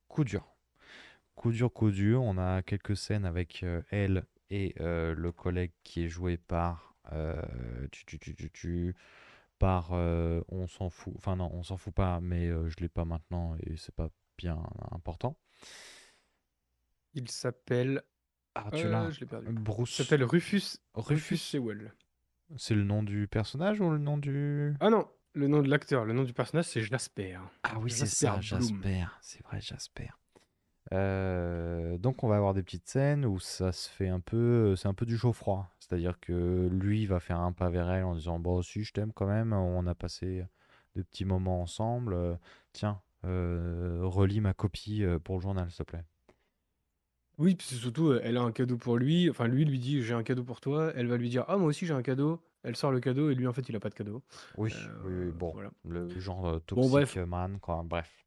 coup 0.09 0.25
dur. 0.25 0.55
Coup 1.37 1.53
dur, 1.53 1.73
coup 1.73 1.91
dur. 1.91 2.23
On 2.23 2.39
a 2.39 2.63
quelques 2.63 2.97
scènes 2.97 3.25
avec 3.25 3.63
euh, 3.63 3.83
elle 3.91 4.25
et 4.51 4.75
euh, 4.81 5.15
le 5.15 5.33
collègue 5.33 5.73
qui 5.83 6.05
est 6.05 6.09
joué 6.09 6.37
par. 6.37 6.95
euh, 7.13 7.41
tu, 7.93 8.05
tu, 8.07 8.19
tu, 8.19 8.35
tu, 8.35 8.51
tu, 8.51 8.95
par. 9.59 9.91
euh, 9.93 10.41
on 10.49 10.67
s'en 10.67 10.91
fout. 10.91 11.15
Enfin, 11.17 11.37
non, 11.37 11.51
on 11.53 11.63
s'en 11.63 11.77
fout 11.77 11.95
pas, 11.95 12.21
mais 12.21 12.49
euh, 12.49 12.69
je 12.69 12.77
l'ai 12.81 12.89
pas 12.89 13.05
maintenant 13.05 13.57
et 13.67 13.77
c'est 13.77 13.95
pas 13.95 14.11
bien 14.39 14.63
important. 14.91 15.37
Il 17.15 17.31
s'appelle. 17.31 18.03
Ah, 18.57 18.69
tu 18.73 18.87
Euh, 18.87 18.91
l'as. 18.91 19.11
je 19.11 19.21
l'ai 19.21 19.27
perdu. 19.27 19.49
Bruce. 19.53 19.99
Il 19.99 20.05
s'appelle 20.05 20.25
Rufus. 20.25 20.79
Rufus 20.95 21.15
Rufus. 21.15 21.37
Sewell. 21.37 21.95
C'est 22.57 22.75
le 22.75 22.85
nom 22.85 23.03
du 23.03 23.27
personnage 23.27 23.81
ou 23.81 23.91
le 23.91 23.99
nom 23.99 24.19
du. 24.19 24.75
Ah 24.81 24.91
non, 24.91 25.09
le 25.33 25.49
nom 25.49 25.63
de 25.63 25.69
l'acteur, 25.69 26.05
le 26.05 26.13
nom 26.13 26.23
du 26.25 26.33
personnage, 26.33 26.67
c'est 26.67 26.83
Jasper. 26.83 27.39
Ah 27.63 27.79
oui, 27.79 27.91
c'est 27.91 28.01
Jasper 28.07 28.27
ça, 28.27 28.57
Bloom. 28.59 28.83
Jasper. 28.83 29.07
C'est 29.23 29.43
vrai, 29.45 29.61
Jasper. 29.61 30.11
Euh, 30.93 31.97
donc 31.99 32.23
on 32.25 32.29
va 32.29 32.37
avoir 32.37 32.53
des 32.55 32.63
petites 32.63 32.89
scènes 32.89 33.25
où 33.25 33.39
ça 33.39 33.73
se 33.73 33.89
fait 33.89 34.09
un 34.09 34.21
peu, 34.21 34.77
c'est 34.77 34.89
un 34.89 34.95
peu 34.95 35.07
du 35.07 35.17
chaud 35.17 35.33
froid. 35.33 35.69
C'est-à-dire 35.81 36.21
que 36.21 36.69
lui 36.71 37.07
va 37.07 37.21
faire 37.21 37.41
un 37.41 37.53
pas 37.53 37.71
vers 37.71 37.91
elle 37.91 38.05
en 38.05 38.15
disant 38.15 38.39
bon 38.39 38.61
si 38.63 38.85
je 38.85 38.93
t'aime 38.93 39.13
quand 39.13 39.27
même, 39.27 39.53
on 39.53 39.87
a 39.87 39.95
passé 39.95 40.45
des 40.95 41.03
petits 41.05 41.25
moments 41.25 41.63
ensemble. 41.63 42.13
euh, 42.15 42.35
tiens, 42.73 43.01
euh, 43.25 44.01
relis 44.03 44.41
ma 44.41 44.53
copie 44.53 45.03
pour 45.25 45.37
le 45.37 45.41
journal 45.43 45.71
s'il 45.71 45.79
te 45.79 45.91
plaît. 45.91 46.05
Oui, 47.39 47.57
puis 47.57 47.67
c'est 47.69 47.75
surtout, 47.77 48.13
elle 48.13 48.37
a 48.37 48.43
un 48.43 48.53
cadeau 48.53 48.77
pour 48.77 48.97
lui. 48.97 49.29
Enfin, 49.29 49.49
lui 49.49 49.65
lui 49.65 49.79
dit 49.81 50.03
j'ai 50.03 50.15
un 50.15 50.23
cadeau 50.23 50.45
pour 50.45 50.61
toi. 50.61 50.93
Elle 50.95 51.09
va 51.09 51.17
lui 51.17 51.31
dire 51.31 51.45
ah 51.49 51.57
moi 51.57 51.69
aussi 51.69 51.87
j'ai 51.87 51.95
un 51.95 52.03
cadeau. 52.03 52.41
Elle 52.63 52.77
sort 52.77 52.93
le 52.93 53.01
cadeau 53.01 53.29
et 53.31 53.35
lui 53.35 53.47
en 53.47 53.53
fait 53.53 53.69
il 53.69 53.77
a 53.77 53.81
pas 53.81 53.91
de 53.91 53.95
cadeau. 53.95 54.23
Oui, 54.57 54.73
oui, 55.05 55.13
oui, 55.27 55.31
bon, 55.33 55.51
voilà. 55.53 55.71
le 55.85 56.09
genre 56.21 56.47
euh, 56.47 56.59
Bon, 56.71 56.89
bref. 56.89 57.15
toxic 57.15 57.29
man 57.29 57.59
quoi. 57.59 57.83
Bref. 57.85 58.24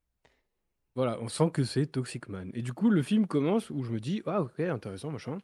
Voilà, 0.97 1.17
on 1.21 1.29
sent 1.29 1.51
que 1.51 1.63
c'est 1.63 1.85
Toxic 1.85 2.27
Man. 2.27 2.49
Et 2.55 2.61
du 2.63 2.73
coup, 2.73 2.89
le 2.89 3.01
film 3.03 3.27
commence 3.27 3.69
où 3.69 3.83
je 3.83 3.91
me 3.91 3.99
dis, 3.99 4.21
ah 4.25 4.41
ok, 4.41 4.59
intéressant, 4.59 5.11
machin. 5.11 5.37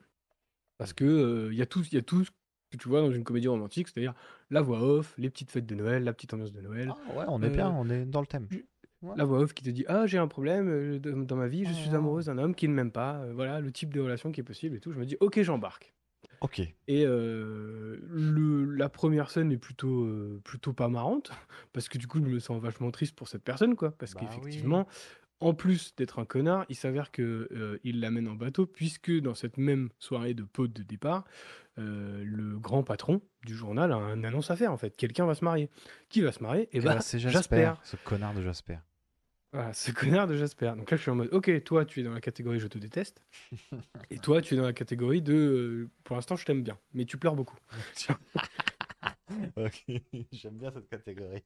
Parce 0.80 0.94
que 0.94 1.06
euh, 1.06 1.50
il 1.54 1.58
y 1.58 1.62
a 1.62 1.66
tout, 1.68 1.84
il 1.84 1.94
y 1.94 1.98
a 1.98 2.02
tout 2.02 2.26
ce 2.26 2.32
que 2.72 2.78
tu 2.78 2.90
vois 2.90 3.02
dans 3.02 3.12
une 3.12 3.24
comédie 3.24 3.48
romantique, 3.48 3.88
c'est-à-dire 3.88 4.16
la 4.50 4.62
voix 4.62 4.82
off, 4.82 5.14
les 5.20 5.30
petites 5.30 5.52
fêtes 5.52 5.68
de 5.68 5.76
Noël, 5.76 6.04
la 6.04 6.12
petite 6.12 6.34
ambiance 6.34 6.52
de 6.52 6.60
Noël, 6.60 6.92
Ah 6.92 7.16
ouais, 7.16 7.26
on 7.28 7.42
est 7.44 7.50
bien, 7.52 7.68
Euh, 7.70 7.74
on 7.76 7.88
est 7.90 8.04
dans 8.06 8.20
le 8.22 8.26
thème. 8.28 8.48
Ouais. 9.04 9.14
la 9.16 9.26
voix 9.26 9.40
off 9.42 9.54
qui 9.54 9.64
te 9.64 9.70
dit, 9.70 9.86
ah 9.88 10.08
j'ai 10.08 10.18
un 10.18 10.28
problème 10.28 10.68
euh, 10.70 10.98
de- 11.00 11.12
dans 11.24 11.36
ma 11.36 11.48
vie, 11.48 11.66
je 11.66 11.74
suis 11.74 11.90
Oh. 11.92 11.96
amoureuse 11.98 12.26
d'un 12.26 12.38
homme 12.40 12.56
qui 12.56 12.68
ne 12.68 12.74
m'aime 12.74 12.92
pas, 12.92 13.18
euh, 13.20 13.34
voilà 13.36 13.60
le 13.60 13.72
type 13.72 13.94
de 13.94 14.00
relation 14.02 14.32
qui 14.32 14.40
est 14.42 14.44
possible 14.44 14.76
et 14.78 14.80
tout. 14.80 14.92
Je 14.92 14.98
me 14.98 15.06
dis, 15.06 15.18
ok, 15.20 15.40
j'embarque. 15.44 15.94
Ok. 16.42 16.60
Et 16.88 17.06
euh, 17.06 18.00
le, 18.10 18.66
la 18.66 18.90
première 18.90 19.30
scène 19.30 19.52
est 19.52 19.58
plutôt, 19.58 20.06
euh, 20.06 20.42
plutôt 20.44 20.74
pas 20.74 20.88
marrante, 20.90 21.32
parce 21.74 21.88
que 21.90 21.98
du 22.00 22.08
coup, 22.08 22.18
je 22.20 22.26
me 22.30 22.40
sens 22.40 22.60
vachement 22.62 22.90
triste 22.92 23.16
pour 23.16 23.28
cette 23.28 23.44
personne, 23.44 23.76
quoi. 23.76 23.92
Parce 23.92 24.14
Bah 24.16 24.22
qu'effectivement, 24.22 24.88
en 25.40 25.54
plus 25.54 25.96
d'être 25.96 26.20
un 26.20 26.26
connard, 26.26 26.66
il 26.70 26.76
s'avère 26.76 27.12
que 27.12 27.48
euh, 27.52 27.80
il 27.84 28.00
l'amène 28.00 28.28
en 28.28 28.36
bateau, 28.36 28.66
puisque 28.66 29.12
dans 29.20 29.34
cette 29.36 29.58
même 29.58 29.90
soirée 30.00 30.34
de 30.34 30.44
pot 30.44 30.68
de 30.68 30.84
départ, 30.84 31.26
euh, 31.80 32.24
le 32.26 32.58
grand 32.60 32.84
patron 32.84 33.22
du 33.46 33.56
journal 33.56 33.92
a 33.92 33.96
une 33.98 34.26
annonce 34.26 34.52
à 34.52 34.56
faire, 34.56 34.72
en 34.72 34.78
fait. 34.78 34.96
Quelqu'un 34.96 35.26
va 35.26 35.36
se 35.36 35.44
marier. 35.44 35.70
Qui 36.10 36.22
va 36.22 36.32
se 36.32 36.42
marier? 36.42 36.70
Et 36.72 36.78
Et 36.78 36.82
bah, 36.82 36.96
bah, 36.96 37.02
c'est 37.02 37.20
Jasper, 37.20 37.74
ce 37.84 37.96
connard 37.98 38.34
de 38.34 38.42
Jasper. 38.42 38.78
voilà, 39.52 39.74
ce 39.74 39.92
connard 39.92 40.28
de 40.28 40.36
Jasper. 40.36 40.74
Donc 40.78 40.90
là, 40.92 40.98
je 40.98 41.02
suis 41.02 41.12
en 41.12 41.16
mode, 41.16 41.30
ok, 41.34 41.64
toi, 41.64 41.86
tu 41.86 42.00
es 42.00 42.04
dans 42.04 42.14
la 42.14 42.22
catégorie 42.22 42.60
je 42.60 42.68
te 42.68 42.78
déteste. 42.78 43.22
et 44.10 44.20
toi, 44.20 44.42
tu 44.42 44.54
es 44.54 44.58
dans 44.58 44.64
la 44.64 44.74
catégorie 44.74 45.22
de, 45.22 45.34
euh, 45.34 45.90
pour 46.04 46.16
l'instant, 46.16 46.36
je 46.36 46.46
t'aime 46.46 46.64
bien, 46.64 46.80
mais 46.94 47.06
tu 47.06 47.18
pleures 47.18 47.36
beaucoup. 47.36 47.58
Ok, 49.56 49.86
j'aime 50.32 50.58
bien 50.58 50.72
cette 50.72 50.90
catégorie. 50.90 51.44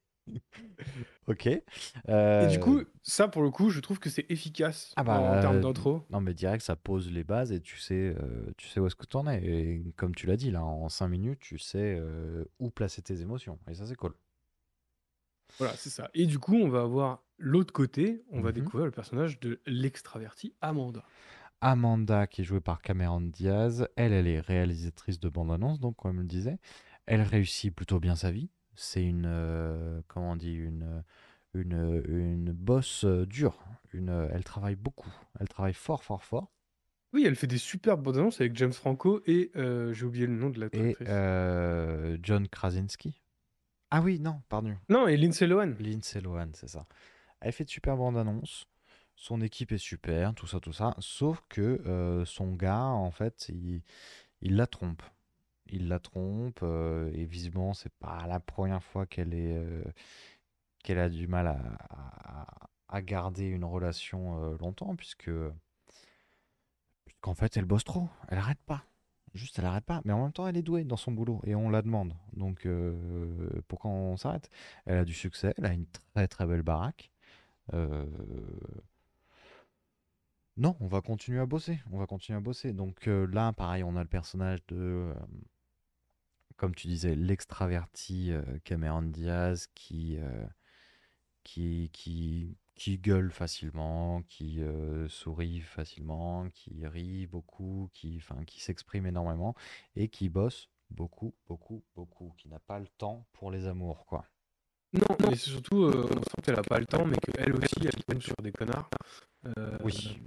Ok. 1.28 1.48
Et 1.48 1.64
Euh, 2.10 2.48
du 2.48 2.60
coup, 2.60 2.84
ça, 3.04 3.28
pour 3.28 3.44
le 3.44 3.52
coup, 3.52 3.70
je 3.70 3.80
trouve 3.80 4.00
que 4.00 4.10
c'est 4.10 4.26
efficace 4.30 4.96
ah 4.96 5.04
bah, 5.04 5.22
en 5.22 5.38
termes 5.38 5.60
euh, 5.60 5.62
d'intro. 5.62 6.04
Non, 6.10 6.22
mais 6.22 6.34
direct, 6.34 6.64
ça 6.64 6.76
pose 6.76 7.12
les 7.12 7.24
bases 7.24 7.52
et 7.52 7.60
tu 7.62 7.78
sais, 7.78 8.16
euh, 8.18 8.52
tu 8.58 8.68
sais 8.68 8.80
où 8.80 8.88
est-ce 8.88 8.96
que 8.96 9.06
tu 9.06 9.18
en 9.18 9.28
es. 9.28 9.44
Et 9.46 9.94
comme 9.98 10.16
tu 10.16 10.26
l'as 10.28 10.38
dit, 10.38 10.52
là, 10.52 10.64
en 10.64 10.90
5 10.90 11.10
minutes, 11.10 11.40
tu 11.40 11.58
sais 11.60 11.96
euh, 12.00 12.46
où 12.60 12.70
placer 12.72 13.02
tes 13.02 13.22
émotions. 13.22 13.60
Et 13.70 13.74
ça, 13.76 13.86
c'est 13.86 13.96
cool. 13.96 14.14
Voilà, 15.60 15.76
c'est 15.76 15.90
ça. 15.92 16.10
Et 16.16 16.26
du 16.26 16.40
coup, 16.40 16.56
on 16.56 16.68
va 16.70 16.82
avoir 16.82 17.24
l'autre 17.38 17.72
côté, 17.74 18.24
on 18.32 18.42
va 18.42 18.52
Mhm. 18.52 18.52
découvrir 18.52 18.86
le 18.86 18.92
personnage 18.92 19.40
de 19.40 19.62
l'extraverti 19.68 20.56
Amanda. 20.62 21.12
Amanda, 21.62 22.28
qui 22.28 22.42
est 22.42 22.44
jouée 22.44 22.62
par 22.62 22.82
Cameron 22.82 23.22
Diaz, 23.22 23.88
elle, 23.96 24.14
elle 24.14 24.28
est 24.28 24.40
réalisatrice 24.40 25.20
de 25.20 25.30
bande-annonce, 25.30 25.80
donc 25.80 25.96
comme 25.98 26.18
je 26.18 26.22
le 26.22 26.28
disais, 26.28 26.60
elle 27.08 27.22
réussit 27.22 27.74
plutôt 27.76 28.00
bien 28.00 28.16
sa 28.16 28.32
vie. 28.32 28.50
C'est 28.78 29.04
une, 29.04 29.26
euh, 29.26 30.02
comment 30.08 30.32
on 30.32 30.36
dit, 30.36 30.54
une, 30.54 31.04
une, 31.54 32.04
une 32.08 32.52
bosse 32.54 33.04
euh, 33.04 33.26
dure. 33.26 33.58
Une, 33.92 34.30
elle 34.32 34.44
travaille 34.44 34.76
beaucoup. 34.76 35.12
Elle 35.40 35.48
travaille 35.50 35.74
fort, 35.74 36.04
fort, 36.04 36.24
fort. 36.24 36.52
Oui, 37.14 37.24
elle 37.26 37.36
fait 37.36 37.48
des 37.48 37.58
superbes 37.58 38.04
bandes 38.04 38.18
annonces 38.18 38.40
avec 38.40 38.56
James 38.58 38.72
Franco 38.74 39.22
et 39.26 39.52
euh, 39.56 39.94
j'ai 39.94 40.06
oublié 40.06 40.28
le 40.28 40.36
nom 40.36 40.50
de 40.50 40.58
Et 40.58 40.60
l'actrice. 40.60 40.98
euh, 41.10 42.18
John 42.22 42.48
Krasinski. 42.48 43.22
Ah 43.90 44.02
oui, 44.02 44.20
non, 44.20 44.42
pardon. 44.50 44.76
Non, 44.90 45.08
et 45.08 45.18
Lindsay 45.18 45.48
Lohan. 45.48 45.74
Lindsay 45.80 46.22
Lohan, 46.22 46.50
c'est 46.54 46.68
ça. 46.70 46.86
Elle 47.40 47.54
fait 47.54 47.64
de 47.64 47.70
super 47.70 47.98
bandes 47.98 48.18
annonces. 48.18 48.66
Son 49.16 49.42
équipe 49.42 49.72
est 49.72 49.78
super, 49.80 50.36
tout 50.36 50.46
ça, 50.46 50.60
tout 50.60 50.74
ça. 50.74 50.94
Sauf 51.00 51.42
que 51.50 51.82
euh, 51.88 52.24
son 52.26 52.54
gars, 52.54 52.84
en 52.84 53.10
fait, 53.10 53.48
il, 53.50 53.82
il 54.42 54.56
la 54.58 54.68
trompe. 54.68 55.02
Il 55.70 55.88
la 55.88 56.00
trompe 56.00 56.64
et 56.64 57.26
visiblement, 57.26 57.74
c'est 57.74 57.94
pas 58.00 58.26
la 58.28 58.40
première 58.40 58.84
fois 58.84 59.06
qu'elle 59.06 59.34
est 59.34 59.62
qu'elle 60.84 61.00
a 61.00 61.10
du 61.10 61.28
mal 61.28 61.48
à, 61.48 63.02
garder 63.02 63.46
une 63.46 63.66
relation 63.66 64.58
longtemps, 64.58 64.96
puisque 64.96 65.30
puisqu'en 67.06 67.34
fait, 67.36 67.58
elle 67.58 67.66
bosse 67.66 67.84
trop. 67.84 68.10
Elle 68.30 68.38
arrête 68.38 68.62
pas. 68.66 68.86
Juste, 69.34 69.60
elle 69.60 69.66
arrête 69.66 69.86
pas. 69.86 70.02
Mais 70.06 70.14
en 70.14 70.24
même 70.24 70.32
temps, 70.32 70.48
elle 70.48 70.58
est 70.58 70.62
douée 70.64 70.84
dans 70.84 70.98
son 70.98 71.12
boulot 71.12 71.42
et 71.46 71.56
on 71.56 71.70
la 71.70 71.82
demande. 71.82 72.14
Donc, 72.34 72.68
pourquoi 73.68 73.92
on 73.92 74.18
s'arrête? 74.18 74.50
Elle 74.86 74.98
a 75.00 75.06
du 75.06 75.14
succès, 75.14 75.54
elle 75.58 75.66
a 75.66 75.74
une 75.74 75.86
très 76.14 76.28
très 76.28 76.46
belle 76.48 76.64
baraque. 76.64 77.12
Non, 80.58 80.76
on 80.80 80.88
va 80.88 81.02
continuer 81.02 81.40
à 81.40 81.46
bosser. 81.46 81.80
On 81.92 82.00
va 82.00 82.08
continuer 82.08 82.38
à 82.38 82.42
bosser. 82.42 82.74
Donc 82.74 83.06
là, 83.06 83.54
pareil, 83.54 83.84
on 83.84 83.96
a 83.96 84.02
le 84.02 84.10
personnage 84.10 84.66
de, 84.68 85.14
comme 86.58 86.76
tu 86.76 86.88
disais, 86.88 87.16
l'extraverti 87.16 88.32
euh, 88.32 88.44
Cameron 88.64 89.04
Diaz 89.04 89.68
qui, 89.76 90.18
euh, 90.20 90.46
qui, 91.44 91.90
qui, 91.94 92.58
qui 92.76 92.98
gueule 93.00 93.32
facilement, 93.32 94.22
qui 94.24 94.62
euh, 94.62 95.08
sourit 95.10 95.62
facilement, 95.62 96.50
qui 96.50 96.86
rit 96.88 97.28
beaucoup, 97.28 97.90
qui, 97.94 98.18
enfin, 98.18 98.44
qui 98.46 98.62
s'exprime 98.62 99.06
énormément 99.06 99.56
et 99.96 100.10
qui 100.10 100.30
bosse 100.30 100.70
beaucoup, 100.90 101.36
beaucoup, 101.48 101.84
beaucoup, 101.96 102.34
qui 102.38 102.50
n'a 102.50 102.60
pas 102.60 102.80
le 102.80 102.88
temps 102.98 103.26
pour 103.34 103.52
les 103.52 103.66
amours, 103.68 104.06
quoi. 104.06 104.26
Non, 104.94 105.16
mais 105.20 105.36
c'est 105.36 105.50
surtout, 105.52 105.84
euh, 105.84 106.10
on 106.10 106.22
sent 106.24 106.42
qu'elle 106.44 106.60
a 106.60 106.64
pas 106.64 106.80
le 106.80 106.86
temps, 106.86 107.06
mais 107.06 107.18
qu'elle 107.18 107.54
aussi, 107.56 107.76
elle 107.84 108.04
tombe 108.06 108.22
sur 108.22 108.36
des 108.42 108.52
connards. 108.52 108.90
euh, 109.58 109.78
Oui. 109.84 110.20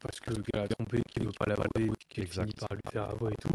Parce 0.00 0.20
que 0.20 0.34
qu'elle 0.42 0.60
a 0.60 0.68
trompé, 0.68 1.02
qu'il 1.10 1.22
ne 1.22 1.28
veut 1.28 1.34
pas 1.38 1.46
l'avouer, 1.46 1.92
qu'elle 2.08 2.26
finit 2.26 2.52
par 2.54 2.68
lui 2.74 2.82
faire 2.92 3.10
avouer 3.10 3.32
et 3.32 3.36
tout. 3.36 3.50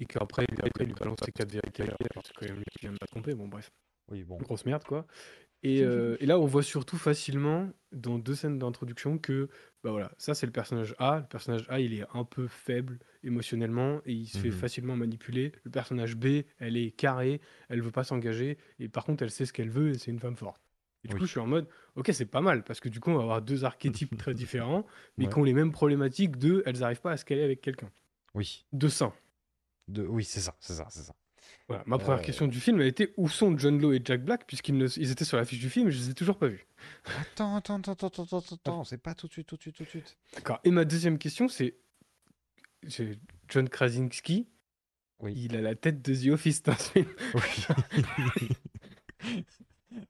Et 0.00 0.06
qu'après, 0.06 0.44
après, 0.62 0.84
il 0.84 0.86
lui 0.86 0.94
balance 0.94 1.18
ses 1.24 1.32
quatre 1.32 1.50
vérités, 1.52 1.82
alors 1.82 1.96
que 1.98 2.04
c'est 2.24 2.32
quand 2.34 2.46
même 2.46 2.56
lui 2.58 2.64
qui 2.72 2.78
vient 2.82 2.92
de 2.92 2.98
la 3.00 3.06
tromper. 3.06 3.34
Bon, 3.34 3.48
bref. 3.48 3.70
Oui, 4.10 4.22
bon. 4.24 4.36
Grosse 4.38 4.64
merde, 4.64 4.84
quoi. 4.84 5.06
Et, 5.64 5.82
euh, 5.82 6.16
et 6.20 6.26
là, 6.26 6.38
on 6.38 6.46
voit 6.46 6.62
surtout 6.62 6.96
facilement, 6.96 7.68
dans 7.90 8.18
deux 8.20 8.36
scènes 8.36 8.58
d'introduction, 8.60 9.18
que 9.18 9.48
bah 9.82 9.90
voilà, 9.90 10.12
ça 10.16 10.32
c'est 10.34 10.46
le 10.46 10.52
personnage 10.52 10.94
A. 10.98 11.18
Le 11.18 11.26
personnage 11.26 11.66
A, 11.68 11.80
il 11.80 11.92
est 11.94 12.04
un 12.14 12.22
peu 12.24 12.46
faible 12.46 13.00
émotionnellement 13.24 14.00
et 14.06 14.12
il 14.12 14.26
se 14.26 14.38
fait 14.38 14.48
Mhm. 14.50 14.54
facilement 14.54 14.96
manipuler. 14.96 15.50
Le 15.64 15.70
personnage 15.72 16.14
B, 16.16 16.44
elle 16.58 16.76
est 16.76 16.92
carrée, 16.92 17.40
elle 17.68 17.82
veut 17.82 17.90
pas 17.90 18.04
s'engager 18.04 18.56
et 18.78 18.88
par 18.88 19.04
contre, 19.04 19.24
elle 19.24 19.32
sait 19.32 19.46
ce 19.46 19.52
qu'elle 19.52 19.68
veut 19.70 19.90
et 19.90 19.98
c'est 19.98 20.12
une 20.12 20.20
femme 20.20 20.36
forte. 20.36 20.60
Et 21.04 21.08
du 21.08 21.14
Oui. 21.14 21.20
coup, 21.20 21.26
je 21.26 21.30
suis 21.32 21.40
en 21.40 21.46
mode, 21.48 21.66
ok, 21.96 22.10
c'est 22.12 22.26
pas 22.26 22.40
mal 22.40 22.62
parce 22.62 22.78
que 22.78 22.88
du 22.88 23.00
coup, 23.00 23.10
on 23.10 23.16
va 23.16 23.22
avoir 23.22 23.42
deux 23.42 23.64
archétypes 23.64 24.16
très 24.30 24.34
différents, 24.34 24.86
mais 25.16 25.24
Ouais. 25.26 25.32
qui 25.32 25.38
ont 25.40 25.44
les 25.44 25.54
mêmes 25.54 25.72
problématiques 25.72 26.36
de 26.38 26.62
elles 26.66 26.78
n'arrivent 26.78 27.00
pas 27.00 27.12
à 27.12 27.16
se 27.16 27.24
caler 27.24 27.42
avec 27.42 27.60
quelqu'un. 27.60 27.90
Oui. 28.34 28.64
De 28.72 28.86
ça. 28.88 29.12
De... 29.88 30.02
Oui, 30.06 30.24
c'est 30.24 30.40
ça, 30.40 30.54
c'est 30.60 30.74
ça, 30.74 30.86
c'est 30.90 31.02
ça. 31.02 31.14
Voilà. 31.66 31.82
Ma 31.86 31.98
première 31.98 32.20
Euh, 32.20 32.22
question 32.22 32.46
du 32.46 32.60
film 32.60 32.80
a 32.80 32.84
été 32.86 33.12
où 33.16 33.28
sont 33.28 33.56
John 33.58 33.78
Lowe 33.80 33.92
et 33.94 34.00
Jack 34.04 34.22
Black 34.24 34.46
puisqu'ils 34.46 34.76
ne- 34.76 34.86
ils 34.98 35.10
étaient 35.10 35.24
sur 35.24 35.36
la 35.36 35.44
fiche 35.44 35.60
du 35.60 35.68
film 35.70 35.88
et 35.88 35.90
je 35.90 35.98
les 35.98 36.10
ai 36.10 36.14
toujours 36.14 36.38
pas 36.38 36.48
vus. 36.48 36.66
Attends, 37.20 37.56
attends, 37.56 37.76
attends, 37.78 37.92
attends, 37.92 38.06
attends, 38.08 38.38
attends, 38.38 38.54
attends, 38.54 38.84
c'est 38.84 38.98
pas 38.98 39.14
tout 39.14 39.26
de 39.28 39.32
suite, 39.32 39.46
tout 39.46 39.56
de 39.56 39.62
suite, 39.62 39.76
tout 39.76 39.84
de 39.84 39.88
suite. 39.88 40.16
D'accord. 40.34 40.60
Et 40.64 40.70
ma 40.70 40.84
deuxième 40.84 41.18
question, 41.18 41.48
c'est 41.48 41.76
John 43.48 43.68
Krasinski. 43.68 44.46
Oui. 45.20 45.34
Il 45.36 45.56
a 45.56 45.60
la 45.60 45.74
tête 45.74 46.00
de 46.02 46.14
The 46.14 46.32
Office 46.32 46.62
dans 46.62 46.76
ce 46.76 46.90
film. 46.92 47.06
Oui. 47.34 48.48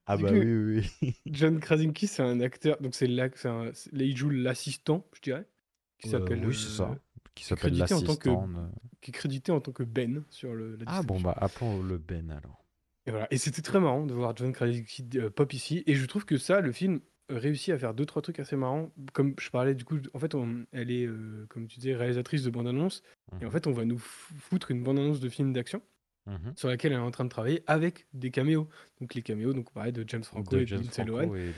ah 0.07 0.17
bah 0.17 0.29
oui, 0.33 0.91
oui. 1.03 1.15
John 1.27 1.61
Krasinski, 1.61 2.07
c'est 2.07 2.23
un 2.23 2.41
acteur. 2.41 2.77
Donc, 2.81 2.95
c'est 2.95 3.07
là, 3.07 3.29
c'est 3.35 3.49
un- 3.49 3.73
il 3.93 4.17
joue 4.17 4.31
l'assistant, 4.31 5.07
je 5.15 5.21
dirais. 5.23 5.47
Qui 5.99 6.09
Euh, 6.09 6.13
s'appelle. 6.13 6.45
oui, 6.47 6.55
c'est 6.55 6.77
ça. 6.77 6.97
Qui 7.39 7.45
s'appelle 7.45 7.73
que- 7.73 7.79
l'assistant. 7.79 8.49
Qui 9.01 9.11
est 9.11 9.15
crédité 9.15 9.53
en 9.53 9.61
tant 9.61 9.73
que 9.73 9.83
Ben 9.85 10.25
sur 10.31 10.55
le, 10.55 10.77
la 10.77 10.85
Ah 10.89 11.03
bon, 11.03 11.21
bah 11.21 11.35
appelons 11.37 11.83
le 11.83 11.99
Ben 11.99 12.31
alors. 12.31 12.65
Et 13.07 13.11
voilà. 13.11 13.27
Et 13.31 13.39
c'était 13.39 13.63
très 13.63 13.81
marrant 13.81 14.05
de 14.07 14.13
voir 14.13 14.37
John 14.37 14.53
Krasinski 14.53 15.09
euh, 15.17 15.31
pop 15.31 15.53
ici. 15.53 15.83
Et 15.87 15.95
je 15.95 16.05
trouve 16.07 16.25
que 16.25 16.37
ça, 16.37 16.61
le 16.61 16.73
film 16.73 17.01
réussit 17.31 17.73
à 17.73 17.79
faire 17.79 17.95
deux, 17.95 18.05
trois 18.07 18.23
trucs 18.23 18.39
assez 18.41 18.57
marrants. 18.57 18.91
Comme 19.13 19.35
je 19.39 19.51
parlais, 19.51 19.75
du 19.75 19.85
coup, 19.85 19.99
en 20.15 20.19
fait, 20.19 20.35
on- 20.35 20.67
elle 20.73 20.91
est, 20.91 21.07
euh, 21.07 21.47
comme 21.49 21.69
tu 21.69 21.79
disais, 21.79 21.95
réalisatrice 21.95 22.43
de 22.43 22.51
bande-annonce. 22.51 23.03
Et 23.41 23.45
en 23.45 23.49
Mhm. 23.49 23.53
fait, 23.53 23.67
on 23.67 23.73
va 23.73 23.85
nous 23.85 23.99
foutre 23.99 24.71
une 24.71 24.83
bande-annonce 24.83 25.21
de 25.21 25.29
film 25.29 25.53
d'action. 25.53 25.81
Mhm. 26.27 26.53
sur 26.57 26.69
laquelle 26.69 26.93
elle 26.93 26.99
est 26.99 27.01
en 27.01 27.11
train 27.11 27.25
de 27.25 27.31
travailler 27.31 27.63
avec 27.67 28.07
des 28.13 28.31
caméos. 28.31 28.69
Donc 29.01 29.15
les 29.15 29.23
caméos, 29.23 29.55
donc 29.55 29.73
pareil, 29.73 29.93
de 29.95 30.05
James 30.07 30.23
Franco 30.25 30.57
De 30.57 30.61
et 30.61 30.65
de 30.65 30.67
James 30.67 30.85
Franco 30.85 31.37
et. 31.37 31.53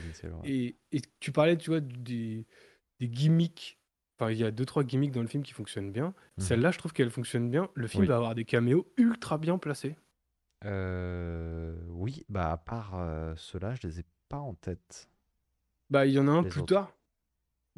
Et, 0.45 0.77
et 0.93 1.01
tu 1.19 1.33
parlais, 1.33 1.57
tu 1.57 1.71
vois, 1.71 1.81
des, 1.81 2.45
des 3.01 3.09
gimmicks. 3.09 3.77
Enfin, 4.21 4.31
il 4.31 4.37
y 4.37 4.43
a 4.43 4.51
deux, 4.51 4.65
trois 4.65 4.83
gimmicks 4.83 5.11
dans 5.11 5.21
le 5.21 5.27
film 5.27 5.41
qui 5.41 5.51
fonctionnent 5.53 5.91
bien. 5.91 6.13
Mhm. 6.37 6.43
Celle-là, 6.43 6.69
je 6.71 6.77
trouve 6.77 6.93
qu'elle 6.93 7.09
fonctionne 7.09 7.49
bien. 7.49 7.69
Le 7.73 7.87
film 7.87 8.01
Oui. 8.01 8.07
va 8.07 8.17
avoir 8.17 8.35
des 8.35 8.45
caméos 8.45 8.87
ultra 8.97 9.39
bien 9.39 9.57
placés. 9.57 9.95
Euh, 10.63 11.75
oui, 11.89 12.23
bah 12.29 12.51
à 12.51 12.57
part 12.57 12.91
euh, 12.95 13.33
ceux-là, 13.35 13.73
je 13.73 13.87
les 13.87 13.99
ai 14.01 14.05
pas 14.29 14.37
en 14.37 14.53
tête. 14.53 15.09
Bah, 15.89 16.05
il 16.05 16.13
y 16.13 16.19
en 16.19 16.27
a 16.27 16.31
un 16.31 16.43
Les 16.43 16.49
plus 16.49 16.61
autres. 16.61 16.75
tard. 16.75 16.93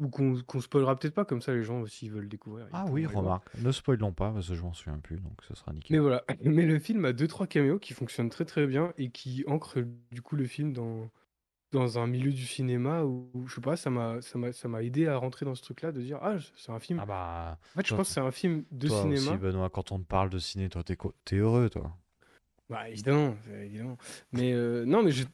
Ou 0.00 0.08
qu'on 0.10 0.60
spoilera 0.60 0.98
peut-être 0.98 1.14
pas, 1.14 1.24
comme 1.24 1.40
ça 1.40 1.54
les 1.54 1.62
gens, 1.62 1.86
s'ils 1.86 2.10
veulent 2.10 2.28
découvrir. 2.28 2.66
Ah 2.72 2.84
oui, 2.90 3.06
remarque. 3.06 3.48
Ne 3.62 3.70
spoilons 3.72 4.12
pas 4.12 4.30
parce 4.32 4.48
que 4.48 4.54
je 4.54 4.62
m'en 4.62 4.74
souviens 4.74 4.98
plus, 4.98 5.20
donc 5.20 5.40
ce 5.48 5.54
sera 5.54 5.72
nickel. 5.72 5.96
Mais 5.96 6.00
voilà. 6.00 6.24
Mais 6.44 6.66
le 6.66 6.78
film 6.78 7.06
a 7.06 7.14
deux, 7.14 7.28
trois 7.28 7.46
caméos 7.46 7.78
qui 7.78 7.94
fonctionnent 7.94 8.28
très 8.28 8.44
très 8.44 8.66
bien 8.66 8.92
et 8.98 9.10
qui 9.10 9.44
ancrent 9.46 9.80
du 10.10 10.20
coup 10.20 10.36
le 10.36 10.46
film 10.46 10.72
dans, 10.74 11.10
dans 11.74 11.98
un 11.98 12.06
milieu 12.06 12.32
du 12.32 12.46
cinéma 12.46 13.04
où, 13.04 13.30
où, 13.34 13.46
je 13.48 13.56
sais 13.56 13.60
pas, 13.60 13.76
ça 13.76 13.90
m'a 13.90 14.20
ça 14.22 14.38
m'a 14.38 14.52
ça 14.52 14.68
m'a 14.68 14.82
aidé 14.82 15.06
à 15.08 15.16
rentrer 15.16 15.44
dans 15.46 15.54
ce 15.54 15.62
truc-là, 15.62 15.92
de 15.92 16.02
dire 16.02 16.18
ah 16.22 16.36
c'est 16.56 16.72
un 16.72 16.80
film. 16.80 16.98
Ah 16.98 17.06
bah, 17.06 17.58
En 17.74 17.80
fait, 17.80 17.88
je 17.88 17.92
toi, 17.92 17.94
pense 17.94 18.08
que 18.08 18.14
c'est 18.14 18.20
un 18.20 18.30
film 18.32 18.64
de 18.72 18.88
toi 18.88 19.04
cinéma. 19.04 19.38
aussi, 19.38 19.38
Benoît, 19.38 19.70
quand 19.70 19.92
on 19.92 19.98
te 20.00 20.04
parle 20.06 20.30
de 20.30 20.38
ciné, 20.40 20.68
toi, 20.70 20.84
t'es 20.84 20.96
t'es 21.24 21.36
heureux, 21.36 21.70
toi. 21.70 21.96
Bah 22.70 22.88
évidemment, 22.88 23.36
évidemment. 23.62 23.98
Mais 24.32 24.52
euh, 24.54 24.86
non, 24.86 25.02
mais 25.02 25.10
je- 25.10 25.24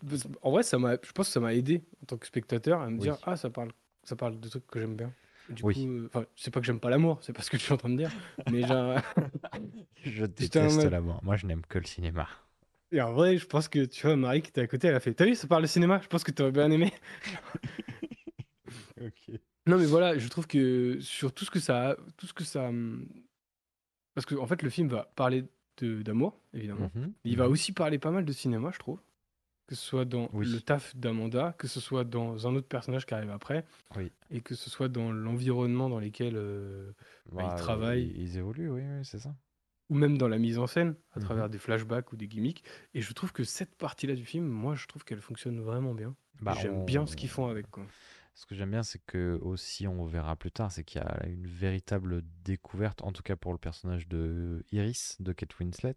en 0.42 0.50
vrai, 0.50 0.64
ça 0.64 0.78
m'a, 0.78 0.94
je 1.02 1.12
pense 1.12 1.28
que 1.28 1.32
ça 1.32 1.38
m'a 1.40 1.54
aidé 1.54 1.84
en 2.02 2.06
tant 2.06 2.16
que 2.18 2.26
spectateur 2.26 2.80
à 2.80 2.90
me 2.90 2.98
Oui. 2.98 2.98
dire 2.98 3.18
ah 3.22 3.36
ça 3.36 3.50
parle, 3.50 3.70
ça 4.02 4.16
parle 4.16 4.40
de 4.40 4.48
trucs 4.48 4.66
que 4.66 4.80
j'aime 4.80 4.96
bien. 4.96 5.14
Du 5.48 5.62
Oui. 5.62 5.74
coup, 5.74 5.86
euh, 5.88 6.08
c'est 6.36 6.50
pas 6.52 6.60
que 6.60 6.66
j'aime 6.66 6.80
pas 6.80 6.90
l'amour, 6.90 7.18
c'est 7.22 7.32
pas 7.32 7.42
ce 7.42 7.50
que 7.50 7.56
je 7.56 7.62
suis 7.62 7.72
en 7.72 7.76
train 7.76 7.88
de 7.90 7.96
dire. 7.96 8.10
Mais 8.48 8.64
genre, 8.64 8.96
Je 10.04 10.24
déteste 10.26 10.84
l'amour. 10.84 11.20
Moi, 11.22 11.36
je 11.36 11.46
n'aime 11.46 11.62
que 11.66 11.78
le 11.78 11.84
cinéma. 11.86 12.28
Et 12.92 13.00
en 13.00 13.12
vrai, 13.12 13.36
je 13.38 13.46
pense 13.46 13.68
que 13.68 13.84
tu 13.84 14.06
vois 14.06 14.16
Marie 14.16 14.42
qui 14.42 14.48
était 14.48 14.60
à 14.62 14.66
côté, 14.66 14.88
elle 14.88 14.94
a 14.94 15.00
fait. 15.00 15.14
T'as 15.14 15.26
vu, 15.26 15.34
ça 15.34 15.46
parle 15.46 15.62
de 15.62 15.66
cinéma. 15.68 16.00
Je 16.02 16.08
pense 16.08 16.24
que 16.24 16.30
t'aurais 16.30 16.52
bien 16.52 16.70
aimé. 16.70 16.92
Ok. 19.00 19.38
Non, 19.66 19.78
mais 19.78 19.86
voilà, 19.86 20.18
je 20.18 20.28
trouve 20.28 20.46
que 20.46 20.98
sur 21.00 21.32
tout 21.32 21.44
ce 21.44 21.50
que 21.50 21.60
ça, 21.60 21.96
tout 22.16 22.26
ce 22.26 22.32
que 22.34 22.44
ça, 22.44 22.68
hum, 22.68 23.06
parce 24.14 24.26
que 24.26 24.34
en 24.34 24.46
fait, 24.46 24.62
le 24.62 24.70
film 24.70 24.88
va 24.88 25.10
parler 25.16 25.44
d'amour, 25.80 26.38
évidemment. 26.52 26.90
Mhm, 26.94 27.12
Il 27.24 27.36
va 27.38 27.46
mhm. 27.46 27.52
aussi 27.52 27.72
parler 27.72 27.98
pas 27.98 28.10
mal 28.10 28.24
de 28.26 28.32
cinéma, 28.32 28.70
je 28.74 28.78
trouve. 28.78 29.00
Que 29.66 29.74
ce 29.74 29.82
soit 29.82 30.04
dans 30.04 30.28
Oui. 30.34 30.46
le 30.46 30.60
taf 30.60 30.94
d'Amanda, 30.96 31.54
que 31.56 31.68
ce 31.68 31.80
soit 31.80 32.04
dans 32.04 32.46
un 32.46 32.54
autre 32.56 32.66
personnage 32.68 33.06
qui 33.06 33.14
arrive 33.14 33.30
après, 33.30 33.64
Oui. 33.96 34.10
et 34.30 34.40
que 34.42 34.54
ce 34.54 34.68
soit 34.68 34.88
dans 34.88 35.10
l'environnement 35.12 35.88
dans 35.88 36.00
lequel 36.00 36.34
euh, 36.36 36.92
bah, 37.32 37.44
Bah, 37.44 37.48
il 37.52 37.58
travaille, 37.58 38.02
Ils, 38.14 38.20
ils 38.22 38.36
évoluent, 38.38 38.70
oui, 38.70 38.82
oui, 38.84 39.04
c'est 39.04 39.20
ça. 39.20 39.34
Ou 39.90 39.94
même 39.94 40.16
dans 40.16 40.28
la 40.28 40.38
mise 40.38 40.58
en 40.58 40.66
scène, 40.66 40.94
à 41.12 41.18
Mhm. 41.18 41.24
travers 41.24 41.48
des 41.50 41.58
flashbacks 41.58 42.12
ou 42.12 42.16
des 42.16 42.28
gimmicks. 42.28 42.64
Et 42.94 43.02
je 43.02 43.12
trouve 43.12 43.32
que 43.32 43.44
cette 43.44 43.74
partie-là 43.76 44.14
du 44.14 44.24
film, 44.24 44.46
moi, 44.46 44.74
je 44.76 44.86
trouve 44.86 45.04
qu'elle 45.04 45.20
fonctionne 45.20 45.60
vraiment 45.60 45.92
bien. 45.94 46.16
Bah, 46.40 46.54
J'aime 46.62 46.78
on- 46.78 46.84
bien 46.84 47.04
ce 47.06 47.16
qu'ils 47.16 47.28
font 47.28 47.46
avec. 47.48 47.68
Quoi. 47.70 47.84
Ce 48.34 48.46
que 48.46 48.54
j'aime 48.54 48.70
bien, 48.70 48.82
c'est 48.82 49.02
que 49.04 49.38
aussi, 49.42 49.86
on 49.86 50.06
verra 50.06 50.36
plus 50.36 50.50
tard, 50.52 50.72
c'est 50.72 50.84
qu'il 50.84 51.02
y 51.02 51.04
a 51.04 51.26
une 51.26 51.46
véritable 51.46 52.22
découverte, 52.44 53.02
en 53.02 53.12
tout 53.12 53.22
cas 53.22 53.36
pour 53.36 53.52
le 53.52 53.58
personnage 53.58 54.08
de 54.08 54.64
Iris, 54.72 55.16
de 55.20 55.32
Kate 55.34 55.58
Winslet. 55.58 55.96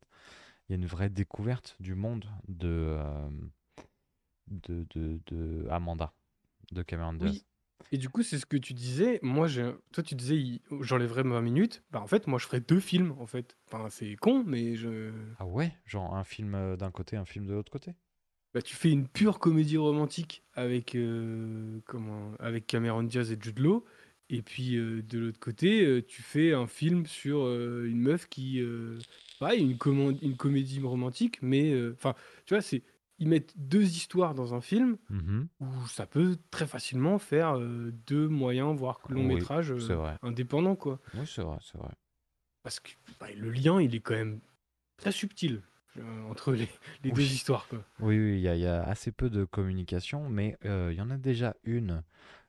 Il 0.68 0.72
y 0.72 0.74
a 0.74 0.76
une 0.78 0.86
vraie 0.88 1.10
découverte 1.10 1.78
du 1.80 1.94
monde 1.96 2.26
de, 2.50 2.68
euh, 2.68 3.30
de, 4.48 4.86
de, 4.96 5.20
de 5.28 5.68
Amanda, 5.70 6.14
de 6.72 6.82
Cameron 6.84 7.14
Diaz. 7.14 7.32
Oui. 7.32 7.46
Et 7.92 7.98
du 7.98 8.10
coup, 8.10 8.24
c'est 8.24 8.38
ce 8.40 8.46
que 8.46 8.58
tu 8.58 8.74
disais. 8.74 9.20
Moi, 9.22 9.48
toi, 9.92 10.04
tu 10.04 10.16
disais, 10.16 10.38
il- 10.38 10.62
j'enlèverais 10.82 11.24
20 11.24 11.42
minutes. 11.42 11.84
Bah, 11.92 12.02
en 12.02 12.08
fait, 12.08 12.28
moi, 12.28 12.40
je 12.40 12.46
ferais 12.46 12.60
deux 12.62 12.80
films, 12.80 13.14
en 13.20 13.28
fait. 13.28 13.56
Enfin, 13.68 13.90
c'est 13.90 14.16
con, 14.16 14.44
mais 14.46 14.76
je. 14.76 15.12
Ah 15.40 15.46
ouais, 15.46 15.74
genre 15.86 16.16
un 16.16 16.24
film 16.24 16.56
euh, 16.56 16.76
d'un 16.76 16.92
côté, 16.92 17.18
un 17.18 17.26
film 17.26 17.46
de 17.46 17.54
l'autre 17.54 17.72
côté? 17.72 17.94
Bah, 18.54 18.62
tu 18.62 18.76
fais 18.76 18.92
une 18.92 19.08
pure 19.08 19.40
comédie 19.40 19.78
romantique 19.78 20.44
avec, 20.54 20.96
euh, 20.96 21.80
comment, 21.86 22.34
avec 22.40 22.68
Cameron 22.68 23.04
Diaz 23.04 23.32
et 23.32 23.38
Jude 23.40 23.60
Law. 23.60 23.84
Et 24.30 24.42
puis, 24.42 24.78
euh, 24.78 25.02
de 25.04 25.20
l'autre 25.20 25.40
côté, 25.40 25.84
euh, 25.86 26.02
tu 26.06 26.22
fais 26.22 26.54
un 26.54 26.68
film 26.68 27.06
sur 27.06 27.44
euh, 27.46 27.86
une 27.88 28.00
meuf 28.00 28.28
qui. 28.30 28.60
euh, 28.62 29.00
pareil, 29.40 29.62
une, 29.62 29.78
comman- 29.78 30.18
une 30.22 30.38
comédie 30.38 30.80
romantique, 30.82 31.40
mais. 31.42 31.72
euh, 31.74 31.94
Enfin, 31.98 32.16
tu 32.46 32.54
vois, 32.54 32.62
c'est 32.62 32.84
ils 33.24 33.30
mettent 33.30 33.54
deux 33.56 33.84
histoires 33.84 34.34
dans 34.36 34.54
un 34.54 34.60
film 34.60 34.98
Mhm. 35.10 35.48
où 35.62 35.88
ça 35.88 36.06
peut 36.06 36.38
très 36.52 36.68
facilement 36.68 37.20
faire 37.20 37.58
euh, 37.58 37.92
deux 38.06 38.28
moyens, 38.28 38.76
voire 38.78 39.00
long 39.08 39.22
Oui, 39.28 39.36
métrages 39.36 39.72
euh, 39.72 39.78
indépendants, 40.22 40.76
quoi. 40.76 41.00
Oui, 41.14 41.26
c'est 41.26 41.42
vrai, 41.42 41.58
c'est 41.62 41.78
vrai. 41.78 41.92
Parce 42.64 42.82
que 42.82 42.92
bah, 43.22 43.28
le 43.36 43.50
lien, 43.50 43.82
il 43.82 43.96
est 43.96 44.02
quand 44.02 44.14
même 44.16 44.42
très 44.98 45.14
subtil 45.14 45.62
euh, 45.98 46.24
entre 46.30 46.52
les, 46.52 46.68
les 47.04 47.12
deux 47.12 47.32
histoires, 47.34 47.68
quoi. 47.70 47.86
Oui, 48.00 48.18
oui, 48.20 48.34
il 48.36 48.42
y, 48.42 48.48
a- 48.50 48.56
il 48.56 48.62
y 48.62 48.68
a 48.68 48.84
assez 48.84 49.12
peu 49.14 49.30
de 49.30 49.46
communication, 49.46 50.28
mais 50.30 50.58
il 50.66 50.94
y 50.94 51.02
en 51.02 51.10
a 51.10 51.18
déjà 51.18 51.56
une. 51.64 52.04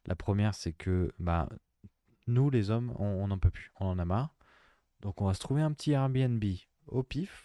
La 0.07 0.17
première, 0.17 0.55
c'est 0.55 0.73
que 0.73 1.13
bah, 1.21 1.49
nous, 2.27 2.51
les 2.51 2.71
hommes, 2.71 2.93
on 2.99 3.29
n'en 3.29 3.39
peut 3.39 3.51
plus, 3.51 3.71
on 3.79 3.87
en 3.87 3.99
a 4.01 4.05
marre. 4.05 4.35
Donc, 5.01 5.21
on 5.21 5.27
va 5.27 5.35
se 5.35 5.41
trouver 5.41 5.63
un 5.63 5.73
petit 5.73 5.93
Airbnb 5.93 6.43
au 6.89 7.03
pif. 7.05 7.44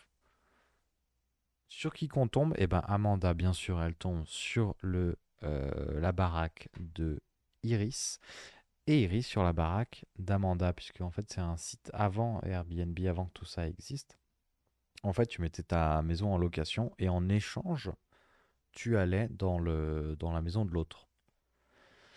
Sur 1.70 1.93
qui 1.93 2.07
qu'on 2.07 2.28
tombe 2.28 2.55
Eh 2.57 2.67
ben, 2.67 2.84
Amanda, 2.88 3.34
bien 3.34 3.53
sûr, 3.53 3.82
elle 3.82 3.95
tombe 3.95 4.26
sur 4.26 4.76
le, 4.82 5.17
euh, 5.43 5.99
la 6.01 6.11
baraque 6.11 6.70
de 6.80 7.22
Iris. 7.63 8.20
Et 8.88 9.03
Iris 9.03 9.28
sur 9.28 9.43
la 9.43 9.53
baraque 9.53 10.05
d'Amanda, 10.17 10.74
puisque 10.74 11.01
en 11.01 11.11
fait, 11.11 11.32
c'est 11.32 11.41
un 11.41 11.57
site 11.57 11.91
avant 11.93 12.41
Airbnb, 12.41 12.97
avant 13.07 13.26
que 13.28 13.34
tout 13.34 13.45
ça 13.45 13.67
existe. 13.67 14.17
En 15.03 15.13
fait, 15.13 15.28
tu 15.28 15.41
mettais 15.41 15.63
ta 15.63 16.01
maison 16.01 16.34
en 16.34 16.38
location 16.39 16.91
et 16.97 17.07
en 17.07 17.30
échange, 17.30 17.91
tu 18.72 18.97
allais 18.97 19.28
dans, 19.30 19.59
la 19.59 20.41
maison 20.41 20.65
de 20.65 20.72
l'autre. 20.72 21.07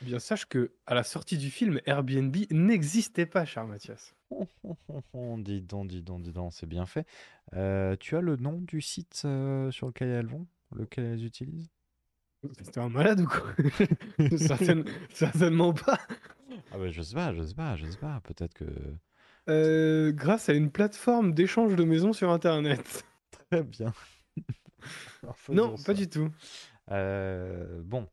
Eh 0.00 0.06
Bien, 0.06 0.18
sache 0.18 0.46
que 0.46 0.72
à 0.86 0.94
la 0.94 1.02
sortie 1.02 1.36
du 1.36 1.50
film, 1.50 1.78
Airbnb 1.84 2.34
n'existait 2.50 3.26
pas, 3.26 3.44
cher 3.44 3.66
Mathias. 3.66 4.14
dis 5.38 5.62
donc, 5.62 5.88
dis 5.88 6.02
donc, 6.02 6.22
dis 6.22 6.32
donc, 6.32 6.52
c'est 6.52 6.66
bien 6.68 6.86
fait. 6.86 7.06
Euh, 7.54 7.96
tu 7.98 8.16
as 8.16 8.20
le 8.20 8.36
nom 8.36 8.58
du 8.60 8.80
site 8.80 9.22
euh, 9.24 9.70
sur 9.70 9.86
lequel 9.88 10.08
elles 10.08 10.26
vont, 10.26 10.46
lequel 10.74 11.04
elles 11.04 11.24
utilisent? 11.24 11.70
C'était 12.62 12.80
un 12.80 12.88
malade 12.88 13.20
ou 13.20 13.26
quoi? 13.26 13.42
Certaine- 14.36 14.84
Certainement 15.12 15.72
pas. 15.72 15.98
Ah 16.72 16.78
bah, 16.78 16.90
je 16.90 17.02
sais 17.02 17.14
pas, 17.14 17.32
je 17.34 17.42
sais 17.44 17.54
pas, 17.54 17.76
je 17.76 17.86
sais 17.86 17.98
pas. 17.98 18.20
Peut-être 18.24 18.54
que. 18.54 18.64
Euh, 19.48 20.12
grâce 20.12 20.48
à 20.48 20.54
une 20.54 20.70
plateforme 20.70 21.34
d'échange 21.34 21.76
de 21.76 21.84
maisons 21.84 22.12
sur 22.12 22.30
Internet. 22.30 23.04
Très 23.50 23.62
bien. 23.62 23.92
non, 25.52 25.74
pas 25.76 25.94
du 25.94 26.08
tout. 26.08 26.30
Euh, 26.90 27.82
bon, 27.84 28.08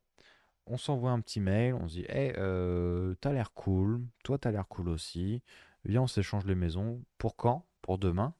on 0.66 0.76
s'envoie 0.78 1.10
un 1.12 1.20
petit 1.20 1.40
mail, 1.40 1.74
on 1.74 1.88
se 1.88 1.94
dit, 1.94 2.06
hey, 2.08 2.32
euh, 2.38 3.14
t'as 3.20 3.32
l'air 3.32 3.52
cool, 3.54 4.02
toi 4.24 4.38
t'as 4.38 4.50
l'air 4.52 4.66
cool 4.68 4.88
aussi. 4.88 5.42
Viens, 5.84 6.02
on 6.02 6.06
s'échange 6.06 6.44
les 6.46 6.54
maisons. 6.54 7.02
Pour 7.18 7.36
quand? 7.36 7.66
Pour 7.82 7.98
demain? 7.98 8.34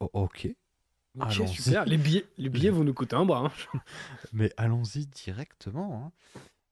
Oh, 0.00 0.10
Ok. 0.12 0.48
Super. 1.48 1.84
Les 1.86 1.96
billets, 1.98 2.26
les 2.38 2.48
billets 2.48 2.70
vont 2.70 2.84
nous 2.84 2.94
coûter 2.94 3.16
un 3.16 3.24
bras. 3.24 3.46
hein. 3.74 3.80
Mais 4.32 4.52
allons-y 4.56 5.06
directement. 5.06 6.04
hein. 6.06 6.12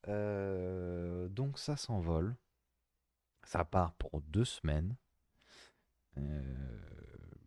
Euh, 0.08 1.28
donc 1.28 1.58
ça 1.58 1.76
s'envole. 1.76 2.36
Ça 3.44 3.64
part 3.64 3.92
pour 3.94 4.20
deux 4.20 4.44
semaines. 4.44 4.94
Euh, 6.18 6.78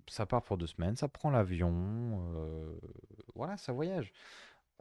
ça 0.08 0.26
part 0.26 0.42
pour 0.44 0.58
deux 0.58 0.68
semaines. 0.68 0.96
Ça 0.96 1.08
prend 1.08 1.30
l'avion. 1.30 1.72
euh, 2.36 2.78
voilà, 3.36 3.58
ça 3.58 3.72
voyage. 3.72 4.12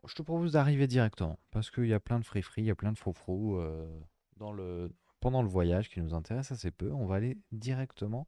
Je 0.07 0.15
te 0.15 0.23
propose 0.23 0.53
d'arriver 0.53 0.87
directement. 0.87 1.39
Parce 1.51 1.71
qu'il 1.71 1.87
y 1.87 1.95
a 1.95 2.01
plein 2.01 2.19
de 2.19 2.25
free-free, 2.25 2.63
il 2.63 2.67
y 2.67 2.71
a 2.71 2.75
plein 2.75 2.93
de 2.93 2.99
froufrous 2.99 3.57
euh, 3.59 3.87
dans 4.37 4.53
le, 4.53 4.91
pendant 5.21 5.43
le 5.43 5.49
voyage 5.49 5.89
qui 5.91 6.01
nous 6.01 6.15
intéresse 6.15 6.51
assez 6.53 6.71
peu. 6.71 6.91
On 6.93 7.07
va 7.07 7.17
aller 7.17 7.37
directement 7.53 8.27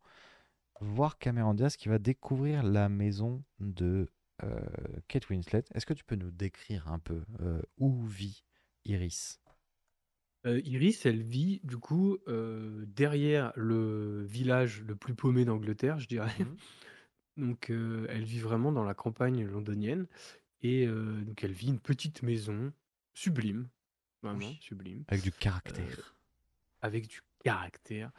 voir 0.81 1.19
Cameron 1.19 1.55
Diaz 1.55 1.77
qui 1.77 1.89
va 1.89 1.99
découvrir 1.99 2.63
la 2.63 2.89
maison 2.89 3.45
de 3.61 4.09
euh, 4.43 4.61
Kate 5.09 5.29
Winslet. 5.31 5.65
Est-ce 5.75 5.87
que 5.87 5.95
tu 5.95 6.05
peux 6.05 6.17
nous 6.17 6.31
décrire 6.31 6.89
un 6.89 6.99
peu 6.99 7.23
euh, 7.41 7.63
où 7.79 8.05
vit 8.07 8.45
Iris? 8.85 9.41
Euh, 10.45 10.61
Iris, 10.65 11.07
elle 11.07 11.23
vit 11.23 11.61
du 11.63 11.77
coup 11.77 12.19
derrière 12.27 13.53
le 13.55 14.25
village 14.25 14.83
le 14.83 14.97
plus 14.97 15.15
paumé 15.15 15.45
d'Angleterre, 15.45 15.99
je 16.01 16.09
dirais. 16.09 16.35
Donc, 17.39 17.71
euh, 17.71 18.07
elle 18.11 18.25
vit 18.25 18.41
vraiment 18.41 18.73
dans 18.73 18.85
la 18.85 18.95
campagne 18.95 19.47
londonienne. 19.47 20.07
Et 20.61 20.87
donc, 20.87 21.43
elle 21.43 21.53
vit 21.53 21.69
une 21.69 21.81
petite 21.81 22.23
maison 22.23 22.73
sublime, 23.15 23.69
vraiment 24.23 24.39
Oui. 24.39 24.59
sublime, 24.61 25.03
Avec 25.09 25.25
du 25.25 25.33
caractère. 25.33 26.15
Avec 26.83 27.07
du 27.09 27.21
caractère, 27.45 28.11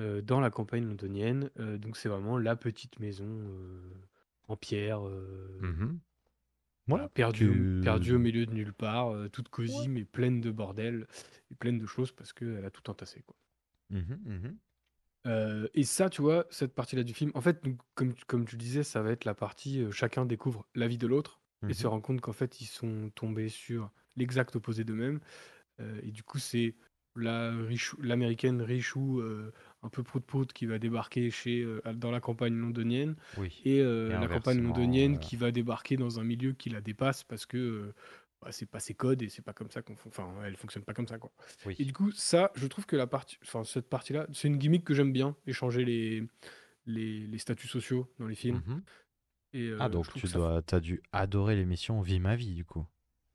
euh, 0.00 0.22
dans 0.22 0.40
la 0.40 0.50
campagne 0.50 0.84
londonienne. 0.86 1.50
Euh, 1.58 1.78
donc, 1.78 1.96
c'est 1.96 2.08
vraiment 2.08 2.38
la 2.38 2.56
petite 2.56 2.98
maison 3.00 3.26
euh, 3.28 3.92
en 4.48 4.56
pierre, 4.56 5.00
Mhm. 5.60 5.98
voilà, 6.86 7.08
perdue, 7.08 7.80
perdue 7.82 8.14
au 8.14 8.18
milieu 8.18 8.46
de 8.46 8.52
nulle 8.52 8.72
part, 8.72 9.12
toute 9.30 9.48
cosy, 9.48 9.88
mais 9.88 10.04
pleine 10.04 10.40
de 10.40 10.50
bordel 10.50 11.06
et 11.50 11.54
pleine 11.54 11.78
de 11.78 11.86
choses 11.86 12.12
parce 12.12 12.32
qu'elle 12.32 12.64
a 12.64 12.70
tout 12.70 12.88
entassé, 12.90 13.22
quoi. 13.22 13.36
Mhm. 13.90 14.58
Euh, 15.26 15.66
et 15.72 15.84
ça, 15.84 16.10
tu 16.10 16.20
vois, 16.20 16.44
cette 16.50 16.74
partie-là 16.74 17.02
du 17.02 17.14
film, 17.14 17.30
en 17.34 17.40
fait, 17.40 17.64
donc, 17.64 17.78
comme, 17.94 18.12
tu- 18.12 18.24
comme 18.26 18.44
tu 18.44 18.56
disais, 18.58 18.82
ça 18.82 19.00
va 19.00 19.10
être 19.12 19.24
la 19.24 19.34
partie 19.34 19.90
chacun 19.90 20.26
découvre 20.26 20.66
la 20.74 20.86
vie 20.86 20.98
de 20.98 21.06
l'autre 21.06 21.40
et 21.70 21.72
se 21.74 21.86
rend 21.86 22.00
compte 22.02 22.20
qu'en 22.20 22.32
fait, 22.34 22.60
ils 22.60 22.66
sont 22.66 23.10
tombés 23.14 23.48
sur 23.48 23.90
l'exact 24.16 24.54
opposé 24.56 24.84
d'eux-mêmes. 24.84 25.20
Et 26.02 26.10
du 26.12 26.22
coup, 26.22 26.38
c'est 26.38 26.74
la 27.16 27.50
richou- 27.52 28.00
l'américaine 28.02 28.60
Richou, 28.62 29.20
euh, 29.20 29.52
un 29.82 29.88
peu 29.88 30.02
prout-prout, 30.02 30.52
qui 30.52 30.66
va 30.66 30.78
débarquer 30.78 31.30
chez, 31.30 31.62
euh, 31.62 31.80
dans 31.94 32.10
la 32.10 32.20
campagne 32.20 32.54
londonienne. 32.56 33.14
Oui. 33.38 33.60
Et 33.64 33.80
euh, 33.80 34.08
Et 34.08 34.12
la 34.12 34.18
campagne 34.26 34.58
inversement, 34.58 34.68
londonienne 34.68 35.14
euh, 35.14 35.18
qui 35.18 35.36
va 35.36 35.50
débarquer 35.52 35.96
dans 35.96 36.18
un 36.20 36.24
milieu 36.24 36.52
qui 36.52 36.70
la 36.70 36.80
dépasse 36.80 37.22
parce 37.24 37.46
que 37.46 37.56
euh, 37.56 37.94
bah, 38.42 38.48
c'est 38.52 38.66
pas 38.66 38.80
ses 38.80 38.94
codes 38.94 39.22
et 39.22 39.28
c'est 39.28 39.42
pas 39.42 39.52
comme 39.52 39.70
ça 39.70 39.80
qu'on 39.82 39.94
fon- 39.96 40.08
enfin 40.08 40.28
elle 40.44 40.56
fonctionne 40.56 40.82
pas 40.84 40.92
comme 40.94 41.06
ça 41.08 41.18
quoi. 41.18 41.30
Oui. 41.66 41.76
Et 41.78 41.84
du 41.84 41.92
coup 41.92 42.10
ça 42.12 42.50
je 42.56 42.66
trouve 42.66 42.84
que 42.86 42.96
la 42.96 43.06
partie 43.06 43.38
enfin 43.42 43.64
cette 43.64 43.88
partie 43.88 44.12
là 44.12 44.26
c'est 44.32 44.48
une 44.48 44.58
gimmick 44.58 44.84
que 44.84 44.92
j'aime 44.94 45.12
bien 45.12 45.36
échanger 45.46 45.84
les, 45.84 46.24
les 46.86 47.26
les 47.26 47.38
statuts 47.38 47.68
sociaux 47.68 48.12
dans 48.18 48.26
les 48.26 48.34
films. 48.34 48.60
Mhm. 48.66 48.82
Et 49.54 49.68
euh, 49.68 49.76
Ah, 49.80 49.86
je 49.86 49.92
donc 49.92 50.04
trouve 50.08 50.20
tu 50.20 50.26
que 50.26 50.32
ça- 50.32 50.38
dois, 50.38 50.62
as 50.72 50.80
dû 50.80 51.00
adorer 51.12 51.54
l'émission 51.56 52.00
Vie 52.02 52.18
ma 52.20 52.34
vie, 52.36 52.54
du 52.54 52.64
coup. 52.64 52.84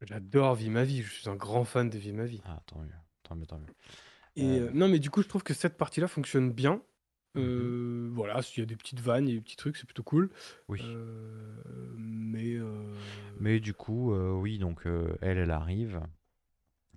j'adore 0.02 0.54
Vie 0.56 0.70
ma 0.70 0.84
vie, 0.84 1.02
je 1.02 1.12
suis 1.12 1.30
un 1.30 1.36
grand 1.36 1.64
fan 1.64 1.90
de 1.90 1.98
Vie 1.98 2.12
ma 2.14 2.26
vie. 2.26 2.42
Ah, 2.46 2.62
tant 2.66 2.80
mieux, 2.82 2.90
tant 3.30 3.36
mieux, 3.36 3.46
tant 3.46 3.60
mieux. 3.60 3.68
Et 4.36 4.60
Euh, 4.60 4.68
euh, 4.68 4.72
non 4.74 4.88
mais 4.88 5.00
du 5.00 5.10
coup 5.10 5.22
je 5.22 5.28
trouve 5.28 5.44
que 5.44 5.54
cette 5.54 5.78
partie 5.78 6.02
là 6.02 6.08
fonctionne 6.08 6.52
bien. 6.52 6.82
Mhm. 7.36 7.44
Euh, 7.44 8.10
voilà, 8.12 8.42
s'il 8.42 8.62
y 8.62 8.64
a 8.64 8.66
des 8.66 8.76
petites 8.76 9.00
vannes, 9.00 9.28
il 9.28 9.34
y 9.34 9.34
a 9.34 9.38
des 9.38 9.44
petits 9.44 9.56
trucs, 9.56 9.78
c'est 9.78 9.86
plutôt 9.86 10.04
cool. 10.04 10.32
Oui. 10.68 10.82
Euh, 10.84 11.62
mais 11.96 12.58
Mais 13.40 13.60
du 13.60 13.74
coup, 13.74 14.14
oui, 14.14 14.58
donc 14.58 14.82
elle, 15.22 15.38
elle 15.38 15.52
arrive. 15.52 16.02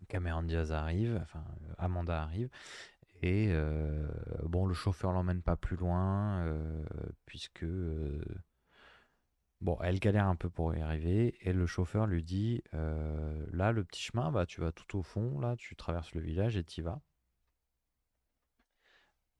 Cameron 0.08 0.42
Diaz 0.42 0.72
arrive, 0.72 1.18
enfin 1.22 1.44
Amanda 1.78 2.22
arrive. 2.22 2.48
Et 3.22 3.52
bon, 4.44 4.66
le 4.66 4.74
chauffeur 4.74 5.12
l'emmène 5.12 5.42
pas 5.42 5.56
plus 5.56 5.76
loin, 5.76 6.46
puisque. 7.26 7.66
Bon, 9.62 9.78
elle 9.82 9.98
galère 10.00 10.26
un 10.26 10.36
peu 10.36 10.50
pour 10.50 10.74
y 10.74 10.80
arriver. 10.82 11.36
Et 11.40 11.52
le 11.52 11.66
chauffeur 11.66 12.06
lui 12.06 12.22
dit 12.22 12.62
euh, 12.74 13.46
Là, 13.52 13.72
le 13.72 13.84
petit 13.84 14.02
chemin, 14.02 14.30
bah, 14.30 14.46
tu 14.46 14.60
vas 14.60 14.72
tout 14.72 14.98
au 14.98 15.02
fond, 15.02 15.38
là, 15.40 15.56
tu 15.56 15.76
traverses 15.76 16.12
le 16.14 16.20
village 16.20 16.56
et 16.56 16.64
t'y 16.64 16.82
vas. 16.82 17.00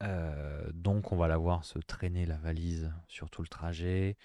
Euh, 0.03 0.71
donc, 0.73 1.13
on 1.13 1.17
va 1.17 1.29
la 1.29 1.37
voir 1.39 1.65
se 1.65 1.79
traîner 1.79 2.27
la 2.27 2.37
valise 2.39 2.93
sur 3.09 3.31
tout 3.31 3.43
le 3.43 3.49
trajet. 3.49 4.17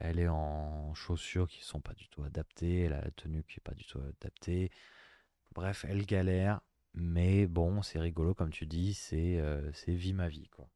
Elle 0.00 0.18
est 0.20 0.28
en 0.28 0.94
chaussures 0.94 1.48
qui 1.48 1.64
sont 1.64 1.80
pas 1.80 1.94
du 1.94 2.08
tout 2.08 2.22
adaptées. 2.24 2.82
Elle 2.82 2.92
a 2.94 3.02
la 3.02 3.10
tenue 3.12 3.44
qui 3.44 3.56
est 3.58 3.64
pas 3.64 3.74
du 3.74 3.84
tout 3.84 4.00
adaptée. 4.00 4.70
Bref, 5.54 5.84
elle 5.88 6.06
galère. 6.06 6.60
Mais 6.94 7.46
bon, 7.46 7.82
c'est 7.82 8.00
rigolo, 8.00 8.34
comme 8.34 8.50
tu 8.50 8.66
dis. 8.66 8.94
C'est 8.94 9.38
euh, 9.38 9.70
c'est 9.72 9.94
vie 9.94 10.14
ma 10.14 10.28
vie, 10.28 10.48
quoi. 10.48 10.68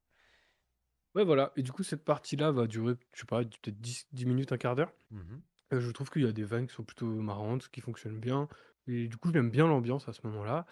Ouais, 1.15 1.25
voilà. 1.25 1.53
Et 1.57 1.63
du 1.63 1.73
coup, 1.73 1.83
cette 1.83 2.05
partie-là 2.05 2.51
va 2.53 2.67
durer, 2.67 2.95
je 3.15 3.21
sais 3.21 3.27
pas, 3.27 3.43
peut-être 3.45 3.81
10, 3.81 4.07
10 4.13 4.27
minutes, 4.27 4.53
un 4.53 4.57
quart 4.59 4.75
d'heure. 4.77 4.93
Euh, 5.73 5.81
je 5.81 5.91
trouve 5.91 6.11
qu'il 6.11 6.23
y 6.23 6.29
a 6.29 6.33
des 6.33 6.45
vannes 6.45 6.67
qui 6.67 6.75
sont 6.75 6.85
plutôt 6.85 7.07
marrantes, 7.07 7.69
qui 7.69 7.81
fonctionnent 7.81 8.19
bien. 8.21 8.49
Et 8.87 9.09
du 9.09 9.17
coup, 9.17 9.31
j'aime 9.33 9.51
bien 9.51 9.67
l'ambiance 9.67 10.09
à 10.09 10.13
ce 10.13 10.27
moment-là. 10.27 10.67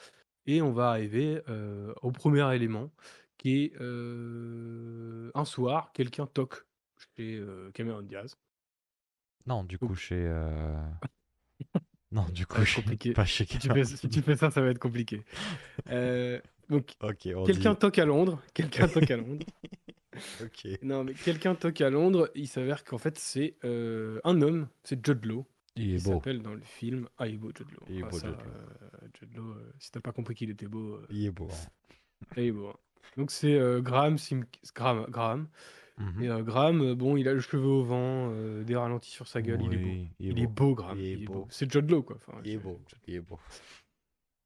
Et 0.47 0.63
on 0.63 0.73
va 0.73 0.89
arriver 0.91 1.43
euh, 1.49 1.93
au 2.03 2.11
premier 2.11 2.55
élément, 2.55 2.91
qui 3.39 3.65
est 3.65 3.73
euh, 3.81 5.31
un 5.35 5.45
soir, 5.45 5.93
quelqu'un 5.93 6.27
toque 6.27 6.67
chez 7.17 7.37
euh, 7.37 7.71
Cameron 7.73 8.03
Diaz. 8.03 8.37
Non, 9.47 9.65
du 9.65 9.79
coup, 9.79 9.95
chez. 9.95 10.17
euh, 10.17 10.75
Non, 12.13 12.25
du 12.31 12.43
Ça 12.43 12.47
coup, 12.47 12.61
être 12.63 12.65
chez- 12.67 12.83
compliqué. 12.83 13.13
pas 13.13 13.25
chez 13.25 13.45
si, 13.45 13.59
tu 13.59 13.69
fais, 13.69 13.85
si 13.85 14.09
tu 14.09 14.21
fais 14.23 14.37
ça, 14.37 14.51
ça 14.51 14.61
va 14.61 14.71
être 14.71 14.79
compliqué. 14.81 15.23
Euh, 15.91 16.41
donc, 16.69 16.95
Ok, 17.03 17.29
on 17.37 17.45
quelqu'un 17.45 17.75
toque 17.77 17.99
à 18.01 18.05
Londres. 18.05 18.43
Quelqu'un 18.53 18.89
toque 18.89 19.11
à 19.11 19.17
Londres. 19.19 19.45
Ok. 20.43 20.69
Non, 20.83 21.05
mais 21.05 21.15
quelqu'un 21.15 21.55
toque 21.55 21.81
à 21.81 21.91
Londres. 21.91 22.31
Il 22.35 22.49
s'avère 22.49 22.85
qu'en 22.85 22.99
fait, 22.99 23.19
c'est 23.19 23.55
euh, 23.65 24.21
un 24.25 24.41
homme. 24.43 24.69
C'est 24.83 25.05
Judd 25.05 25.25
Law. 25.25 25.47
Il 25.77 26.03
beau. 26.03 26.11
s'appelle 26.15 26.43
dans 26.43 26.55
le 26.55 26.61
film. 26.63 27.09
Ah, 27.19 27.27
il 27.29 27.35
est 27.35 27.39
beau, 27.39 27.51
Judd 27.57 27.71
Law. 27.71 27.87
Il 27.89 27.99
est 28.01 28.03
Ah, 28.05 28.09
beau, 28.09 28.19
ça, 28.19 28.27
Judd 28.29 28.39
Law. 28.39 28.51
euh, 28.51 29.09
Judd 29.19 29.35
Law, 29.37 29.51
euh, 29.53 29.73
si 29.79 29.91
t'as 29.93 30.01
pas 30.01 30.13
compris 30.13 30.35
qu'il 30.35 30.51
était 30.51 30.67
beau, 30.67 30.99
Il 31.11 31.25
est 31.27 31.31
beau. 31.31 31.49
hein. 31.51 31.69
il 32.37 32.43
est 32.45 32.53
beau. 32.53 32.69
hein. 32.69 32.77
Donc, 33.17 33.31
c'est 33.31 33.59
Graham, 33.83 34.19
Sim- 34.19 34.45
Graham, 34.75 35.07
Graham 35.09 35.49
Mhm. 35.99 36.23
Et 36.23 36.43
Graham, 36.45 36.95
bon, 36.95 37.17
il 37.19 37.29
a 37.29 37.35
le 37.35 37.41
cheveu 37.41 37.63
au 37.67 37.83
vent, 37.85 38.33
des 38.63 38.75
ralentis 38.75 39.11
sur 39.11 39.29
sa 39.29 39.43
gueule, 39.43 39.61
il 39.63 39.75
est 39.75 39.77
beau. 39.77 40.07
Il 40.19 40.39
est 40.39 40.47
beau, 40.47 40.75
Graham. 40.75 40.99
Il 40.99 41.05
est 41.05 41.13
Il 41.13 41.25
beau. 41.27 41.47
C'est 41.51 41.71
Judd 41.71 41.91
Law, 41.91 42.03
quoi. 42.03 42.17
Enfin, 42.17 42.41
Il 42.45 42.53
est 42.53 42.57
beau. 42.59 42.81
Il 43.07 43.15
est 43.17 43.21
beau. 43.21 43.39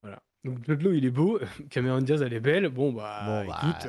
Voilà. 0.02 0.20
Donc 0.44 0.64
Judd 0.66 0.82
Law, 0.82 0.92
il 0.92 1.04
est 1.04 1.10
beau. 1.10 1.38
Cameron 1.70 2.00
Diaz, 2.02 2.22
elle 2.22 2.32
est 2.32 2.40
belle. 2.40 2.68
Bon, 2.70 2.92
bah, 2.92 3.22
Bon, 3.24 3.46
bah, 3.48 3.60
écoute. 3.62 3.86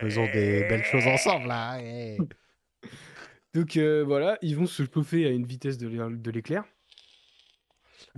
Faisons 0.00 0.24
des 0.32 0.64
belles 0.64 0.84
choses 0.84 1.06
ensemble, 1.06 1.48
là. 1.48 1.78
eh. 1.82 2.18
Donc 3.54 3.76
euh, 3.76 4.04
voilà, 4.04 4.38
ils 4.42 4.56
vont 4.56 4.66
se 4.66 4.84
chauffer 4.84 5.26
à 5.26 5.30
une 5.30 5.46
vitesse 5.46 5.78
de 5.78 5.88
l'é- 5.88 6.16
de 6.16 6.30
l'éclair. 6.30 6.64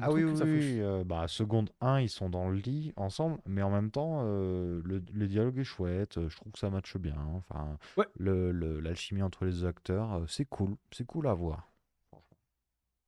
Ah 0.02 0.10
oui, 0.12 0.24
oui, 0.24 0.32
oui. 0.42 0.80
euh, 0.80 1.04
bah, 1.04 1.26
seconde 1.28 1.70
1, 1.80 2.00
ils 2.00 2.08
sont 2.08 2.28
dans 2.30 2.48
le 2.48 2.56
lit 2.56 2.92
ensemble, 2.96 3.38
mais 3.46 3.62
en 3.62 3.70
même 3.70 3.90
temps, 3.90 4.22
euh, 4.24 4.80
le, 4.84 5.02
le 5.12 5.26
dialogue 5.26 5.58
est 5.58 5.64
chouette. 5.64 6.28
Je 6.28 6.36
trouve 6.36 6.52
que 6.52 6.58
ça 6.58 6.70
matche 6.70 6.96
bien. 6.96 7.16
Enfin, 7.34 7.78
Ouais. 7.96 8.06
le, 8.18 8.50
le- 8.52 8.80
l'alchimie 8.80 9.22
entre 9.22 9.44
les 9.44 9.64
acteurs, 9.64 10.14
euh, 10.14 10.26
c'est 10.26 10.44
cool. 10.46 10.76
C'est 10.92 11.06
cool 11.06 11.26
à 11.26 11.34
voir. 11.34 11.70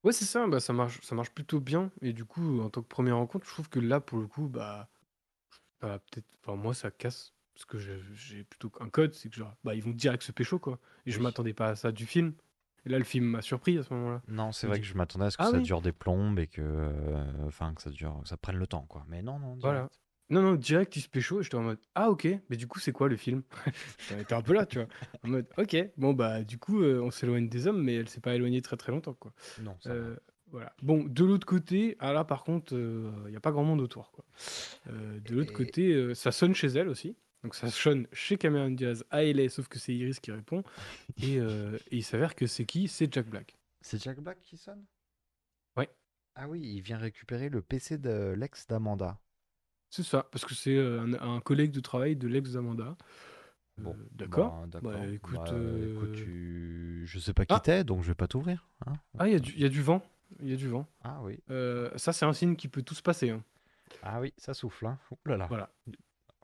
Ouais, 0.04 0.12
c'est 0.12 0.24
ça, 0.24 0.46
bah, 0.48 0.60
ça 0.60 0.72
marche, 0.72 1.00
ça 1.02 1.14
marche 1.14 1.30
plutôt 1.30 1.60
bien. 1.60 1.90
Et 2.02 2.12
du 2.12 2.24
coup, 2.24 2.60
en 2.60 2.70
tant 2.70 2.82
que 2.82 2.88
première 2.88 3.16
rencontre, 3.16 3.46
je 3.46 3.52
trouve 3.52 3.68
que 3.68 3.78
là, 3.80 4.00
pour 4.00 4.18
le 4.18 4.26
coup, 4.26 4.48
bah, 4.48 4.88
bah, 5.80 6.00
peut-être, 6.10 6.26
enfin, 6.42 6.56
moi, 6.56 6.74
ça 6.74 6.90
casse. 6.90 7.32
Parce 7.54 7.64
que 7.66 7.78
j'ai 7.78 8.44
plutôt 8.44 8.72
un 8.80 8.88
code, 8.88 9.14
c'est 9.14 9.28
que 9.28 9.36
genre, 9.36 9.54
bah, 9.64 9.74
ils 9.74 9.82
vont 9.82 9.90
direct 9.90 10.22
se 10.22 10.32
pécho, 10.32 10.58
quoi. 10.58 10.78
Et 11.06 11.10
je 11.10 11.18
Oui. 11.18 11.22
m'attendais 11.24 11.52
pas 11.52 11.68
à 11.68 11.74
ça 11.76 11.92
du 11.92 12.06
film. 12.06 12.34
Et 12.84 12.88
là, 12.88 12.98
le 12.98 13.04
film 13.04 13.26
m'a 13.26 13.42
surpris 13.42 13.78
à 13.78 13.82
ce 13.84 13.92
moment-là. 13.94 14.22
Non, 14.26 14.50
c'est 14.52 14.66
vrai 14.66 14.80
que 14.80 14.86
je 14.86 14.94
m'attendais 14.94 15.26
à 15.26 15.30
ce 15.30 15.36
que 15.36 15.42
ah 15.44 15.50
ça 15.50 15.58
oui. 15.58 15.62
dure 15.62 15.82
des 15.82 15.92
plombes 15.92 16.38
et 16.40 16.46
que, 16.48 16.62
euh, 16.62 17.46
enfin, 17.46 17.74
que 17.74 17.82
ça 17.82 17.90
dure, 17.90 18.20
que 18.22 18.28
ça 18.28 18.36
prenne 18.36 18.56
le 18.56 18.66
temps, 18.66 18.86
quoi. 18.88 19.04
Mais 19.08 19.22
non, 19.22 19.38
non. 19.38 19.54
Voilà. 19.60 19.80
direct. 19.80 19.98
Non, 20.30 20.40
non, 20.42 20.54
direct, 20.54 20.96
il 20.96 21.02
se 21.02 21.08
pécho. 21.10 21.40
Et 21.40 21.42
j'étais 21.44 21.56
en 21.56 21.62
mode, 21.62 21.78
ah, 21.94 22.10
ok, 22.10 22.26
mais 22.48 22.56
du 22.56 22.66
coup, 22.66 22.80
c'est 22.80 22.90
quoi 22.92 23.08
le 23.08 23.16
film? 23.16 23.42
Étais 24.18 24.34
un 24.34 24.40
peu 24.42 24.54
là, 24.54 24.64
tu 24.66 24.78
vois. 24.78 24.88
En 25.22 25.28
mode, 25.28 25.46
ok, 25.58 25.76
bon, 25.98 26.14
bah, 26.14 26.42
du 26.42 26.58
coup, 26.58 26.82
euh, 26.82 27.00
on 27.02 27.10
s'éloigne 27.10 27.48
des 27.48 27.66
hommes, 27.66 27.82
mais 27.82 27.94
elle 27.94 28.08
s'est 28.08 28.20
pas 28.20 28.34
éloignée 28.34 28.62
très 28.62 28.76
très 28.78 28.90
longtemps, 28.92 29.14
quoi. 29.14 29.32
Non, 29.62 29.76
ça. 29.78 29.90
Euh, 29.90 30.16
voilà. 30.50 30.72
Bon, 30.82 31.04
de 31.04 31.24
l'autre 31.24 31.46
côté, 31.46 31.96
ah 31.98 32.12
là 32.12 32.24
par 32.24 32.44
contre, 32.44 32.74
il 32.74 33.30
n'y 33.30 33.36
a 33.36 33.40
pas 33.40 33.52
grand 33.52 33.64
monde 33.64 33.80
autour. 33.80 34.10
Quoi. 34.12 34.24
De 34.86 35.34
l'autre 35.34 35.50
Et- 35.52 35.54
côté, 35.54 36.14
ça 36.14 36.30
sonne 36.32 36.54
chez 36.54 36.66
elle 36.68 36.88
aussi. 36.88 37.16
Donc 37.42 37.54
ça 37.56 37.68
sonne 37.70 38.06
chez 38.12 38.36
Cameron 38.38 38.70
Diaz 38.70 39.04
à 39.10 39.24
LA, 39.24 39.48
sauf 39.48 39.66
que 39.68 39.78
c'est 39.78 39.94
Iris 39.94 40.20
qui 40.20 40.30
répond. 40.30 40.62
Et, 41.22 41.38
euh, 41.40 41.76
et 41.90 41.96
il 41.96 42.02
s'avère 42.04 42.34
que 42.36 42.46
c'est 42.46 42.64
qui? 42.64 42.86
C'est 42.88 43.12
Jack 43.12 43.26
Black. 43.28 43.56
C'est 43.80 44.00
Jack 44.00 44.20
Black 44.20 44.40
qui 44.42 44.56
sonne? 44.56 44.84
Ouais. 45.76 45.88
Ah 46.36 46.48
oui, 46.48 46.60
il 46.60 46.80
vient 46.82 46.98
récupérer 46.98 47.48
le 47.48 47.60
PC 47.60 47.98
de 47.98 48.34
l'ex 48.36 48.66
d'Amanda. 48.68 49.18
C'est 49.90 50.04
ça, 50.04 50.22
parce 50.30 50.44
que 50.44 50.54
c'est 50.54 50.76
euh, 50.76 51.00
un, 51.20 51.34
un 51.36 51.40
collègue 51.40 51.72
de 51.72 51.80
travail 51.80 52.14
de 52.16 52.28
l'ex 52.28 52.52
d'Amanda. 52.52 52.96
Euh, 53.78 53.82
Bon, 53.82 53.96
D'accord. 54.12 54.66
bah. 54.68 54.80
Bah, 54.82 55.06
écoute, 55.08 55.34
Bah, 55.34 55.44
euh, 55.52 55.94
écoute, 55.96 56.12
tu... 56.14 57.02
je 57.06 57.18
sais 57.18 57.32
pas 57.32 57.44
qui 57.46 57.54
Ah. 57.54 57.60
t'es, 57.60 57.84
donc 57.84 58.02
je 58.02 58.08
vais 58.08 58.14
pas 58.14 58.28
t'ouvrir. 58.28 58.68
hein. 58.86 58.92
Ah, 59.18 59.26
il 59.28 59.32
y, 59.32 59.36
a 59.36 59.40
du- 59.40 59.52
il 59.54 59.60
y 59.60 59.64
a 59.64 59.68
du 59.70 59.82
vent. 59.82 60.02
Il 60.40 60.48
y 60.48 60.52
a 60.52 60.56
du 60.56 60.68
vent. 60.68 60.86
Ah 61.02 61.20
oui. 61.22 61.38
Ça, 61.96 62.12
c'est 62.12 62.24
un 62.26 62.32
signe 62.34 62.54
qui 62.54 62.68
peut 62.68 62.82
tout 62.82 62.94
se 62.94 63.02
passer. 63.02 63.30
hein. 63.30 63.42
Ah 64.02 64.20
oui, 64.20 64.32
ça 64.36 64.54
souffle. 64.54 64.86
Hein. 64.86 64.98
Ouh 65.10 65.16
là 65.28 65.36
là. 65.38 65.46
Voilà. 65.48 65.70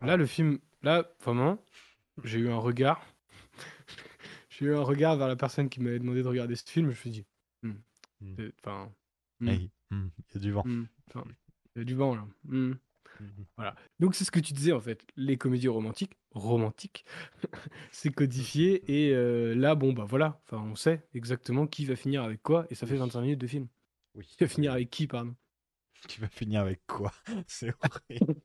Là, 0.03 0.17
le 0.17 0.27
film, 0.27 0.59
là, 0.83 1.11
vraiment, 1.25 1.63
j'ai 2.25 2.39
eu 2.39 2.51
un 2.51 2.59
regard. 2.59 3.05
j'ai 4.51 4.67
eu 4.67 4.75
un 4.75 4.83
regard 4.83 5.17
vers 5.17 5.29
la 5.29 5.37
personne 5.37 5.69
qui 5.69 5.81
m'avait 5.81 5.99
demandé 5.99 6.23
de 6.23 6.29
regarder 6.29 6.57
ce 6.57 6.65
film. 6.71 6.87
Je 6.87 6.91
me 6.91 6.95
suis 6.95 7.11
dit, 7.11 7.25
hmm, 7.63 7.73
Hmm. 8.21 8.35
enfin, 8.65 8.93
hmm, 9.39 9.47
hmm, 9.91 10.09
Il 10.31 10.35
y 10.35 10.37
a 10.39 10.41
du 10.41 10.51
vent. 10.51 10.65
enfin, 11.09 11.25
il 11.77 11.79
y 11.79 11.83
a 11.83 11.85
du 11.85 11.95
vent 11.95 12.17
là. 12.17 12.27
Voilà. 13.57 13.75
Donc 14.01 14.15
c'est 14.15 14.25
ce 14.25 14.31
que 14.31 14.41
tu 14.41 14.53
disais 14.53 14.73
en 14.73 14.81
fait. 14.81 15.05
Les 15.17 15.37
comédies 15.37 15.69
romantiques, 15.69 16.17
romantiques, 16.33 17.05
c'est 17.93 18.11
codifié 18.13 18.83
et 19.09 19.15
euh, 19.15 19.55
là, 19.55 19.75
bon 19.77 19.93
bah 19.93 20.05
voilà. 20.05 20.41
Enfin, 20.45 20.63
on 20.65 20.75
sait 20.77 21.07
exactement 21.15 21.67
qui 21.67 21.85
va 21.85 21.97
finir 21.97 22.23
avec 22.23 22.43
quoi 22.43 22.67
et 22.71 22.75
ça 22.75 22.87
fait 22.87 22.97
25 22.97 23.21
minutes 23.23 23.41
de 23.41 23.47
film. 23.47 23.69
Oui. 24.15 24.25
Qui 24.27 24.37
va 24.45 24.49
finir 24.49 24.73
avec 24.73 24.91
qui, 24.91 25.07
pardon. 25.07 25.35
Tu 26.09 26.21
vas 26.21 26.29
finir 26.29 26.61
avec 26.63 26.81
quoi? 26.87 27.13
C'est 27.47 27.73
horrible. 28.09 28.41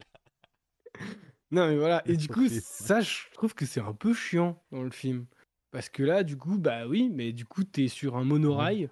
Non, 1.53 1.67
mais 1.67 1.77
voilà. 1.77 2.01
Et 2.07 2.17
du 2.17 2.27
coup, 2.27 2.47
ça, 2.49 3.01
je 3.01 3.29
trouve 3.33 3.53
que 3.53 3.67
c'est 3.67 3.79
un 3.79 3.93
peu 3.93 4.15
chiant 4.15 4.59
dans 4.71 4.81
le 4.81 4.89
film. 4.89 5.27
Parce 5.69 5.87
que 5.87 6.01
là, 6.01 6.23
du 6.23 6.35
coup, 6.35 6.57
bah 6.57 6.87
oui, 6.87 7.11
mais 7.13 7.31
du 7.31 7.45
coup, 7.45 7.63
t'es 7.63 7.87
sur 7.87 8.17
un 8.17 8.23
monorail 8.23 8.89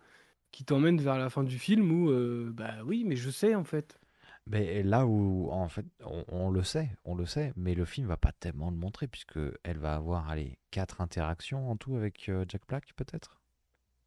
qui 0.51 0.63
t'emmène 0.63 1.01
vers 1.01 1.17
la 1.17 1.31
fin 1.31 1.43
du 1.43 1.57
film 1.57 1.91
où, 1.91 2.11
euh, 2.11 2.51
bah 2.53 2.83
oui, 2.85 3.03
mais 3.03 3.15
je 3.15 3.31
sais 3.31 3.55
en 3.55 3.63
fait. 3.63 3.99
Mais 4.45 4.83
là 4.83 5.07
où, 5.07 5.49
en 5.51 5.69
fait, 5.69 5.85
on, 6.03 6.23
on 6.27 6.49
le 6.51 6.63
sait, 6.63 6.89
on 7.03 7.15
le 7.15 7.25
sait, 7.25 7.51
mais 7.55 7.73
le 7.73 7.85
film 7.85 8.07
va 8.07 8.17
pas 8.17 8.31
tellement 8.31 8.69
le 8.69 8.77
montrer 8.77 9.07
puisque 9.07 9.39
elle 9.63 9.77
va 9.77 9.95
avoir, 9.95 10.29
allez, 10.29 10.59
quatre 10.69 11.01
interactions 11.01 11.71
en 11.71 11.77
tout 11.77 11.95
avec 11.95 12.29
euh, 12.29 12.45
Jack 12.47 12.67
Black, 12.67 12.93
peut-être? 12.95 13.41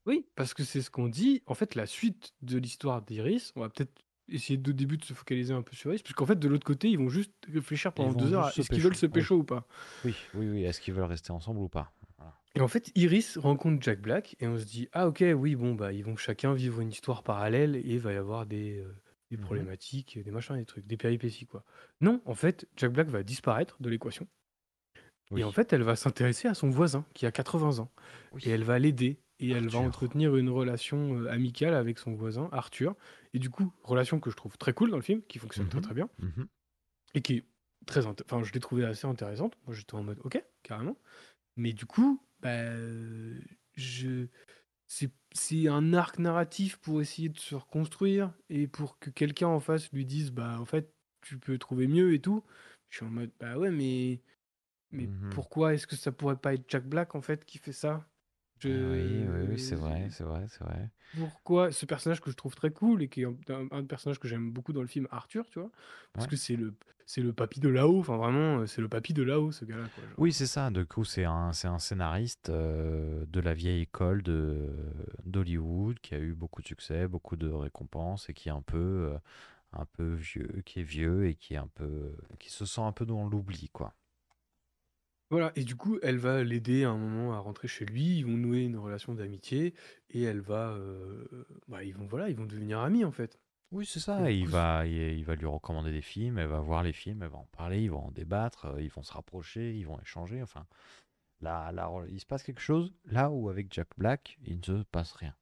Oui, 0.06 0.26
parce 0.36 0.54
que 0.54 0.62
c'est 0.62 0.82
ce 0.82 0.90
qu'on 0.90 1.08
dit. 1.08 1.42
En 1.46 1.54
fait, 1.54 1.74
la 1.74 1.86
suite 1.86 2.34
de 2.42 2.58
l'histoire 2.58 3.02
d'Iris, 3.02 3.52
on 3.56 3.60
va 3.60 3.68
peut-être 3.68 4.03
essayer 4.28 4.56
de 4.56 4.72
début 4.72 4.96
de 4.96 5.04
se 5.04 5.12
focaliser 5.14 5.52
un 5.54 5.62
peu 5.62 5.74
sur 5.76 5.90
Iris, 5.90 6.02
puisqu'en 6.02 6.26
fait, 6.26 6.38
de 6.38 6.48
l'autre 6.48 6.64
côté, 6.66 6.88
ils 6.88 6.98
vont 6.98 7.08
juste 7.08 7.32
réfléchir 7.52 7.92
pendant 7.92 8.12
deux 8.12 8.32
heures 8.34 8.46
à 8.46 8.50
est-ce 8.50 8.68
qu'ils 8.70 8.82
veulent 8.82 8.94
se 8.96 9.06
pécho, 9.06 9.12
pécho 9.12 9.36
ou 9.36 9.44
pas. 9.44 9.66
Oui, 10.04 10.14
oui, 10.34 10.48
oui. 10.48 10.64
Est-ce 10.64 10.80
qu'ils 10.80 10.94
veulent 10.94 11.04
rester 11.04 11.30
ensemble 11.32 11.60
ou 11.60 11.68
pas 11.68 11.92
Voilà. 12.18 12.32
Et 12.54 12.60
en 12.60 12.68
fait, 12.68 12.90
Iris 12.94 13.36
rencontre 13.38 13.82
Jack 13.82 14.00
Black 14.00 14.36
et 14.40 14.46
on 14.46 14.56
se 14.58 14.64
dit 14.64 14.88
ah 14.92 15.08
ok 15.08 15.24
oui 15.36 15.56
bon 15.56 15.74
bah 15.74 15.92
ils 15.92 16.04
vont 16.04 16.14
chacun 16.16 16.54
vivre 16.54 16.80
une 16.80 16.90
histoire 16.90 17.24
parallèle 17.24 17.74
et 17.74 17.82
il 17.84 17.98
va 17.98 18.12
y 18.12 18.16
avoir 18.16 18.46
des, 18.46 18.78
euh, 18.78 18.94
des 19.32 19.36
Mhm. 19.36 19.42
problématiques, 19.44 20.18
des 20.22 20.30
machins, 20.30 20.56
des 20.56 20.64
trucs, 20.64 20.86
des 20.86 20.96
péripéties 20.96 21.46
quoi. 21.46 21.64
Non, 22.00 22.22
en 22.24 22.34
fait, 22.34 22.68
Jack 22.76 22.92
Black 22.92 23.08
va 23.08 23.24
disparaître 23.24 23.76
de 23.80 23.90
l'équation 23.90 24.28
Oui. 25.32 25.40
et 25.40 25.44
en 25.44 25.50
fait 25.52 25.72
elle 25.72 25.82
va 25.82 25.96
s'intéresser 25.96 26.46
à 26.48 26.54
son 26.54 26.70
voisin 26.70 27.04
qui 27.14 27.26
a 27.26 27.32
80 27.32 27.80
ans 27.80 27.90
Oui. 28.32 28.42
et 28.46 28.50
elle 28.50 28.62
va 28.64 28.78
l'aider 28.78 29.18
et 29.40 29.50
elle 29.50 29.68
va 29.68 29.80
entretenir 29.80 30.36
une 30.36 30.48
relation 30.48 31.18
euh, 31.18 31.30
amicale 31.32 31.74
avec 31.74 31.98
son 31.98 32.14
voisin 32.14 32.48
Arthur 32.52 32.94
et 33.34 33.40
du 33.40 33.50
coup 33.50 33.72
relation 33.84 34.20
que 34.20 34.30
je 34.30 34.36
trouve 34.36 34.58
très 34.58 34.74
cool 34.74 34.90
dans 34.90 34.96
le 34.98 35.02
film 35.02 35.22
qui 35.24 35.38
fonctionne 35.40 35.68
très 35.68 35.80
Mhm. 35.80 35.82
très 35.82 35.94
bien 35.94 36.08
Mhm. 36.18 36.48
et 37.14 37.22
qui 37.22 37.34
est 37.38 37.44
très 37.86 38.06
enfin 38.06 38.42
je 38.42 38.52
l'ai 38.52 38.60
trouvé 38.60 38.84
assez 38.84 39.06
intéressante 39.06 39.56
moi 39.66 39.74
j'étais 39.74 39.94
en 39.94 40.02
mode 40.02 40.20
ok 40.24 40.42
carrément 40.62 40.96
mais 41.56 41.72
du 41.72 41.86
coup 41.86 42.20
bah 42.40 42.72
je 43.74 44.28
c'est 44.88 45.12
c'est 45.34 45.68
un 45.68 45.94
arc 45.94 46.18
narratif 46.20 46.78
pour 46.78 47.00
essayer 47.02 47.28
de 47.30 47.38
se 47.38 47.54
reconstruire 47.56 48.34
et 48.50 48.68
pour 48.68 48.98
que 49.00 49.10
quelqu'un 49.10 49.48
en 49.48 49.60
face 49.60 49.92
lui 49.92 50.06
dise 50.06 50.32
bah 50.32 50.58
en 50.60 50.66
fait 50.66 50.94
tu 51.22 51.38
peux 51.38 51.58
trouver 51.58 51.88
mieux 51.88 52.14
et 52.14 52.20
tout 52.20 52.44
je 52.90 52.98
suis 52.98 53.06
en 53.06 53.10
mode 53.10 53.32
bah 53.40 53.58
ouais 53.58 53.70
mais 53.70 54.22
mais 54.92 55.10
Mhm. 55.10 55.30
pourquoi 55.30 55.74
est-ce 55.74 55.86
que 55.88 55.96
ça 55.96 56.12
pourrait 56.12 56.38
pas 56.38 56.54
être 56.54 56.66
Jack 56.70 56.86
Black 56.88 57.14
en 57.16 57.22
fait 57.22 57.44
qui 57.46 57.58
fait 57.58 57.72
ça? 57.74 58.08
Je- 58.68 58.90
Oui, 58.92 59.26
oui, 59.28 59.46
oui, 59.50 59.58
c'est 59.58 59.76
vrai, 59.76 60.08
c'est 60.10 60.24
vrai, 60.24 60.46
c'est 60.48 60.64
vrai. 60.64 60.90
pourquoi 61.16 61.70
ce 61.72 61.86
personnage 61.86 62.20
que 62.20 62.30
je 62.30 62.36
trouve 62.36 62.54
très 62.56 62.70
cool 62.70 63.02
et 63.02 63.08
qui 63.08 63.22
est 63.22 63.26
un, 63.50 63.84
personnage 63.84 64.18
que 64.18 64.26
j'aime 64.28 64.50
beaucoup 64.50 64.72
dans 64.72 64.80
le 64.82 64.88
film 64.88 65.06
Arthur 65.10 65.48
tu 65.50 65.60
vois? 65.60 65.70
Parce 66.12 66.26
Ouais. 66.26 66.30
que 66.30 66.36
c'est 66.36 66.56
le 66.56 66.74
c'est 67.06 67.20
le 67.20 67.32
papy 67.32 67.60
de 67.60 67.68
là-haut 67.68 68.00
enfin 68.00 68.16
vraiment 68.16 68.60
euh, 68.60 68.66
c'est 68.66 68.80
le 68.80 68.88
papy 68.88 69.12
de 69.12 69.22
là-haut 69.22 69.52
ce 69.52 69.64
gars-là. 69.64 69.88
Oui, 70.16 70.32
c'est 70.32 70.46
ça. 70.46 70.70
Du 70.70 70.86
coup, 70.86 71.04
c'est 71.04 71.24
un, 71.24 71.52
c'est 71.52 71.68
un 71.68 71.78
scénariste 71.78 72.48
euh, 72.48 73.24
de 73.28 73.40
la 73.40 73.52
vieille 73.54 73.82
école 73.82 74.22
de 74.22 74.70
d'Hollywood 75.24 75.98
qui 76.00 76.14
a 76.14 76.18
eu 76.18 76.34
beaucoup 76.34 76.62
de 76.62 76.66
succès, 76.66 77.06
beaucoup 77.08 77.36
de 77.36 77.48
récompenses 77.50 78.28
et 78.28 78.34
qui 78.34 78.48
est 78.48 78.52
un 78.52 78.62
peu, 78.62 78.78
euh, 79.14 79.18
un 79.72 79.86
peu 79.86 80.14
vieux, 80.14 80.62
qui 80.64 80.80
est 80.80 80.84
vieux 80.84 81.26
et 81.28 81.34
qui 81.34 81.54
est 81.54 81.58
un 81.58 81.68
peu, 81.68 82.16
qui 82.38 82.50
se 82.50 82.64
sent 82.66 82.80
un 82.82 82.92
peu 82.92 83.06
dans 83.06 83.28
l'oubli, 83.28 83.68
quoi. 83.70 83.94
Voilà, 85.34 85.50
et 85.56 85.64
du 85.64 85.74
coup, 85.74 85.98
elle 86.00 86.18
va 86.18 86.44
l'aider 86.44 86.84
à 86.84 86.90
un 86.90 86.96
moment 86.96 87.32
à 87.34 87.40
rentrer 87.40 87.66
chez 87.66 87.84
lui, 87.84 88.18
ils 88.18 88.24
vont 88.24 88.36
nouer 88.36 88.62
une 88.62 88.76
relation 88.76 89.14
d'amitié, 89.14 89.74
et 90.10 90.22
elle 90.22 90.38
va... 90.38 90.68
euh, 90.74 91.24
bah, 91.66 91.82
ils 91.82 91.92
vont, 91.92 92.06
voilà, 92.06 92.30
ils 92.30 92.36
vont 92.36 92.46
devenir 92.46 92.78
amis, 92.78 93.04
en 93.04 93.10
fait. 93.10 93.40
Oui, 93.72 93.84
c'est 93.84 93.98
ça. 93.98 94.30
Et 94.30 94.34
du 94.34 94.38
il 94.42 94.44
coup, 94.44 94.52
va, 94.52 94.86
il, 94.86 94.92
il 95.18 95.24
va 95.24 95.34
lui 95.34 95.46
recommander 95.46 95.90
des 95.90 96.02
films, 96.02 96.38
elle 96.38 96.46
va 96.46 96.60
voir 96.60 96.84
les 96.84 96.92
films, 96.92 97.20
elle 97.24 97.30
va 97.30 97.38
en 97.38 97.48
parler, 97.50 97.82
ils 97.82 97.90
vont 97.90 98.06
en 98.06 98.12
débattre, 98.12 98.66
euh, 98.66 98.80
ils 98.80 98.90
vont 98.90 99.02
se 99.02 99.12
rapprocher, 99.12 99.74
ils 99.74 99.84
vont 99.84 99.98
échanger. 100.00 100.40
Enfin, 100.40 100.68
là, 101.40 101.72
là, 101.72 101.90
il 102.08 102.20
se 102.20 102.26
passe 102.26 102.44
quelque 102.44 102.60
chose 102.60 102.94
là 103.04 103.28
où 103.28 103.48
avec 103.48 103.74
Jack 103.74 103.88
Black, 103.98 104.38
il 104.44 104.58
ne 104.58 104.62
se 104.62 104.84
passe 104.84 105.14
rien. 105.14 105.34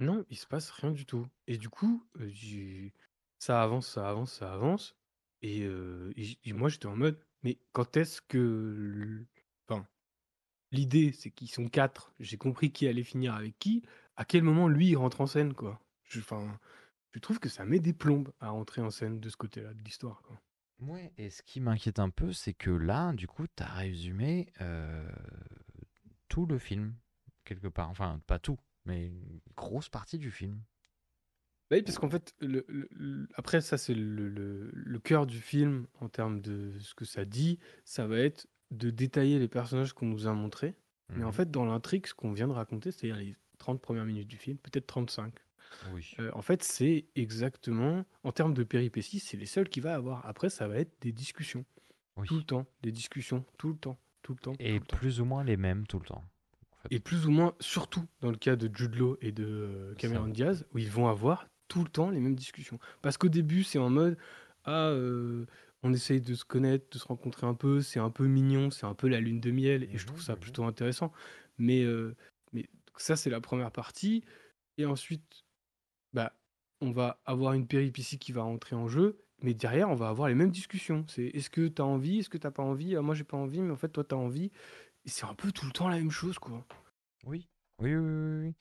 Non, 0.00 0.26
il 0.28 0.36
se 0.36 0.46
passe 0.46 0.70
rien 0.70 0.90
du 0.90 1.06
tout. 1.06 1.26
Et 1.46 1.56
du 1.56 1.70
coup, 1.70 2.04
euh, 2.20 2.28
j'ai- 2.28 2.92
ça 3.38 3.62
avance, 3.62 3.88
ça 3.88 4.06
avance, 4.06 4.34
ça 4.34 4.52
avance, 4.52 4.96
et, 5.40 5.60
et 5.62 6.22
j- 6.22 6.38
et 6.44 6.52
moi, 6.52 6.68
j'étais 6.68 6.86
en 6.86 6.96
mode, 6.96 7.18
mais 7.44 7.58
quand 7.72 7.96
est-ce 7.96 8.20
que... 8.20 9.24
l'idée, 10.72 11.12
c'est 11.12 11.30
qu'ils 11.30 11.50
sont 11.50 11.68
quatre, 11.68 12.12
j'ai 12.18 12.36
compris 12.36 12.72
qui 12.72 12.88
allait 12.88 13.04
finir 13.04 13.34
avec 13.34 13.56
qui, 13.60 13.84
à 14.16 14.24
quel 14.24 14.42
moment 14.42 14.66
lui, 14.66 14.88
il 14.88 14.96
rentre 14.96 15.20
en 15.20 15.26
scène, 15.26 15.54
quoi? 15.54 15.80
Je, 16.02 16.18
enfin, 16.18 16.58
je 17.12 17.20
trouve 17.20 17.38
que 17.38 17.48
ça 17.48 17.64
met 17.64 17.78
des 17.78 17.92
plombes 17.92 18.32
à 18.40 18.48
rentrer 18.50 18.82
en 18.82 18.90
scène 18.90 19.20
de 19.20 19.28
ce 19.28 19.36
côté-là 19.36 19.72
de 19.72 19.82
l'histoire. 19.84 20.20
Ouais, 20.80 21.12
et 21.16 21.30
ce 21.30 21.42
qui 21.44 21.60
m'inquiète 21.60 22.00
un 22.00 22.10
peu, 22.10 22.32
c'est 22.32 22.54
que 22.54 22.70
là, 22.70 23.12
du 23.12 23.28
coup, 23.28 23.46
tu 23.46 23.62
as 23.62 23.72
résumé 23.72 24.52
tout 26.28 26.46
le 26.46 26.58
film, 26.58 26.96
quelque 27.44 27.68
part. 27.68 27.88
Enfin, 27.90 28.20
pas 28.26 28.40
tout, 28.40 28.58
mais 28.84 29.06
une 29.06 29.40
grosse 29.56 29.88
partie 29.88 30.18
du 30.18 30.32
film. 30.32 30.60
Bah 31.70 31.76
Oui, 31.76 31.82
parce 31.82 31.98
qu'en 31.98 32.10
fait, 32.10 32.34
le, 32.40 32.64
le- 32.68 32.88
le- 32.92 33.28
après, 33.34 33.60
ça, 33.60 33.78
c'est 33.78 33.94
le, 33.94 34.28
le- 34.28 34.70
le 34.72 34.98
cœur 34.98 35.26
du 35.26 35.38
film 35.40 35.86
en 36.00 36.08
termes 36.08 36.40
de 36.40 36.72
ce 36.78 36.94
que 36.94 37.04
ça 37.04 37.24
dit. 37.24 37.58
Ça 37.84 38.06
va 38.06 38.18
être 38.18 38.46
de 38.70 38.90
détailler 38.90 39.38
les 39.38 39.48
personnages 39.48 39.92
qu'on 39.92 40.06
nous 40.06 40.26
a 40.26 40.32
montrés 40.32 40.74
Mais 41.10 41.22
en 41.22 41.28
Mhm. 41.28 41.32
fait, 41.34 41.50
dans 41.50 41.64
l'intrigue, 41.66 42.06
ce 42.06 42.14
qu'on 42.14 42.32
vient 42.32 42.48
de 42.48 42.52
raconter, 42.52 42.90
c'est-à-dire 42.90 43.16
les 43.16 43.36
30 43.58 43.80
premières 43.80 44.04
minutes 44.06 44.26
du 44.28 44.36
film, 44.38 44.56
peut-être 44.58 44.86
35, 44.86 45.32
Oui. 45.92 46.14
euh, 46.18 46.30
en 46.34 46.40
fait, 46.42 46.62
c'est 46.62 47.04
exactement, 47.14 48.04
en 48.24 48.32
termes 48.32 48.54
de 48.54 48.64
péripéties, 48.64 49.18
c'est 49.20 49.36
les 49.36 49.46
seuls 49.46 49.68
qu'il 49.68 49.82
va 49.82 49.94
avoir. 49.94 50.24
Après, 50.26 50.48
ça 50.50 50.66
va 50.66 50.76
être 50.78 50.92
des 51.02 51.12
discussions. 51.12 51.64
Tout 52.26 52.36
le 52.36 52.42
temps, 52.42 52.66
des 52.82 52.90
discussions, 52.92 53.44
tout 53.58 53.68
le 53.68 53.76
temps, 53.76 53.98
tout 54.22 54.32
le 54.32 54.38
temps. 54.38 54.52
Et 54.60 54.74
tout 54.78 54.80
le 54.80 54.86
temps. 54.86 54.96
plus 54.96 55.20
ou 55.20 55.24
moins 55.24 55.44
les 55.44 55.56
mêmes 55.56 55.86
tout 55.86 55.98
le 55.98 56.06
temps. 56.06 56.24
Et 56.90 57.00
plus 57.00 57.26
ou 57.26 57.30
moins, 57.30 57.54
surtout 57.60 58.04
dans 58.20 58.30
le 58.30 58.36
cas 58.36 58.56
de 58.56 58.70
Jude 58.74 58.94
Law 58.94 59.16
et 59.20 59.32
de 59.32 59.44
euh, 59.44 59.94
Cameron 59.96 60.28
Diaz, 60.28 60.66
où 60.72 60.78
ils 60.78 60.90
vont 60.90 61.08
avoir 61.08 61.46
tout 61.74 61.82
le 61.84 61.90
temps 61.90 62.10
les 62.10 62.20
mêmes 62.20 62.36
discussions. 62.36 62.78
Parce 63.02 63.18
qu'au 63.18 63.28
début, 63.28 63.64
c'est 63.64 63.78
en 63.78 63.90
mode 63.90 64.16
Ah, 64.64 64.88
euh, 64.90 65.46
on 65.82 65.92
essaye 65.92 66.20
de 66.20 66.34
se 66.34 66.44
connaître, 66.44 66.86
de 66.90 66.98
se 66.98 67.06
rencontrer 67.06 67.46
un 67.46 67.54
peu, 67.54 67.80
c'est 67.82 67.98
un 68.00 68.10
peu 68.10 68.26
mignon, 68.26 68.70
c'est 68.70 68.86
un 68.86 68.94
peu 68.94 69.08
la 69.08 69.20
lune 69.20 69.40
de 69.40 69.50
miel, 69.50 69.84
et 69.92 69.98
je 69.98 70.06
trouve 70.06 70.22
ça 70.22 70.36
plutôt 70.36 70.64
intéressant. 70.64 71.12
Mais, 71.58 71.82
euh, 71.84 72.14
mais 72.52 72.68
ça, 72.96 73.16
c'est 73.16 73.30
la 73.30 73.40
première 73.40 73.72
partie. 73.72 74.24
Et 74.78 74.86
ensuite, 74.86 75.44
bah, 76.12 76.34
on 76.80 76.92
va 76.92 77.20
avoir 77.26 77.54
une 77.54 77.66
péripétie 77.66 78.18
qui 78.18 78.32
va 78.32 78.42
rentrer 78.42 78.76
en 78.76 78.88
jeu, 78.88 79.18
mais 79.42 79.54
derrière, 79.54 79.90
on 79.90 79.94
va 79.96 80.08
avoir 80.08 80.28
les 80.28 80.34
mêmes 80.34 80.50
discussions. 80.52 81.04
C'est 81.08 81.26
est-ce 81.26 81.50
que 81.50 81.68
tu 81.68 81.82
as 81.82 81.84
envie, 81.84 82.20
est-ce 82.20 82.30
que 82.30 82.38
tu 82.38 82.50
pas 82.50 82.62
envie? 82.62 82.96
Ah, 82.96 83.02
Moi, 83.02 83.14
j'ai 83.14 83.24
pas 83.24 83.36
envie, 83.36 83.60
mais 83.62 83.72
en 83.72 83.76
fait, 83.76 83.88
toi, 83.88 84.04
tu 84.04 84.14
as 84.14 84.18
envie. 84.18 84.52
Et 85.04 85.10
c'est 85.10 85.26
un 85.26 85.34
peu 85.34 85.52
tout 85.52 85.66
le 85.66 85.72
temps 85.72 85.88
la 85.88 85.98
même 85.98 86.10
chose, 86.10 86.38
quoi. 86.38 86.64
Oui. 87.24 87.48
Oui, 87.80 87.94
oui, 87.94 88.00
oui, 88.00 88.46
oui. 88.48 88.54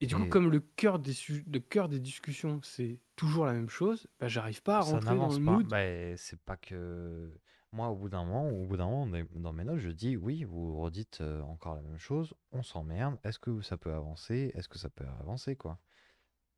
Et 0.00 0.06
du 0.06 0.14
coup, 0.14 0.24
Et- 0.24 0.28
comme 0.28 0.50
le 0.50 0.60
cœur 0.60 0.98
des, 0.98 1.12
su- 1.12 1.44
le 1.52 1.58
cœur 1.60 1.88
des 1.88 1.98
discussions, 2.00 2.60
c'est 2.62 3.00
toujours 3.16 3.44
la 3.46 3.52
même 3.52 3.68
chose, 3.68 4.06
bah, 4.20 4.28
j'arrive 4.28 4.62
pas 4.62 4.78
à 4.78 4.82
ça 4.82 4.92
rentrer 4.92 5.06
dans 5.10 5.14
n'avance 5.16 5.38
le 5.38 5.44
pas. 5.44 5.50
mood. 5.52 5.68
Bah, 5.68 6.16
c'est 6.16 6.40
pas 6.40 6.56
que 6.56 7.32
moi, 7.72 7.88
au 7.88 7.96
bout 7.96 8.08
d'un 8.08 8.24
moment, 8.24 8.48
au 8.48 8.66
bout 8.66 8.76
d'un 8.76 8.86
moment, 8.86 9.06
dans 9.06 9.12
mes- 9.12 9.26
dans 9.40 9.52
mes 9.52 9.64
notes, 9.64 9.78
je 9.78 9.90
dis 9.90 10.16
oui, 10.16 10.44
vous 10.44 10.78
redites 10.80 11.20
euh, 11.20 11.40
encore 11.42 11.74
la 11.74 11.82
même 11.82 11.98
chose, 11.98 12.32
on 12.52 12.62
s'emmerde. 12.62 13.18
Est-ce 13.24 13.38
que 13.40 13.60
ça 13.60 13.76
peut 13.76 13.92
avancer 13.92 14.52
Est-ce 14.54 14.68
que 14.68 14.78
ça 14.78 14.88
peut 14.88 15.04
avancer, 15.20 15.56
quoi? 15.56 15.78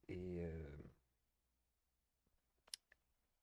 Et 0.09 0.45
euh, 0.45 0.77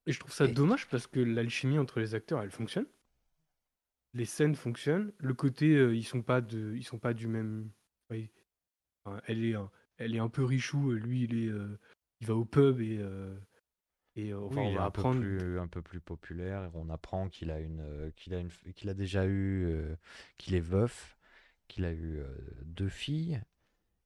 Et 0.06 0.12
je 0.12 0.20
trouve 0.20 0.32
ça 0.34 0.46
Et- 0.46 0.52
dommage 0.54 0.88
parce 0.88 1.08
que 1.08 1.20
l'alchimie 1.20 1.78
entre 1.80 2.00
les 2.00 2.16
acteurs, 2.16 2.42
elle 2.42 2.52
fonctionne. 2.52 2.88
Les 4.14 4.26
scènes 4.26 4.56
fonctionnent. 4.56 5.12
Le 5.20 5.34
côté, 5.36 5.76
euh, 5.76 5.96
ils 5.96 6.04
sont 6.04 6.24
pas 6.24 6.42
de, 6.42 6.74
ils 6.76 6.84
sont 6.84 6.98
pas 7.00 7.14
du 7.14 7.28
même. 7.28 7.70
oui. 8.10 8.30
Elle 9.28 9.44
est, 9.46 9.56
un- 9.56 9.72
elle 9.98 10.16
est 10.16 10.20
un 10.20 10.30
peu 10.30 10.44
richou. 10.46 10.92
euh, 10.92 10.96
Lui, 11.00 11.24
il 11.24 11.36
est, 11.46 11.50
euh, 11.50 11.80
il 12.22 12.28
va 12.28 12.36
au 12.36 12.46
pub 12.46 12.82
et, 12.82 12.98
euh, 13.00 13.36
et 14.16 14.34
enfin, 14.34 14.62
oui, 14.62 14.64
on 14.64 14.72
va 14.74 14.84
un 14.84 14.90
peu 14.90 15.06
apprendre. 15.06 15.06
plus, 15.06 15.60
un 15.60 15.68
peu 15.68 15.82
plus 15.82 16.00
populaire. 16.02 16.72
On 16.74 16.90
apprend 16.90 17.30
qu'il 17.30 17.52
a 17.52 17.60
une, 17.60 18.12
qu'il 18.16 18.34
a 18.34 18.40
une, 18.40 18.50
qu'il 18.76 18.90
a 18.90 18.94
déjà 18.94 19.26
eu, 19.28 19.68
qu'il 20.38 20.56
est 20.56 20.60
veuf, 20.60 21.18
qu'il 21.68 21.86
a 21.86 21.94
eu 21.94 22.22
deux 22.64 22.90
filles 22.90 23.42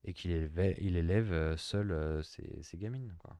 et 0.05 0.13
qu'il 0.13 0.31
élève, 0.31 0.75
il 0.81 0.97
élève 0.97 1.57
seul 1.57 2.23
ses, 2.23 2.63
ses 2.63 2.77
gamines, 2.77 3.13
quoi. 3.19 3.37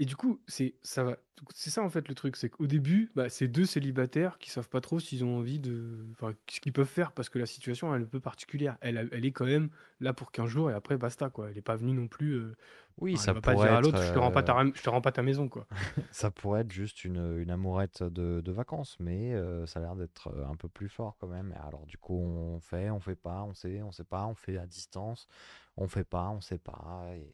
Et 0.00 0.04
du 0.04 0.14
coup, 0.16 0.40
c'est 0.46 0.74
ça 0.82 1.02
va. 1.04 1.16
C'est 1.54 1.70
ça 1.70 1.82
en 1.82 1.90
fait 1.90 2.08
le 2.08 2.14
truc, 2.14 2.36
c'est 2.36 2.50
qu'au 2.50 2.66
début, 2.66 3.10
bah, 3.16 3.28
c'est 3.28 3.48
deux 3.48 3.64
célibataires 3.64 4.38
qui 4.38 4.50
savent 4.50 4.68
pas 4.68 4.80
trop 4.80 4.98
s'ils 5.00 5.24
ont 5.24 5.36
envie 5.38 5.58
de, 5.60 6.06
enfin, 6.12 6.32
ce 6.48 6.60
qu'ils 6.60 6.72
peuvent 6.72 6.86
faire 6.88 7.12
parce 7.12 7.28
que 7.28 7.38
la 7.38 7.46
situation 7.46 7.94
elle 7.94 8.02
est 8.02 8.04
un 8.04 8.08
peu 8.08 8.20
particulière. 8.20 8.76
Elle, 8.80 8.98
a- 8.98 9.04
elle 9.12 9.24
est 9.24 9.32
quand 9.32 9.46
même 9.46 9.70
là 10.00 10.12
pour 10.12 10.30
15 10.32 10.48
jours 10.48 10.70
et 10.70 10.74
après 10.74 10.96
basta 10.98 11.30
quoi. 11.30 11.50
Elle 11.50 11.58
est 11.58 11.62
pas 11.62 11.76
venue 11.76 11.92
non 11.94 12.08
plus. 12.08 12.34
euh, 12.34 12.56
Oui, 12.98 13.16
enfin, 13.16 13.18
ça 13.18 13.32
elle 13.32 13.34
va 13.34 13.42
pas 13.42 13.54
pourrait 13.54 13.56
dire 13.56 13.72
à 13.74 13.80
être, 13.80 13.82
l'autre, 13.82 14.02
je 14.02 14.12
te 14.12 14.18
rends 14.18 14.30
pas 14.32 14.42
ta, 14.42 14.54
euh, 14.54 14.54
ram- 14.54 14.72
je 14.74 14.82
te 14.82 14.90
rends 14.90 15.00
pas 15.00 15.12
ta 15.12 15.22
maison 15.22 15.48
quoi. 15.48 15.66
Ça 16.10 16.30
pourrait 16.30 16.62
être 16.62 16.72
juste 16.72 17.04
une, 17.04 17.38
une 17.38 17.50
amourette 17.50 18.02
de, 18.02 18.40
de 18.40 18.52
vacances, 18.52 18.96
mais 18.98 19.34
euh, 19.34 19.66
ça 19.66 19.78
a 19.80 19.82
l'air 19.82 19.96
d'être 19.96 20.28
euh, 20.28 20.46
un 20.46 20.56
peu 20.56 20.68
plus 20.68 20.88
fort 20.88 21.16
quand 21.18 21.28
même. 21.28 21.52
Et 21.52 21.66
Alors 21.66 21.86
du 21.86 21.98
coup, 21.98 22.14
on 22.16 22.60
fait, 22.60 22.90
on 22.90 23.00
fait 23.00 23.14
pas, 23.16 23.42
on 23.44 23.54
sait, 23.54 23.82
on 23.82 23.92
sait 23.92 24.04
pas, 24.04 24.26
on 24.26 24.34
fait 24.34 24.56
à 24.58 24.66
distance, 24.66 25.28
on 25.76 25.86
fait 25.88 26.04
pas, 26.04 26.28
on 26.30 26.40
sait 26.40 26.58
pas, 26.58 27.04
et, 27.14 27.30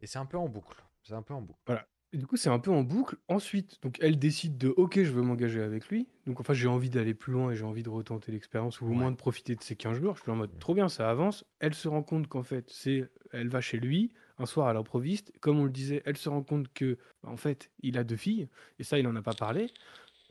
et 0.00 0.06
c'est 0.06 0.18
un 0.18 0.24
peu 0.26 0.38
en 0.38 0.48
boucle. 0.48 0.82
C'est 1.06 1.14
un 1.14 1.22
peu 1.22 1.34
en 1.34 1.42
boucle. 1.42 1.60
Voilà. 1.66 1.86
Et 2.12 2.18
du 2.18 2.26
coup, 2.26 2.36
c'est 2.36 2.48
un 2.48 2.58
peu 2.58 2.70
en 2.70 2.82
boucle. 2.82 3.16
Ensuite, 3.28 3.82
donc 3.82 3.98
elle 4.00 4.18
décide 4.18 4.58
de 4.58 4.68
OK, 4.68 5.02
je 5.02 5.10
veux 5.10 5.22
m'engager 5.22 5.60
avec 5.60 5.88
lui. 5.88 6.08
Donc 6.26 6.40
enfin, 6.40 6.54
j'ai 6.54 6.68
envie 6.68 6.90
d'aller 6.90 7.14
plus 7.14 7.32
loin 7.32 7.50
et 7.50 7.56
j'ai 7.56 7.64
envie 7.64 7.82
de 7.82 7.88
retenter 7.88 8.32
l'expérience 8.32 8.80
ou 8.80 8.86
au 8.86 8.92
moins 8.92 9.10
de 9.10 9.16
profiter 9.16 9.54
de 9.54 9.62
ces 9.62 9.76
15 9.76 10.00
jours. 10.00 10.16
Je 10.16 10.22
suis 10.22 10.30
en 10.30 10.36
mode 10.36 10.58
trop 10.58 10.74
bien, 10.74 10.88
ça 10.88 11.10
avance. 11.10 11.44
Elle 11.58 11.74
se 11.74 11.88
rend 11.88 12.02
compte 12.02 12.26
qu'en 12.28 12.42
fait, 12.42 12.70
c'est 12.70 13.08
elle 13.32 13.48
va 13.48 13.60
chez 13.60 13.78
lui 13.78 14.12
un 14.38 14.46
soir 14.46 14.68
à 14.68 14.72
l'improviste. 14.72 15.32
Comme 15.40 15.58
on 15.58 15.64
le 15.64 15.70
disait, 15.70 16.02
elle 16.06 16.16
se 16.16 16.28
rend 16.28 16.42
compte 16.42 16.72
que 16.72 16.98
bah, 17.22 17.30
en 17.30 17.36
fait, 17.36 17.70
il 17.80 17.98
a 17.98 18.04
deux 18.04 18.16
filles 18.16 18.48
et 18.78 18.84
ça, 18.84 18.98
il 18.98 19.06
en 19.06 19.16
a 19.16 19.22
pas 19.22 19.34
parlé 19.34 19.70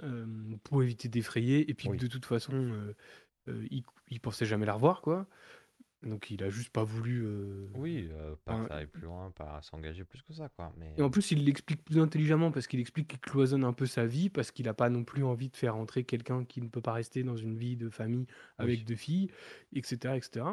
euh, 0.04 0.26
pour 0.64 0.84
éviter 0.84 1.08
d'effrayer 1.08 1.70
et 1.70 1.74
puis 1.74 1.90
de 1.90 2.08
toute 2.08 2.26
façon, 2.26 2.54
euh, 2.54 2.96
euh, 3.48 3.68
il, 3.70 3.84
il 4.10 4.20
pensait 4.20 4.46
jamais 4.46 4.66
la 4.66 4.74
revoir 4.74 5.02
quoi. 5.02 5.28
Donc 6.06 6.30
il 6.30 6.44
a 6.44 6.50
juste 6.50 6.70
pas 6.70 6.84
voulu. 6.84 7.24
euh, 7.26 7.68
Oui, 7.76 8.08
euh, 8.12 8.36
pas 8.46 8.54
enfin, 8.54 8.76
aille 8.76 8.86
plus 8.88 9.02
loin, 9.04 9.32
pas 9.32 9.60
s'engager 9.64 10.04
plus 10.04 10.22
que 10.22 10.34
ça, 10.34 10.50
quoi. 10.50 10.72
Mais 10.78 10.94
et 10.98 11.02
en 11.02 11.10
plus, 11.10 11.32
il 11.32 11.44
l'explique 11.46 11.84
plus 11.84 12.00
intelligemment 12.00 12.52
parce 12.52 12.68
qu'il 12.68 12.80
explique 12.80 13.08
qu'il 13.08 13.20
cloisonne 13.20 13.64
un 13.64 13.74
peu 13.74 13.86
sa 13.88 14.06
vie, 14.06 14.30
parce 14.30 14.52
qu'il 14.52 14.66
n'a 14.68 14.74
pas 14.76 14.90
non 14.90 15.04
plus 15.04 15.24
envie 15.24 15.50
de 15.50 15.56
faire 15.56 15.76
entrer 15.76 16.04
quelqu'un 16.04 16.46
qui 16.46 16.62
ne 16.62 16.68
peut 16.68 16.82
pas 16.82 16.94
rester 16.94 17.24
dans 17.24 17.36
une 17.36 17.58
vie 17.58 17.76
de 17.76 17.90
famille 17.90 18.28
avec 18.60 18.82
Oui. 18.82 18.86
deux 18.86 18.96
filles, 18.96 19.32
etc., 19.74 20.16
etc. 20.18 20.46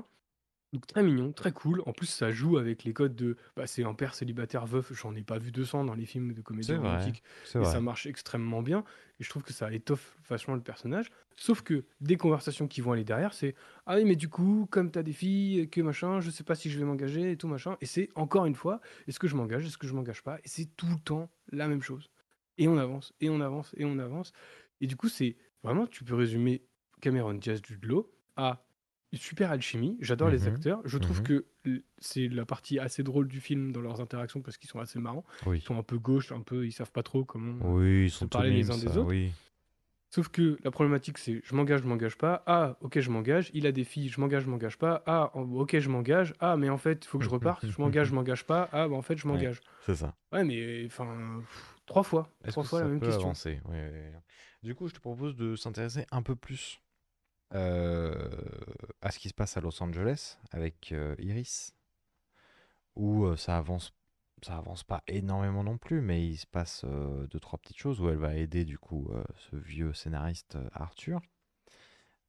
Donc 0.73 0.87
très 0.87 1.03
mignon, 1.03 1.33
très 1.33 1.53
cool. 1.53 1.83
En 1.85 1.93
plus, 1.93 2.07
ça 2.07 2.31
joue 2.31 2.57
avec 2.57 2.85
les 2.85 2.95
codes 2.95 3.15
de 3.15 3.37
bah, 3.57 3.67
c'est 3.67 3.85
un 3.85 3.93
père 3.95 4.15
célibataire 4.15 4.65
veuf. 4.67 4.91
J'en 4.95 5.15
ai 5.15 5.23
pas 5.23 5.39
vu 5.39 5.53
200 5.53 5.85
dans 5.85 5.95
les 5.95 6.07
films 6.07 6.33
de 6.33 6.41
comédie 6.41 6.67
C'est 6.67 6.77
vrai, 6.79 6.79
romantique. 6.79 7.23
c'est 7.43 7.59
Et 7.61 7.65
vrai. 7.65 7.67
ça 7.67 7.81
marche 7.83 8.07
extrêmement 8.07 8.63
bien. 8.63 8.83
Et 9.21 9.25
je 9.25 9.29
trouve 9.29 9.43
que 9.43 9.53
ça 9.53 9.71
étoffe 9.71 10.17
vachement 10.27 10.55
le 10.55 10.63
personnage. 10.63 11.11
Sauf 11.37 11.61
que 11.61 11.85
des 12.01 12.17
conversations 12.17 12.69
qui 12.69 12.81
vont 12.81 12.93
aller 12.93 13.05
derrière, 13.05 13.35
c'est 13.35 13.55
Ah 13.85 13.97
oui, 13.97 14.05
mais 14.07 14.17
du 14.17 14.31
coup, 14.31 14.67
comme 14.71 14.91
t'as 14.91 15.03
des 15.03 15.13
filles, 15.13 15.69
que 15.69 15.83
machin, 15.83 16.21
je 16.21 16.31
sais 16.31 16.45
pas 16.45 16.55
si 16.55 16.71
je 16.71 16.79
vais 16.79 16.87
m'engager 16.87 17.33
et 17.33 17.37
tout 17.37 17.49
machin. 17.49 17.77
Et 17.83 17.87
c'est 17.87 18.09
encore 18.15 18.47
une 18.47 18.55
fois, 18.55 18.81
est-ce 19.07 19.19
que 19.19 19.29
je 19.29 19.37
m'engage, 19.37 19.67
est-ce 19.67 19.77
que 19.79 19.87
je 19.87 19.93
m'engage 19.93 20.23
pas? 20.23 20.39
Et 20.39 20.49
c'est 20.49 20.75
tout 20.77 20.87
le 20.89 20.99
temps 21.05 21.31
la 21.51 21.69
même 21.69 21.83
chose. 21.83 22.11
Et 22.57 22.67
on 22.69 22.79
avance, 22.79 23.13
et 23.21 23.29
on 23.29 23.41
avance, 23.43 23.75
et 23.77 23.85
on 23.85 23.99
avance. 23.99 24.33
Et 24.81 24.87
du 24.87 24.97
coup, 24.97 25.09
c'est 25.09 25.37
vraiment, 25.63 25.87
tu 25.87 26.05
peux 26.05 26.15
résumer 26.15 26.67
Cameron 27.01 27.35
Diaz 27.35 27.61
Law 27.83 28.11
à 28.37 28.65
super 29.19 29.51
alchimie. 29.51 29.97
J'adore 30.01 30.29
les 30.31 30.43
Mhm, 30.43 30.49
acteurs. 30.55 30.81
Je 30.85 30.99
trouve 30.99 31.19
mhm. 31.21 31.25
que 31.27 31.47
l- 31.67 31.83
c'est 31.99 32.29
la 32.29 32.45
partie 32.47 32.79
assez 32.79 33.03
drôle 33.03 33.29
du 33.29 33.41
film 33.41 33.73
dans 33.73 33.81
leurs 33.81 34.01
interactions 34.01 34.41
parce 34.43 34.57
qu'ils 34.57 34.71
sont 34.71 34.81
assez 34.81 34.99
marrants. 34.99 35.25
Oui. 35.47 35.59
Ils 35.59 35.63
sont 35.63 35.77
un 35.79 35.83
peu 35.83 35.99
gauche, 35.99 36.33
un 36.33 36.41
peu, 36.41 36.67
ils 36.67 36.73
savent 36.73 36.93
pas 36.93 37.03
trop 37.03 37.25
comment 37.25 37.57
Oui, 37.75 38.05
ils 38.07 38.11
se 38.11 38.19
sont 38.19 38.29
parler 38.29 38.51
les 38.51 38.57
mimes, 38.63 38.71
uns 38.71 38.79
des 38.79 38.89
ça, 38.89 38.99
autres. 38.99 39.09
oui. 39.11 39.31
Sauf 40.15 40.29
que 40.29 40.59
la 40.63 40.71
problématique, 40.71 41.17
c'est 41.17 41.41
je 41.43 41.55
m'engage, 41.55 41.81
je 41.83 41.87
m'engage 41.87 42.19
pas. 42.19 42.43
Ah, 42.47 42.77
ok, 42.83 43.01
je 43.01 43.11
m'engage. 43.11 43.51
Il 43.55 43.67
a 43.67 43.73
des 43.73 43.85
filles, 43.85 44.09
je 44.11 44.21
m'engage, 44.21 44.43
je 44.45 44.49
m'engage 44.51 44.77
pas. 44.77 45.03
Ah, 45.07 45.31
en- 45.33 45.43
ok, 45.43 45.79
je 45.79 45.89
m'engage. 45.89 46.35
Ah, 46.39 46.59
mais 46.59 46.69
en 46.69 46.77
fait, 46.77 47.03
il 47.05 47.09
faut 47.09 47.19
que 47.19 47.25
je 47.25 47.31
reparte. 47.31 47.67
Je 47.67 47.81
m'engage, 47.81 48.09
je 48.09 48.15
m'engage 48.15 48.45
pas. 48.45 48.69
Ah, 48.73 48.89
bah 48.89 48.95
en 48.95 49.01
fait, 49.03 49.17
je 49.17 49.27
Ouais, 49.29 49.33
m'engage. 49.33 49.61
c'est 49.87 49.95
ça. 49.95 50.15
Ouais, 50.31 50.45
mais 50.45 50.85
enfin, 50.85 51.39
pff, 51.41 51.77
trois 51.87 52.03
fois. 52.03 52.29
Est-ce 52.45 52.51
Trois 52.53 52.63
que 52.63 52.69
fois 52.69 52.79
ça 52.81 52.85
la 52.85 52.91
même 52.91 53.01
peut 53.01 53.07
question. 53.07 53.25
avancer? 53.25 53.61
Ouais, 53.65 53.71
ouais, 53.73 53.91
ouais. 53.91 54.13
Du 54.63 54.75
coup, 54.75 54.87
je 54.87 54.93
te 54.93 55.01
propose 55.01 55.35
de 55.35 55.57
s'intéresser 55.57 56.05
un 56.11 56.21
peu 56.23 56.37
plus 56.37 56.79
euh, 57.55 58.15
à 59.01 59.11
ce 59.11 59.19
qui 59.19 59.29
se 59.29 59.35
passe 59.35 59.57
à 59.57 59.61
Los 59.61 59.83
Angeles 59.83 60.39
avec 60.51 60.93
euh, 60.93 61.15
Iris, 61.19 61.75
où 62.97 63.25
euh, 63.25 63.37
ça 63.37 63.59
avance, 63.59 63.93
ça 64.43 64.57
avance 64.57 64.85
pas 64.85 65.03
énormément 65.07 65.65
non 65.65 65.79
plus, 65.79 66.01
mais 66.01 66.27
il 66.27 66.37
se 66.37 66.47
passe 66.47 66.85
deux 66.85 67.41
trois 67.41 67.59
petites 67.59 67.79
choses 67.79 68.01
où 68.01 68.09
elle 68.09 68.17
va 68.17 68.37
aider 68.37 68.65
du 68.65 68.79
coup 68.79 69.11
ce 69.51 69.57
vieux 69.57 69.93
scénariste 69.93 70.59
Arthur 70.73 71.21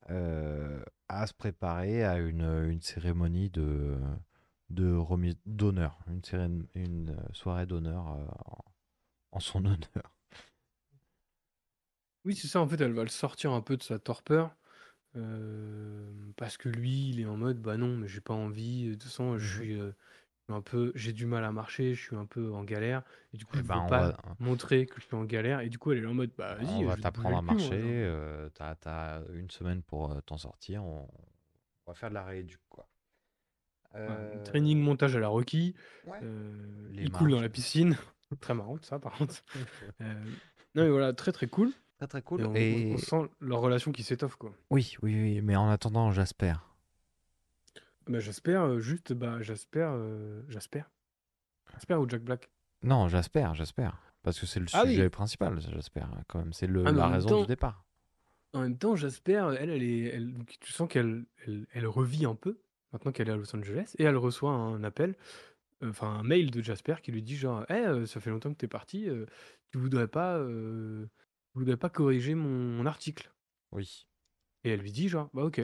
à 0.07 1.27
se 1.27 1.33
préparer 1.33 2.03
à 2.03 2.17
une, 2.17 2.43
une 2.69 2.81
cérémonie 2.81 3.49
de 3.49 3.97
de 4.69 4.95
remise 4.95 5.35
d'honneur, 5.45 5.99
une, 6.73 7.15
soirée 7.33 7.65
d'honneur 7.65 8.17
en 9.31 9.39
son 9.39 9.59
honneur. 9.65 10.15
Oui, 12.25 12.35
c'est 12.35 12.47
ça. 12.47 12.61
En 12.61 12.67
fait, 12.67 12.79
elle 12.79 12.93
va 12.93 13.03
le 13.03 13.09
sortir 13.09 13.51
un 13.51 13.61
peu 13.61 13.77
de 13.77 13.83
sa 13.83 13.99
torpeur. 13.99 14.55
Parce 16.35 16.57
que 16.57 16.69
lui, 16.69 17.09
il 17.09 17.19
est 17.19 17.25
en 17.25 17.37
mode, 17.37 17.59
bah 17.61 17.77
non, 17.77 17.95
mais 17.97 18.07
j'ai 18.07 18.21
pas 18.21 18.33
envie. 18.33 18.87
De 18.89 18.93
toute 18.93 19.03
façon, 19.03 19.37
je 19.37 19.59
Mhm. 19.59 19.63
suis 19.63 19.79
un 20.49 20.61
peu, 20.61 20.91
j'ai 20.95 21.13
du 21.13 21.25
mal 21.25 21.43
à 21.43 21.51
marcher, 21.51 21.93
je 21.95 22.01
suis 22.01 22.15
un 22.15 22.25
peu 22.25 22.51
en 22.53 22.63
galère. 22.63 23.03
Et 23.33 23.37
du 23.37 23.45
coup, 23.45 23.53
Eh 23.55 23.57
je 23.57 23.63
veux 23.63 23.67
ben, 23.67 23.79
on 23.79 23.87
pas 23.87 24.01
va- 24.09 24.17
montrer 24.39 24.85
que 24.85 24.99
je 24.99 25.05
suis 25.05 25.15
en 25.15 25.23
galère. 25.25 25.61
Et 25.61 25.69
du 25.69 25.77
coup, 25.77 25.91
elle 25.91 26.03
est 26.03 26.07
en 26.07 26.13
mode, 26.13 26.31
bah 26.37 26.55
vas-y, 26.55 26.67
on 26.67 26.81
je 26.81 26.85
va 26.85 26.95
vais 26.95 27.01
te 27.01 27.01
bouger 27.01 27.03
t'apprendre 27.03 27.37
à 27.37 27.41
cul, 27.41 27.45
moi, 27.45 27.53
marcher, 27.55 28.05
genre. 28.05 28.51
t'as, 28.55 28.75
t'as 28.75 29.21
une 29.33 29.49
semaine 29.51 29.81
pour 29.83 30.21
t'en 30.23 30.37
sortir, 30.37 30.83
on, 30.83 31.07
on 31.85 31.91
va 31.91 31.95
faire 31.95 32.09
de 32.09 32.15
la 32.15 32.23
rééduque, 32.23 32.61
quoi. 32.69 32.87
Ouais, 33.93 34.43
Training 34.45 34.79
montage 34.81 35.15
à 35.15 35.19
la 35.19 35.27
Rocky. 35.27 35.75
Ouais. 36.07 36.19
Les 36.91 37.03
il 37.03 37.11
coule 37.11 37.29
dans 37.29 37.35
marches. 37.35 37.43
la 37.43 37.49
piscine. 37.49 37.97
très 38.41 38.53
marrant 38.55 38.77
ça 38.81 38.97
par 38.99 39.13
contre. 39.13 39.35
Non 40.75 40.83
mais 40.83 40.89
voilà, 40.89 41.13
très 41.13 41.31
très 41.31 41.45
cool. 41.47 41.71
Très 42.03 42.07
très 42.07 42.21
cool. 42.21 42.41
Et 42.41 42.45
on, 42.45 42.55
Et- 42.55 42.91
on- 42.91 42.95
on 42.95 42.97
sent 42.97 43.29
leur 43.39 43.59
relation 43.61 43.91
qui 43.93 44.03
s'étoffe 44.03 44.35
quoi. 44.35 44.51
Oui, 44.69 44.95
oui, 45.01 45.13
oui, 45.15 45.41
mais 45.41 45.55
en 45.55 45.69
attendant, 45.69 46.11
Jasper. 46.11 46.55
Bah, 48.07 48.19
j'espère 48.19 48.63
euh, 48.63 48.79
juste, 48.79 49.13
bah 49.13 49.41
j'espère, 49.41 49.91
euh, 49.93 50.41
j'espère. 50.49 50.89
J'espère 51.73 52.01
ou 52.01 52.09
Jack 52.09 52.21
Black. 52.23 52.49
Non, 52.81 53.07
Jasper, 53.07 53.51
Jasper. 53.53 53.89
Parce 54.21 54.37
que 54.39 54.45
c'est 54.45 54.59
le 54.59 54.65
Ah 54.73 54.83
oui. 54.85 54.91
sujet 54.95 55.09
principal, 55.09 55.59
Jasper, 55.61 56.03
quand 56.27 56.39
même. 56.39 56.51
C'est 56.51 56.67
Ah, 56.85 56.91
la 56.91 57.07
raison 57.07 57.29
temps- 57.29 57.41
du 57.41 57.47
départ. 57.47 57.85
En 58.53 58.61
même 58.61 58.77
temps, 58.77 58.95
Jasper, 58.97 59.53
elle, 59.57 59.69
elle 59.69 59.83
est, 59.83 60.03
elle, 60.15 60.33
tu 60.59 60.73
sens 60.73 60.87
qu'elle, 60.89 61.23
elle, 61.47 61.65
elle 61.73 61.87
revit 61.87 62.25
un 62.25 62.35
peu 62.35 62.59
maintenant 62.91 63.11
qu'elle 63.13 63.29
est 63.29 63.31
à 63.31 63.37
Los 63.37 63.55
Angeles 63.55 63.93
et 63.97 64.03
elle 64.03 64.17
reçoit 64.17 64.51
un 64.51 64.83
appel, 64.83 65.15
euh, 65.81 65.89
enfin 65.89 66.07
un 66.19 66.23
mail 66.23 66.51
de 66.51 66.61
Jasper 66.61 66.95
qui 67.01 67.11
lui 67.13 67.23
dit 67.23 67.35
genre, 67.37 67.63
hey, 67.69 67.83
euh, 67.85 68.05
ça 68.05 68.19
fait 68.19 68.29
longtemps 68.29 68.51
que 68.51 68.57
t'es 68.57 68.67
parti, 68.67 69.09
euh, 69.09 69.25
tu 69.71 69.77
voudrais 69.79 70.07
pas, 70.09 70.37
tu 71.53 71.59
voudrais 71.59 71.77
pas 71.77 71.89
corriger 71.89 72.35
mon, 72.35 72.49
mon 72.49 72.85
article. 72.85 73.31
Oui. 73.71 74.07
Et 74.63 74.71
elle 74.71 74.79
lui 74.81 74.91
dit 74.91 75.09
genre, 75.09 75.29
bah 75.33 75.43
ok. 75.43 75.61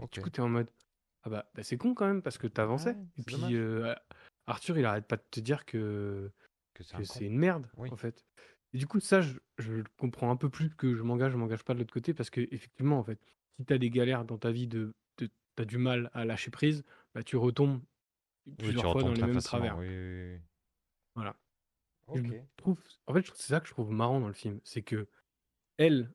Ok. 0.00 0.12
Du 0.12 0.20
coup, 0.20 0.30
t'es 0.30 0.40
en 0.40 0.48
mode, 0.48 0.70
ah 1.24 1.30
bah, 1.30 1.50
bah, 1.54 1.62
c'est 1.62 1.76
con 1.76 1.94
quand 1.94 2.06
même 2.06 2.22
parce 2.22 2.38
que 2.38 2.46
t'avançais. 2.46 2.90
Ouais, 2.94 3.06
et 3.16 3.22
c'est 3.22 3.26
puis 3.26 3.36
dommage. 3.36 3.54
euh, 3.54 3.94
Arthur, 4.46 4.78
il 4.78 4.84
arrête 4.84 5.06
pas 5.06 5.16
de 5.16 5.24
te 5.30 5.40
dire 5.40 5.64
que 5.66 6.30
Que 6.74 6.82
c'est 6.82 6.96
que 6.96 7.02
un 7.02 7.04
c'est 7.04 7.20
con. 7.20 7.24
une 7.26 7.38
merde, 7.38 7.66
Oui. 7.76 7.90
en 7.90 7.96
fait. 7.96 8.24
Et 8.72 8.78
du 8.78 8.86
coup, 8.86 9.00
ça, 9.00 9.20
je, 9.20 9.38
je 9.58 9.72
le 9.72 9.84
comprends 9.98 10.30
un 10.30 10.36
peu 10.36 10.50
plus 10.50 10.70
que 10.74 10.94
je 10.94 11.02
m'engage, 11.02 11.32
je 11.32 11.36
m'engage 11.36 11.64
pas 11.64 11.74
de 11.74 11.78
l'autre 11.80 11.92
côté, 11.92 12.12
parce 12.14 12.30
que 12.30 12.40
effectivement, 12.52 12.98
en 12.98 13.04
fait, 13.04 13.18
si 13.58 13.64
tu 13.64 13.72
as 13.72 13.78
des 13.78 13.90
galères 13.90 14.24
dans 14.24 14.38
ta 14.38 14.50
vie, 14.52 14.66
de, 14.66 14.94
de, 15.18 15.26
tu 15.26 15.62
as 15.62 15.64
du 15.64 15.78
mal 15.78 16.10
à 16.12 16.24
lâcher 16.24 16.50
prise, 16.50 16.84
bah, 17.14 17.22
tu 17.22 17.36
retombes 17.36 17.80
Oui, 18.46 18.54
plusieurs 18.58 18.84
tu 18.84 18.92
fois 18.92 19.02
dans 19.02 19.08
retombes 19.08 19.14
les 19.14 19.18
très 19.20 19.26
mêmes 19.28 19.40
facilement. 19.42 19.64
travers. 19.66 19.78
Oui, 19.78 19.88
oui, 19.88 20.32
oui. 20.34 20.40
Voilà. 21.14 21.36
Je 22.14 22.22
trouve, 22.56 22.82
en 23.06 23.14
fait, 23.14 23.26
c'est 23.34 23.48
ça 23.54 23.60
que 23.60 23.66
je 23.68 23.72
trouve 23.72 23.90
marrant 23.90 24.20
dans 24.20 24.28
le 24.28 24.32
film, 24.34 24.60
c'est 24.64 24.82
que 24.82 25.08
elle 25.78 26.14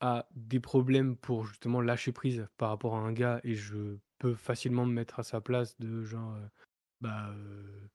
a 0.00 0.28
des 0.34 0.60
problèmes 0.60 1.16
pour 1.16 1.46
justement 1.46 1.80
lâcher 1.80 2.12
prise 2.12 2.48
par 2.58 2.70
rapport 2.70 2.96
à 2.96 3.00
un 3.00 3.12
gars, 3.12 3.40
et 3.44 3.54
je 3.54 3.98
peux 4.18 4.34
facilement 4.34 4.86
me 4.86 4.92
mettre 4.92 5.20
à 5.20 5.22
sa 5.24 5.40
place 5.40 5.78
de 5.78 6.04
genre, 6.04 6.34
euh, 6.36 6.46
bah, 7.00 7.30
euh, 7.30 7.88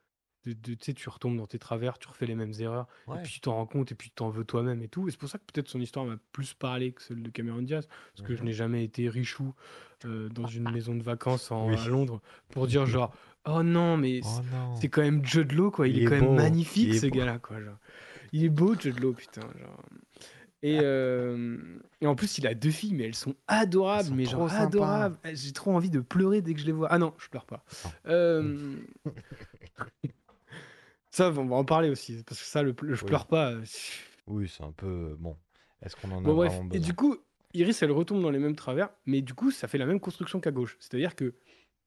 de, 0.46 0.54
de- 0.54 0.74
tu 0.76 0.86
sais, 0.86 0.94
tu 0.94 1.10
retombes 1.10 1.38
dans 1.38 1.48
tes 1.48 1.60
travers, 1.60 2.00
tu 2.00 2.08
refais 2.10 2.26
les 2.26 2.36
mêmes 2.36 2.54
erreurs, 2.60 2.88
et 3.14 3.20
puis 3.20 3.34
tu 3.34 3.42
t'en 3.42 3.56
rends 3.56 3.66
compte, 3.68 3.92
et 3.92 3.96
puis 3.96 4.10
tu 4.10 4.16
t'en 4.16 4.30
veux 4.30 4.46
toi-même 4.46 4.82
et 4.84 4.90
tout. 4.90 5.08
Et 5.08 5.12
c'est 5.12 5.18
pour 5.20 5.30
ça 5.30 5.38
que 5.40 5.46
peut-être 5.46 5.70
son 5.70 5.80
histoire 5.82 6.06
m'a 6.06 6.18
plus 6.34 6.54
parlé 6.54 6.94
que 6.94 7.02
celle 7.02 7.24
de 7.24 7.30
Cameron 7.32 7.62
Diaz, 7.62 7.88
parce 7.88 8.22
que 8.28 8.36
je 8.36 8.42
Mhm. 8.42 8.46
n'ai 8.48 8.54
jamais 8.54 8.84
été 8.84 9.10
richou 9.10 9.54
euh, 10.06 10.30
dans 10.30 10.46
une 10.60 10.70
maison 10.70 10.96
de 10.96 11.04
vacances 11.04 11.52
en- 11.52 11.70
Oui. 11.70 11.78
à 11.78 11.88
Londres 11.88 12.22
pour 12.50 12.68
dire 12.68 12.86
genre, 12.88 13.16
oh 13.46 13.64
non, 13.64 13.98
mais 13.98 14.22
Oh 14.24 14.28
c'est 14.28 14.56
non. 14.56 14.76
c'est 14.76 14.90
quand 14.90 15.02
même 15.02 15.26
Jude 15.26 15.52
Law, 15.54 15.72
quoi, 15.72 15.88
il, 15.88 15.98
Il 15.98 16.00
est 16.02 16.06
est 16.06 16.06
quand 16.10 16.16
même 16.16 16.26
beau, 16.26 16.34
magnifique, 16.36 16.88
il 16.90 16.96
est 16.96 17.00
ce 17.00 17.08
beau. 17.08 17.16
gars-là, 17.18 17.40
quoi. 17.40 17.60
Genre. 17.62 17.78
Il 18.32 18.44
est 18.44 18.50
beau, 18.50 18.76
Jude 18.80 19.00
Law, 19.00 19.14
putain. 19.14 19.42
Genre. 19.42 19.82
Et, 20.66 20.80
euh, 20.82 21.58
et 22.00 22.08
en 22.08 22.16
plus, 22.16 22.38
il 22.38 22.48
a 22.48 22.54
deux 22.54 22.72
filles, 22.72 22.94
mais 22.94 23.04
elles 23.04 23.16
sont 23.16 23.36
adorables, 23.48 24.08
sont 24.10 24.16
mais 24.16 24.24
trop 24.24 24.38
genre 24.48 24.50
sympas. 24.50 24.64
adorables. 24.64 25.18
Eh, 25.26 25.36
J'ai 25.36 25.52
trop 25.52 25.72
envie 25.76 25.90
de 25.90 26.00
pleurer 26.00 26.42
dès 26.42 26.54
que 26.54 26.60
je 26.62 26.66
les 26.66 26.72
vois. 26.72 26.88
Ah 26.90 26.98
non, 27.00 27.14
je 27.18 27.28
pleure 27.28 27.46
pas. 27.46 27.66
Non. 27.84 27.92
Euh, 28.08 28.76
Ça, 31.12 31.30
on 31.30 31.46
va 31.46 31.56
en 31.58 31.66
parler 31.66 31.90
aussi, 31.90 32.24
parce 32.26 32.40
que 32.40 32.46
ça, 32.48 32.64
le, 32.64 32.74
je 32.82 32.86
Oui. 33.02 33.06
pleure 33.06 33.28
pas. 33.28 33.52
euh, 33.52 33.64
Oui, 34.28 34.50
c'est 34.50 34.64
un 34.64 34.72
peu. 34.72 35.16
Bon. 35.20 35.38
Est-ce 35.84 35.96
qu'on 35.96 36.12
en 36.12 36.20
a 36.20 36.22
Bon, 36.22 36.34
bref. 36.36 36.52
vraiment 36.54 36.66
Et 36.74 36.80
besoin 36.80 36.86
du 36.88 36.94
coup, 36.96 37.18
Iris, 37.54 37.84
elle 37.84 37.92
retombe 37.92 38.22
dans 38.24 38.32
les 38.32 38.40
mêmes 38.40 38.56
travers, 38.56 38.90
mais 39.06 39.22
du 39.22 39.34
coup, 39.36 39.52
ça 39.52 39.68
fait 39.68 39.78
la 39.78 39.86
même 39.86 40.00
construction 40.00 40.40
qu'à 40.40 40.52
gauche. 40.52 40.76
C'est-à-dire 40.80 41.16
que 41.16 41.36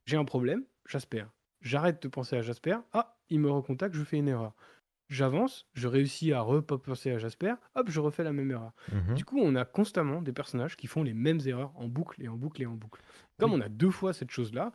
j'ai 0.04 0.16
un 0.16 0.24
problème, 0.24 0.62
Jasper. 0.88 1.24
J'arrête 1.66 2.00
de 2.02 2.08
penser 2.08 2.36
à 2.36 2.42
Jasper. 2.42 2.78
Ah, 2.92 3.16
il 3.28 3.40
me 3.40 3.50
recontacte, 3.50 3.94
je 3.94 4.04
fais 4.04 4.18
une 4.18 4.28
erreur. 4.28 4.54
J'avance, 5.08 5.68
je 5.74 5.88
réussis 5.88 6.32
à 6.32 6.40
repenser 6.40 7.10
à 7.10 7.18
Jasper. 7.18 7.54
Hop, 7.74 7.90
je 7.90 8.00
refais 8.00 8.22
la 8.24 8.32
même 8.32 8.50
erreur. 8.50 8.72
Mhm. 8.92 9.14
Du 9.14 9.24
coup, 9.24 9.38
on 9.40 9.54
a 9.56 9.64
constamment 9.64 10.22
des 10.22 10.32
personnages 10.32 10.76
qui 10.76 10.86
font 10.86 11.02
les 11.02 11.14
mêmes 11.14 11.40
erreurs 11.46 11.72
en 11.76 11.88
boucle 11.88 12.22
et 12.22 12.28
en 12.28 12.36
boucle 12.36 12.62
et 12.62 12.66
en 12.66 12.74
boucle. 12.74 13.02
Comme 13.38 13.52
Oui. 13.52 13.58
on 13.58 13.60
a 13.60 13.68
deux 13.68 13.90
fois 13.90 14.12
cette 14.12 14.30
chose-là, 14.30 14.72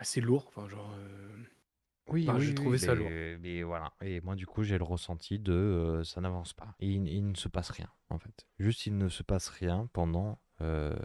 c'est 0.00 0.20
lourd. 0.20 0.46
Enfin, 0.48 0.68
genre. 0.68 0.92
euh, 0.98 1.36
Oui, 2.08 2.24
Enfin, 2.28 2.38
oui, 2.38 2.44
j'ai 2.44 2.48
oui, 2.50 2.54
trouvé 2.54 2.78
ça 2.78 2.94
lourd. 2.94 3.08
mais, 3.10 3.62
voilà. 3.62 3.92
Et 4.00 4.20
moi, 4.22 4.34
du 4.34 4.46
coup, 4.46 4.62
j'ai 4.62 4.78
le 4.78 4.84
ressenti 4.84 5.38
de 5.38 5.52
euh, 5.52 6.04
ça 6.04 6.20
n'avance 6.20 6.52
pas. 6.52 6.74
Il, 6.80 7.06
il 7.08 7.28
ne 7.28 7.34
se 7.34 7.48
passe 7.48 7.70
rien, 7.70 7.88
en 8.10 8.18
fait. 8.18 8.46
Juste, 8.58 8.86
il 8.86 8.96
ne 8.96 9.08
se 9.08 9.22
passe 9.22 9.48
rien 9.48 9.88
pendant, 9.92 10.40
euh, 10.62 10.96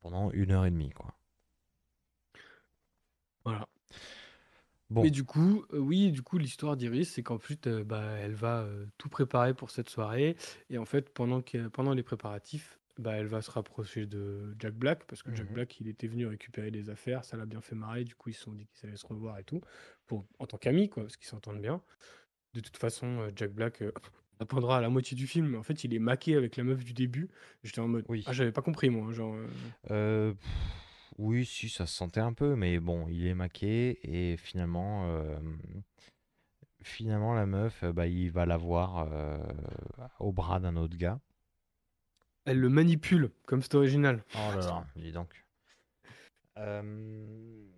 pendant 0.00 0.30
une 0.32 0.50
heure 0.52 0.66
et 0.66 0.70
demie, 0.70 0.90
quoi. 0.90 1.14
Voilà. 3.44 3.66
Bon, 4.92 5.02
Mais 5.02 5.10
du 5.10 5.24
coup, 5.24 5.64
euh, 5.72 5.78
oui, 5.78 6.12
du 6.12 6.22
coup, 6.22 6.38
l'histoire 6.38 6.76
d'Iris, 6.76 7.06
c'est 7.12 7.22
qu'en 7.22 7.38
plus, 7.38 7.56
euh, 7.66 7.82
bah, 7.84 8.02
elle 8.20 8.34
va 8.34 8.60
euh, 8.62 8.86
tout 8.98 9.08
préparer 9.08 9.54
pour 9.54 9.70
cette 9.70 9.88
soirée. 9.88 10.36
Et 10.70 10.78
en 10.78 10.84
fait, 10.84 11.08
pendant, 11.10 11.40
que, 11.42 11.68
pendant 11.68 11.94
les 11.94 12.02
préparatifs, 12.02 12.78
bah, 12.98 13.12
elle 13.16 13.26
va 13.26 13.40
se 13.40 13.50
rapprocher 13.50 14.06
de 14.06 14.54
Jack 14.58 14.74
Black, 14.74 15.04
parce 15.06 15.22
que 15.22 15.34
Jack 15.34 15.48
Mhm. 15.48 15.54
Black, 15.54 15.80
il 15.80 15.88
était 15.88 16.06
venu 16.06 16.26
récupérer 16.26 16.70
des 16.70 16.90
affaires, 16.90 17.24
ça 17.24 17.36
l'a 17.38 17.46
bien 17.46 17.60
fait 17.62 17.74
marrer. 17.74 18.04
Du 18.04 18.14
coup, 18.14 18.28
ils 18.28 18.34
se 18.34 18.42
sont 18.42 18.52
dit 18.52 18.66
qu'ils 18.66 18.86
allaient 18.88 18.96
se 18.98 19.06
revoir 19.06 19.38
et 19.38 19.44
tout, 19.44 19.62
pour, 20.06 20.26
en 20.38 20.46
tant 20.46 20.58
qu'amis, 20.58 20.88
quoi, 20.90 21.04
parce 21.04 21.16
qu'ils 21.16 21.26
s'entendent 21.28 21.62
bien. 21.62 21.80
De 22.54 22.60
toute 22.60 22.76
façon, 22.76 23.06
euh, 23.20 23.30
Jack 23.34 23.52
Black 23.52 23.80
euh, 23.82 23.92
apprendra 24.40 24.76
à 24.76 24.80
la 24.82 24.90
moitié 24.90 25.16
du 25.16 25.26
film, 25.26 25.46
mais 25.48 25.56
en 25.58 25.62
fait, 25.62 25.84
il 25.84 25.94
est 25.94 25.98
maqué 25.98 26.36
avec 26.36 26.56
la 26.56 26.64
meuf 26.64 26.84
du 26.84 26.92
début. 26.92 27.30
J'étais 27.62 27.80
en 27.80 27.88
mode, 27.88 28.04
Oui. 28.10 28.24
ah, 28.26 28.32
j'avais 28.34 28.52
pas 28.52 28.62
compris, 28.62 28.90
moi. 28.90 29.10
Genre, 29.12 29.34
euh, 29.36 29.46
euh, 29.90 30.32
pff, 30.34 30.50
oui, 31.22 31.46
si, 31.46 31.68
ça 31.68 31.86
se 31.86 31.94
sentait 31.94 32.20
un 32.20 32.32
peu, 32.32 32.56
mais 32.56 32.80
bon, 32.80 33.06
il 33.08 33.26
est 33.26 33.34
maqué 33.34 34.00
et 34.02 34.36
finalement, 34.36 35.06
euh, 35.06 35.38
finalement, 36.82 37.32
la 37.32 37.46
meuf, 37.46 37.84
euh, 37.84 37.92
bah, 37.92 38.08
il 38.08 38.30
va 38.32 38.44
la 38.44 38.56
voir 38.56 39.06
euh, 39.08 39.38
au 40.18 40.32
bras 40.32 40.58
d'un 40.58 40.76
autre 40.76 40.96
gars. 40.96 41.20
elle 42.44 42.58
le 42.58 42.68
manipule, 42.68 43.30
comme 43.46 43.62
c'est 43.62 43.76
original. 43.76 44.24
Oh 44.34 44.56
là 44.56 44.60
là, 44.66 44.86
dis 44.96 45.12
donc. 45.12 45.44
Euh, 46.58 47.68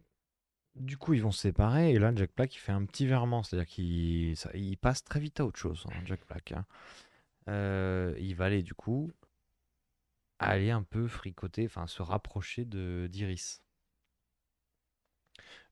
du 0.75 0.97
coup, 0.97 1.13
ils 1.13 1.23
vont 1.23 1.31
se 1.31 1.41
séparer 1.41 1.93
et 1.93 1.99
là, 1.99 2.13
Jack 2.17 2.31
Black, 2.35 2.55
il 2.57 2.59
fait 2.61 2.73
un 2.73 2.85
petit 2.87 3.07
virement, 3.07 3.43
c'est-à-dire 3.43 3.69
qu'il 3.69 4.37
ça- 4.37 4.51
il 4.55 4.79
passe 4.79 5.05
très 5.05 5.21
vite 5.21 5.39
à 5.41 5.45
autre 5.45 5.59
chose, 5.59 5.85
hein, 5.89 5.95
Jack 6.07 6.27
Black. 6.27 6.53
hein. 6.53 6.65
Euh, 7.49 8.15
il 8.19 8.35
va 8.35 8.47
aller, 8.47 8.63
du 8.63 8.73
coup, 8.75 9.13
aller 10.45 10.71
un 10.71 10.83
peu 10.83 11.07
fricoter, 11.09 11.67
enfin, 11.67 11.87
se 11.87 12.03
rapprocher 12.03 12.65
de 12.65 13.09
d'Iris. 13.11 13.63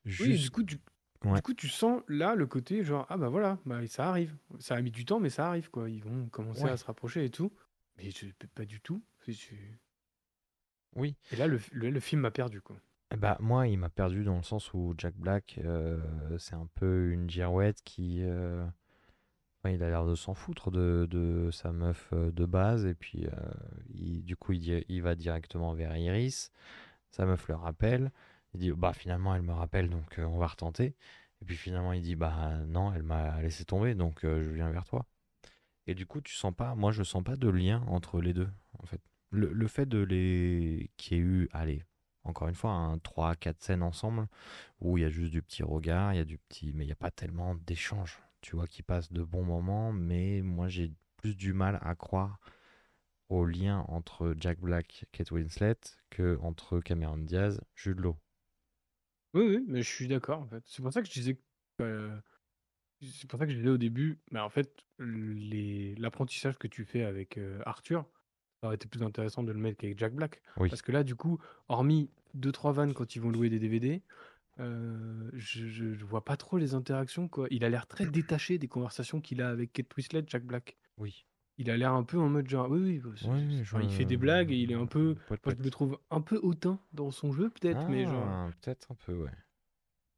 Oui, 0.04 0.10
Juste- 0.12 0.42
du 0.44 0.50
coup, 0.50 0.62
tu, 0.64 0.78
Ouais. 1.24 1.34
du 1.36 1.42
coup, 1.42 1.54
tu 1.54 1.68
sens 1.68 2.02
là 2.08 2.34
le 2.34 2.46
côté 2.46 2.82
genre, 2.82 3.06
ah 3.08 3.16
bah 3.16 3.28
voilà, 3.28 3.58
bah, 3.64 3.86
ça 3.86 4.08
arrive. 4.08 4.36
Ça 4.58 4.74
a 4.74 4.82
mis 4.82 4.90
du 4.90 5.04
temps, 5.04 5.20
mais 5.20 5.30
ça 5.30 5.46
arrive, 5.48 5.70
quoi. 5.70 5.88
Ils 5.88 6.02
vont 6.02 6.28
commencer 6.28 6.64
Ouais. 6.64 6.70
à 6.70 6.76
se 6.76 6.84
rapprocher 6.84 7.24
et 7.24 7.30
tout. 7.30 7.52
Mais 7.96 8.10
je, 8.10 8.26
pas 8.54 8.64
du 8.64 8.80
tout. 8.80 9.02
Oui. 10.96 11.16
Et 11.30 11.36
là, 11.36 11.46
le, 11.46 11.60
le, 11.70 11.90
le 11.90 12.00
film 12.00 12.22
m'a 12.22 12.30
perdu, 12.30 12.60
quoi. 12.60 12.76
Eh 13.12 13.16
Bah, 13.16 13.36
moi, 13.40 13.68
il 13.68 13.78
m'a 13.78 13.90
perdu 13.90 14.24
dans 14.24 14.36
le 14.36 14.42
sens 14.42 14.72
où 14.74 14.94
Jack 14.98 15.14
Black, 15.16 15.60
euh, 15.64 16.36
c'est 16.38 16.54
un 16.54 16.66
peu 16.74 17.10
une 17.12 17.28
girouette 17.30 17.82
qui. 17.84 18.22
euh, 18.22 18.66
il 19.70 19.82
a 19.82 19.88
l'air 19.88 20.04
de 20.04 20.14
s'en 20.14 20.34
foutre 20.34 20.70
de, 20.70 21.50
sa 21.52 21.72
meuf 21.72 22.08
euh, 22.12 22.30
de 22.32 22.44
base, 22.44 22.86
et 22.86 22.94
puis 22.94 23.26
euh, 23.26 23.30
du 23.88 24.36
coup, 24.36 24.52
il, 24.52 25.02
va 25.02 25.14
directement 25.14 25.74
vers 25.74 25.96
Iris. 25.96 26.50
Sa 27.10 27.26
meuf 27.26 27.48
le 27.48 27.54
rappelle. 27.54 28.10
Il 28.54 28.60
dit 28.60 28.72
Bah, 28.72 28.92
finalement, 28.92 29.34
elle 29.34 29.42
me 29.42 29.52
rappelle, 29.52 29.88
donc 29.90 30.18
euh, 30.18 30.24
on 30.24 30.38
va 30.38 30.46
retenter. 30.46 30.94
Et 31.40 31.44
puis 31.44 31.56
finalement, 31.56 31.92
il 31.92 32.02
dit 32.02 32.16
Bah, 32.16 32.56
non, 32.66 32.92
elle 32.92 33.02
m'a 33.02 33.40
laissé 33.42 33.64
tomber, 33.64 33.94
donc 33.94 34.20
je 34.22 34.50
viens 34.50 34.70
vers 34.70 34.84
toi. 34.84 35.06
Et 35.86 35.94
du 35.94 36.06
coup, 36.06 36.20
tu 36.20 36.34
sens 36.34 36.54
pas, 36.54 36.74
moi, 36.74 36.92
je 36.92 37.02
sens 37.02 37.22
pas 37.24 37.36
de 37.36 37.48
lien 37.48 37.82
entre 37.88 38.20
les 38.20 38.32
deux, 38.32 38.48
en 38.78 38.86
fait. 38.86 39.00
Le, 39.30 39.52
le 39.52 39.68
fait 39.68 39.86
de 39.86 39.98
les. 39.98 40.90
qu'il 40.96 41.16
y 41.16 41.20
ait 41.20 41.22
eu, 41.22 41.48
allez, 41.52 41.84
encore 42.24 42.48
une 42.48 42.54
fois, 42.54 42.72
un 42.72 42.96
3-4 42.98 43.54
scènes 43.58 43.82
ensemble 43.82 44.28
où 44.80 44.98
il 44.98 45.02
y 45.02 45.04
a 45.04 45.08
juste 45.10 45.32
du 45.32 45.42
petit 45.42 45.62
regard, 45.62 46.14
il 46.14 46.18
y 46.18 46.20
a 46.20 46.24
du 46.24 46.38
petit. 46.38 46.72
Mais 46.74 46.84
il 46.84 46.86
n'y 46.88 46.92
a 46.92 46.96
pas 46.96 47.10
tellement 47.10 47.54
d'échanges, 47.54 48.20
tu 48.42 48.56
vois, 48.56 48.66
qui 48.66 48.82
passent 48.82 49.12
de 49.12 49.22
bons 49.22 49.44
moments. 49.44 49.92
Mais 49.92 50.42
moi, 50.42 50.68
j'ai 50.68 50.92
plus 51.16 51.36
du 51.36 51.52
mal 51.54 51.78
à 51.82 51.94
croire 51.94 52.38
au 53.28 53.46
lien 53.46 53.84
entre 53.88 54.34
Jack 54.38 54.60
Black, 54.60 55.06
Kate 55.12 55.30
Winslet, 55.30 55.76
que 56.10 56.36
entre 56.42 56.80
Cameron 56.80 57.16
Diaz, 57.18 57.60
Jude 57.74 58.00
Law. 58.00 58.16
Oui, 59.34 59.44
oui, 59.46 59.64
mais 59.66 59.82
je 59.82 59.88
suis 59.88 60.08
d'accord, 60.08 60.40
en 60.40 60.46
fait. 60.46 60.62
C'est 60.66 60.82
pour 60.82 60.92
ça 60.92 61.00
que 61.00 61.08
je 61.08 61.12
disais. 61.12 61.34
que, 61.34 61.40
euh, 61.80 62.16
c'est 63.00 63.28
pour 63.28 63.38
ça 63.38 63.46
que 63.46 63.52
je 63.52 63.56
disais 63.56 63.70
au 63.70 63.78
début, 63.78 64.20
mais 64.30 64.40
en 64.40 64.50
fait, 64.50 64.84
les- 64.98 65.94
l'apprentissage 65.96 66.58
que 66.58 66.68
tu 66.68 66.84
fais 66.84 67.02
avec 67.04 67.38
euh, 67.38 67.60
Arthur, 67.64 68.04
ça 68.60 68.66
aurait 68.66 68.76
été 68.76 68.86
plus 68.88 69.02
intéressant 69.02 69.42
de 69.42 69.50
le 69.52 69.58
mettre 69.58 69.78
qu'avec 69.78 69.98
Jack 69.98 70.14
Black. 70.14 70.42
Oui. 70.58 70.68
Parce 70.68 70.82
que 70.82 70.92
là, 70.92 71.02
du 71.02 71.16
coup, 71.16 71.38
hormis 71.68 72.10
deux 72.34 72.52
trois 72.52 72.72
vannes 72.72 72.92
quand 72.94 73.16
ils 73.16 73.20
vont 73.22 73.30
louer 73.30 73.48
des 73.48 73.58
DVD, 73.58 74.02
euh, 74.60 75.30
je, 75.34 75.66
je, 75.68 75.92
je 75.94 76.04
vois 76.04 76.24
pas 76.24 76.36
trop 76.36 76.58
les 76.58 76.74
interactions, 76.74 77.28
quoi. 77.28 77.46
Il 77.50 77.64
a 77.64 77.68
l'air 77.70 77.86
très 77.86 78.06
détaché 78.06 78.58
des 78.58 78.68
conversations 78.68 79.20
qu'il 79.20 79.40
a 79.42 79.48
avec 79.50 79.72
Kate 79.72 79.94
Winslet, 79.96 80.24
Jack 80.26 80.44
Black. 80.44 80.76
Oui. 80.98 81.26
Il 81.58 81.70
a 81.70 81.76
l'air 81.76 81.92
un 81.92 82.02
peu 82.04 82.18
en 82.18 82.28
mode 82.28 82.48
genre, 82.48 82.70
oui, 82.70 82.80
oui, 82.80 82.98
bah, 82.98 83.10
c'est- 83.16 83.28
Oui, 83.28 83.40
c'est- 83.58 83.64
je- 83.64 83.76
enfin, 83.76 83.82
il 83.84 83.90
fait 83.90 84.04
des 84.04 84.16
blagues 84.16 84.50
et 84.50 84.56
il 84.56 84.72
est 84.72 84.74
un 84.76 84.86
peu. 84.86 85.16
Moi, 85.28 85.54
je 85.58 85.62
le 85.62 85.70
trouve 85.70 85.98
un 86.10 86.20
peu 86.20 86.38
hautain 86.42 86.80
dans 86.92 87.10
son 87.10 87.32
jeu, 87.32 87.50
peut-être, 87.50 87.88
mais 87.88 88.04
genre. 88.04 88.24
Ah, 88.26 88.50
peut-être 88.60 88.90
un 88.90 88.94
peu, 88.94 89.14
ouais. 89.14 89.30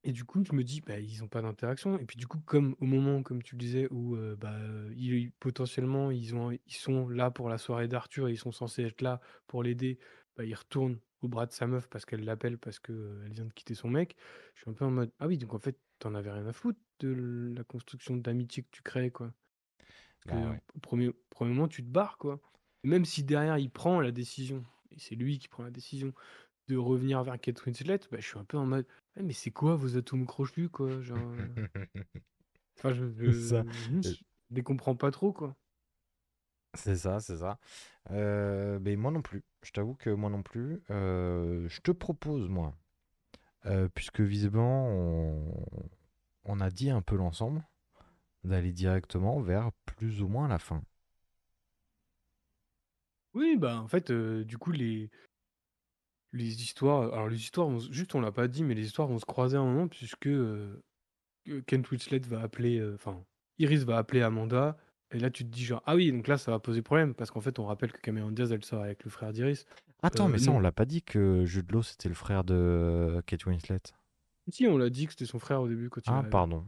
Et 0.07 0.12
du 0.12 0.24
coup, 0.24 0.45
je 0.45 0.53
me 0.53 0.62
dis, 0.62 0.80
bah, 0.82 0.99
ils 1.01 1.20
n'ont 1.20 1.28
pas 1.28 1.41
d'interaction. 1.41 1.99
Et 1.99 2.05
puis, 2.05 2.18
du 2.18 2.26
coup, 2.26 2.39
comme 2.45 2.76
au 2.78 2.85
moment, 2.85 3.22
comme 3.22 3.43
tu 3.43 3.55
le 3.55 3.61
disais, 3.61 3.89
où 3.91 4.16
euh, 4.16 4.37
bah, 4.37 4.59
ils- 4.97 5.32
potentiellement 5.41 6.11
ils, 6.11 6.35
ont, 6.35 6.51
ils 6.53 6.61
sont 6.74 7.09
là 7.09 7.30
pour 7.30 7.49
la 7.49 7.57
soirée 7.59 7.89
d'Arthur 7.89 8.28
et 8.28 8.32
ils 8.32 8.37
sont 8.39 8.53
censés 8.53 8.82
être 8.82 9.01
là 9.01 9.20
pour 9.47 9.62
l'aider, 9.62 9.99
bah, 10.37 10.45
il 10.45 10.55
retourne 10.55 10.99
au 11.25 11.29
bras 11.29 11.47
de 11.47 11.53
sa 11.53 11.66
meuf 11.66 11.89
parce 11.89 12.05
qu'elle 12.05 12.25
l'appelle 12.25 12.59
parce 12.59 12.79
qu'elle 12.81 13.31
vient 13.33 13.45
de 13.47 13.53
quitter 13.53 13.75
son 13.75 13.89
mec. 13.91 14.16
Je 14.55 14.62
suis 14.62 14.70
un 14.70 14.75
peu 14.75 14.85
en 14.85 14.91
mode, 14.91 15.12
ah 15.18 15.27
oui, 15.27 15.39
donc 15.39 15.55
en 15.55 15.59
fait, 15.59 15.81
t'en 15.99 16.14
avais 16.14 16.31
rien 16.31 16.47
à 16.47 16.53
foutre 16.53 16.81
de 17.01 17.53
la 17.57 17.64
construction 17.64 18.16
d'amitié 18.16 18.62
que 18.62 18.68
tu 18.70 18.83
crées, 18.83 19.11
quoi. 19.11 19.33
Bah 20.27 20.51
ouais. 20.51 20.61
au 20.75 20.79
premier, 20.81 21.11
premier 21.31 21.53
moment, 21.55 21.68
tu 21.68 21.83
te 21.85 21.89
barres, 21.91 22.18
quoi. 22.18 22.41
Et 22.83 22.89
même 22.89 23.05
si 23.05 23.25
derrière 23.25 23.59
il 23.59 23.70
prend 23.70 24.01
la 24.01 24.12
décision, 24.12 24.64
et 24.91 24.99
c'est 24.99 25.14
lui 25.14 25.39
qui 25.39 25.49
prend 25.49 25.62
la 25.62 25.70
décision 25.70 26.12
de 26.68 26.77
revenir 26.77 27.22
vers 27.25 27.41
Kate 27.41 27.64
Winslet, 27.66 28.01
bah, 28.11 28.18
je 28.20 28.27
suis 28.27 28.39
un 28.39 28.45
peu 28.45 28.59
en 28.59 28.66
mode 28.66 28.87
«Eh, 29.16 29.22
mais 29.22 29.35
c'est 29.35 29.53
quoi 29.53 29.77
vos 29.77 29.97
atomes 29.99 30.27
crochus 30.27 30.70
quoi 30.70 31.01
genre, 31.03 31.35
Enfin, 32.79 32.93
je, 32.93 33.09
je, 33.11 33.31
je- 34.03 34.09
je 34.11 34.22
les 34.51 34.62
comprends 34.62 34.97
pas 34.97 35.11
trop 35.11 35.33
quoi. 35.33 35.57
C'est 36.75 36.97
ça, 36.97 37.20
c'est 37.20 37.39
ça. 37.39 37.59
Euh, 38.11 38.79
mais 38.83 38.97
moi 38.97 39.11
non 39.11 39.22
plus. 39.22 39.43
Je 39.62 39.72
t'avoue 39.72 39.95
que 39.95 40.11
moi 40.11 40.31
non 40.31 40.43
plus. 40.43 40.83
Euh, 40.91 41.68
je 41.68 41.81
te 41.81 41.91
propose, 41.91 42.49
moi, 42.49 42.77
euh, 43.66 43.89
puisque 43.95 44.20
visiblement 44.20 44.89
on, 46.45 46.61
a 46.61 46.70
dit 46.70 46.91
un 46.91 47.03
peu 47.03 47.16
l'ensemble, 47.16 47.64
d'aller 48.45 48.72
directement 48.72 49.41
vers 49.41 49.70
plus 49.87 50.22
ou 50.22 50.29
moins 50.29 50.49
la 50.49 50.59
fin. 50.59 50.83
Oui, 53.33 53.57
bah 53.57 53.81
en 53.81 53.89
fait, 53.89 54.12
du 54.12 54.59
coup, 54.59 54.70
les, 54.70 55.11
les 56.33 56.62
histoires. 56.62 57.12
Alors, 57.12 57.29
les 57.29 57.39
histoires, 57.39 57.79
juste 57.91 58.14
on 58.14 58.20
l'a 58.20 58.33
pas 58.33 58.49
dit, 58.49 58.62
mais 58.62 58.75
les 58.75 58.87
histoires 58.87 59.09
vont 59.09 59.18
se 59.18 59.25
croiser 59.25 59.57
un 59.57 59.64
moment, 59.64 59.89
puisque 59.89 60.27
euh, 60.27 60.83
Kent 61.66 61.87
va 62.29 62.43
appeler. 62.43 62.83
Enfin, 62.95 63.25
Iris 63.59 63.85
va 63.85 63.99
appeler 63.99 64.22
Amanda. 64.22 64.77
Et 65.13 65.19
là, 65.19 65.31
tu 65.31 65.45
te 65.45 65.49
dis 65.51 65.65
genre, 65.65 65.83
ah 65.87 65.95
oui, 65.95 66.11
donc 66.11 66.27
là, 66.27 66.39
ça 66.39 66.51
va 66.51 66.59
poser 66.59 66.83
problème, 66.83 67.15
parce 67.15 67.31
qu'en 67.31 67.41
fait, 67.41 67.59
on 67.59 67.65
rappelle 67.67 67.93
que 67.93 68.01
Cameron 68.01 68.31
Diaz, 68.33 68.51
elle 68.53 68.65
sort 68.65 68.83
avec 68.83 69.05
le 69.05 69.11
frère 69.11 69.33
d'Iris. 69.33 69.65
Attends, 70.03 70.27
Euh, 70.27 70.33
mais 70.33 70.39
ça, 70.39 70.51
non. 70.51 70.57
on 70.57 70.61
l'a 70.61 70.73
pas 70.73 70.85
dit 70.87 71.03
que 71.03 71.45
Jude 71.45 71.71
Law, 71.73 71.83
c'était 71.83 72.09
le 72.09 72.15
frère 72.15 72.43
de 72.45 73.23
Kate 73.27 73.47
Winslet. 73.47 73.81
Si, 74.51 74.67
on 74.67 74.77
l'a 74.77 74.91
dit 74.91 75.07
que 75.07 75.13
c'était 75.13 75.25
son 75.27 75.39
frère 75.39 75.61
au 75.63 75.69
début 75.69 75.89
quand 75.89 76.01
il 76.07 76.11
Ah, 76.13 76.23
pardon. 76.23 76.65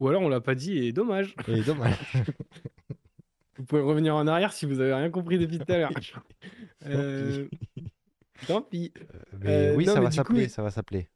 Ou 0.00 0.08
alors, 0.08 0.22
on 0.22 0.28
l'a 0.28 0.40
pas 0.40 0.54
dit, 0.54 0.78
et 0.78 0.92
dommage. 0.92 1.34
Et 1.48 1.62
dommage. 1.62 1.96
Vous 3.58 3.64
pouvez 3.64 3.82
revenir 3.82 4.14
en 4.14 4.26
arrière 4.28 4.52
si 4.52 4.66
vous 4.66 4.78
avez 4.78 4.94
rien 4.94 5.10
compris 5.10 5.36
depuis 5.38 5.58
tout 5.58 5.72
à 5.72 5.78
l'heure. 5.78 5.90
Euh, 6.86 7.48
Tant 8.46 8.62
pis. 8.62 8.92
Mais 9.40 9.70
Euh, 9.72 9.76
oui, 9.76 9.84
non, 9.84 9.94
ça 9.94 9.98
mais 9.98 10.04
va 10.04 10.10
du 10.10 10.16
coup, 10.20 10.24
s'appeler, 10.26 10.48
ça 10.48 10.62
va 10.62 10.70
s'appeler. 10.70 11.08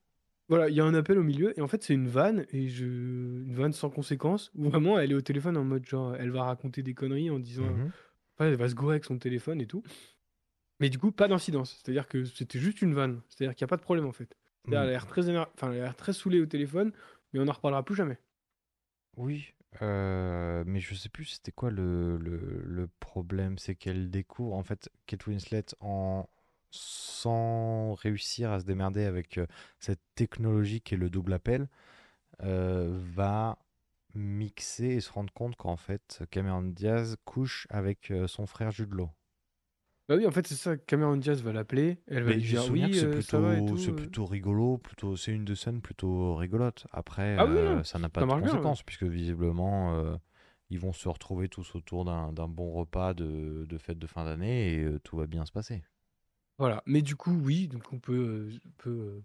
Voilà, 0.53 0.68
il 0.68 0.74
y 0.74 0.80
a 0.80 0.84
un 0.84 0.92
appel 0.94 1.18
au 1.18 1.22
milieu, 1.22 1.59
et 1.59 1.62
en 1.62 1.66
fait, 1.68 1.82
c'est 1.82 1.94
une 1.94 2.09
vanne, 2.09 2.44
et 2.50 2.68
je... 2.68 2.84
une 2.84 3.55
vanne 3.55 3.72
sans 3.72 3.88
conséquence, 3.88 4.50
où 4.55 4.68
vraiment, 4.68 4.98
elle 4.98 5.11
est 5.12 5.14
au 5.14 5.22
téléphone 5.22 5.57
en 5.57 5.64
mode 5.64 5.86
genre, 5.86 6.14
elle 6.16 6.30
va 6.30 6.44
raconter 6.44 6.82
des 6.82 6.92
conneries 6.92 7.30
en 7.30 7.38
disant, 7.38 7.64
Mhm. 7.70 7.90
enfin, 8.36 8.50
elle 8.50 8.57
va 8.57 8.68
se 8.68 8.74
gourer 8.74 8.96
avec 8.96 9.05
son 9.07 9.18
téléphone 9.18 9.62
et 9.62 9.66
tout. 9.66 9.82
Mais 10.80 10.90
du 10.90 10.98
coup, 10.98 11.11
pas 11.11 11.26
d'incidence, 11.28 11.80
c'est-à-dire 11.82 12.07
que 12.07 12.24
c'était 12.24 12.59
juste 12.59 12.82
une 12.82 12.92
vanne, 12.92 13.22
c'est-à-dire 13.28 13.55
qu'il 13.55 13.64
n'y 13.64 13.68
a 13.68 13.72
pas 13.72 13.76
de 13.78 13.82
problème 13.82 14.05
en 14.07 14.12
fait. 14.12 14.36
C'est-à-dire, 14.66 14.82
Elle 14.82 14.88
a 14.88 14.90
l'air 14.92 15.07
très, 15.07 15.22
éner- 15.30 15.46
enfin, 15.55 15.72
elle 15.72 15.80
a 15.80 15.84
l'air 15.84 15.96
très 15.96 16.12
saoulée 16.12 16.40
au 16.40 16.46
téléphone, 16.46 16.92
mais 17.32 17.40
on 17.40 17.44
n'en 17.46 17.53
reparlera 17.53 17.82
plus 17.84 17.94
jamais. 17.96 18.18
Oui, 19.16 19.55
euh, 19.82 20.64
mais 20.66 20.80
je 20.80 20.94
sais 20.94 21.09
plus 21.09 21.24
c'était 21.24 21.53
quoi 21.53 21.70
le, 21.70 22.18
le, 22.18 22.62
le 22.64 22.88
problème, 23.00 23.59
c'est 23.59 23.74
qu'elle 23.74 24.11
découvre 24.11 24.55
en 24.55 24.62
fait 24.64 24.90
Kate 25.07 25.26
Winslet 25.26 25.64
en 25.80 26.28
sans 26.73 27.95
réussir 27.95 28.51
à 28.53 28.61
se 28.61 28.64
démerder 28.64 29.05
avec 29.05 29.39
cette 29.79 30.01
technologie 30.16 30.81
qui 30.81 30.95
est 30.95 30.99
le 30.99 31.11
double 31.11 31.33
appel, 31.35 31.68
euh, 32.43 32.99
va 33.14 33.59
mixer 34.14 34.87
et 34.87 35.01
se 35.01 35.11
rendre 35.12 35.33
compte 35.33 35.57
qu'en 35.57 35.77
fait 35.77 36.23
Cameron 36.31 36.62
Diaz 36.62 37.16
couche 37.25 37.66
avec 37.70 38.12
son 38.27 38.47
frère 38.47 38.70
Jude 38.73 38.93
Law. 38.95 39.11
Bah 40.09 40.16
oui, 40.16 40.27
en 40.27 40.31
fait, 40.33 40.47
c'est 40.47 40.57
ça, 40.57 40.77
Cameron 40.77 41.16
Diaz 41.16 41.43
va 41.43 41.53
l'appeler, 41.53 42.03
elle 42.09 42.25
va 42.25 42.31
Mais 42.31 42.37
lui 42.37 42.43
dire, 42.43 42.68
oui, 42.70 42.93
c'est 42.95 43.09
plutôt, 43.09 43.39
tout. 43.66 43.77
c'est 43.79 43.93
plutôt 43.93 44.27
rigolo, 44.27 44.79
plutôt, 44.79 45.16
c'est 45.16 45.33
une 45.33 45.45
de 45.45 45.55
scènes 45.55 45.81
plutôt 45.81 46.35
rigolote. 46.37 46.87
Après, 46.93 47.37
Ah 47.37 47.47
oui, 47.47 47.57
euh, 47.57 47.83
ça 47.85 47.99
n'a 47.99 48.09
ça 48.09 48.11
pas 48.11 48.23
de 48.23 48.27
bien, 48.27 48.39
conséquences, 48.41 48.83
puisque 48.83 49.05
visiblement, 49.05 49.95
euh, 49.95 50.16
ils 50.70 50.79
vont 50.81 50.93
se 50.93 51.09
retrouver 51.09 51.49
tous 51.49 51.75
autour 51.75 52.05
d'un 52.05 52.33
d'un 52.33 52.49
bon 52.49 52.73
repas 52.73 53.14
de, 53.14 53.64
de 53.68 53.79
fête 53.79 53.99
de 53.99 54.07
fin 54.07 54.25
d'année 54.25 54.75
et 54.75 54.85
euh, 54.85 54.99
tout 55.01 55.16
va 55.16 55.27
bien 55.27 55.45
se 55.47 55.53
passer. 55.53 55.83
Voilà, 56.62 56.80
mais 56.86 57.02
du 57.02 57.16
coup, 57.16 57.32
oui, 57.32 57.66
donc 57.66 57.82
on 57.92 57.98
peut, 57.98 58.14
euh, 58.86 58.88
euh, 58.88 59.20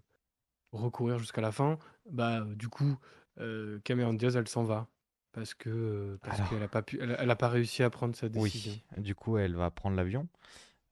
recourir 0.72 1.20
jusqu'à 1.20 1.40
la 1.40 1.52
fin. 1.52 1.78
Bah, 2.10 2.40
du 2.56 2.68
coup, 2.68 2.98
euh, 3.38 3.78
Cameron 3.84 4.12
Diaz, 4.14 4.34
elle 4.34 4.48
s'en 4.48 4.64
va 4.64 4.88
parce 5.30 5.54
que 5.54 6.18
parce 6.20 6.34
Alors. 6.34 6.50
qu'elle 6.50 6.62
a 6.64 6.66
pas 6.66 6.82
pu, 6.82 6.98
elle, 7.00 7.12
a- 7.12 7.22
elle 7.22 7.30
a 7.30 7.36
pas 7.36 7.48
réussi 7.48 7.84
à 7.84 7.90
prendre 7.90 8.16
sa 8.16 8.28
décision. 8.28 8.72
Oui, 8.96 9.00
du 9.04 9.14
coup, 9.14 9.38
elle 9.38 9.54
va 9.54 9.70
prendre 9.70 9.94
l'avion. 9.94 10.26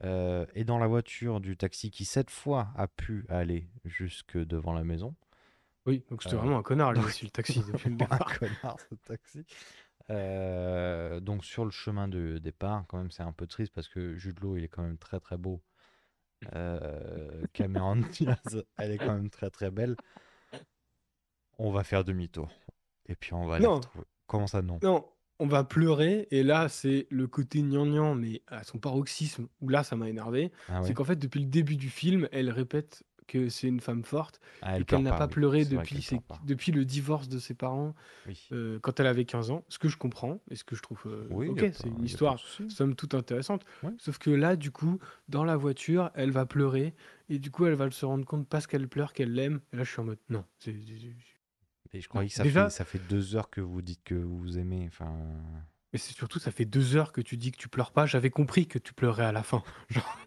et 0.05 0.63
dans 0.63 0.79
la 0.79 0.87
voiture 0.87 1.41
du 1.41 1.57
taxi 1.57 1.91
qui, 1.91 2.05
cette 2.05 2.31
fois, 2.31 2.69
a 2.77 2.87
pu 2.87 3.27
aller 3.29 3.67
jusque 3.85 4.39
devant 4.39 4.73
la 4.73 4.85
maison. 4.85 5.17
Oui, 5.85 6.05
donc 6.11 6.23
c'était 6.23 6.37
Euh, 6.37 6.39
vraiment 6.39 6.59
un 6.59 6.63
connard 6.63 6.93
lui 6.93 7.01
donc, 7.01 7.09
aussi 7.09 7.25
le 7.25 7.31
taxi 7.33 7.59
depuis 7.61 7.91
le 7.91 7.97
vraiment 7.97 8.15
un 8.15 8.39
connard 8.39 8.79
ce 8.89 8.95
taxi. 8.95 9.45
Euh, 10.11 11.19
donc 11.19 11.45
sur 11.45 11.65
le 11.65 11.73
chemin 11.73 12.07
de 12.07 12.39
départ, 12.39 12.85
quand 12.87 12.99
même, 12.99 13.11
c'est 13.11 13.25
un 13.25 13.33
peu 13.33 13.49
triste 13.49 13.73
parce 13.75 13.89
que 13.89 14.15
Jude 14.17 14.39
Law, 14.41 14.57
il 14.57 14.63
est 14.65 14.69
quand 14.69 14.83
même 14.83 14.99
très 14.99 15.19
très 15.19 15.37
beau. 15.37 15.61
Euh, 16.55 17.43
Cameron 17.53 17.97
Diaz, 18.13 18.65
elle 18.77 18.93
est 18.93 18.99
quand 18.99 19.15
même 19.15 19.31
très 19.31 19.51
très 19.51 19.71
belle. 19.71 19.97
On 21.59 21.71
va 21.71 21.85
faire 21.85 22.05
demi-tour. 22.05 22.51
Et 23.07 23.15
puis 23.15 23.33
on 23.35 23.47
va 23.47 23.59
Non. 23.59 23.77
retrouver. 23.77 24.05
Comment 24.27 24.47
ça, 24.47 24.61
non? 24.63 24.79
Non, 24.83 25.07
on 25.39 25.47
va 25.47 25.65
pleurer 25.65 26.27
et 26.31 26.43
là 26.43 26.69
c'est 26.69 27.07
le 27.11 27.27
côté 27.27 27.63
gnangnan 27.63 28.15
mais 28.15 28.43
à 28.49 28.65
son 28.65 28.79
paroxysme 28.79 29.47
où 29.61 29.69
là 29.69 29.85
ça 29.85 29.97
m'a 29.97 30.09
énervé. 30.09 30.51
Ah 30.69 30.81
ouais? 30.81 30.87
C'est 30.89 30.95
qu'en 30.95 31.05
fait 31.05 31.17
depuis 31.17 31.41
le 31.41 31.47
début 31.47 31.77
du 31.77 31.89
film, 31.91 32.29
elle 32.33 32.51
répète 32.51 33.05
que 33.27 33.49
c'est 33.49 33.67
une 33.69 33.81
femme 33.81 34.05
forte 34.05 34.41
Ah, 34.63 34.79
et 34.79 34.85
qu'elle 34.85 35.03
n'a 35.03 35.13
pas 35.13 35.27
oui. 35.27 35.33
pleuré 35.33 35.65
depuis, 35.65 36.01
ses- 36.03 36.21
pas. 36.21 36.41
depuis 36.45 36.73
le 36.73 36.85
divorce 36.85 37.29
de 37.29 37.39
ses 37.39 37.55
parents 37.55 37.95
Oui. 38.27 38.47
euh, 38.53 38.79
quand 38.81 39.01
elle 39.01 39.07
avait 39.07 39.25
15 39.25 39.51
ans, 39.51 39.65
ce 39.69 39.79
que 39.79 39.89
je 39.89 39.97
comprends 39.97 40.41
et 40.51 40.57
ce 40.57 40.65
que 40.65 40.77
je 40.77 40.83
trouve 40.83 41.01
euh, 41.07 41.27
Oui, 41.31 41.49
ok, 41.49 41.71
c'est 41.73 41.89
une 41.89 42.05
histoire 42.05 42.39
somme 42.69 42.95
toute 42.95 43.15
intéressante. 43.15 43.65
Sauf 43.99 44.19
que 44.19 44.31
là, 44.31 44.57
du 44.57 44.71
coup, 44.71 44.99
dans 45.29 45.45
la 45.45 45.57
voiture, 45.57 46.11
elle 46.15 46.31
va 46.31 46.47
pleurer 46.47 46.95
et 47.29 47.39
du 47.39 47.51
coup, 47.51 47.67
elle 47.67 47.75
va 47.75 47.91
se 47.91 48.05
rendre 48.07 48.25
compte 48.25 48.49
parce 48.49 48.67
qu'elle 48.67 48.89
pleure 48.89 49.13
qu'elle 49.13 49.33
l'aime. 49.33 49.61
Et 49.73 49.77
là, 49.77 49.85
je 49.85 49.91
suis 49.91 50.01
en 50.01 50.05
mode 50.05 50.19
non. 50.29 50.45
c'est- 50.59 50.75
je 51.95 52.09
croyais 52.09 52.29
que 52.29 52.35
ça, 52.35 52.43
Déjà- 52.43 52.65
fait, 52.65 52.71
ça 52.71 52.85
fait 52.85 53.01
deux 53.09 53.37
heures 53.37 53.49
que 53.49 53.61
vous 53.63 53.81
dites 53.81 54.05
que 54.05 54.15
vous 54.15 54.59
aimez. 54.59 54.85
Enfin, 54.89 55.17
Mais 55.97 56.01
c'est 56.01 56.13
surtout, 56.15 56.39
ça 56.39 56.51
fait 56.51 56.67
deux 56.67 56.95
heures 56.95 57.11
que 57.11 57.23
tu 57.23 57.39
dis 57.39 57.53
que 57.53 57.57
tu 57.57 57.69
pleures 57.71 57.91
pas. 57.91 58.05
J'avais 58.05 58.29
compris 58.29 58.67
que 58.67 58.79
tu 58.79 58.93
pleurais 58.93 59.25
à 59.25 59.33
la 59.33 59.43
fin. 59.43 59.63
Genre, 59.89 60.19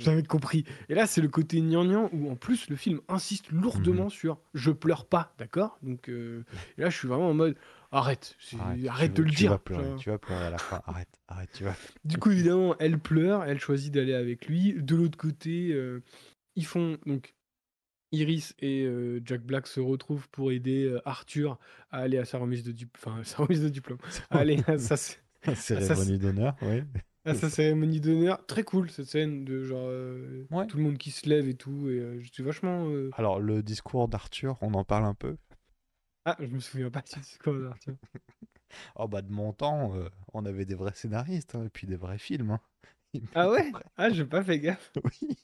J'avais 0.00 0.24
compris. 0.24 0.64
Et 0.88 0.94
là, 0.96 1.06
c'est 1.06 1.20
le 1.20 1.28
côté 1.28 1.60
gnangnan 1.60 2.10
où 2.12 2.28
en 2.28 2.34
plus 2.34 2.68
le 2.68 2.74
film 2.74 3.00
insiste 3.06 3.52
lourdement 3.52 4.06
Mhm. 4.06 4.10
sur 4.10 4.40
je 4.54 4.72
pleure 4.72 5.06
pas, 5.06 5.34
d'accord? 5.38 5.78
Donc 5.84 6.08
euh, 6.08 6.42
et 6.78 6.80
là, 6.80 6.90
je 6.90 6.98
suis 6.98 7.06
vraiment 7.06 7.28
en 7.28 7.34
mode 7.34 7.56
arrête, 7.92 8.36
arrête, 8.58 8.86
arrête, 8.88 9.14
tu 9.14 9.20
de 9.20 9.24
le 9.24 9.30
tu 9.30 9.36
dire. 9.36 9.50
Vas 9.52 9.58
pleurer, 9.58 9.84
Genre. 9.84 9.98
tu 10.00 10.10
vas 10.10 10.18
pleurer 10.18 10.46
à 10.46 10.50
la 10.50 10.58
fin. 10.58 10.82
Arrête, 10.86 11.20
arrête, 11.28 11.50
tu 11.54 11.62
vas. 11.62 11.76
Du 12.04 12.18
coup, 12.18 12.32
évidemment, 12.32 12.74
elle 12.80 12.98
pleure, 12.98 13.44
elle 13.44 13.60
choisit 13.60 13.94
d'aller 13.94 14.14
avec 14.14 14.46
lui. 14.48 14.74
De 14.76 14.96
l'autre 14.96 15.16
côté, 15.16 15.70
euh, 15.72 16.02
ils 16.56 16.66
font 16.66 16.98
donc 17.06 17.34
Iris 18.12 18.54
et 18.60 18.84
euh, 18.84 19.20
Jack 19.24 19.42
Black 19.42 19.66
se 19.66 19.80
retrouvent 19.80 20.28
pour 20.28 20.52
aider 20.52 20.84
euh, 20.84 21.00
Arthur 21.08 21.58
à 21.90 21.98
aller 21.98 22.18
à 22.18 22.24
sa 22.24 22.38
remise 22.38 22.62
de 22.62 22.72
diplôme, 22.72 23.14
enfin 23.14 23.24
sa 23.24 23.38
remise 23.42 23.62
de 23.62 23.68
diplôme, 23.68 23.98
à 24.30 24.38
aller 24.38 24.60
à 24.66 24.78
sa, 24.78 24.96
Cérémonie 25.56 26.18
d'honneur, 26.18 26.56
oui. 26.62 26.82
à 27.24 27.34
sa 27.34 27.50
cérémonie 27.50 28.00
d'honneur. 28.00 28.44
Très 28.46 28.62
cool 28.64 28.90
cette 28.90 29.06
scène 29.06 29.44
de 29.44 29.64
genre 29.64 29.86
euh, 29.88 30.46
Ouais. 30.50 30.66
tout 30.66 30.76
le 30.76 30.82
monde 30.84 30.98
qui 30.98 31.10
se 31.10 31.28
lève 31.28 31.48
et 31.48 31.54
tout. 31.54 31.88
Et 31.88 31.98
euh, 31.98 32.20
j'étais 32.20 32.42
vachement. 32.42 32.86
Alors, 33.16 33.40
le 33.40 33.62
discours 33.62 34.06
d'Arthur, 34.08 34.56
on 34.60 34.74
en 34.74 34.84
parle 34.84 35.04
un 35.04 35.14
peu? 35.14 35.36
Ah, 36.24 36.36
je 36.38 36.46
me 36.46 36.60
souviens 36.60 36.90
pas 36.90 37.00
du 37.02 37.18
discours 37.20 37.54
d'Arthur. 37.58 37.94
Oh, 38.96 39.08
bah, 39.08 39.20
de 39.22 39.30
mon 39.32 39.52
temps, 39.52 39.92
on 40.32 40.46
avait 40.46 40.64
des 40.64 40.74
vrais 40.74 40.94
scénaristes 40.94 41.54
hein, 41.56 41.64
et 41.64 41.68
puis 41.68 41.86
des 41.86 41.96
vrais 41.96 42.18
films. 42.18 42.52
hein. 42.52 42.60
Ah 43.34 43.50
ouais? 43.50 43.70
Ah, 43.96 44.08
j'ai 44.10 44.24
pas 44.24 44.42
fait 44.42 44.58
gaffe. 44.60 44.92
Oui. 45.04 45.36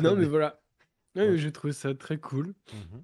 Non, 0.00 0.14
mais 0.14 0.26
voilà. 0.26 0.61
Ouais. 1.16 1.36
J'ai 1.36 1.52
trouvé 1.52 1.72
ça 1.72 1.94
très 1.94 2.18
cool. 2.18 2.54
Mhm. 2.72 3.02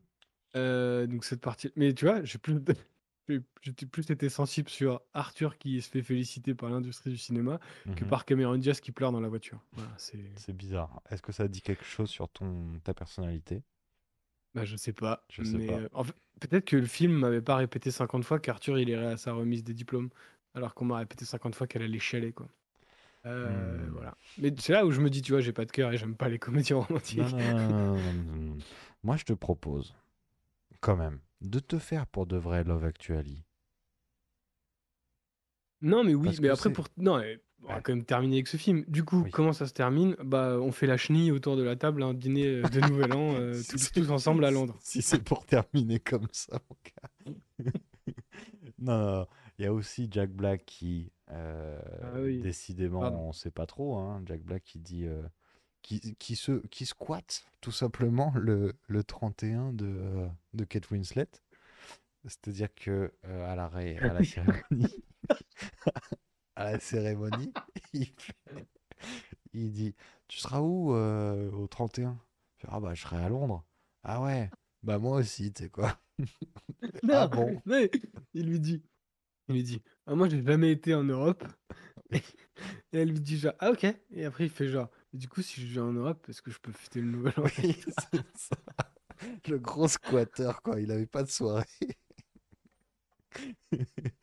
Euh, 0.57 1.07
donc 1.07 1.25
cette 1.25 1.41
partie. 1.41 1.71
Mais 1.77 1.93
tu 1.93 2.07
vois, 2.07 2.23
j'ai 2.25 2.39
plus. 2.39 2.57
J'étais 3.61 3.85
plus 3.85 4.11
été 4.11 4.31
sensible 4.31 4.71
sur 4.71 5.03
Arthur 5.13 5.59
qui 5.59 5.83
se 5.83 5.91
fait 5.91 6.03
féliciter 6.03 6.55
par 6.55 6.71
l'industrie 6.71 7.11
du 7.11 7.19
cinéma 7.19 7.61
que 7.95 8.05
Mhm. 8.05 8.09
par 8.09 8.25
Cameron 8.25 8.57
Diaz 8.57 8.81
qui 8.81 8.91
pleure 8.91 9.13
dans 9.13 9.21
la 9.21 9.29
voiture. 9.29 9.63
Voilà, 9.73 9.91
c'est. 9.99 10.19
C'est 10.37 10.57
bizarre. 10.57 11.03
Est-ce 11.11 11.21
que 11.21 11.33
ça 11.33 11.47
dit 11.47 11.61
quelque 11.61 11.85
chose 11.85 12.09
sur 12.09 12.31
ton 12.31 12.81
ta 12.85 12.95
personnalité? 12.95 13.63
Bah, 14.55 14.65
je 14.65 14.77
sais 14.77 14.95
pas. 14.95 15.27
Je 15.31 15.43
sais 15.43 15.59
mais, 15.59 15.67
pas. 15.67 15.75
euh, 15.75 15.89
en 15.93 16.05
fait, 16.05 16.15
peut-être 16.41 16.65
que 16.65 16.77
le 16.77 16.87
film 16.87 17.13
m'avait 17.19 17.43
pas 17.43 17.57
répété 17.57 17.91
50 17.91 18.25
fois 18.25 18.39
qu'Arthur 18.41 18.79
il 18.79 18.89
irait 18.89 19.09
à 19.13 19.17
sa 19.19 19.35
remise 19.35 19.63
des 19.63 19.75
diplômes, 19.75 20.09
alors 20.55 20.73
qu'on 20.75 20.87
m'a 20.87 20.97
répété 20.97 21.27
50 21.27 21.55
fois 21.55 21.67
qu'elle 21.67 21.83
allait 21.83 21.99
chialer, 21.99 22.33
quoi. 22.33 22.49
Euh, 23.27 23.77
Hmm. 23.79 23.91
Voilà. 23.93 24.17
Mais 24.39 24.55
c'est 24.59 24.73
là 24.73 24.87
où 24.87 24.91
je 24.91 25.01
me 25.01 25.11
dis, 25.11 25.23
tu 25.23 25.33
vois, 25.33 25.41
j'ai 25.41 25.53
pas 25.53 25.65
de 25.65 25.73
cœur 25.73 25.93
et 25.93 25.99
j'aime 25.99 26.17
pas 26.17 26.29
les 26.29 26.39
comédies 26.39 26.73
romantiques. 26.75 27.19
Non, 27.19 27.97
non, 27.97 27.97
non. 27.97 28.59
Moi, 29.03 29.17
je 29.17 29.25
te 29.25 29.33
propose, 29.33 29.95
quand 30.81 30.97
même, 30.97 31.21
de 31.41 31.59
te 31.59 31.79
faire 31.79 32.07
pour 32.07 32.27
de 32.27 32.37
vrai 32.37 32.65
Love 32.65 32.85
Actually. 32.85 33.45
Non, 35.81 36.03
mais 36.05 36.15
oui, 36.15 36.27
Parce 36.27 36.41
mais 36.41 36.49
après, 36.49 36.73
pour... 36.73 36.87
non, 36.97 37.19
mais 37.19 37.41
on 37.63 37.69
va 37.69 37.75
Ouais. 37.77 37.83
quand 37.83 37.93
même 37.95 38.05
terminer 38.05 38.37
avec 38.37 38.49
ce 38.49 38.57
film. 38.57 38.85
Du 38.89 39.05
coup, 39.05 39.23
Oui. 39.25 39.31
comment 39.31 39.53
ça 39.53 39.67
se 39.67 39.73
termine? 39.73 40.17
Bah, 40.25 40.59
on 40.61 40.71
fait 40.73 40.87
la 40.87 40.97
chenille 40.97 41.31
autour 41.33 41.57
de 41.57 41.63
la 41.63 41.77
table, 41.77 42.03
un 42.03 42.15
dîner 42.15 42.47
euh, 42.47 42.63
de 42.63 42.81
Nouvel 42.81 43.13
An, 43.13 43.35
euh, 43.35 43.53
Si 43.63 43.93
tous, 43.93 44.11
ensemble 44.11 44.45
à 44.45 44.51
Londres. 44.51 44.77
Si 44.81 45.03
c'est 45.03 45.23
pour 45.23 45.45
terminer 45.45 45.99
comme 46.01 46.27
ça, 46.33 46.61
mon 46.71 46.77
gars. 46.85 47.33
non. 48.79 49.27
il 49.59 49.65
y 49.65 49.67
a 49.67 49.73
aussi 49.73 50.09
Jack 50.11 50.31
Black 50.31 50.65
qui 50.67 51.11
Euh, 51.31 51.81
Ah 52.03 52.21
oui. 52.21 52.41
décidément, 52.41 53.01
Pardon. 53.01 53.19
on 53.29 53.33
sait 53.33 53.51
pas 53.51 53.67
trop. 53.67 53.97
Hein. 53.99 54.23
Jack 54.27 54.43
Black 54.43 54.63
qui 54.65 54.79
dit 54.79 55.05
euh, 55.07 55.23
qui, 55.83 56.17
qui 56.17 56.37
se 56.37 56.67
qui 56.69 56.87
squatte 56.87 57.45
tout 57.61 57.73
simplement 57.73 58.33
le, 58.37 58.75
le 58.87 59.05
31 59.05 59.73
de, 59.73 59.87
euh, 59.87 60.29
de 60.55 60.65
Kate 60.65 60.91
Winslet. 60.91 61.29
C'est-à-dire 62.25 62.75
que 62.75 63.13
à 63.25 63.55
la 63.57 63.69
ré- 63.69 63.99
à 63.99 64.13
la 64.13 64.25
cérémonie 64.25 65.05
à 66.57 66.65
la 66.73 66.81
cérémonie, 66.81 67.53
il, 67.93 68.07
fait- 68.07 68.67
il 69.53 69.71
dit 69.73 69.95
Tu 70.29 70.39
seras 70.39 70.61
où 70.61 70.91
au 70.93 71.67
31 71.69 72.19
Il 72.59 72.63
fait, 72.63 72.69
Ah 72.71 72.81
bah 72.81 72.95
je 72.95 73.03
serai 73.03 73.17
à 73.17 73.29
Londres. 73.29 73.65
Ah 74.03 74.23
ouais, 74.23 74.51
bah 74.83 74.99
moi 74.99 75.17
aussi, 75.19 75.53
tu 75.53 75.65
sais 75.65 75.69
quoi. 75.71 75.99
ah 77.11 77.29
bon 77.29 77.61
mais 77.67 77.91
il 78.35 78.47
lui 78.49 78.59
dit, 78.61 78.83
il 79.49 79.55
lui 79.57 79.63
dit, 79.63 79.83
ah, 80.07 80.15
moi 80.15 80.29
j'ai 80.29 80.43
jamais 80.43 80.71
été 80.73 80.95
en 80.95 81.05
Europe. 81.05 81.45
Et 82.13 82.23
elle 82.93 83.11
lui 83.11 83.21
dit 83.21 83.39
genre, 83.39 83.53
ah 83.61 83.71
ok. 83.71 83.87
Et 84.11 84.25
après 84.25 84.45
il 84.45 84.51
fait 84.51 84.69
genre, 84.69 84.89
du 85.13 85.29
coup 85.29 85.43
si 85.43 85.67
je 85.67 85.75
vais 85.75 85.81
en 85.81 85.93
Europe, 85.93 86.25
est-ce 86.29 86.43
que 86.43 86.51
je 86.51 86.59
peux 86.59 86.73
fêter 86.73 87.01
le 87.01 87.09
nouvel 87.11 87.35
an? 87.39 87.45
Oui, 87.63 87.77
c'est 88.13 88.23
ça. 88.37 88.57
Le 89.49 89.59
gros 89.59 89.89
squatter, 89.89 90.53
quoi. 90.63 90.81
Il 90.81 90.91
avait 90.93 91.07
pas 91.07 91.23
de 91.25 91.29
soirée. 91.29 91.65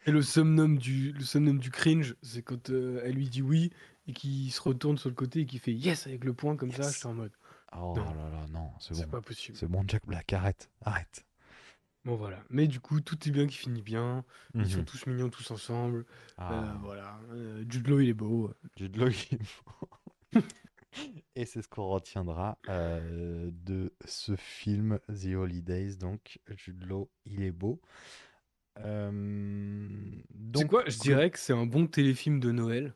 Et 0.08 0.12
le 0.12 0.22
summum 0.22 0.78
du, 0.78 1.12
le 1.12 1.22
summum 1.24 1.60
du 1.60 1.70
cringe, 1.72 2.16
c'est 2.22 2.42
quand 2.42 2.70
euh, 2.70 3.02
elle 3.04 3.16
lui 3.16 3.30
dit 3.30 3.42
oui 3.42 3.72
et 4.08 4.14
qu'il 4.14 4.52
se 4.52 4.62
retourne 4.62 4.98
sur 4.98 5.10
le 5.10 5.16
côté 5.16 5.42
et 5.42 5.46
qu'il 5.46 5.60
fait 5.60 5.74
yes 5.74 6.08
avec 6.08 6.24
le 6.24 6.34
poing 6.34 6.56
comme 6.56 6.72
ça, 6.72 6.84
Yes. 6.84 6.94
j'étais 6.96 7.06
en 7.08 7.14
mode, 7.14 7.32
Oh 7.74 7.94
Non. 7.98 8.06
là 8.16 8.30
là, 8.30 8.46
non, 8.50 8.72
c'est 8.80 8.94
c'est 8.94 9.06
bon. 9.06 9.12
pas 9.12 9.22
possible. 9.22 9.58
C'est 9.58 9.68
bon, 9.68 9.84
Jack 9.88 10.06
Black, 10.08 10.32
arrête, 10.34 10.70
arrête. 10.82 11.26
Bon 12.06 12.16
voilà. 12.16 12.44
Mais 12.50 12.68
du 12.68 12.80
coup, 12.80 13.02
tout 13.02 13.18
est 13.28 13.32
bien 13.32 13.48
qui 13.48 13.58
finit 13.58 13.82
bien. 13.82 14.24
Ils 14.54 14.70
sont 14.70 14.80
Mhm. 14.80 14.86
tous 14.86 15.06
mignons 15.08 15.30
tous 15.30 15.50
ensemble. 15.52 16.00
Euh, 16.00 16.04
Ah, 16.38 16.78
voilà. 16.82 17.20
Euh, 17.32 17.66
Jude 17.68 17.88
Law, 17.88 18.00
il 18.00 18.10
est 18.10 18.14
beau. 18.14 18.54
Jude 18.78 18.96
Law, 18.98 19.10
il 19.10 19.36
est 19.36 19.62
beau. 19.66 19.90
Et 21.36 21.46
c'est 21.46 21.62
ce 21.62 21.68
qu'on 21.68 21.90
retiendra 21.90 22.58
euh, 22.70 23.50
de 23.52 23.94
ce 24.06 24.36
film 24.36 25.00
The 25.10 25.36
Holidays. 25.36 25.96
Donc, 25.98 26.40
Jude 26.56 26.84
Law, 26.86 27.10
il 27.26 27.44
est 27.44 27.52
beau. 27.52 27.82
Euh, 28.80 29.90
C'est 30.56 30.66
donc, 30.66 30.68
quoi? 30.68 30.84
Je 30.88 31.00
dirais 31.00 31.32
que 31.32 31.40
c'est 31.40 31.54
un 31.54 31.66
bon 31.66 31.88
téléfilm 31.88 32.40
de 32.40 32.52
Noël. 32.52 32.94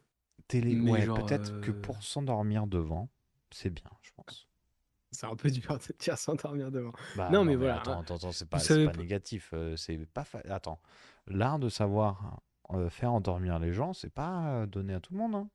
télé, 0.48 0.76
mais 0.76 0.92
ouais, 0.92 1.02
genre, 1.02 1.26
peut-être 1.26 1.60
que 1.62 1.72
euh, 1.72 1.82
pour 1.82 2.04
s'endormir 2.04 2.68
devant, 2.68 3.10
c'est 3.52 3.70
bien, 3.70 3.90
je 4.02 4.12
pense. 4.16 4.49
C'est 5.12 5.26
un 5.26 5.36
peu 5.36 5.50
dur 5.52 5.78
de 5.78 5.94
dire 6.00 6.18
s'endormir 6.18 6.72
devant. 6.72 6.94
Bah, 7.16 7.30
Non, 7.32 7.44
mais 7.44 7.56
voilà, 7.56 7.76
Attends, 7.78 8.00
attends, 8.02 8.16
attends, 8.16 8.32
c'est 8.32 8.50
pas, 8.50 8.60
c'est 8.60 8.68
savez 8.68 8.84
pas 8.84 8.94
négatif. 8.94 9.52
euh, 9.54 9.76
c'est 9.76 9.98
pas 10.06 10.24
fa- 10.24 10.42
Attends, 10.50 10.80
l'art 11.28 11.60
de 11.60 11.70
savoir 11.70 12.42
euh, 12.72 12.90
faire 12.90 13.14
endormir 13.14 13.60
les 13.60 13.74
gens, 13.74 13.94
c'est 13.94 14.10
pas 14.14 14.62
euh, 14.64 14.66
donné 14.68 14.94
à 14.94 15.00
tout 15.00 15.14
le 15.14 15.20
monde. 15.20 15.36
hein. 15.36 15.50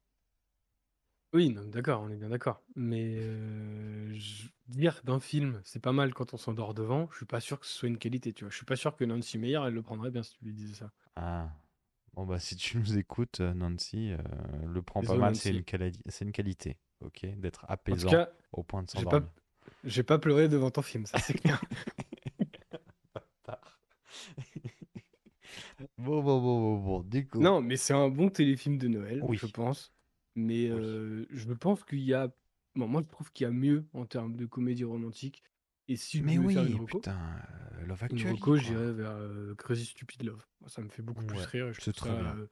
Oui, 1.35 1.51
non, 1.51 1.65
d'accord, 1.67 2.01
on 2.03 2.11
est 2.11 2.17
bien 2.17 2.29
d'accord. 2.29 2.63
Mais 2.77 3.17
euh, 3.19 4.13
je- 4.15 4.49
dire 4.69 5.01
d'un 5.05 5.19
film, 5.21 5.61
c'est 5.65 5.81
pas 5.83 5.93
mal 5.93 6.15
quand 6.15 6.33
on 6.33 6.37
s'endort 6.37 6.75
devant, 6.75 7.09
je 7.11 7.17
suis 7.17 7.27
pas 7.27 7.41
sûr 7.41 7.59
que 7.59 7.67
ce 7.67 7.73
soit 7.73 7.89
une 7.89 7.99
qualité, 7.99 8.33
tu 8.33 8.45
vois. 8.45 8.51
Je 8.51 8.57
suis 8.57 8.65
pas 8.67 8.77
sûr 8.77 8.95
que 8.97 9.05
Nancy 9.05 9.39
Meyer, 9.39 9.61
elle 9.67 9.75
le 9.75 9.83
prendrait 9.83 10.11
bien 10.11 10.23
si 10.23 10.37
tu 10.39 10.45
lui 10.45 10.55
disais 10.55 10.75
ça. 10.75 10.93
Ah. 11.17 11.51
Bon, 12.15 12.27
bah, 12.27 12.39
si 12.41 12.57
tu 12.57 12.79
nous 12.79 12.99
écoutes, 12.99 13.41
Nancy, 13.41 14.13
euh, 14.13 14.19
le 14.67 14.83
prends 14.83 15.05
pas 15.05 15.17
mal, 15.17 15.37
c'est 15.37 15.51
une, 15.51 15.63
quali- 15.65 16.01
une 16.23 16.33
qualité, 16.33 16.79
ok? 17.01 17.27
D'être 17.39 17.67
En 17.91 17.97
tout 17.97 18.05
apaisant 18.05 18.05
cas, 18.07 18.31
au 18.53 18.63
point 18.63 18.83
de 18.83 18.91
s'endormir. 18.91 19.31
J'ai 19.85 20.03
pas 20.03 20.19
pleuré 20.19 20.49
devant 20.49 20.71
ton 20.71 20.83
film, 20.83 21.07
ça 21.07 21.19
c'est 21.19 21.35
clair. 21.35 21.61
Bon, 25.99 26.23
bon, 26.23 26.41
bon, 26.41 26.61
bon, 26.61 26.77
bon, 26.79 27.03
du 27.03 27.27
coup. 27.27 27.41
Non, 27.41 27.61
mais 27.61 27.77
c'est 27.77 27.95
un 27.95 28.09
bon 28.09 28.29
téléfilm 28.29 28.79
de 28.79 28.89
Noël, 28.89 29.21
Oui. 29.23 29.37
je 29.37 29.47
pense. 29.47 29.93
Mais 30.35 30.69
euh, 30.69 31.27
je 31.31 31.53
pense 31.53 31.85
qu'il 31.85 32.01
y 32.01 32.15
a. 32.15 32.33
Bon, 32.75 32.89
moi, 32.89 33.03
je 33.03 33.09
trouve 33.09 33.31
qu'il 33.33 33.45
y 33.45 33.49
a 33.49 33.53
mieux 33.53 33.85
en 33.93 34.05
termes 34.05 34.37
de 34.37 34.47
comédie 34.47 34.85
romantique. 34.85 35.43
Et 35.89 35.97
si 35.97 36.23
Mais 36.23 36.37
devais 36.37 36.55
faire 36.55 36.63
oui, 36.65 36.71
une 36.73 36.81
reco, 36.81 36.99
putain, 36.99 37.19
euh, 37.75 37.87
Love 37.87 37.99
une 38.03 38.05
Actually, 38.07 38.35
reco, 38.37 38.57
j'irais 38.57 38.93
vers 38.93 39.11
euh, 39.13 39.55
Crazy 39.57 39.85
Stupid 39.87 40.23
Love. 40.25 40.45
Ça 40.67 40.81
me 40.83 40.89
fait 40.89 41.03
beaucoup 41.03 41.25
plus 41.27 41.39
rire 41.39 41.71
c'est 41.75 41.93
trouve 41.93 41.95
très 41.95 42.11
ça, 42.11 42.23
bien. 42.23 42.37
euh, 42.37 42.47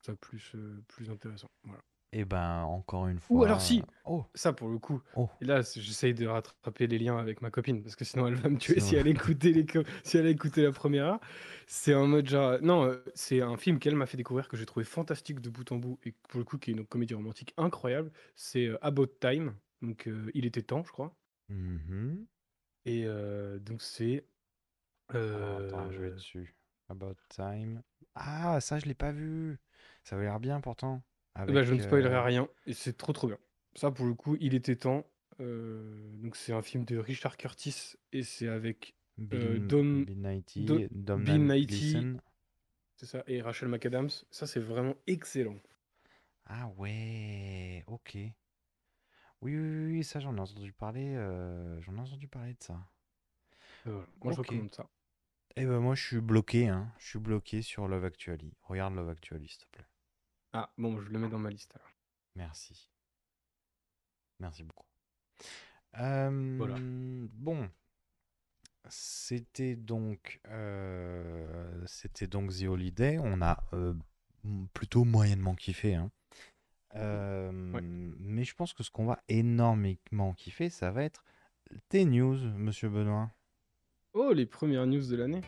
ça 0.00 0.14
plus, 0.16 0.52
plus 0.88 1.10
intéressant. 1.10 1.48
Voilà. 1.64 1.82
Eh 2.12 2.24
ben, 2.24 2.62
encore 2.62 3.06
une 3.08 3.18
fois. 3.18 3.36
Ou 3.36 3.44
alors 3.44 3.60
si, 3.60 3.82
Oh, 4.06 4.24
ça 4.34 4.54
pour 4.54 4.68
le 4.70 4.78
coup. 4.78 5.02
oh. 5.16 5.28
Et 5.42 5.44
là, 5.44 5.60
j'essaye 5.60 6.14
de 6.14 6.26
rattraper 6.26 6.86
les 6.86 6.98
liens 6.98 7.18
avec 7.18 7.42
ma 7.42 7.50
copine 7.50 7.82
parce 7.82 7.96
que 7.96 8.06
sinon 8.06 8.26
elle 8.26 8.34
va 8.34 8.48
me 8.48 8.56
tuer 8.56 8.80
si 8.80 8.96
elle 8.96 9.06
écoutait 9.06 9.52
les 9.52 9.66
si 10.02 10.16
elle 10.16 10.26
a 10.26 10.30
écouté 10.30 10.62
la 10.62 10.72
première 10.72 11.04
heure. 11.04 11.20
C'est 11.66 11.92
un 11.92 12.06
mode 12.06 12.26
genre 12.26 12.58
non, 12.62 12.84
euh, 12.84 13.04
c'est 13.14 13.42
un 13.42 13.58
film 13.58 13.78
qu'elle 13.78 13.94
m'a 13.96 14.06
fait 14.06 14.16
découvrir 14.16 14.48
que 14.48 14.56
j'ai 14.56 14.64
trouvé 14.64 14.84
fantastique 14.84 15.40
de 15.40 15.50
bout 15.50 15.70
en 15.70 15.76
bout 15.76 15.98
et 16.04 16.12
pour 16.28 16.38
le 16.38 16.44
coup 16.44 16.56
qui 16.56 16.70
est 16.70 16.74
une 16.74 16.86
comédie 16.86 17.12
romantique 17.12 17.52
incroyable. 17.58 18.10
C'est 18.34 18.66
euh, 18.66 18.78
About 18.80 19.08
Time, 19.20 19.54
donc 19.82 20.08
euh, 20.08 20.30
il 20.32 20.46
était 20.46 20.62
temps, 20.62 20.82
je 20.84 20.92
crois. 20.92 21.14
Mhm. 21.50 22.26
Et 22.86 23.04
euh, 23.06 23.58
donc 23.58 23.82
c'est 23.82 24.24
Alors, 25.08 25.58
attends, 25.58 25.90
je 25.90 26.00
vais 26.00 26.10
dessus. 26.12 26.54
About 26.88 27.16
Time. 27.28 27.82
Ah, 28.14 28.60
ça, 28.60 28.78
je 28.78 28.86
l'ai 28.86 28.94
pas 28.94 29.12
vu. 29.12 29.58
Ça 30.04 30.16
avait 30.16 30.24
l'air 30.24 30.40
bien 30.40 30.60
pourtant. 30.62 31.02
Eh 31.46 31.52
ben, 31.52 31.62
je 31.64 31.74
ne 31.74 31.80
Avec, 31.80 31.82
spoilerai 31.82 32.16
euh, 32.16 32.22
rien 32.22 32.48
et 32.66 32.74
c'est 32.74 32.96
trop 32.96 33.12
trop 33.12 33.26
bien. 33.28 33.38
Ça 33.74 33.90
pour 33.90 34.06
le 34.06 34.14
coup, 34.14 34.36
il 34.40 34.54
était 34.54 34.76
temps. 34.76 35.06
Euh, 35.40 36.10
donc 36.16 36.36
c'est 36.36 36.52
un 36.52 36.62
film 36.62 36.84
de 36.84 36.98
Richard 36.98 37.36
Curtis 37.36 37.94
et 38.12 38.22
c'est 38.22 38.48
avec 38.48 38.94
euh, 39.34 39.58
Dom-. 39.60 40.04
Gleeson. 41.66 42.18
C'est 42.96 43.06
ça, 43.06 43.24
et 43.26 43.40
Rachel 43.40 43.68
McAdams. 43.68 44.10
Ça, 44.30 44.46
c'est 44.46 44.60
vraiment 44.60 44.94
excellent. 45.06 45.56
Ah 46.46 46.66
ouais, 46.76 47.84
ok. 47.86 48.16
Oui, 49.40 49.56
oui, 49.56 49.84
oui, 49.86 50.04
ça 50.04 50.20
j'en 50.20 50.36
ai 50.36 50.40
entendu 50.40 50.72
parler. 50.72 51.14
euh, 51.16 51.80
j'en 51.80 51.96
ai 51.96 52.00
entendu 52.00 52.28
parler 52.28 52.54
de 52.54 52.62
ça. 52.62 52.78
Euh, 53.86 53.90
voilà. 53.92 54.06
Moi, 54.22 54.32
je 54.32 54.38
Ok. 54.38 54.38
recommande 54.38 54.72
ça. 54.74 54.88
Eh 55.56 55.66
ben 55.66 55.78
moi 55.80 55.94
je 55.94 56.02
suis 56.06 56.20
bloqué, 56.22 56.68
hein. 56.68 56.90
Je 56.96 57.08
suis 57.08 57.18
bloqué 57.18 57.60
sur 57.60 57.86
Love 57.86 58.06
Actually. 58.06 58.54
Regarde 58.62 58.94
Love 58.94 59.10
Actually, 59.10 59.48
s'il 59.48 59.58
te 59.58 59.66
plaît. 59.66 59.84
Ah, 60.52 60.70
bon, 60.78 61.00
je 61.00 61.10
le 61.10 61.18
mets 61.18 61.28
dans 61.28 61.38
ma 61.38 61.50
liste. 61.50 61.74
alors. 61.76 61.90
Merci. 62.34 62.90
Merci 64.40 64.62
beaucoup. 64.62 64.86
Euh, 65.98 66.54
Voilà. 66.58 66.76
Bon, 66.78 67.68
c'était 68.88 69.76
donc, 69.76 70.40
euh, 70.48 71.84
c'était 71.86 72.26
donc 72.26 72.52
The 72.52 72.64
Holiday. 72.64 73.18
On 73.18 73.42
a 73.42 73.62
euh, 73.72 73.94
plutôt 74.72 75.04
moyennement 75.04 75.54
kiffé, 75.54 75.94
hein. 75.94 76.10
Mais 76.94 78.44
je 78.44 78.54
pense 78.54 78.72
que 78.72 78.82
ce 78.82 78.90
qu'on 78.90 79.06
va 79.06 79.22
énormément 79.28 80.32
kiffer, 80.34 80.70
ça 80.70 80.90
va 80.90 81.04
être 81.04 81.24
tes 81.88 82.04
news, 82.04 82.38
Monsieur 82.56 82.88
Benoît. 82.88 83.30
Oh, 84.14 84.32
les 84.32 84.46
premières 84.46 84.86
news 84.86 85.06
de 85.06 85.16
l'année. 85.16 85.42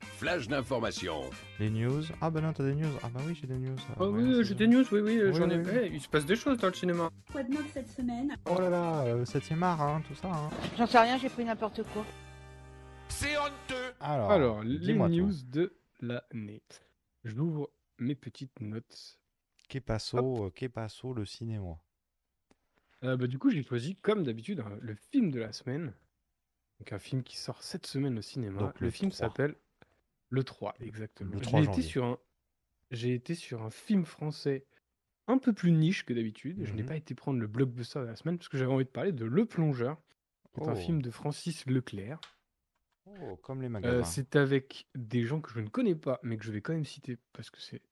Flash 0.00 0.48
d'information. 0.48 1.22
Les 1.58 1.70
news. 1.70 2.02
Ah 2.20 2.30
bah 2.30 2.40
non, 2.40 2.52
t'as 2.52 2.64
des 2.64 2.74
news. 2.74 2.88
Ah 3.02 3.08
bah 3.08 3.20
oui, 3.26 3.34
j'ai 3.40 3.46
des 3.46 3.58
news. 3.58 3.76
Oh 3.98 4.06
ouais, 4.08 4.22
oui, 4.22 4.44
j'ai 4.44 4.54
des 4.54 4.66
news, 4.66 4.84
oui, 4.92 5.00
oui, 5.00 5.20
Oui, 5.22 5.34
j'en 5.34 5.48
ai. 5.50 5.58
oui, 5.58 5.90
il 5.92 6.00
se 6.00 6.08
passe 6.08 6.24
des 6.26 6.36
choses 6.36 6.58
dans 6.58 6.68
le 6.68 6.74
cinéma. 6.74 7.10
Quoi 7.32 7.42
de 7.42 7.50
neuf 7.52 7.70
cette 7.72 7.88
semaine? 7.90 8.34
Oh 8.50 8.60
là 8.60 8.70
là, 8.70 9.02
euh, 9.04 9.24
7ème 9.24 9.62
art, 9.62 9.80
hein, 9.82 10.02
tout 10.06 10.14
ça. 10.14 10.28
hein. 10.28 10.50
J'en 10.78 10.86
sais 10.86 10.98
rien, 10.98 11.18
j'ai 11.18 11.28
pris 11.28 11.44
n'importe 11.44 11.82
quoi. 11.92 12.04
C'est 13.08 13.36
honteux. 13.38 13.94
Alors, 14.00 14.30
Alors, 14.32 14.62
les 14.62 14.94
news 14.94 15.32
de 15.50 15.76
l'année. 16.00 16.62
J'ouvre 17.24 17.70
mes 17.98 18.14
petites 18.14 18.60
notes. 18.60 19.18
Que 19.68 19.78
passo, 19.80 20.50
que 20.54 20.66
passo 20.66 21.12
le 21.12 21.24
cinéma? 21.26 21.76
Euh, 23.04 23.16
bah, 23.16 23.26
du 23.26 23.38
coup, 23.38 23.50
j'ai 23.50 23.62
choisi, 23.62 23.94
comme 23.96 24.22
d'habitude, 24.24 24.60
hein, 24.60 24.76
le 24.80 24.94
film 25.12 25.30
de 25.30 25.40
la 25.40 25.52
semaine. 25.52 25.92
Donc, 26.78 26.92
un 26.92 26.98
film 26.98 27.22
qui 27.22 27.36
sort 27.36 27.62
cette 27.62 27.86
semaine 27.86 28.18
au 28.18 28.22
cinéma. 28.22 28.60
Donc, 28.60 28.80
le, 28.80 28.86
le 28.86 28.90
film 28.90 29.10
3. 29.10 29.28
s'appelle 29.28 29.54
Le 30.30 30.44
3, 30.44 30.74
exactement. 30.80 31.32
Le 31.32 31.38
J'ai 31.38 31.44
3 31.46 31.60
été 31.60 31.66
janvier. 31.66 31.82
sur 31.82 32.04
un... 32.04 32.18
J'ai 32.90 33.14
été 33.14 33.34
sur 33.34 33.62
un 33.62 33.70
film 33.70 34.04
français 34.04 34.66
un 35.26 35.38
peu 35.38 35.52
plus 35.52 35.72
niche 35.72 36.04
que 36.04 36.14
d'habitude. 36.14 36.64
Je 36.64 36.72
n'ai 36.72 36.82
Mhm. 36.82 36.88
pas 36.88 36.96
été 36.96 37.14
prendre 37.14 37.40
le 37.40 37.46
blockbuster 37.46 38.00
de 38.00 38.04
la 38.06 38.16
semaine 38.16 38.38
parce 38.38 38.48
que 38.48 38.58
j'avais 38.58 38.72
envie 38.72 38.84
de 38.84 38.90
parler 38.90 39.12
de 39.12 39.24
Le 39.24 39.44
Plongeur, 39.44 40.00
qui 40.54 40.60
est 40.60 40.68
un 40.68 40.72
Oh. 40.72 40.76
film 40.76 41.02
de 41.02 41.10
Francis 41.10 41.66
Leclerc. 41.66 42.20
Oh, 43.06 43.36
comme 43.36 43.62
les 43.62 43.68
Euh, 43.84 44.02
c'est 44.04 44.36
avec 44.36 44.88
des 44.94 45.24
gens 45.24 45.40
que 45.40 45.50
je 45.52 45.60
ne 45.60 45.68
connais 45.68 45.94
pas, 45.94 46.18
mais 46.22 46.36
que 46.36 46.44
je 46.44 46.52
vais 46.52 46.60
quand 46.60 46.72
même 46.72 46.84
citer 46.84 47.18
parce 47.32 47.50
que 47.50 47.60
c'est 47.60 47.82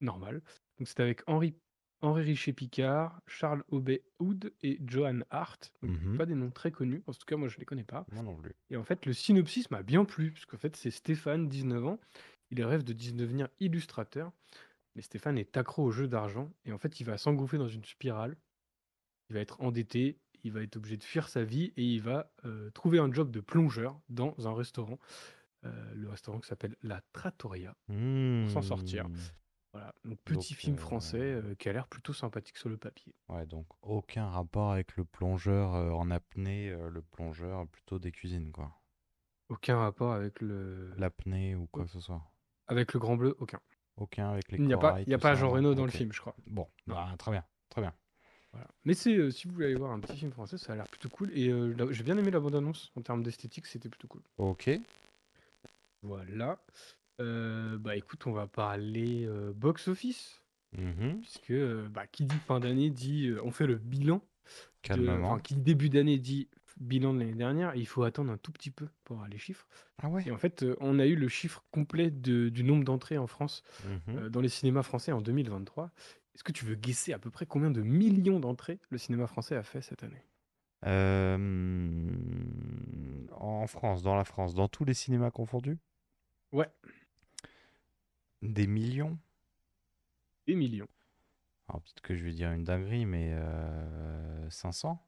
normal. 0.00 0.42
Donc 0.78 0.88
c'est 0.88 1.00
avec 1.00 1.22
Henri, 1.28 1.56
Henri 2.04 2.22
Richer-Picard, 2.22 3.20
Charles 3.26 3.64
Aubet-Houd 3.68 4.52
et 4.62 4.78
Johan 4.86 5.20
Hart. 5.30 5.72
Donc 5.82 6.00
Mhm. 6.02 6.16
pas 6.18 6.26
des 6.26 6.34
noms 6.34 6.50
très 6.50 6.70
connus, 6.70 7.02
en 7.06 7.12
tout 7.12 7.24
cas 7.26 7.36
moi 7.36 7.48
je 7.48 7.58
les 7.58 7.64
connais 7.64 7.84
pas. 7.84 8.04
Moi 8.12 8.22
non 8.22 8.36
plus. 8.36 8.52
Et 8.70 8.76
en 8.76 8.84
fait 8.84 9.06
le 9.06 9.12
synopsis 9.12 9.70
m'a 9.70 9.82
bien 9.82 10.04
plu, 10.04 10.30
parce 10.32 10.44
qu'en 10.46 10.58
fait 10.58 10.76
c'est 10.76 10.90
Stéphane, 10.90 11.48
19 11.48 11.84
ans, 11.86 11.98
il 12.50 12.62
rêve 12.62 12.84
de 12.84 12.92
devenir 12.92 13.48
illustrateur, 13.60 14.30
mais 14.94 15.02
Stéphane 15.02 15.38
est 15.38 15.56
accro 15.56 15.82
au 15.84 15.90
jeu 15.90 16.06
d'argent, 16.06 16.52
et 16.64 16.72
en 16.72 16.78
fait 16.78 17.00
il 17.00 17.04
va 17.04 17.16
s'engouffrer 17.18 17.58
dans 17.58 17.68
une 17.68 17.84
spirale, 17.84 18.36
il 19.30 19.34
va 19.34 19.40
être 19.40 19.60
endetté, 19.62 20.18
il 20.44 20.52
va 20.52 20.62
être 20.62 20.76
obligé 20.76 20.98
de 20.98 21.04
fuir 21.04 21.28
sa 21.28 21.42
vie, 21.42 21.72
et 21.76 21.82
il 21.84 22.02
va 22.02 22.30
euh, 22.44 22.70
trouver 22.70 22.98
un 22.98 23.10
job 23.12 23.30
de 23.30 23.40
plongeur 23.40 23.98
dans 24.10 24.34
un 24.46 24.54
restaurant, 24.54 24.98
euh, 25.64 25.94
le 25.94 26.10
restaurant 26.10 26.38
qui 26.38 26.48
s'appelle 26.48 26.76
La 26.82 27.00
Trattoria, 27.14 27.74
pour 27.86 28.50
s'en 28.52 28.60
sortir. 28.62 29.06
Voilà. 29.74 29.92
Donc 30.04 30.18
petit 30.24 30.52
Donc, 30.52 30.60
film 30.60 30.76
euh, 30.76 30.78
français 30.78 31.18
euh, 31.20 31.54
qui 31.56 31.68
a 31.68 31.72
l'air 31.72 31.88
plutôt 31.88 32.12
sympathique 32.12 32.56
sur 32.58 32.68
le 32.68 32.76
papier. 32.76 33.12
Ouais, 33.28 33.44
donc 33.44 33.66
aucun 33.82 34.28
rapport 34.28 34.70
avec 34.70 34.96
le 34.96 35.04
plongeur 35.04 35.74
euh, 35.74 35.90
en 35.90 36.12
apnée, 36.12 36.70
euh, 36.70 36.90
le 36.90 37.02
plongeur 37.02 37.66
plutôt 37.66 37.98
des 37.98 38.12
cuisines, 38.12 38.52
quoi. 38.52 38.70
Aucun 39.48 39.76
rapport 39.78 40.12
avec 40.12 40.40
le 40.40 40.94
L'apnée 40.96 41.56
ou 41.56 41.66
quoi 41.66 41.84
que 41.86 41.90
ce 41.90 41.98
soit. 41.98 42.22
avec 42.68 42.92
le 42.92 43.00
Grand 43.00 43.16
Bleu, 43.16 43.34
aucun. 43.40 43.58
Aucun 43.96 44.30
avec 44.30 44.50
les 44.52 44.58
Il 44.58 44.66
n'y 44.66 44.74
a 44.74 44.78
pas, 44.78 44.90
corails, 44.90 45.04
il 45.06 45.10
y 45.10 45.14
a 45.14 45.18
tout 45.18 45.22
pas 45.22 45.34
ça, 45.34 45.40
Jean 45.40 45.50
Reno 45.50 45.74
dans 45.74 45.84
le 45.84 45.90
film, 45.90 46.12
je 46.12 46.20
crois. 46.20 46.36
Bon, 46.46 46.68
bah, 46.86 47.12
très 47.18 47.32
bien, 47.32 47.44
très 47.68 47.80
bien. 47.80 47.92
Voilà. 48.52 48.68
Mais 48.84 48.94
c'est 48.94 49.16
euh, 49.16 49.30
si 49.32 49.48
vous 49.48 49.54
voulez 49.54 49.66
aller 49.66 49.74
voir 49.74 49.90
un 49.90 49.98
petit 49.98 50.16
film 50.16 50.30
français, 50.30 50.56
ça 50.56 50.72
a 50.72 50.76
l'air 50.76 50.86
plutôt 50.86 51.08
cool. 51.08 51.36
Et 51.36 51.48
euh, 51.48 51.74
j'ai 51.92 52.04
bien 52.04 52.16
aimé 52.16 52.30
la 52.30 52.38
bande-annonce 52.38 52.92
en 52.94 53.02
termes 53.02 53.24
d'esthétique, 53.24 53.66
c'était 53.66 53.88
plutôt 53.88 54.06
cool. 54.06 54.22
Ok. 54.38 54.70
Voilà. 56.02 56.60
Euh, 57.20 57.78
bah 57.78 57.96
écoute, 57.96 58.26
on 58.26 58.32
va 58.32 58.46
parler 58.46 59.24
euh, 59.26 59.52
box-office. 59.54 60.42
Mhm. 60.72 61.20
Puisque 61.20 61.50
euh, 61.50 61.88
bah, 61.88 62.06
qui 62.06 62.24
dit 62.24 62.34
fin 62.46 62.58
d'année 62.60 62.90
dit 62.90 63.28
euh, 63.28 63.40
on 63.44 63.50
fait 63.50 63.66
le 63.66 63.76
bilan. 63.76 64.16
de- 64.16 64.20
Calmement. 64.82 65.38
Qui 65.38 65.54
dit 65.54 65.62
début 65.62 65.88
d'année 65.90 66.18
dit 66.18 66.48
bilan 66.78 67.14
de 67.14 67.20
l'année 67.20 67.34
dernière. 67.34 67.74
Et 67.74 67.78
il 67.78 67.86
faut 67.86 68.02
attendre 68.02 68.32
un 68.32 68.36
tout 68.38 68.50
petit 68.52 68.70
peu 68.72 68.88
pour 69.04 69.16
avoir 69.16 69.28
les 69.28 69.38
chiffres. 69.38 69.68
Ah 70.02 70.08
ouais 70.08 70.24
Et 70.26 70.32
en 70.32 70.38
fait, 70.38 70.64
euh, 70.64 70.76
on 70.80 70.98
a 70.98 71.06
eu 71.06 71.14
le 71.14 71.28
chiffre 71.28 71.64
complet 71.70 72.10
de- 72.10 72.48
du 72.48 72.64
nombre 72.64 72.84
d'entrées 72.84 73.18
en 73.18 73.26
France 73.28 73.62
Mhm. 74.08 74.16
euh, 74.18 74.28
dans 74.28 74.40
les 74.40 74.48
cinémas 74.48 74.82
français 74.82 75.12
en 75.12 75.20
2023. 75.22 75.92
Est-ce 76.34 76.42
que 76.42 76.52
tu 76.52 76.64
veux 76.64 76.74
guesser 76.74 77.12
à 77.12 77.18
peu 77.20 77.30
près 77.30 77.46
combien 77.46 77.70
de 77.70 77.80
millions 77.82 78.40
d'entrées 78.40 78.80
le 78.90 78.98
cinéma 78.98 79.28
français 79.28 79.54
a 79.54 79.62
fait 79.62 79.80
cette 79.82 80.02
année? 80.02 80.24
Euh, 80.84 81.38
en 83.32 83.66
France, 83.66 84.02
dans 84.02 84.16
la 84.16 84.24
France, 84.24 84.54
dans 84.54 84.68
tous 84.68 84.84
les 84.84 84.94
cinémas 84.94 85.30
confondus? 85.30 85.78
Ouais, 86.52 86.68
Des 88.44 88.66
millions? 88.66 89.18
Des 90.46 90.54
millions. 90.54 90.88
Alors 91.68 91.80
peut-être 91.82 92.02
que 92.02 92.14
je 92.14 92.22
vais 92.24 92.32
dire 92.32 92.52
une 92.52 92.64
dinguerie, 92.64 93.06
mais 93.06 93.30
euh, 93.32 94.48
500 94.50 95.04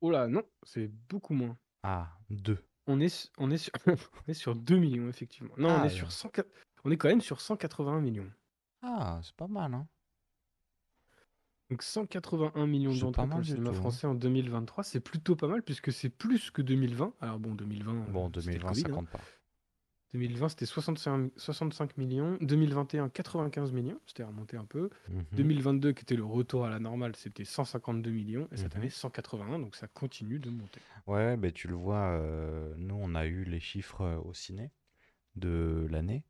Oh 0.00 0.10
là, 0.10 0.26
non, 0.26 0.42
c'est 0.62 0.88
beaucoup 1.08 1.34
moins. 1.34 1.56
Ah, 1.82 2.10
2. 2.30 2.58
On 2.86 3.00
est, 3.00 3.08
su- 3.08 3.28
on 3.38 3.50
est, 3.50 3.56
sur, 3.58 3.72
on 3.86 4.30
est 4.30 4.34
sur 4.34 4.54
2 4.54 4.78
millions, 4.78 5.08
effectivement. 5.08 5.54
Non, 5.58 5.68
on 5.70 5.82
Ah, 5.82 5.86
est 5.86 5.90
sur 5.90 6.10
100 6.12 6.30
on 6.84 6.90
est 6.90 6.96
quand 6.96 7.08
même 7.08 7.20
sur 7.20 7.40
181 7.40 8.00
millions. 8.00 8.30
Ah, 8.82 9.20
c'est 9.22 9.34
pas 9.36 9.46
mal, 9.48 9.72
hein 9.74 9.86
Donc 11.70 11.82
181 11.82 12.66
millions 12.66 12.92
C'est 12.92 13.00
d'entrées 13.00 13.22
pas 13.22 13.26
pour 13.26 13.28
mal 13.28 13.38
le 13.38 13.44
du 13.44 13.50
cinéma 13.50 13.70
tout, 13.70 13.76
hein. 13.76 13.80
français 13.80 14.06
en 14.06 14.14
2023. 14.14 14.84
C'est 14.84 15.00
plutôt 15.00 15.36
pas 15.36 15.48
mal 15.48 15.62
puisque 15.62 15.92
c'est 15.92 16.10
plus 16.10 16.50
que 16.50 16.60
2020. 16.62 17.14
Alors 17.20 17.38
bon, 17.38 17.54
2020, 17.54 17.94
euh, 17.94 18.04
Bon, 18.10 18.26
c'était 18.34 18.58
le 18.58 18.58
2020, 18.58 18.68
Covid, 18.68 18.80
ça 18.82 18.88
hein. 18.88 18.92
compte 18.92 19.08
pas. 19.10 19.20
2020, 20.14 20.48
c'était 20.50 20.64
65, 20.66 21.32
65 21.36 21.96
millions. 21.96 22.38
2021, 22.40 23.08
95 23.08 23.72
millions. 23.72 23.98
C'était 24.06 24.22
remonté 24.22 24.56
un 24.56 24.64
peu. 24.64 24.88
Mhm. 25.08 25.24
2022, 25.32 25.92
qui 25.92 26.02
était 26.02 26.14
le 26.14 26.24
retour 26.24 26.64
à 26.64 26.70
la 26.70 26.78
normale, 26.78 27.16
c'était 27.16 27.44
152 27.44 28.10
millions. 28.12 28.46
Et 28.52 28.56
cette 28.56 28.74
Mhm. 28.74 28.80
année, 28.80 28.90
181. 28.90 29.58
Donc 29.58 29.74
ça 29.74 29.88
continue 29.88 30.38
de 30.38 30.50
monter. 30.50 30.80
Ouais, 31.08 31.36
ben 31.36 31.50
tu 31.50 31.66
le 31.66 31.74
vois, 31.74 32.10
euh, 32.12 32.72
nous 32.76 32.94
on 32.96 33.16
a 33.16 33.26
eu 33.26 33.42
les 33.42 33.58
chiffres 33.58 34.02
euh, 34.02 34.16
au 34.20 34.32
ciné 34.34 34.70
de 35.34 35.88
l'année. 35.90 36.22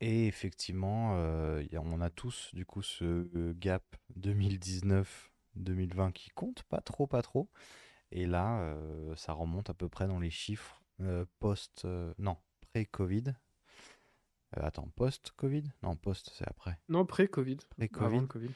Et 0.00 0.28
effectivement, 0.28 1.14
euh, 1.16 1.64
on 1.72 2.00
a 2.00 2.10
tous 2.10 2.50
du 2.54 2.64
coup 2.64 2.82
ce 2.82 3.52
gap 3.54 3.82
2019-2020 4.16 6.12
qui 6.12 6.30
compte 6.30 6.62
pas 6.64 6.80
trop, 6.80 7.06
pas 7.08 7.22
trop. 7.22 7.48
Et 8.12 8.26
là, 8.26 8.60
euh, 8.60 9.16
ça 9.16 9.32
remonte 9.32 9.68
à 9.70 9.74
peu 9.74 9.88
près 9.88 10.06
dans 10.06 10.20
les 10.20 10.30
chiffres 10.30 10.80
post... 11.40 11.84
non, 12.18 12.36
pré-Covid. 12.74 13.34
Euh, 14.56 14.62
attends, 14.62 14.88
post-Covid? 14.96 15.62
Non, 15.84 15.94
post, 15.94 16.32
c'est 16.34 16.48
après. 16.48 16.76
Non, 16.88 17.06
pré-Covid. 17.06 17.58
Covid. 18.26 18.50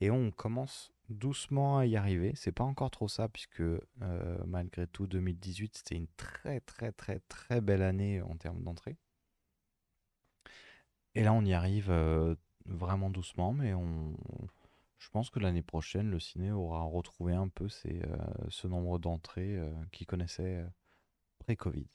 Et 0.00 0.12
on 0.12 0.30
commence 0.30 0.92
doucement 1.08 1.78
à 1.78 1.86
y 1.86 1.96
arriver. 1.96 2.32
C'est 2.36 2.52
pas 2.52 2.62
encore 2.62 2.92
trop 2.92 3.08
ça, 3.08 3.28
puisque 3.28 3.62
euh, 3.62 3.80
malgré 4.46 4.86
tout, 4.86 5.08
2018, 5.08 5.78
c'était 5.78 5.96
une 5.96 6.06
très 6.16 6.60
très 6.60 6.92
très 6.92 7.18
très 7.28 7.60
belle 7.60 7.82
année 7.82 8.22
en 8.22 8.36
termes 8.36 8.62
d'entrée. 8.62 8.96
Et 11.16 11.24
là, 11.24 11.32
on 11.32 11.44
y 11.44 11.52
arrive 11.52 11.90
euh, 11.90 12.36
vraiment 12.66 13.10
doucement, 13.10 13.52
mais 13.52 13.74
on, 13.74 14.16
je 14.98 15.08
pense 15.10 15.30
que 15.30 15.40
l'année 15.40 15.62
prochaine, 15.62 16.10
le 16.10 16.20
ciné 16.20 16.52
aura 16.52 16.82
retrouvé 16.82 17.34
un 17.34 17.48
peu 17.48 17.68
ces, 17.68 18.02
ce 18.50 18.68
nombre 18.68 19.00
d'entrées 19.00 19.60
qu'il 19.90 20.06
connaissait 20.06 20.64
pré-Covid. 21.40 21.88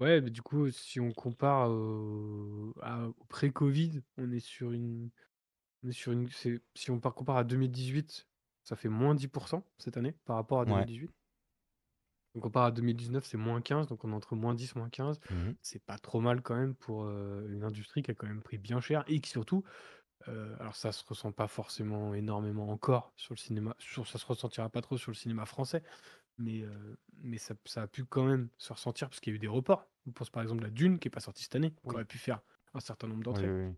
Ouais, 0.00 0.20
mais 0.20 0.30
du 0.30 0.42
coup, 0.42 0.70
si 0.70 1.00
on 1.00 1.12
compare 1.12 1.70
au, 1.70 2.72
à- 2.82 3.08
au 3.08 3.24
pré-Covid, 3.28 4.02
on 4.16 4.30
est 4.30 4.38
sur 4.40 4.72
une. 4.72 5.10
On 5.84 5.88
est 5.90 5.92
sur 5.92 6.12
une 6.12 6.28
c'est- 6.30 6.62
si 6.76 6.90
on 6.90 7.00
par- 7.00 7.14
compare 7.14 7.38
à 7.38 7.44
2018, 7.44 8.28
ça 8.64 8.76
fait 8.76 8.88
moins 8.90 9.14
10% 9.16 9.64
cette 9.78 9.96
année 9.98 10.14
par 10.26 10.36
rapport 10.36 10.60
à 10.60 10.66
Ouais. 10.66 10.86
2018. 10.86 11.12
On 12.34 12.40
compare 12.40 12.64
à 12.66 12.70
2019, 12.70 13.24
c'est 13.26 13.36
moins 13.38 13.60
15, 13.62 13.86
donc 13.88 14.04
on 14.04 14.12
est 14.12 14.14
entre 14.14 14.36
moins 14.36 14.54
10, 14.54 14.74
moins 14.76 14.90
15. 14.90 15.18
Mhm. 15.30 15.56
C'est 15.62 15.82
pas 15.84 15.98
trop 15.98 16.20
mal 16.20 16.42
quand 16.42 16.54
même 16.56 16.74
pour 16.74 17.04
euh, 17.04 17.48
une 17.50 17.64
industrie 17.64 18.02
qui 18.02 18.10
a 18.10 18.14
quand 18.14 18.26
même 18.28 18.42
pris 18.42 18.58
bien 18.58 18.80
cher 18.80 19.02
et 19.08 19.20
qui 19.20 19.30
surtout, 19.30 19.64
euh, 20.28 20.56
alors 20.60 20.76
ça 20.76 20.92
se 20.92 21.04
ressent 21.06 21.32
pas 21.32 21.48
forcément 21.48 22.14
énormément 22.14 22.70
encore 22.70 23.12
sur 23.16 23.34
le 23.34 23.38
cinéma, 23.40 23.76
sur, 23.78 24.06
ça 24.08 24.18
se 24.18 24.26
ressentira 24.26 24.70
pas 24.70 24.82
trop 24.82 24.98
sur 24.98 25.10
le 25.12 25.16
cinéma 25.16 25.46
français, 25.46 25.82
mais, 26.38 26.62
euh, 26.62 26.96
mais 27.22 27.38
ça, 27.38 27.54
ça 27.64 27.82
a 27.82 27.86
pu 27.86 28.04
quand 28.04 28.24
même 28.24 28.48
se 28.58 28.72
ressentir 28.72 29.08
parce 29.08 29.20
qu'il 29.20 29.32
y 29.32 29.34
a 29.34 29.36
eu 29.36 29.40
des 29.40 29.46
reports. 29.48 29.86
On 30.06 30.12
pense 30.12 30.30
par 30.30 30.42
exemple 30.42 30.64
à 30.64 30.70
Dune 30.70 30.98
qui 30.98 31.08
est 31.08 31.10
pas 31.10 31.20
sortie 31.20 31.42
cette 31.44 31.56
année, 31.56 31.70
qui 31.72 31.76
Oui. 31.84 31.94
aurait 31.94 32.04
pu 32.04 32.18
faire 32.18 32.40
un 32.74 32.80
certain 32.80 33.06
nombre 33.08 33.22
d'entrées. 33.22 33.50
oui, 33.50 33.66
oui. 33.68 33.74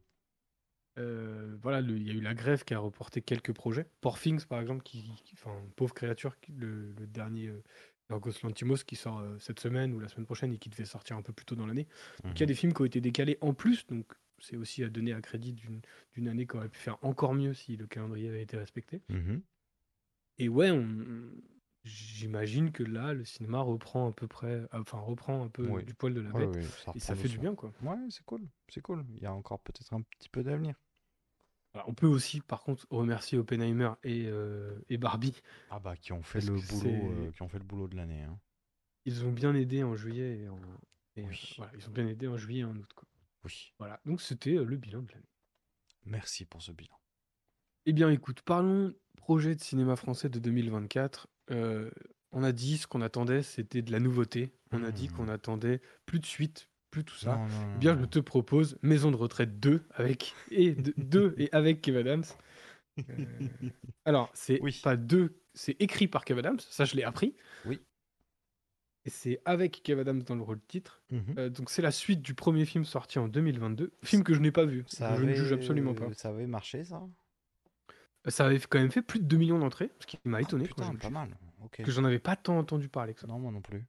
Euh, 0.99 1.57
voilà, 1.63 1.81
il 1.81 2.03
y 2.07 2.11
a 2.11 2.15
eu 2.15 2.21
la 2.21 2.35
grève 2.35 2.65
qui 2.65 2.75
a 2.75 2.79
reporté 2.79 3.23
quelques 3.23 3.53
projets. 3.53 3.87
Poor 4.01 4.19
Things, 4.19 4.45
par 4.45 4.61
exemple, 4.61 4.83
qui, 4.83 5.03
qui- 5.25 5.35
enfin, 5.35 5.55
Pauvre 5.77 5.95
créature, 5.95 6.37
le, 6.49 6.93
le 6.93 7.07
dernier 7.07 7.47
euh, 7.49 7.63
Yorgos 8.11 8.33
Lanthimos 8.43 8.83
qui 8.85 8.97
sort 8.97 9.21
euh, 9.21 9.39
cette 9.39 9.61
semaine 9.61 9.95
ou 9.95 10.01
la 10.01 10.09
semaine 10.09 10.27
prochaine 10.27 10.53
et 10.53 10.59
qui 10.59 10.69
devait 10.69 10.85
sortir 10.85 11.17
un 11.17 11.23
peu 11.23 11.33
plus 11.33 11.47
tôt 11.47 11.55
dans 11.55 11.67
l'année. 11.67 11.87
Donc 12.25 12.33
il 12.35 12.41
y 12.41 12.43
a 12.43 12.45
Mhm. 12.45 12.49
des 12.49 12.55
films 12.55 12.73
qui 12.75 12.83
ont 12.83 12.87
été 12.87 13.01
décalés 13.01 13.39
en 13.41 13.55
plus, 13.55 13.87
donc 13.87 14.13
c'est 14.41 14.57
aussi 14.57 14.83
à 14.83 14.89
donner 14.89 15.13
à 15.13 15.21
crédit 15.23 15.53
d'une 15.53 16.29
année 16.29 16.47
qui 16.47 16.57
aurait 16.57 16.69
pu 16.69 16.79
faire 16.81 16.99
encore 17.05 17.35
mieux 17.35 17.55
si 17.55 17.77
le 17.77 17.87
calendrier 17.87 18.29
avait 18.29 18.43
été 18.43 18.57
respecté. 18.57 19.01
Mhm. 19.09 19.43
Et 20.39 20.49
ouais, 20.49 20.71
on- 20.71 20.79
on- 20.81 21.30
j'imagine 21.85 22.73
que 22.73 22.83
là, 22.83 23.15
le 23.15 23.25
cinéma 23.25 23.61
reprend 23.61 24.09
à 24.09 24.13
peu 24.13 24.29
près, 24.29 24.63
enfin 24.73 24.99
reprend 24.99 25.43
un 25.45 25.49
peu 25.49 25.67
Oui. 25.69 25.85
du 25.85 25.95
poil 25.95 26.15
de 26.15 26.21
la 26.21 26.31
bête 26.33 26.57
et 26.95 27.01
ça 27.01 27.15
fait 27.17 27.29
du 27.29 27.39
bien, 27.39 27.55
quoi. 27.55 27.73
Ouais, 27.83 27.97
c'est 28.11 28.25
cool, 28.25 28.47
c'est 28.69 28.81
cool. 28.83 29.05
Il 29.17 29.23
y 29.23 29.27
a 29.27 29.33
encore 29.33 29.61
peut-être 29.61 29.93
un 29.93 30.03
petit 30.03 30.29
peu 30.29 30.43
d'avenir. 30.43 30.75
Alors, 31.73 31.89
on 31.89 31.95
peut 31.95 32.07
aussi, 32.09 32.41
par 32.41 32.63
contre, 32.65 32.85
remercier 32.91 33.39
Oppenheimer 33.39 33.93
et, 34.03 34.27
euh, 34.27 34.75
et 34.89 34.99
Barbie. 34.99 35.41
Ah 35.71 35.79
bah 35.79 35.97
qui 35.97 36.13
ont 36.13 36.23
fait 36.23 36.41
le 36.41 36.55
boulot, 36.55 36.91
euh, 37.13 37.31
qui 37.31 37.43
ont 37.43 37.49
fait 37.49 37.59
le 37.61 37.65
boulot 37.65 37.87
de 37.87 37.97
l'année. 37.97 38.23
hein. 38.23 38.39
Ils 39.05 39.25
ont 39.25 39.31
bien 39.33 39.55
aidé 39.55 39.85
en 39.85 39.95
juillet 39.95 40.41
et 40.41 40.49
en. 40.49 40.59
et, 41.17 41.25
euh, 41.25 41.31
voilà, 41.57 41.73
ils 41.79 41.89
ont 41.89 41.93
bien 41.93 42.09
aidé 42.09 42.27
en 42.27 42.37
juillet 42.37 42.61
et 42.63 42.65
en 42.65 42.75
août. 42.77 42.93
Quoi. 42.95 43.07
Oui. 43.45 43.73
Voilà, 43.79 44.01
donc 44.05 44.21
c'était 44.21 44.55
le 44.55 44.77
bilan 44.77 45.03
de 45.03 45.13
l'année. 45.13 45.29
Merci 46.07 46.45
pour 46.45 46.61
ce 46.61 46.73
bilan. 46.73 46.99
Eh 47.87 47.93
bien, 47.93 48.11
écoute, 48.11 48.43
parlons 48.43 48.93
projet 49.17 49.55
de 49.55 49.61
cinéma 49.63 49.95
français 49.97 50.29
de 50.29 50.39
2024. 50.41 51.29
Euh, 51.51 51.91
on 52.33 52.43
a 52.45 52.53
dit 52.53 52.79
ce 52.79 52.87
qu'on 52.87 53.01
attendait, 53.01 53.43
c'était 53.43 53.83
de 53.83 53.91
la 53.93 53.99
nouveauté. 54.01 54.53
On 54.73 54.85
a 54.85 54.91
dit 54.93 55.09
qu'on 55.09 55.25
Mmh. 55.25 55.31
attendait 55.31 55.81
plus 56.07 56.21
de 56.21 56.27
suite, 56.27 56.69
plus 56.91 57.05
tout 57.05 57.17
ça. 57.17 57.37
Non, 57.37 57.47
non, 57.49 57.67
non, 57.73 57.79
bien, 57.79 57.99
je 58.01 58.05
te 58.05 58.19
propose 58.21 58.79
Maison 58.83 59.11
de 59.11 59.17
retraite 59.17 59.59
2 59.59 59.83
avec 59.95 60.35
et 60.51 60.73
2 60.73 61.35
et 61.39 61.49
avec 61.53 61.81
Kev 61.81 61.99
Adams. 61.99 62.25
Euh, 62.99 63.25
alors, 64.05 64.31
c'est 64.35 64.61
Oui. 64.63 64.79
pas 64.83 64.97
2, 64.97 65.35
c'est 65.55 65.77
écrit 65.81 66.07
par 66.07 66.25
Kev 66.25 66.39
Adams, 66.39 66.61
ça 66.61 66.85
je 66.85 66.95
l'ai 66.95 67.03
appris. 67.05 67.35
Oui. 67.65 67.81
Et 69.07 69.11
c'est 69.11 69.41
avec 69.47 69.83
Kev 69.83 69.99
Adams 70.01 70.23
dans 70.23 70.35
le 70.37 70.43
rôle 70.43 70.61
titre. 70.69 71.03
Mhm. 71.11 71.35
Euh, 71.39 71.49
donc 71.49 71.71
c'est 71.71 71.83
la 71.83 71.91
suite 71.91 72.21
du 72.23 72.35
premier 72.35 72.65
film 72.67 72.85
sorti 72.85 73.19
en 73.19 73.29
2022, 73.29 73.93
film 74.05 74.23
que 74.23 74.35
je 74.35 74.41
n'ai 74.41 74.53
pas 74.53 74.67
vu, 74.67 74.85
Ça 74.87 75.17
je 75.17 75.25
ne 75.25 75.33
juge 75.35 75.53
absolument 75.53 75.95
pas. 75.95 76.13
Ça 76.15 76.29
avait 76.29 76.47
marché 76.47 76.85
ça? 76.85 77.03
Ça 78.29 78.47
avait 78.47 78.59
quand 78.61 78.79
même 78.79 78.91
fait 78.91 79.03
plus 79.03 79.19
de 79.19 79.25
2 79.25 79.37
millions 79.39 79.59
d'entrées, 79.59 79.91
ce 79.99 80.07
qui 80.07 80.19
m'a 80.25 80.39
Ah, 80.39 80.43
étonné 80.43 80.69
quand 80.69 80.75
putain, 80.83 80.93
j'ai 80.93 80.99
pas 80.99 81.11
mal. 81.11 81.37
Ok. 81.63 81.83
que 81.83 81.91
j'en 81.91 82.05
avais 82.05 82.19
pas 82.19 82.37
tant 82.37 82.59
entendu 82.59 82.89
parler 82.89 83.15
que 83.15 83.21
ça. 83.21 83.27
Non, 83.27 83.39
moi 83.39 83.51
non 83.53 83.61
plus. 83.63 83.85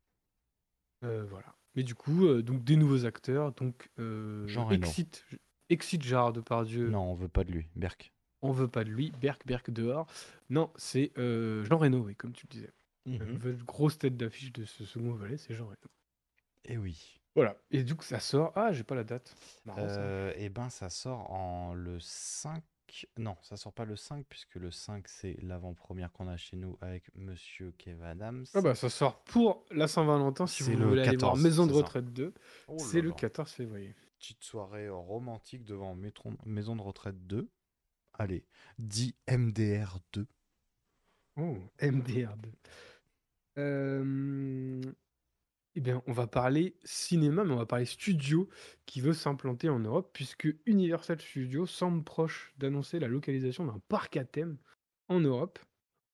Euh, 1.04 1.26
voilà. 1.30 1.56
Mais 1.76 1.84
du 1.84 1.96
coup, 1.96 2.26
euh, 2.28 2.42
donc 2.42 2.64
des 2.64 2.76
nouveaux 2.76 3.06
acteurs, 3.06 3.52
donc 3.54 3.90
euh, 4.00 4.48
Jean. 4.48 4.70
Exit, 4.72 5.26
Exit 5.70 6.02
Gérard 6.02 6.34
Depardieu, 6.34 6.90
Non, 6.90 7.12
on 7.12 7.16
veut 7.16 7.30
pas 7.30 7.44
de 7.44 7.52
lui. 7.52 7.68
Berk. 7.76 8.14
on 8.42 8.52
veut 8.52 8.68
pas 8.68 8.84
de 8.84 8.90
lui, 8.90 9.12
Berk 9.22 9.46
Berk 9.46 9.70
dehors. 9.72 10.08
Non, 10.50 10.72
c'est 10.76 11.12
euh, 11.18 11.64
Jean 11.66 11.78
Reno, 11.78 12.00
oui, 12.00 12.16
comme 12.16 12.34
tu 12.34 12.46
le 12.48 12.52
disais. 12.52 12.74
La 13.08 13.26
nouvelle 13.26 13.64
grosse 13.64 13.98
tête 13.98 14.16
d'affiche 14.16 14.54
de 14.54 14.64
ce 14.64 14.86
second 14.86 15.14
volet, 15.14 15.38
c'est 15.38 15.56
Jean 15.56 15.66
Reno. 15.66 15.76
Eh 16.66 16.78
oui. 16.78 17.20
Voilà. 17.36 17.56
Et 17.72 17.84
du 17.84 17.96
coup, 17.96 18.04
ça 18.04 18.20
sort. 18.20 18.52
Ah, 18.56 18.72
j'ai 18.74 18.84
pas 18.84 18.94
la 18.96 19.04
date. 19.06 19.34
Marrant, 19.66 19.88
ça. 19.88 20.34
Eh 20.36 20.50
ben, 20.50 20.70
ça 20.70 20.90
sort 20.90 21.32
en 21.32 21.74
le 21.74 22.00
5. 22.00 22.62
Non, 23.18 23.36
ça 23.42 23.58
sort 23.58 23.74
pas 23.74 23.86
le 23.86 23.96
5, 23.96 24.26
puisque 24.28 24.56
le 24.56 24.72
5, 24.72 25.08
c'est 25.08 25.38
l'avant-première 25.42 26.12
qu'on 26.12 26.28
a 26.28 26.38
chez 26.38 26.58
nous 26.58 26.78
avec 26.82 27.04
Monsieur 27.16 27.72
Kev 27.78 28.04
Adams. 28.04 28.46
Ah 28.54 28.62
bah 28.62 28.76
ça 28.76 28.90
sort 28.90 29.24
pour 29.24 29.66
la 29.72 29.88
Saint-Valentin 29.88 30.48
si 30.48 30.64
vous 30.64 30.72
le 30.78 30.86
voulez 30.86 31.02
aller 31.02 31.18
voir 31.18 31.34
14, 31.34 31.44
Maison 31.44 31.66
de 31.68 31.72
ça. 31.72 31.78
retraite 31.78 32.14
2. 32.14 32.34
Oh 32.68 32.78
c'est 32.80 33.02
le 33.02 33.10
là. 33.10 33.16
14 33.16 33.52
février. 33.52 33.96
petite 34.20 34.44
soirée 34.44 34.86
euh, 34.88 34.96
romantique 34.96 35.64
devant 35.64 35.96
Maison 36.46 36.76
de 36.76 36.82
retraite 36.82 37.28
2. 37.28 37.50
Allez, 38.14 38.46
dit 38.78 39.16
MDR 39.30 40.00
2. 40.14 40.28
Oh, 41.38 41.58
MDR2. 41.80 42.52
Euh, 43.58 44.82
eh 45.76 45.82
bien, 45.82 46.04
on 46.08 46.12
va 46.12 46.28
parler 46.28 46.76
cinéma, 46.84 47.44
mais 47.44 47.54
on 47.54 47.58
va 47.58 47.66
parler 47.66 47.86
studio 47.86 48.50
qui 48.86 49.02
veut 49.02 49.14
s'implanter 49.14 49.70
en 49.70 49.80
Europe, 49.80 50.10
puisque 50.14 50.48
Universal 50.66 51.20
Studios 51.22 51.66
semble 51.66 52.04
proche 52.04 52.54
d'annoncer 52.58 53.00
la 53.00 53.08
localisation 53.08 53.66
d'un 53.66 53.80
parc 53.88 54.18
à 54.18 54.26
thème 54.26 54.58
en 55.08 55.20
Europe. 55.20 55.60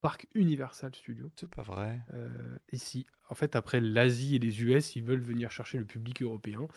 Parc 0.01 0.27
Universal 0.35 0.93
Studios. 0.93 1.31
C'est 1.35 1.49
pas 1.49 1.63
vrai. 1.63 1.99
Euh, 2.13 2.57
ici, 2.71 3.07
en 3.29 3.35
fait, 3.35 3.55
après 3.55 3.81
l'Asie 3.81 4.35
et 4.35 4.39
les 4.39 4.61
US, 4.63 4.95
ils 4.95 5.03
veulent 5.03 5.21
venir 5.21 5.49
chercher 5.51 5.79
le 5.79 5.85
public 5.85 6.21
européen. 6.21 6.67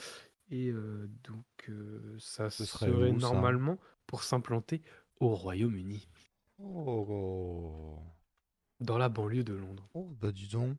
Et 0.51 0.71
euh, 0.71 1.07
donc, 1.25 1.45
euh, 1.69 2.17
ça 2.19 2.51
Ce 2.51 2.65
serait 2.65 2.89
serait 2.89 3.11
où, 3.11 3.21
ça? 3.21 3.27
normalement 3.27 3.79
pour 4.07 4.25
s'implanter 4.25 4.83
au 5.21 5.35
Royaume-Uni, 5.35 6.09
Oh, 6.59 7.99
dans 8.81 8.99
la 8.99 9.09
banlieue 9.09 9.45
de 9.45 9.55
Londres. 9.55 9.89
oh 9.95 10.05
bah 10.21 10.33
dis 10.33 10.49
donc. 10.49 10.77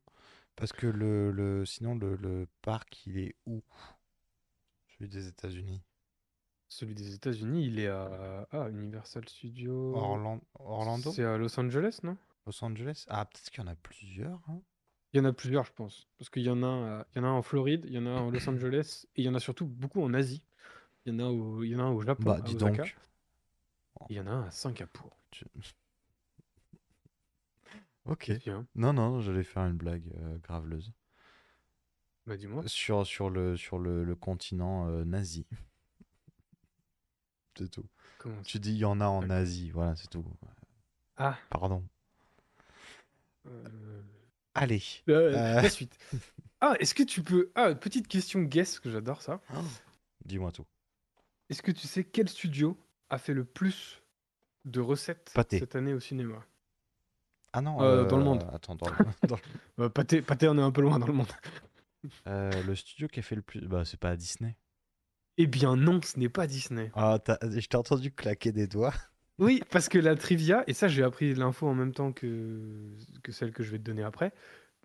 Parce 0.61 0.73
que 0.73 0.85
le, 0.85 1.31
le 1.31 1.65
sinon 1.65 1.95
le, 1.95 2.15
le 2.17 2.47
parc 2.61 3.07
il 3.07 3.17
est 3.17 3.35
où? 3.47 3.63
Celui 4.89 5.09
des 5.09 5.27
États-Unis. 5.27 5.81
Celui 6.69 6.93
des 6.93 7.15
États-Unis, 7.15 7.65
il 7.65 7.79
est 7.79 7.87
à 7.87 8.47
ah, 8.51 8.69
Universal 8.69 9.27
Studios. 9.27 9.95
Orlan- 9.95 10.39
Orlando? 10.59 11.09
C'est 11.09 11.23
à 11.23 11.35
Los 11.37 11.59
Angeles, 11.59 12.01
non? 12.03 12.15
Los 12.45 12.63
Angeles? 12.63 13.05
Ah, 13.09 13.25
peut-être 13.25 13.49
qu'il 13.49 13.63
y 13.63 13.65
en 13.65 13.71
a 13.71 13.75
plusieurs. 13.75 14.39
hein. 14.49 14.61
Il 15.13 15.17
y 15.17 15.19
en 15.19 15.25
a 15.25 15.33
plusieurs, 15.33 15.65
je 15.65 15.73
pense. 15.73 16.07
Parce 16.19 16.29
qu'il 16.29 16.43
y 16.43 16.49
en 16.51 16.61
a, 16.61 17.07
il 17.15 17.17
y 17.17 17.21
en 17.21 17.23
a 17.23 17.29
un 17.29 17.33
en 17.33 17.41
Floride, 17.41 17.85
il 17.87 17.93
y 17.93 17.97
en 17.97 18.05
a 18.05 18.11
un 18.11 18.27
à 18.27 18.29
Los 18.31 18.47
Angeles, 18.47 19.07
et 19.15 19.23
il 19.23 19.25
y 19.25 19.29
en 19.29 19.33
a 19.33 19.39
surtout 19.39 19.65
beaucoup 19.65 20.03
en 20.03 20.13
Asie. 20.13 20.43
Il 21.07 21.13
y 21.13 21.15
en 21.15 21.19
a 21.25 21.27
au, 21.27 21.63
il 21.63 21.71
y 21.71 21.75
en 21.75 21.79
a 21.79 21.83
un 21.85 21.91
au 21.91 22.01
Japon, 22.01 22.23
Bah, 22.23 22.39
dis 22.39 22.53
donc. 22.55 22.95
il 24.11 24.15
y 24.15 24.19
en 24.19 24.27
a 24.27 24.31
un 24.31 24.43
à 24.43 24.51
Singapour. 24.51 25.17
Ok. 28.05 28.31
Bien. 28.39 28.67
Non, 28.75 28.93
non, 28.93 29.21
j'allais 29.21 29.43
faire 29.43 29.63
une 29.63 29.77
blague 29.77 30.11
euh, 30.17 30.37
graveleuse. 30.39 30.91
Bah, 32.25 32.37
dis-moi. 32.37 32.63
Sur, 32.67 33.05
sur 33.05 33.29
le, 33.29 33.57
sur 33.57 33.77
le, 33.79 34.03
le 34.03 34.15
continent 34.15 34.87
euh, 34.87 35.03
nazi. 35.03 35.45
C'est 37.57 37.69
tout. 37.69 37.85
Comment 38.17 38.41
Tu 38.43 38.59
dis 38.59 38.71
il 38.71 38.77
y 38.77 38.85
en 38.85 39.01
a 39.01 39.07
en. 39.07 39.29
Asie, 39.29 39.71
voilà, 39.71 39.95
c'est 39.95 40.07
tout. 40.09 40.25
Ah, 41.17 41.37
Pardon. 41.49 41.83
euh, 43.47 44.01
Allez. 44.55 44.81
la 45.07 45.63
suite. 45.69 45.97
Ah, 46.61 46.75
est-ce 46.79 46.93
que 46.95 47.03
tu 47.03 47.23
peux. 47.23 47.51
Ah, 47.55 47.75
petite 47.75 48.07
question 48.07 48.41
guess, 48.43 48.79
que 48.79 48.89
j'adore 48.89 49.21
ça. 49.21 49.41
Dis-moi 50.25 50.51
tout. 50.51 50.65
Est-ce 51.49 51.61
que 51.61 51.71
tu 51.71 51.87
sais 51.87 52.03
quel 52.05 52.29
studio 52.29 52.77
a 53.09 53.17
fait 53.17 53.33
le 53.33 53.43
plus 53.43 54.01
de 54.65 54.79
recettes 54.79 55.31
Pâté. 55.33 55.59
cette 55.59 55.75
année 55.75 55.93
au 55.93 55.99
cinéma? 55.99 56.45
Ah 57.53 57.61
non, 57.61 57.81
Euh, 57.81 58.05
dans 58.05 58.17
le 58.17 58.23
monde. 58.23 58.43
Attends, 58.53 58.75
dans 58.75 58.87
le- 58.89 58.95
dans 59.27 59.35
le- 59.77 59.85
Euh, 59.85 59.89
Pâté, 59.89 60.21
Pâté, 60.21 60.47
on 60.47 60.57
est 60.57 60.61
un 60.61 60.71
peu 60.71 60.81
loin 60.81 60.99
dans 60.99 61.07
le 61.07 61.13
monde. 61.13 61.27
Euh, 62.25 62.49
le 62.63 62.73
studio 62.75 63.07
qui 63.07 63.19
a 63.19 63.21
fait 63.21 63.35
le 63.35 63.43
plus. 63.43 63.61
Bah, 63.61 63.85
c'est 63.85 63.99
pas 63.99 64.15
Disney. 64.15 64.57
Eh 65.37 65.45
bien 65.45 65.75
non, 65.75 66.01
ce 66.01 66.17
n'est 66.17 66.29
pas 66.29 66.47
Disney. 66.47 66.91
Ah, 66.95 67.19
t'as- 67.23 67.37
je 67.43 67.67
t'ai 67.67 67.77
entendu 67.77 68.11
claquer 68.11 68.51
des 68.51 68.67
doigts. 68.67 68.93
Oui, 69.39 69.61
parce 69.71 69.87
que 69.89 69.97
la 69.97 70.15
trivia, 70.15 70.63
et 70.67 70.73
ça 70.73 70.87
j'ai 70.87 71.01
appris 71.03 71.33
l'info 71.33 71.67
en 71.67 71.73
même 71.73 71.93
temps 71.93 72.11
que, 72.11 72.91
que 73.23 73.31
celle 73.31 73.51
que 73.51 73.63
je 73.63 73.71
vais 73.71 73.79
te 73.79 73.83
donner 73.83 74.03
après. 74.03 74.33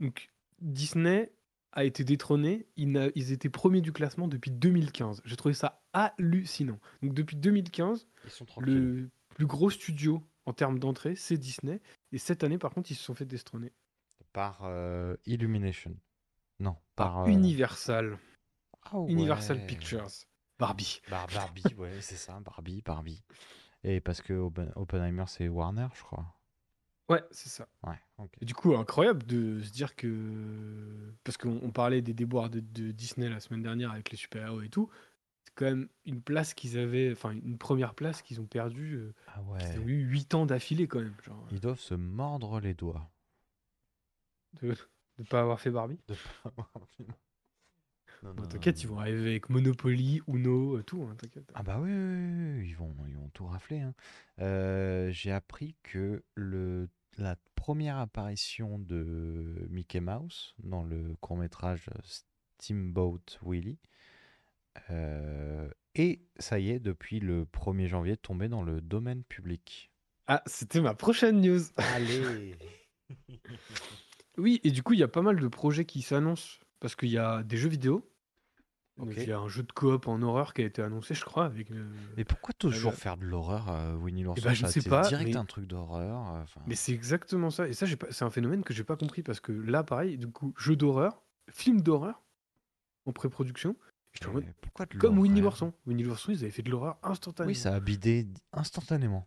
Donc 0.00 0.28
Disney 0.62 1.30
a 1.72 1.84
été 1.84 2.04
détrôné, 2.04 2.66
ils, 2.76 3.12
ils 3.16 3.32
étaient 3.32 3.50
premiers 3.50 3.82
du 3.82 3.92
classement 3.92 4.28
depuis 4.28 4.50
2015. 4.50 5.20
J'ai 5.26 5.36
trouvé 5.36 5.52
ça 5.54 5.82
hallucinant. 5.92 6.78
Donc 7.02 7.12
depuis 7.12 7.36
2015, 7.36 8.06
Ils 8.24 8.30
sont 8.30 8.44
tranquilles. 8.46 8.72
le 8.74 9.10
plus 9.34 9.46
gros 9.46 9.68
studio 9.68 10.22
en 10.46 10.54
termes 10.54 10.78
d'entrée, 10.78 11.16
c'est 11.16 11.36
Disney. 11.36 11.80
Et 12.16 12.18
cette 12.18 12.42
année, 12.44 12.56
par 12.56 12.72
contre, 12.72 12.90
ils 12.90 12.94
se 12.94 13.02
sont 13.04 13.14
fait 13.14 13.26
détrôner. 13.26 13.74
Par 14.32 14.60
euh, 14.62 15.14
Illumination. 15.26 15.94
Non, 16.58 16.74
par. 16.94 17.12
Par 17.12 17.24
euh, 17.24 17.26
Universal. 17.28 18.18
ah 18.84 19.04
Universal. 19.06 19.66
Pictures. 19.66 20.06
Barbie. 20.58 21.02
Bar- 21.10 21.26
Barbie, 21.26 21.62
ouais, 21.76 22.00
c'est 22.00 22.16
ça, 22.16 22.40
Barbie, 22.40 22.80
Barbie. 22.80 23.22
Et 23.84 24.00
parce 24.00 24.22
que 24.22 24.32
Oppenheimer, 24.32 25.24
c'est 25.26 25.46
Warner, 25.48 25.88
je 25.94 26.02
crois. 26.04 26.24
Ouais, 27.10 27.22
c'est 27.30 27.50
ça. 27.50 27.68
Ouais. 27.82 27.98
Et 28.40 28.46
du 28.46 28.54
coup, 28.54 28.74
incroyable 28.74 29.22
de 29.26 29.60
se 29.60 29.70
dire 29.70 29.94
que. 29.94 31.14
Parce 31.22 31.36
qu'on 31.36 31.60
on 31.62 31.70
parlait 31.70 32.00
des 32.00 32.14
déboires 32.14 32.48
de, 32.48 32.60
de 32.60 32.92
Disney 32.92 33.28
la 33.28 33.40
semaine 33.40 33.62
dernière 33.62 33.92
avec 33.92 34.10
les 34.10 34.16
super-héros 34.16 34.62
et 34.62 34.70
tout. 34.70 34.88
C'est 35.46 35.54
quand 35.54 35.64
même 35.66 35.88
une 36.04 36.20
place 36.20 36.54
qu'ils 36.54 36.78
avaient. 36.78 37.12
Enfin, 37.12 37.30
une 37.32 37.58
première 37.58 37.94
place 37.94 38.20
qu'ils 38.22 38.40
ont 38.40 38.46
perdue. 38.46 38.94
euh, 38.96 39.14
Ah 39.28 39.40
qu'ils 39.58 39.80
ont 39.80 39.86
eu 39.88 40.02
8 40.02 40.34
ans 40.34 40.46
d'affilée 40.46 40.86
quand 40.88 41.00
même. 41.00 41.14
Genre, 41.22 41.46
Ils 41.52 41.60
doivent 41.60 41.80
se 41.80 41.94
mordre 41.94 42.60
les 42.60 42.74
doigts. 42.74 43.10
de 44.62 44.74
ne 45.18 45.24
pas 45.24 45.40
avoir 45.40 45.60
fait 45.60 45.70
Barbie. 45.70 45.98
De 46.08 46.14
pas 46.14 46.48
avoir 46.50 46.70
vu. 46.98 47.06
Non, 48.22 48.34
Bon, 48.34 48.42
non, 48.42 48.48
t'inquiète, 48.48 48.82
ils 48.82 48.86
non. 48.88 48.94
vont 48.94 49.00
arriver 49.00 49.30
avec 49.30 49.50
Monopoly, 49.50 50.22
Uno, 50.26 50.78
euh, 50.78 50.82
tout. 50.82 51.02
hein, 51.04 51.14
t'inquiète. 51.16 51.50
Ah 51.54 51.62
bah 51.62 51.78
oui, 51.80 51.90
oui, 51.90 51.96
oui, 51.96 52.58
oui, 52.60 52.68
ils 52.70 52.76
vont, 52.76 52.94
ils 53.08 53.16
vont 53.16 53.28
tout 53.30 53.46
rafler. 53.46 53.80
hein. 53.80 53.94
Euh, 54.40 55.10
j'ai 55.10 55.32
appris 55.32 55.76
que 55.82 56.22
le, 56.34 56.88
la 57.18 57.36
première 57.54 57.98
apparition 57.98 58.78
de 58.78 59.66
Mickey 59.70 60.00
Mouse 60.00 60.54
dans 60.62 60.82
le 60.82 61.14
court-métrage 61.20 61.90
Steamboat 62.58 63.20
Willie, 63.42 63.78
euh, 64.90 65.68
et 65.94 66.20
ça 66.38 66.58
y 66.58 66.70
est, 66.70 66.78
depuis 66.80 67.20
le 67.20 67.44
1er 67.44 67.86
janvier, 67.88 68.16
tombé 68.16 68.48
dans 68.48 68.62
le 68.62 68.80
domaine 68.80 69.22
public. 69.24 69.90
Ah, 70.26 70.42
c'était 70.46 70.80
ma 70.80 70.94
prochaine 70.94 71.40
news. 71.40 71.60
Allez 71.76 72.56
Oui, 74.38 74.60
et 74.64 74.70
du 74.70 74.82
coup, 74.82 74.92
il 74.92 74.98
y 74.98 75.02
a 75.02 75.08
pas 75.08 75.22
mal 75.22 75.40
de 75.40 75.48
projets 75.48 75.84
qui 75.84 76.02
s'annoncent. 76.02 76.58
Parce 76.80 76.94
qu'il 76.94 77.08
y 77.08 77.16
a 77.18 77.42
des 77.42 77.56
jeux 77.56 77.70
vidéo. 77.70 78.06
Donc, 78.98 79.12
il 79.16 79.28
y 79.28 79.32
a 79.32 79.38
un 79.38 79.48
jeu 79.48 79.62
de 79.62 79.72
coop 79.72 80.08
en 80.08 80.20
horreur 80.22 80.52
qui 80.54 80.62
a 80.62 80.64
été 80.64 80.80
annoncé, 80.82 81.14
je 81.14 81.24
crois, 81.24 81.44
avec. 81.46 81.70
euh, 81.70 81.86
Mais 82.16 82.24
pourquoi 82.24 82.52
toujours 82.54 82.94
faire 82.94 83.16
de 83.16 83.24
l'horreur, 83.24 83.70
euh, 83.70 83.94
Winnie 83.96 84.22
l'ourson? 84.22 84.42
ben, 84.42 84.54
je 84.54 84.62
ne 84.62 84.68
a 84.68 84.70
sais 84.70 84.82
pas, 84.88 85.06
direct 85.08 85.30
mais- 85.30 85.36
un 85.36 85.44
truc 85.44 85.66
d'horreur. 85.66 86.34
euh, 86.34 86.44
Mais 86.66 86.74
c'est 86.74 86.92
exactement 86.92 87.50
ça. 87.50 87.68
Et 87.68 87.72
ça, 87.74 87.86
pas... 87.98 88.06
c'est 88.10 88.24
un 88.24 88.30
phénomène 88.30 88.62
que 88.62 88.72
j'ai 88.74 88.84
pas 88.84 88.96
compris 88.96 89.22
parce 89.22 89.40
que 89.40 89.52
là, 89.52 89.82
pareil, 89.84 90.16
du 90.18 90.28
coup, 90.28 90.54
jeu 90.58 90.76
d'horreur, 90.76 91.22
film 91.50 91.80
d'horreur 91.82 92.22
en 93.06 93.12
pré-production. 93.12 93.76
Pourquoi 94.60 94.86
de 94.86 94.98
comme 94.98 95.18
Winnie 95.18 95.40
l'ourson. 95.40 95.72
Winnie 95.86 96.02
l'ourson, 96.04 96.32
ils 96.32 96.42
avaient 96.42 96.50
fait 96.50 96.62
de 96.62 96.70
l'horreur 96.70 96.98
instantanément. 97.02 97.48
Oui, 97.48 97.54
ça 97.54 97.74
a 97.74 97.80
bidé 97.80 98.26
instantanément. 98.52 99.26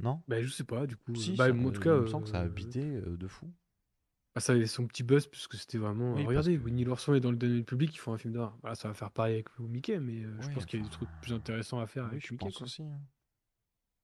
Non? 0.00 0.22
Bah, 0.28 0.40
je 0.42 0.48
sais 0.48 0.64
pas, 0.64 0.86
du 0.86 0.96
coup. 0.96 1.14
Si, 1.16 1.32
bah, 1.34 1.48
ça- 1.48 1.54
en 1.54 1.70
tout 1.70 1.80
cas, 1.80 1.96
me 2.00 2.06
semble 2.06 2.24
que 2.24 2.30
ça 2.30 2.40
a 2.40 2.44
euh, 2.44 2.48
bidé 2.48 2.82
euh, 2.84 3.16
de 3.16 3.26
fou. 3.26 3.50
bah, 4.34 4.40
ça 4.40 4.52
avait 4.52 4.66
son 4.68 4.86
petit 4.86 5.02
buzz 5.02 5.26
parce 5.26 5.48
que 5.48 5.56
c'était 5.56 5.78
vraiment. 5.78 6.14
Oui, 6.14 6.24
regardez, 6.24 6.56
que- 6.56 6.62
Winnie 6.62 6.84
l'ourson 6.84 7.14
est 7.14 7.20
dans 7.20 7.32
le 7.32 7.36
domaine 7.36 7.64
public, 7.64 7.92
ils 7.94 7.98
font 7.98 8.12
un 8.12 8.18
film 8.18 8.32
d'horreur. 8.32 8.56
Voilà, 8.60 8.76
ça 8.76 8.86
va 8.88 8.94
faire 8.94 9.10
pareil 9.10 9.34
avec 9.34 9.48
Mickey, 9.58 9.98
mais 9.98 10.22
euh, 10.24 10.40
je 10.40 10.50
pense 10.50 10.66
qu'il 10.66 10.78
y 10.78 10.82
a 10.82 10.84
des 10.86 10.90
trucs 10.92 11.08
plus 11.20 11.32
intéressants 11.32 11.80
à 11.80 11.86
faire 11.86 12.04
Oui, 12.04 12.10
avec 12.12 12.26
je 12.26 12.32
Mickey. 12.32 12.46
pense 12.46 12.58
quoi. 12.58 12.64
aussi. 12.66 12.82
hein. 12.82 13.00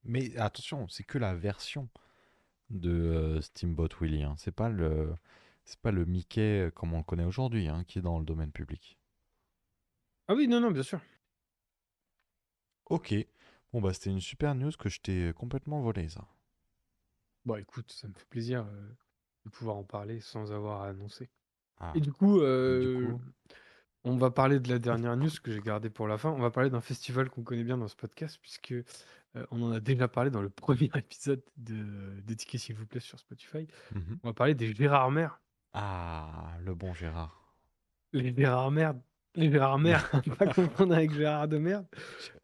Mais 0.02 0.36
attention, 0.36 0.88
c'est 0.88 1.04
que 1.04 1.16
la 1.18 1.34
version 1.34 1.88
de 2.70 2.90
euh, 2.90 3.40
Steamboat 3.40 3.88
Willie. 4.00 4.24
hein. 4.24 4.34
C'est 4.36 4.50
pas 4.54 4.68
le, 4.68 5.14
c'est 5.64 5.80
pas 5.80 5.90
le 5.92 6.04
Mickey 6.04 6.66
euh, 6.66 6.70
comme 6.70 6.92
on 6.94 6.98
le 6.98 7.04
connaît 7.04 7.24
aujourd'hui, 7.24 7.68
hein, 7.68 7.84
qui 7.84 7.98
est 7.98 8.02
dans 8.02 8.18
le 8.18 8.24
domaine 8.24 8.52
public. 8.52 8.98
Ah 10.28 10.34
oui, 10.34 10.48
non, 10.48 10.60
non, 10.60 10.70
bien 10.70 10.82
sûr. 10.82 11.00
Ok. 12.86 13.14
Bon 13.72 13.80
bah 13.80 13.92
c'était 13.92 14.10
une 14.10 14.20
super 14.20 14.54
news 14.54 14.70
que 14.78 14.88
je 14.88 15.00
t'ai 15.00 15.32
complètement 15.34 15.80
volée 15.80 16.08
ça. 16.08 16.26
Bon, 17.44 17.56
écoute, 17.56 17.92
ça 17.92 18.08
me 18.08 18.14
fait 18.14 18.28
plaisir 18.28 18.60
euh, 18.66 18.88
de 19.44 19.50
pouvoir 19.50 19.76
en 19.76 19.84
parler 19.84 20.20
sans 20.20 20.52
avoir 20.52 20.82
à 20.82 20.88
annoncer. 20.88 21.28
Ah. 21.78 21.92
Et 21.94 22.00
du 22.00 22.12
coup, 22.12 22.38
Du 22.38 22.44
euh, 22.44 23.10
coup, 23.10 23.20
on 24.04 24.16
va 24.16 24.30
parler 24.30 24.60
de 24.60 24.68
la 24.68 24.78
dernière 24.78 25.16
news 25.16 25.30
que 25.42 25.50
j'ai 25.52 25.60
gardée 25.60 25.90
pour 25.90 26.06
la 26.08 26.18
fin. 26.18 26.30
On 26.30 26.38
va 26.40 26.50
parler 26.50 26.70
d'un 26.70 26.80
festival 26.80 27.28
qu'on 27.30 27.42
connaît 27.42 27.64
bien 27.64 27.76
dans 27.76 27.88
ce 27.88 27.96
podcast, 27.96 28.38
puisque 28.40 28.72
euh, 28.72 28.84
on 29.50 29.62
en 29.62 29.72
a 29.72 29.80
déjà 29.80 30.08
parlé 30.08 30.30
dans 30.30 30.42
le 30.42 30.50
premier 30.50 30.90
épisode 30.94 31.42
de 31.56 32.20
d'étiquette 32.20 32.60
s'il 32.60 32.76
vous 32.76 32.86
plaît 32.86 33.00
sur 33.00 33.18
Spotify. 33.18 33.66
mhm. 33.90 34.20
On 34.22 34.28
va 34.28 34.34
parler 34.34 34.54
des 34.54 34.74
Gérard 34.74 35.10
Mer. 35.10 35.40
Ah, 35.74 36.56
le 36.64 36.74
bon 36.74 36.94
Gérard. 36.94 37.54
Les 38.12 38.32
Gérard 38.34 38.70
Mer, 38.70 38.94
les 39.34 39.50
Gérard 39.50 39.78
Mer, 39.78 40.08
à 40.14 40.18
ne 40.24 40.34
pas 40.34 40.46
confondre 40.54 40.94
avec 40.94 41.12
Gérard 41.12 41.48
de 41.48 41.58
merde. 41.58 41.86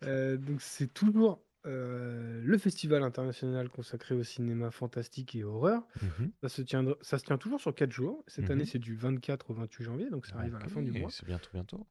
Euh, 0.03 0.37
donc 0.37 0.61
c'est 0.61 0.93
toujours 0.93 1.41
euh, 1.67 2.41
le 2.45 2.59
festival 2.59 3.03
international 3.05 3.69
consacré 3.69 4.15
au 4.17 4.25
cinéma 4.25 4.71
fantastique 4.73 5.37
et 5.37 5.45
horreur. 5.45 5.87
Mhm. 6.03 6.33
Ça 6.43 6.49
se, 6.49 6.63
tiendra- 6.63 6.97
ça 7.03 7.19
se 7.19 7.25
tient 7.25 7.39
toujours 7.39 7.61
sur 7.61 7.73
4 7.75 7.93
jours. 7.93 8.25
Cette 8.27 8.47
Mhm. 8.47 8.51
année, 8.51 8.65
c'est 8.67 8.79
du 8.81 8.97
24 8.97 9.51
au 9.51 9.55
28 9.55 9.85
janvier, 9.85 10.11
donc 10.11 10.27
ça 10.27 10.37
arrive 10.39 10.57
à 10.57 10.59
la 10.59 10.69
fin 10.69 10.83
du 10.83 10.91
mois. 10.91 11.11
C'est 11.11 11.27
bientôt, 11.27 11.51
bientôt. 11.53 11.87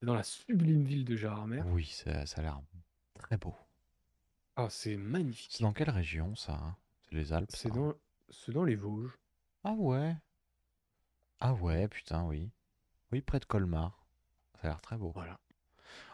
C'est 0.00 0.06
dans 0.06 0.14
la 0.14 0.22
sublime 0.22 0.84
ville 0.84 1.04
de 1.04 1.14
Gérardmer. 1.16 1.62
Oui, 1.66 1.84
ça, 1.86 2.24
ça 2.26 2.40
a 2.40 2.42
l'air 2.44 2.60
très 3.18 3.36
beau. 3.36 3.54
Ah, 4.56 4.68
c'est 4.70 4.96
magnifique. 4.96 5.50
C'est 5.52 5.62
dans 5.64 5.72
quelle 5.72 5.90
région 5.90 6.34
ça 6.34 6.52
hein? 6.54 6.76
C'est 7.02 7.14
les 7.16 7.32
Alpes 7.32 7.50
C'est 7.52 7.70
dans, 7.70 7.94
c'est 8.30 8.52
dans 8.52 8.64
les 8.64 8.74
Vosges. 8.76 9.18
Ah 9.64 9.72
ouais? 9.72 10.16
Ah 11.44 11.54
ouais, 11.54 11.88
putain, 11.88 12.24
oui. 12.26 12.50
Oui, 13.10 13.20
près 13.20 13.40
de 13.40 13.44
Colmar. 13.44 14.06
Ça 14.54 14.60
a 14.62 14.66
l'air 14.68 14.80
très 14.80 14.96
beau. 14.96 15.10
Voilà. 15.14 15.40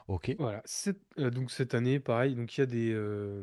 Ok. 0.06 0.34
Voilà. 0.38 0.62
Cette- 0.64 1.02
euh, 1.18 1.28
donc 1.30 1.50
cette 1.50 1.74
année, 1.74 2.00
pareil, 2.00 2.34
donc 2.34 2.56
il 2.56 2.60
y 2.60 2.62
a 2.62 2.66
des, 2.66 2.92
euh, 2.94 3.42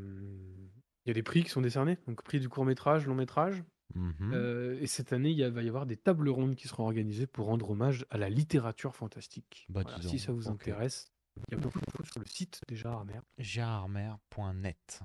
il 1.05 1.09
y 1.09 1.11
a 1.11 1.13
des 1.13 1.21
prix 1.21 1.43
qui 1.43 1.49
sont 1.49 1.61
décernés. 1.61 1.99
Donc 2.07 2.23
prix 2.23 2.39
du 2.39 2.49
court 2.49 2.65
métrage, 2.65 3.05
long 3.05 3.13
métrage. 3.13 3.63
Mhm. 3.93 4.31
Euh, 4.33 4.79
et 4.81 4.87
cette 4.87 5.13
année, 5.13 5.29
il 5.29 5.37
y 5.37 5.43
a- 5.43 5.51
va 5.51 5.61
y 5.61 5.67
avoir 5.67 5.85
des 5.85 5.95
tables 5.95 6.27
rondes 6.29 6.55
qui 6.55 6.67
seront 6.67 6.85
organisées 6.85 7.27
pour 7.27 7.45
rendre 7.45 7.69
hommage 7.69 8.07
à 8.09 8.17
la 8.17 8.29
littérature 8.29 8.95
fantastique. 8.95 9.67
Bah, 9.69 9.81
Voilà, 9.83 10.01
si 10.01 10.17
ça 10.17 10.31
vous 10.33 10.47
ok. 10.47 10.53
intéresse, 10.53 11.11
il 11.37 11.53
y 11.53 11.57
a 11.57 11.61
beaucoup 11.61 11.79
d'infos 11.79 12.03
sur 12.03 12.19
le 12.19 12.25
site 12.25 12.61
déjà 12.67 12.91
Armer. 12.93 13.19
Gérardmer.net. 13.37 15.01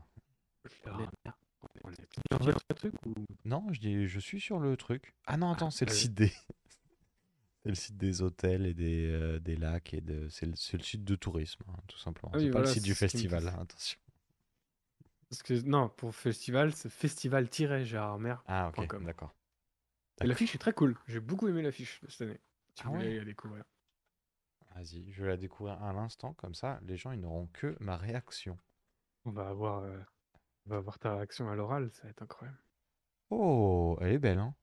Tu 2.10 2.20
viens 2.30 2.40
sur 2.40 2.58
ce 2.60 2.74
truc 2.74 2.94
ou? 3.06 3.14
Non, 3.44 3.66
je 3.72 3.80
dis, 3.80 4.06
je 4.08 4.18
suis 4.20 4.40
sur 4.40 4.58
le 4.60 4.76
truc. 4.76 5.14
Ah 5.26 5.36
non, 5.36 5.50
attends, 5.52 5.70
c'est 5.70 5.84
le 5.84 5.90
euh, 5.90 5.94
site 5.94 6.14
des. 6.14 6.28
c'est 7.62 7.68
le 7.68 7.74
site 7.74 7.96
des 7.96 8.22
hôtels 8.22 8.66
et 8.66 8.74
des, 8.74 9.06
euh, 9.06 9.38
des 9.40 9.56
lacs 9.56 9.94
et 9.94 10.00
de. 10.00 10.28
C'est 10.28 10.46
le, 10.46 10.56
c'est 10.56 10.76
le 10.76 10.82
site 10.82 11.04
de 11.04 11.16
tourisme, 11.16 11.62
hein, 11.68 11.80
tout 11.88 11.98
simplement. 11.98 12.32
Ah 12.32 12.38
c'est 12.38 12.44
oui, 12.44 12.50
pas 12.50 12.60
voilà, 12.60 12.68
le 12.68 12.74
site 12.74 12.84
du 12.84 12.94
c'est 12.94 13.18
me 13.18 13.28
festival, 13.28 13.48
hein, 13.48 13.58
attention. 13.60 13.98
Parce 15.28 15.42
que 15.42 15.54
non, 15.62 15.88
pour 15.88 16.14
festival, 16.14 16.72
c'est 16.72 16.90
festival-gérardmer.com. 16.90 18.42
Ah 18.46 18.68
ok, 18.76 19.02
d'accord. 19.04 19.34
L'affiche 20.20 20.54
est 20.54 20.58
très 20.58 20.72
cool. 20.72 20.96
J'ai 21.08 21.20
beaucoup 21.20 21.48
aimé 21.48 21.62
l'affiche 21.62 22.00
cette 22.08 22.22
année. 22.22 22.40
Si 22.74 22.84
Ah 22.84 22.88
vous 22.88 22.94
voulez 22.94 23.16
ouais? 23.16 23.18
la 23.18 23.24
découvrir. 23.24 23.64
Vas-y, 24.74 25.12
je 25.12 25.22
vais 25.22 25.28
la 25.28 25.36
découvrir 25.36 25.80
à 25.82 25.92
l'instant, 25.92 26.32
comme 26.32 26.54
ça, 26.54 26.80
les 26.82 26.96
gens 26.96 27.12
ils 27.12 27.20
n'auront 27.20 27.46
que 27.52 27.76
ma 27.78 27.96
réaction. 27.96 28.58
On 29.24 29.30
va 29.30 29.48
avoir, 29.48 29.78
euh, 29.84 29.98
on 30.66 30.70
va 30.70 30.76
avoir 30.76 30.98
ta 30.98 31.14
réaction 31.16 31.48
à 31.50 31.54
l'oral, 31.56 31.90
ça 31.92 32.04
va 32.04 32.10
être 32.10 32.22
incroyable. 32.22 32.58
Oh, 33.30 33.96
elle 34.00 34.12
est 34.12 34.18
belle, 34.18 34.38
hein. 34.38 34.54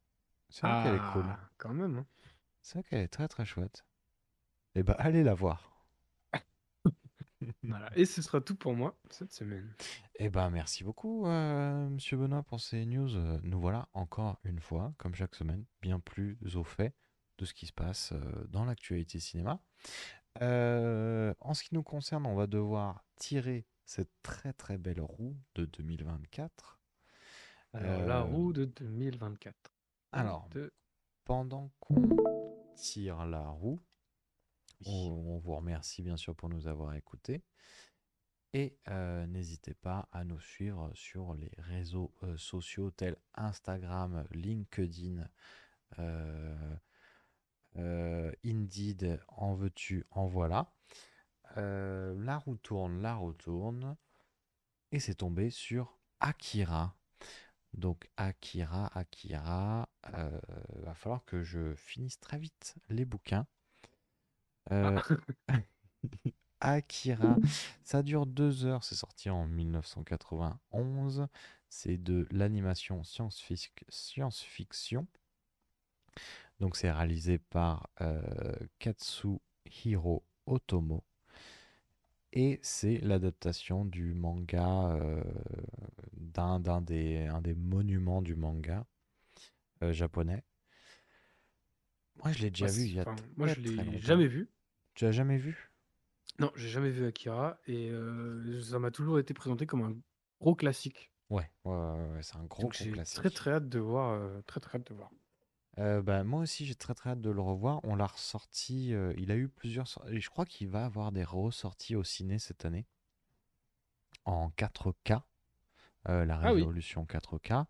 C'est 0.49 0.65
vrai 0.67 0.83
qu'elle 0.83 0.95
est 0.95 1.11
cool. 1.13 1.25
Ah, 1.27 1.39
Quand 1.57 1.73
même. 1.73 1.97
hein. 1.97 2.05
C'est 2.61 2.79
vrai 2.79 2.83
qu'elle 2.89 3.01
est 3.01 3.07
très 3.07 3.27
très 3.27 3.45
chouette. 3.45 3.85
Eh 4.75 4.83
ben, 4.83 4.95
allez 4.97 5.23
la 5.23 5.33
voir. 5.33 5.73
Voilà. 7.63 7.89
Et 7.95 8.05
ce 8.05 8.21
sera 8.21 8.41
tout 8.41 8.55
pour 8.55 8.73
moi 8.75 8.97
cette 9.11 9.31
semaine. 9.31 9.73
Eh 10.15 10.29
ben, 10.29 10.49
merci 10.49 10.83
beaucoup, 10.83 11.27
euh, 11.27 11.87
Monsieur 11.89 12.17
Benoît, 12.17 12.41
pour 12.43 12.59
ces 12.59 12.85
news. 12.85 13.09
Nous 13.43 13.59
voilà 13.59 13.87
encore 13.93 14.39
une 14.43 14.59
fois, 14.59 14.93
comme 14.97 15.13
chaque 15.15 15.35
semaine, 15.35 15.63
bien 15.81 15.99
plus 15.99 16.37
au 16.55 16.63
fait 16.63 16.95
de 17.37 17.45
ce 17.45 17.53
qui 17.53 17.67
se 17.67 17.73
passe 17.73 18.11
euh, 18.13 18.47
dans 18.47 18.65
l'actualité 18.65 19.19
cinéma. 19.19 19.61
Euh, 20.41 21.33
en 21.39 21.53
ce 21.53 21.63
qui 21.63 21.73
nous 21.73 21.83
concerne, 21.83 22.25
on 22.25 22.35
va 22.35 22.47
devoir 22.47 23.03
tirer 23.15 23.65
cette 23.85 24.11
très 24.21 24.53
très 24.53 24.77
belle 24.77 25.01
roue 25.01 25.35
de 25.55 25.65
2024. 25.65 26.79
Alors, 27.73 28.05
la 28.07 28.19
Euh, 28.19 28.23
roue 28.23 28.53
de 28.53 28.65
2024. 28.65 29.55
Un, 30.13 30.19
Alors, 30.19 30.49
pendant 31.25 31.71
qu'on 31.79 32.09
tire 32.75 33.25
la 33.25 33.47
roue, 33.47 33.79
on, 34.85 34.91
on 34.91 35.37
vous 35.39 35.55
remercie 35.55 36.01
bien 36.01 36.17
sûr 36.17 36.35
pour 36.35 36.49
nous 36.49 36.67
avoir 36.67 36.93
écoutés. 36.93 37.43
Et 38.53 38.77
euh, 38.87 39.25
n'hésitez 39.27 39.73
pas 39.73 40.07
à 40.11 40.23
nous 40.23 40.39
suivre 40.39 40.89
sur 40.93 41.33
les 41.35 41.51
réseaux 41.57 42.13
sociaux 42.37 42.91
tels 42.91 43.17
Instagram, 43.35 44.25
LinkedIn, 44.31 45.27
euh, 45.99 46.75
euh, 47.77 48.31
Indeed, 48.45 49.19
en 49.29 49.53
veux-tu, 49.55 50.05
en 50.11 50.27
voilà. 50.27 50.73
Euh, 51.57 52.15
la 52.23 52.37
roue 52.37 52.57
tourne, 52.57 53.01
la 53.01 53.15
roue 53.15 53.33
tourne. 53.33 53.97
Et 54.91 54.99
c'est 54.99 55.15
tombé 55.15 55.49
sur 55.49 55.97
Akira. 56.19 56.95
Donc 57.73 58.09
Akira, 58.17 58.91
Akira, 58.97 59.89
euh, 60.15 60.39
va 60.83 60.95
falloir 60.95 61.25
que 61.25 61.43
je 61.43 61.75
finisse 61.75 62.19
très 62.19 62.37
vite 62.39 62.75
les 62.89 63.05
bouquins. 63.05 63.47
Euh, 64.71 64.99
Akira, 66.61 67.37
ça 67.83 68.03
dure 68.03 68.25
deux 68.25 68.65
heures, 68.65 68.83
c'est 68.83 68.95
sorti 68.95 69.29
en 69.29 69.47
1991. 69.47 71.27
C'est 71.69 71.97
de 71.97 72.27
l'animation 72.31 73.03
science-fic- 73.03 73.83
science-fiction. 73.89 75.07
Donc 76.59 76.75
c'est 76.75 76.91
réalisé 76.91 77.37
par 77.39 77.89
euh, 78.01 78.21
Katsuhiro 78.79 80.23
Otomo. 80.45 81.03
Et 82.33 82.59
c'est 82.61 82.99
l'adaptation 82.99 83.83
du 83.83 84.13
manga, 84.13 84.91
euh, 84.95 85.21
d'un 86.13 86.59
des, 86.81 87.25
un 87.25 87.41
des 87.41 87.53
monuments 87.53 88.21
du 88.21 88.35
manga 88.35 88.85
euh, 89.83 89.93
japonais. 89.93 90.43
Moi, 92.23 92.31
je 92.33 92.39
l'ai 92.41 92.51
déjà 92.51 92.65
Moi, 92.65 92.73
vu 92.73 92.85
il 92.85 92.93
y 92.95 92.99
a 92.99 93.05
moi, 93.37 93.47
je 93.47 93.59
l'ai 93.61 93.99
jamais 94.01 94.27
vu. 94.27 94.49
Tu 94.95 95.05
l'as 95.05 95.11
jamais 95.13 95.37
vu? 95.37 95.71
Non, 96.39 96.51
j'ai 96.55 96.69
jamais 96.69 96.89
vu 96.89 97.05
Akira 97.05 97.59
et 97.67 97.91
ça 98.63 98.79
m'a 98.79 98.91
toujours 98.91 99.19
été 99.19 99.33
présenté 99.33 99.65
comme 99.65 99.81
un 99.83 99.95
gros 100.41 100.55
classique. 100.55 101.11
Ouais, 101.29 101.49
ouais, 101.63 101.71
ouais, 101.73 102.07
ouais, 102.15 102.23
c'est 102.23 102.35
un 102.37 102.43
gros, 102.45 102.67
Donc 102.67 102.73
gros 102.73 102.85
j'ai 102.85 102.91
classique. 102.91 103.15
très 103.15 103.31
très 103.31 103.51
hâte 103.53 103.67
de 103.67 103.79
voir, 103.79 104.43
très 104.45 104.59
très 104.59 104.77
hâte 104.77 104.87
de 104.91 104.93
voir. 104.93 105.09
Euh, 105.79 106.01
bah, 106.01 106.23
moi 106.23 106.41
aussi, 106.41 106.65
j'ai 106.65 106.75
très 106.75 106.93
très 106.95 107.11
hâte 107.11 107.21
de 107.21 107.29
le 107.29 107.41
revoir. 107.41 107.79
On 107.83 107.95
l'a 107.95 108.07
ressorti, 108.07 108.93
euh, 108.93 109.13
il 109.17 109.31
a 109.31 109.35
eu 109.35 109.47
plusieurs... 109.47 109.87
sor- 109.87 110.07
et 110.09 110.19
Je 110.19 110.29
crois 110.29 110.45
qu'il 110.45 110.69
va 110.69 110.85
avoir 110.85 111.11
des 111.11 111.23
ressorties 111.23 111.95
au 111.95 112.03
ciné 112.03 112.39
cette 112.39 112.65
année 112.65 112.85
en 114.25 114.49
4K, 114.51 115.21
euh, 116.09 116.25
la 116.25 116.37
Ah 116.41 116.53
oui. 116.53 116.61
résolution 116.61 117.05
4K. 117.05 117.65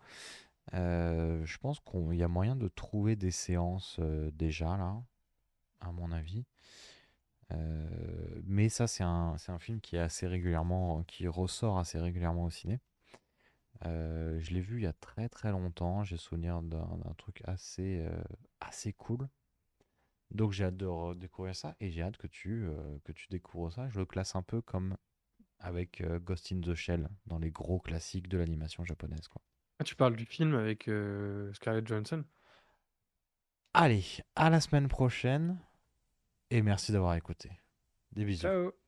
Euh, 0.73 1.45
je 1.45 1.57
pense 1.59 1.79
qu'il 1.81 2.15
y 2.15 2.23
a 2.23 2.27
moyen 2.27 2.55
de 2.55 2.67
trouver 2.67 3.15
des 3.15 3.31
séances 3.31 3.97
euh, 3.99 4.31
déjà 4.33 4.77
là, 4.77 5.01
à 5.81 5.91
mon 5.91 6.11
avis. 6.11 6.45
Euh, 7.53 8.41
mais 8.45 8.69
ça, 8.69 8.87
c'est 8.87 9.03
un, 9.03 9.37
c'est 9.37 9.51
un 9.51 9.59
film 9.59 9.79
qui 9.81 9.95
est 9.95 9.99
assez 9.99 10.27
régulièrement, 10.27 11.03
qui 11.03 11.27
ressort 11.27 11.79
assez 11.79 11.99
régulièrement 11.99 12.43
au 12.45 12.49
ciné. 12.49 12.79
Euh, 13.85 14.39
je 14.39 14.51
l'ai 14.51 14.61
vu 14.61 14.79
il 14.79 14.83
y 14.83 14.87
a 14.87 14.93
très 14.93 15.29
très 15.29 15.51
longtemps. 15.51 16.03
J'ai 16.03 16.17
souvenir 16.17 16.61
d'un 16.61 16.97
d'un 17.03 17.13
truc 17.17 17.41
assez, 17.45 17.99
euh, 18.05 18.23
assez 18.59 18.93
cool. 18.93 19.27
Donc 20.31 20.51
j'ai 20.51 20.65
hâte 20.65 20.77
de 20.77 20.85
redécouvrir 20.85 21.55
ça 21.55 21.75
et 21.79 21.89
j'ai 21.89 22.01
hâte 22.01 22.17
que 22.17 22.27
tu, 22.27 22.65
euh, 22.65 22.99
que 23.03 23.11
tu 23.11 23.27
découvres 23.29 23.71
ça. 23.71 23.89
Je 23.89 23.99
le 23.99 24.05
classe 24.05 24.35
un 24.35 24.41
peu 24.41 24.61
comme 24.61 24.97
avec 25.59 26.01
euh, 26.01 26.19
Ghost 26.19 26.51
in 26.51 26.61
the 26.61 26.75
Shell 26.75 27.09
dans 27.25 27.39
les 27.39 27.51
gros 27.51 27.79
classiques 27.79 28.27
de 28.27 28.37
l'animation 28.37 28.83
japonaise, 28.83 29.27
quoi. 29.27 29.41
Ah, 29.79 29.83
tu 29.83 29.95
parles 29.95 30.15
du 30.15 30.25
film 30.25 30.55
avec 30.55 30.87
euh, 30.87 31.53
Scarlett 31.53 31.87
Johansson? 31.87 32.23
Allez, 33.73 34.03
à 34.35 34.49
la 34.49 34.59
semaine 34.59 34.87
prochaine 34.87 35.59
et 36.49 36.61
merci 36.61 36.91
d'avoir 36.91 37.15
écouté. 37.15 37.51
Des 38.11 38.25
bisous. 38.25 38.41
Ciao! 38.41 38.86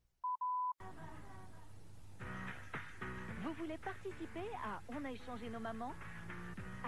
Participer 4.10 4.48
à 4.64 4.82
On 4.90 5.06
a 5.06 5.12
échangé 5.12 5.50
nos 5.50 5.60
mamans 5.60 5.94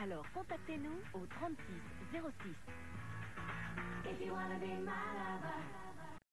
Alors 0.02 0.26
contactez-nous 0.34 0.98
au 1.14 1.26
36 1.26 1.58
06. 2.14 2.20
If 4.10 4.26
you 4.26 4.34
wanna 4.34 4.56
be 4.60 4.68
my 4.84 4.92
lover, 5.14 5.81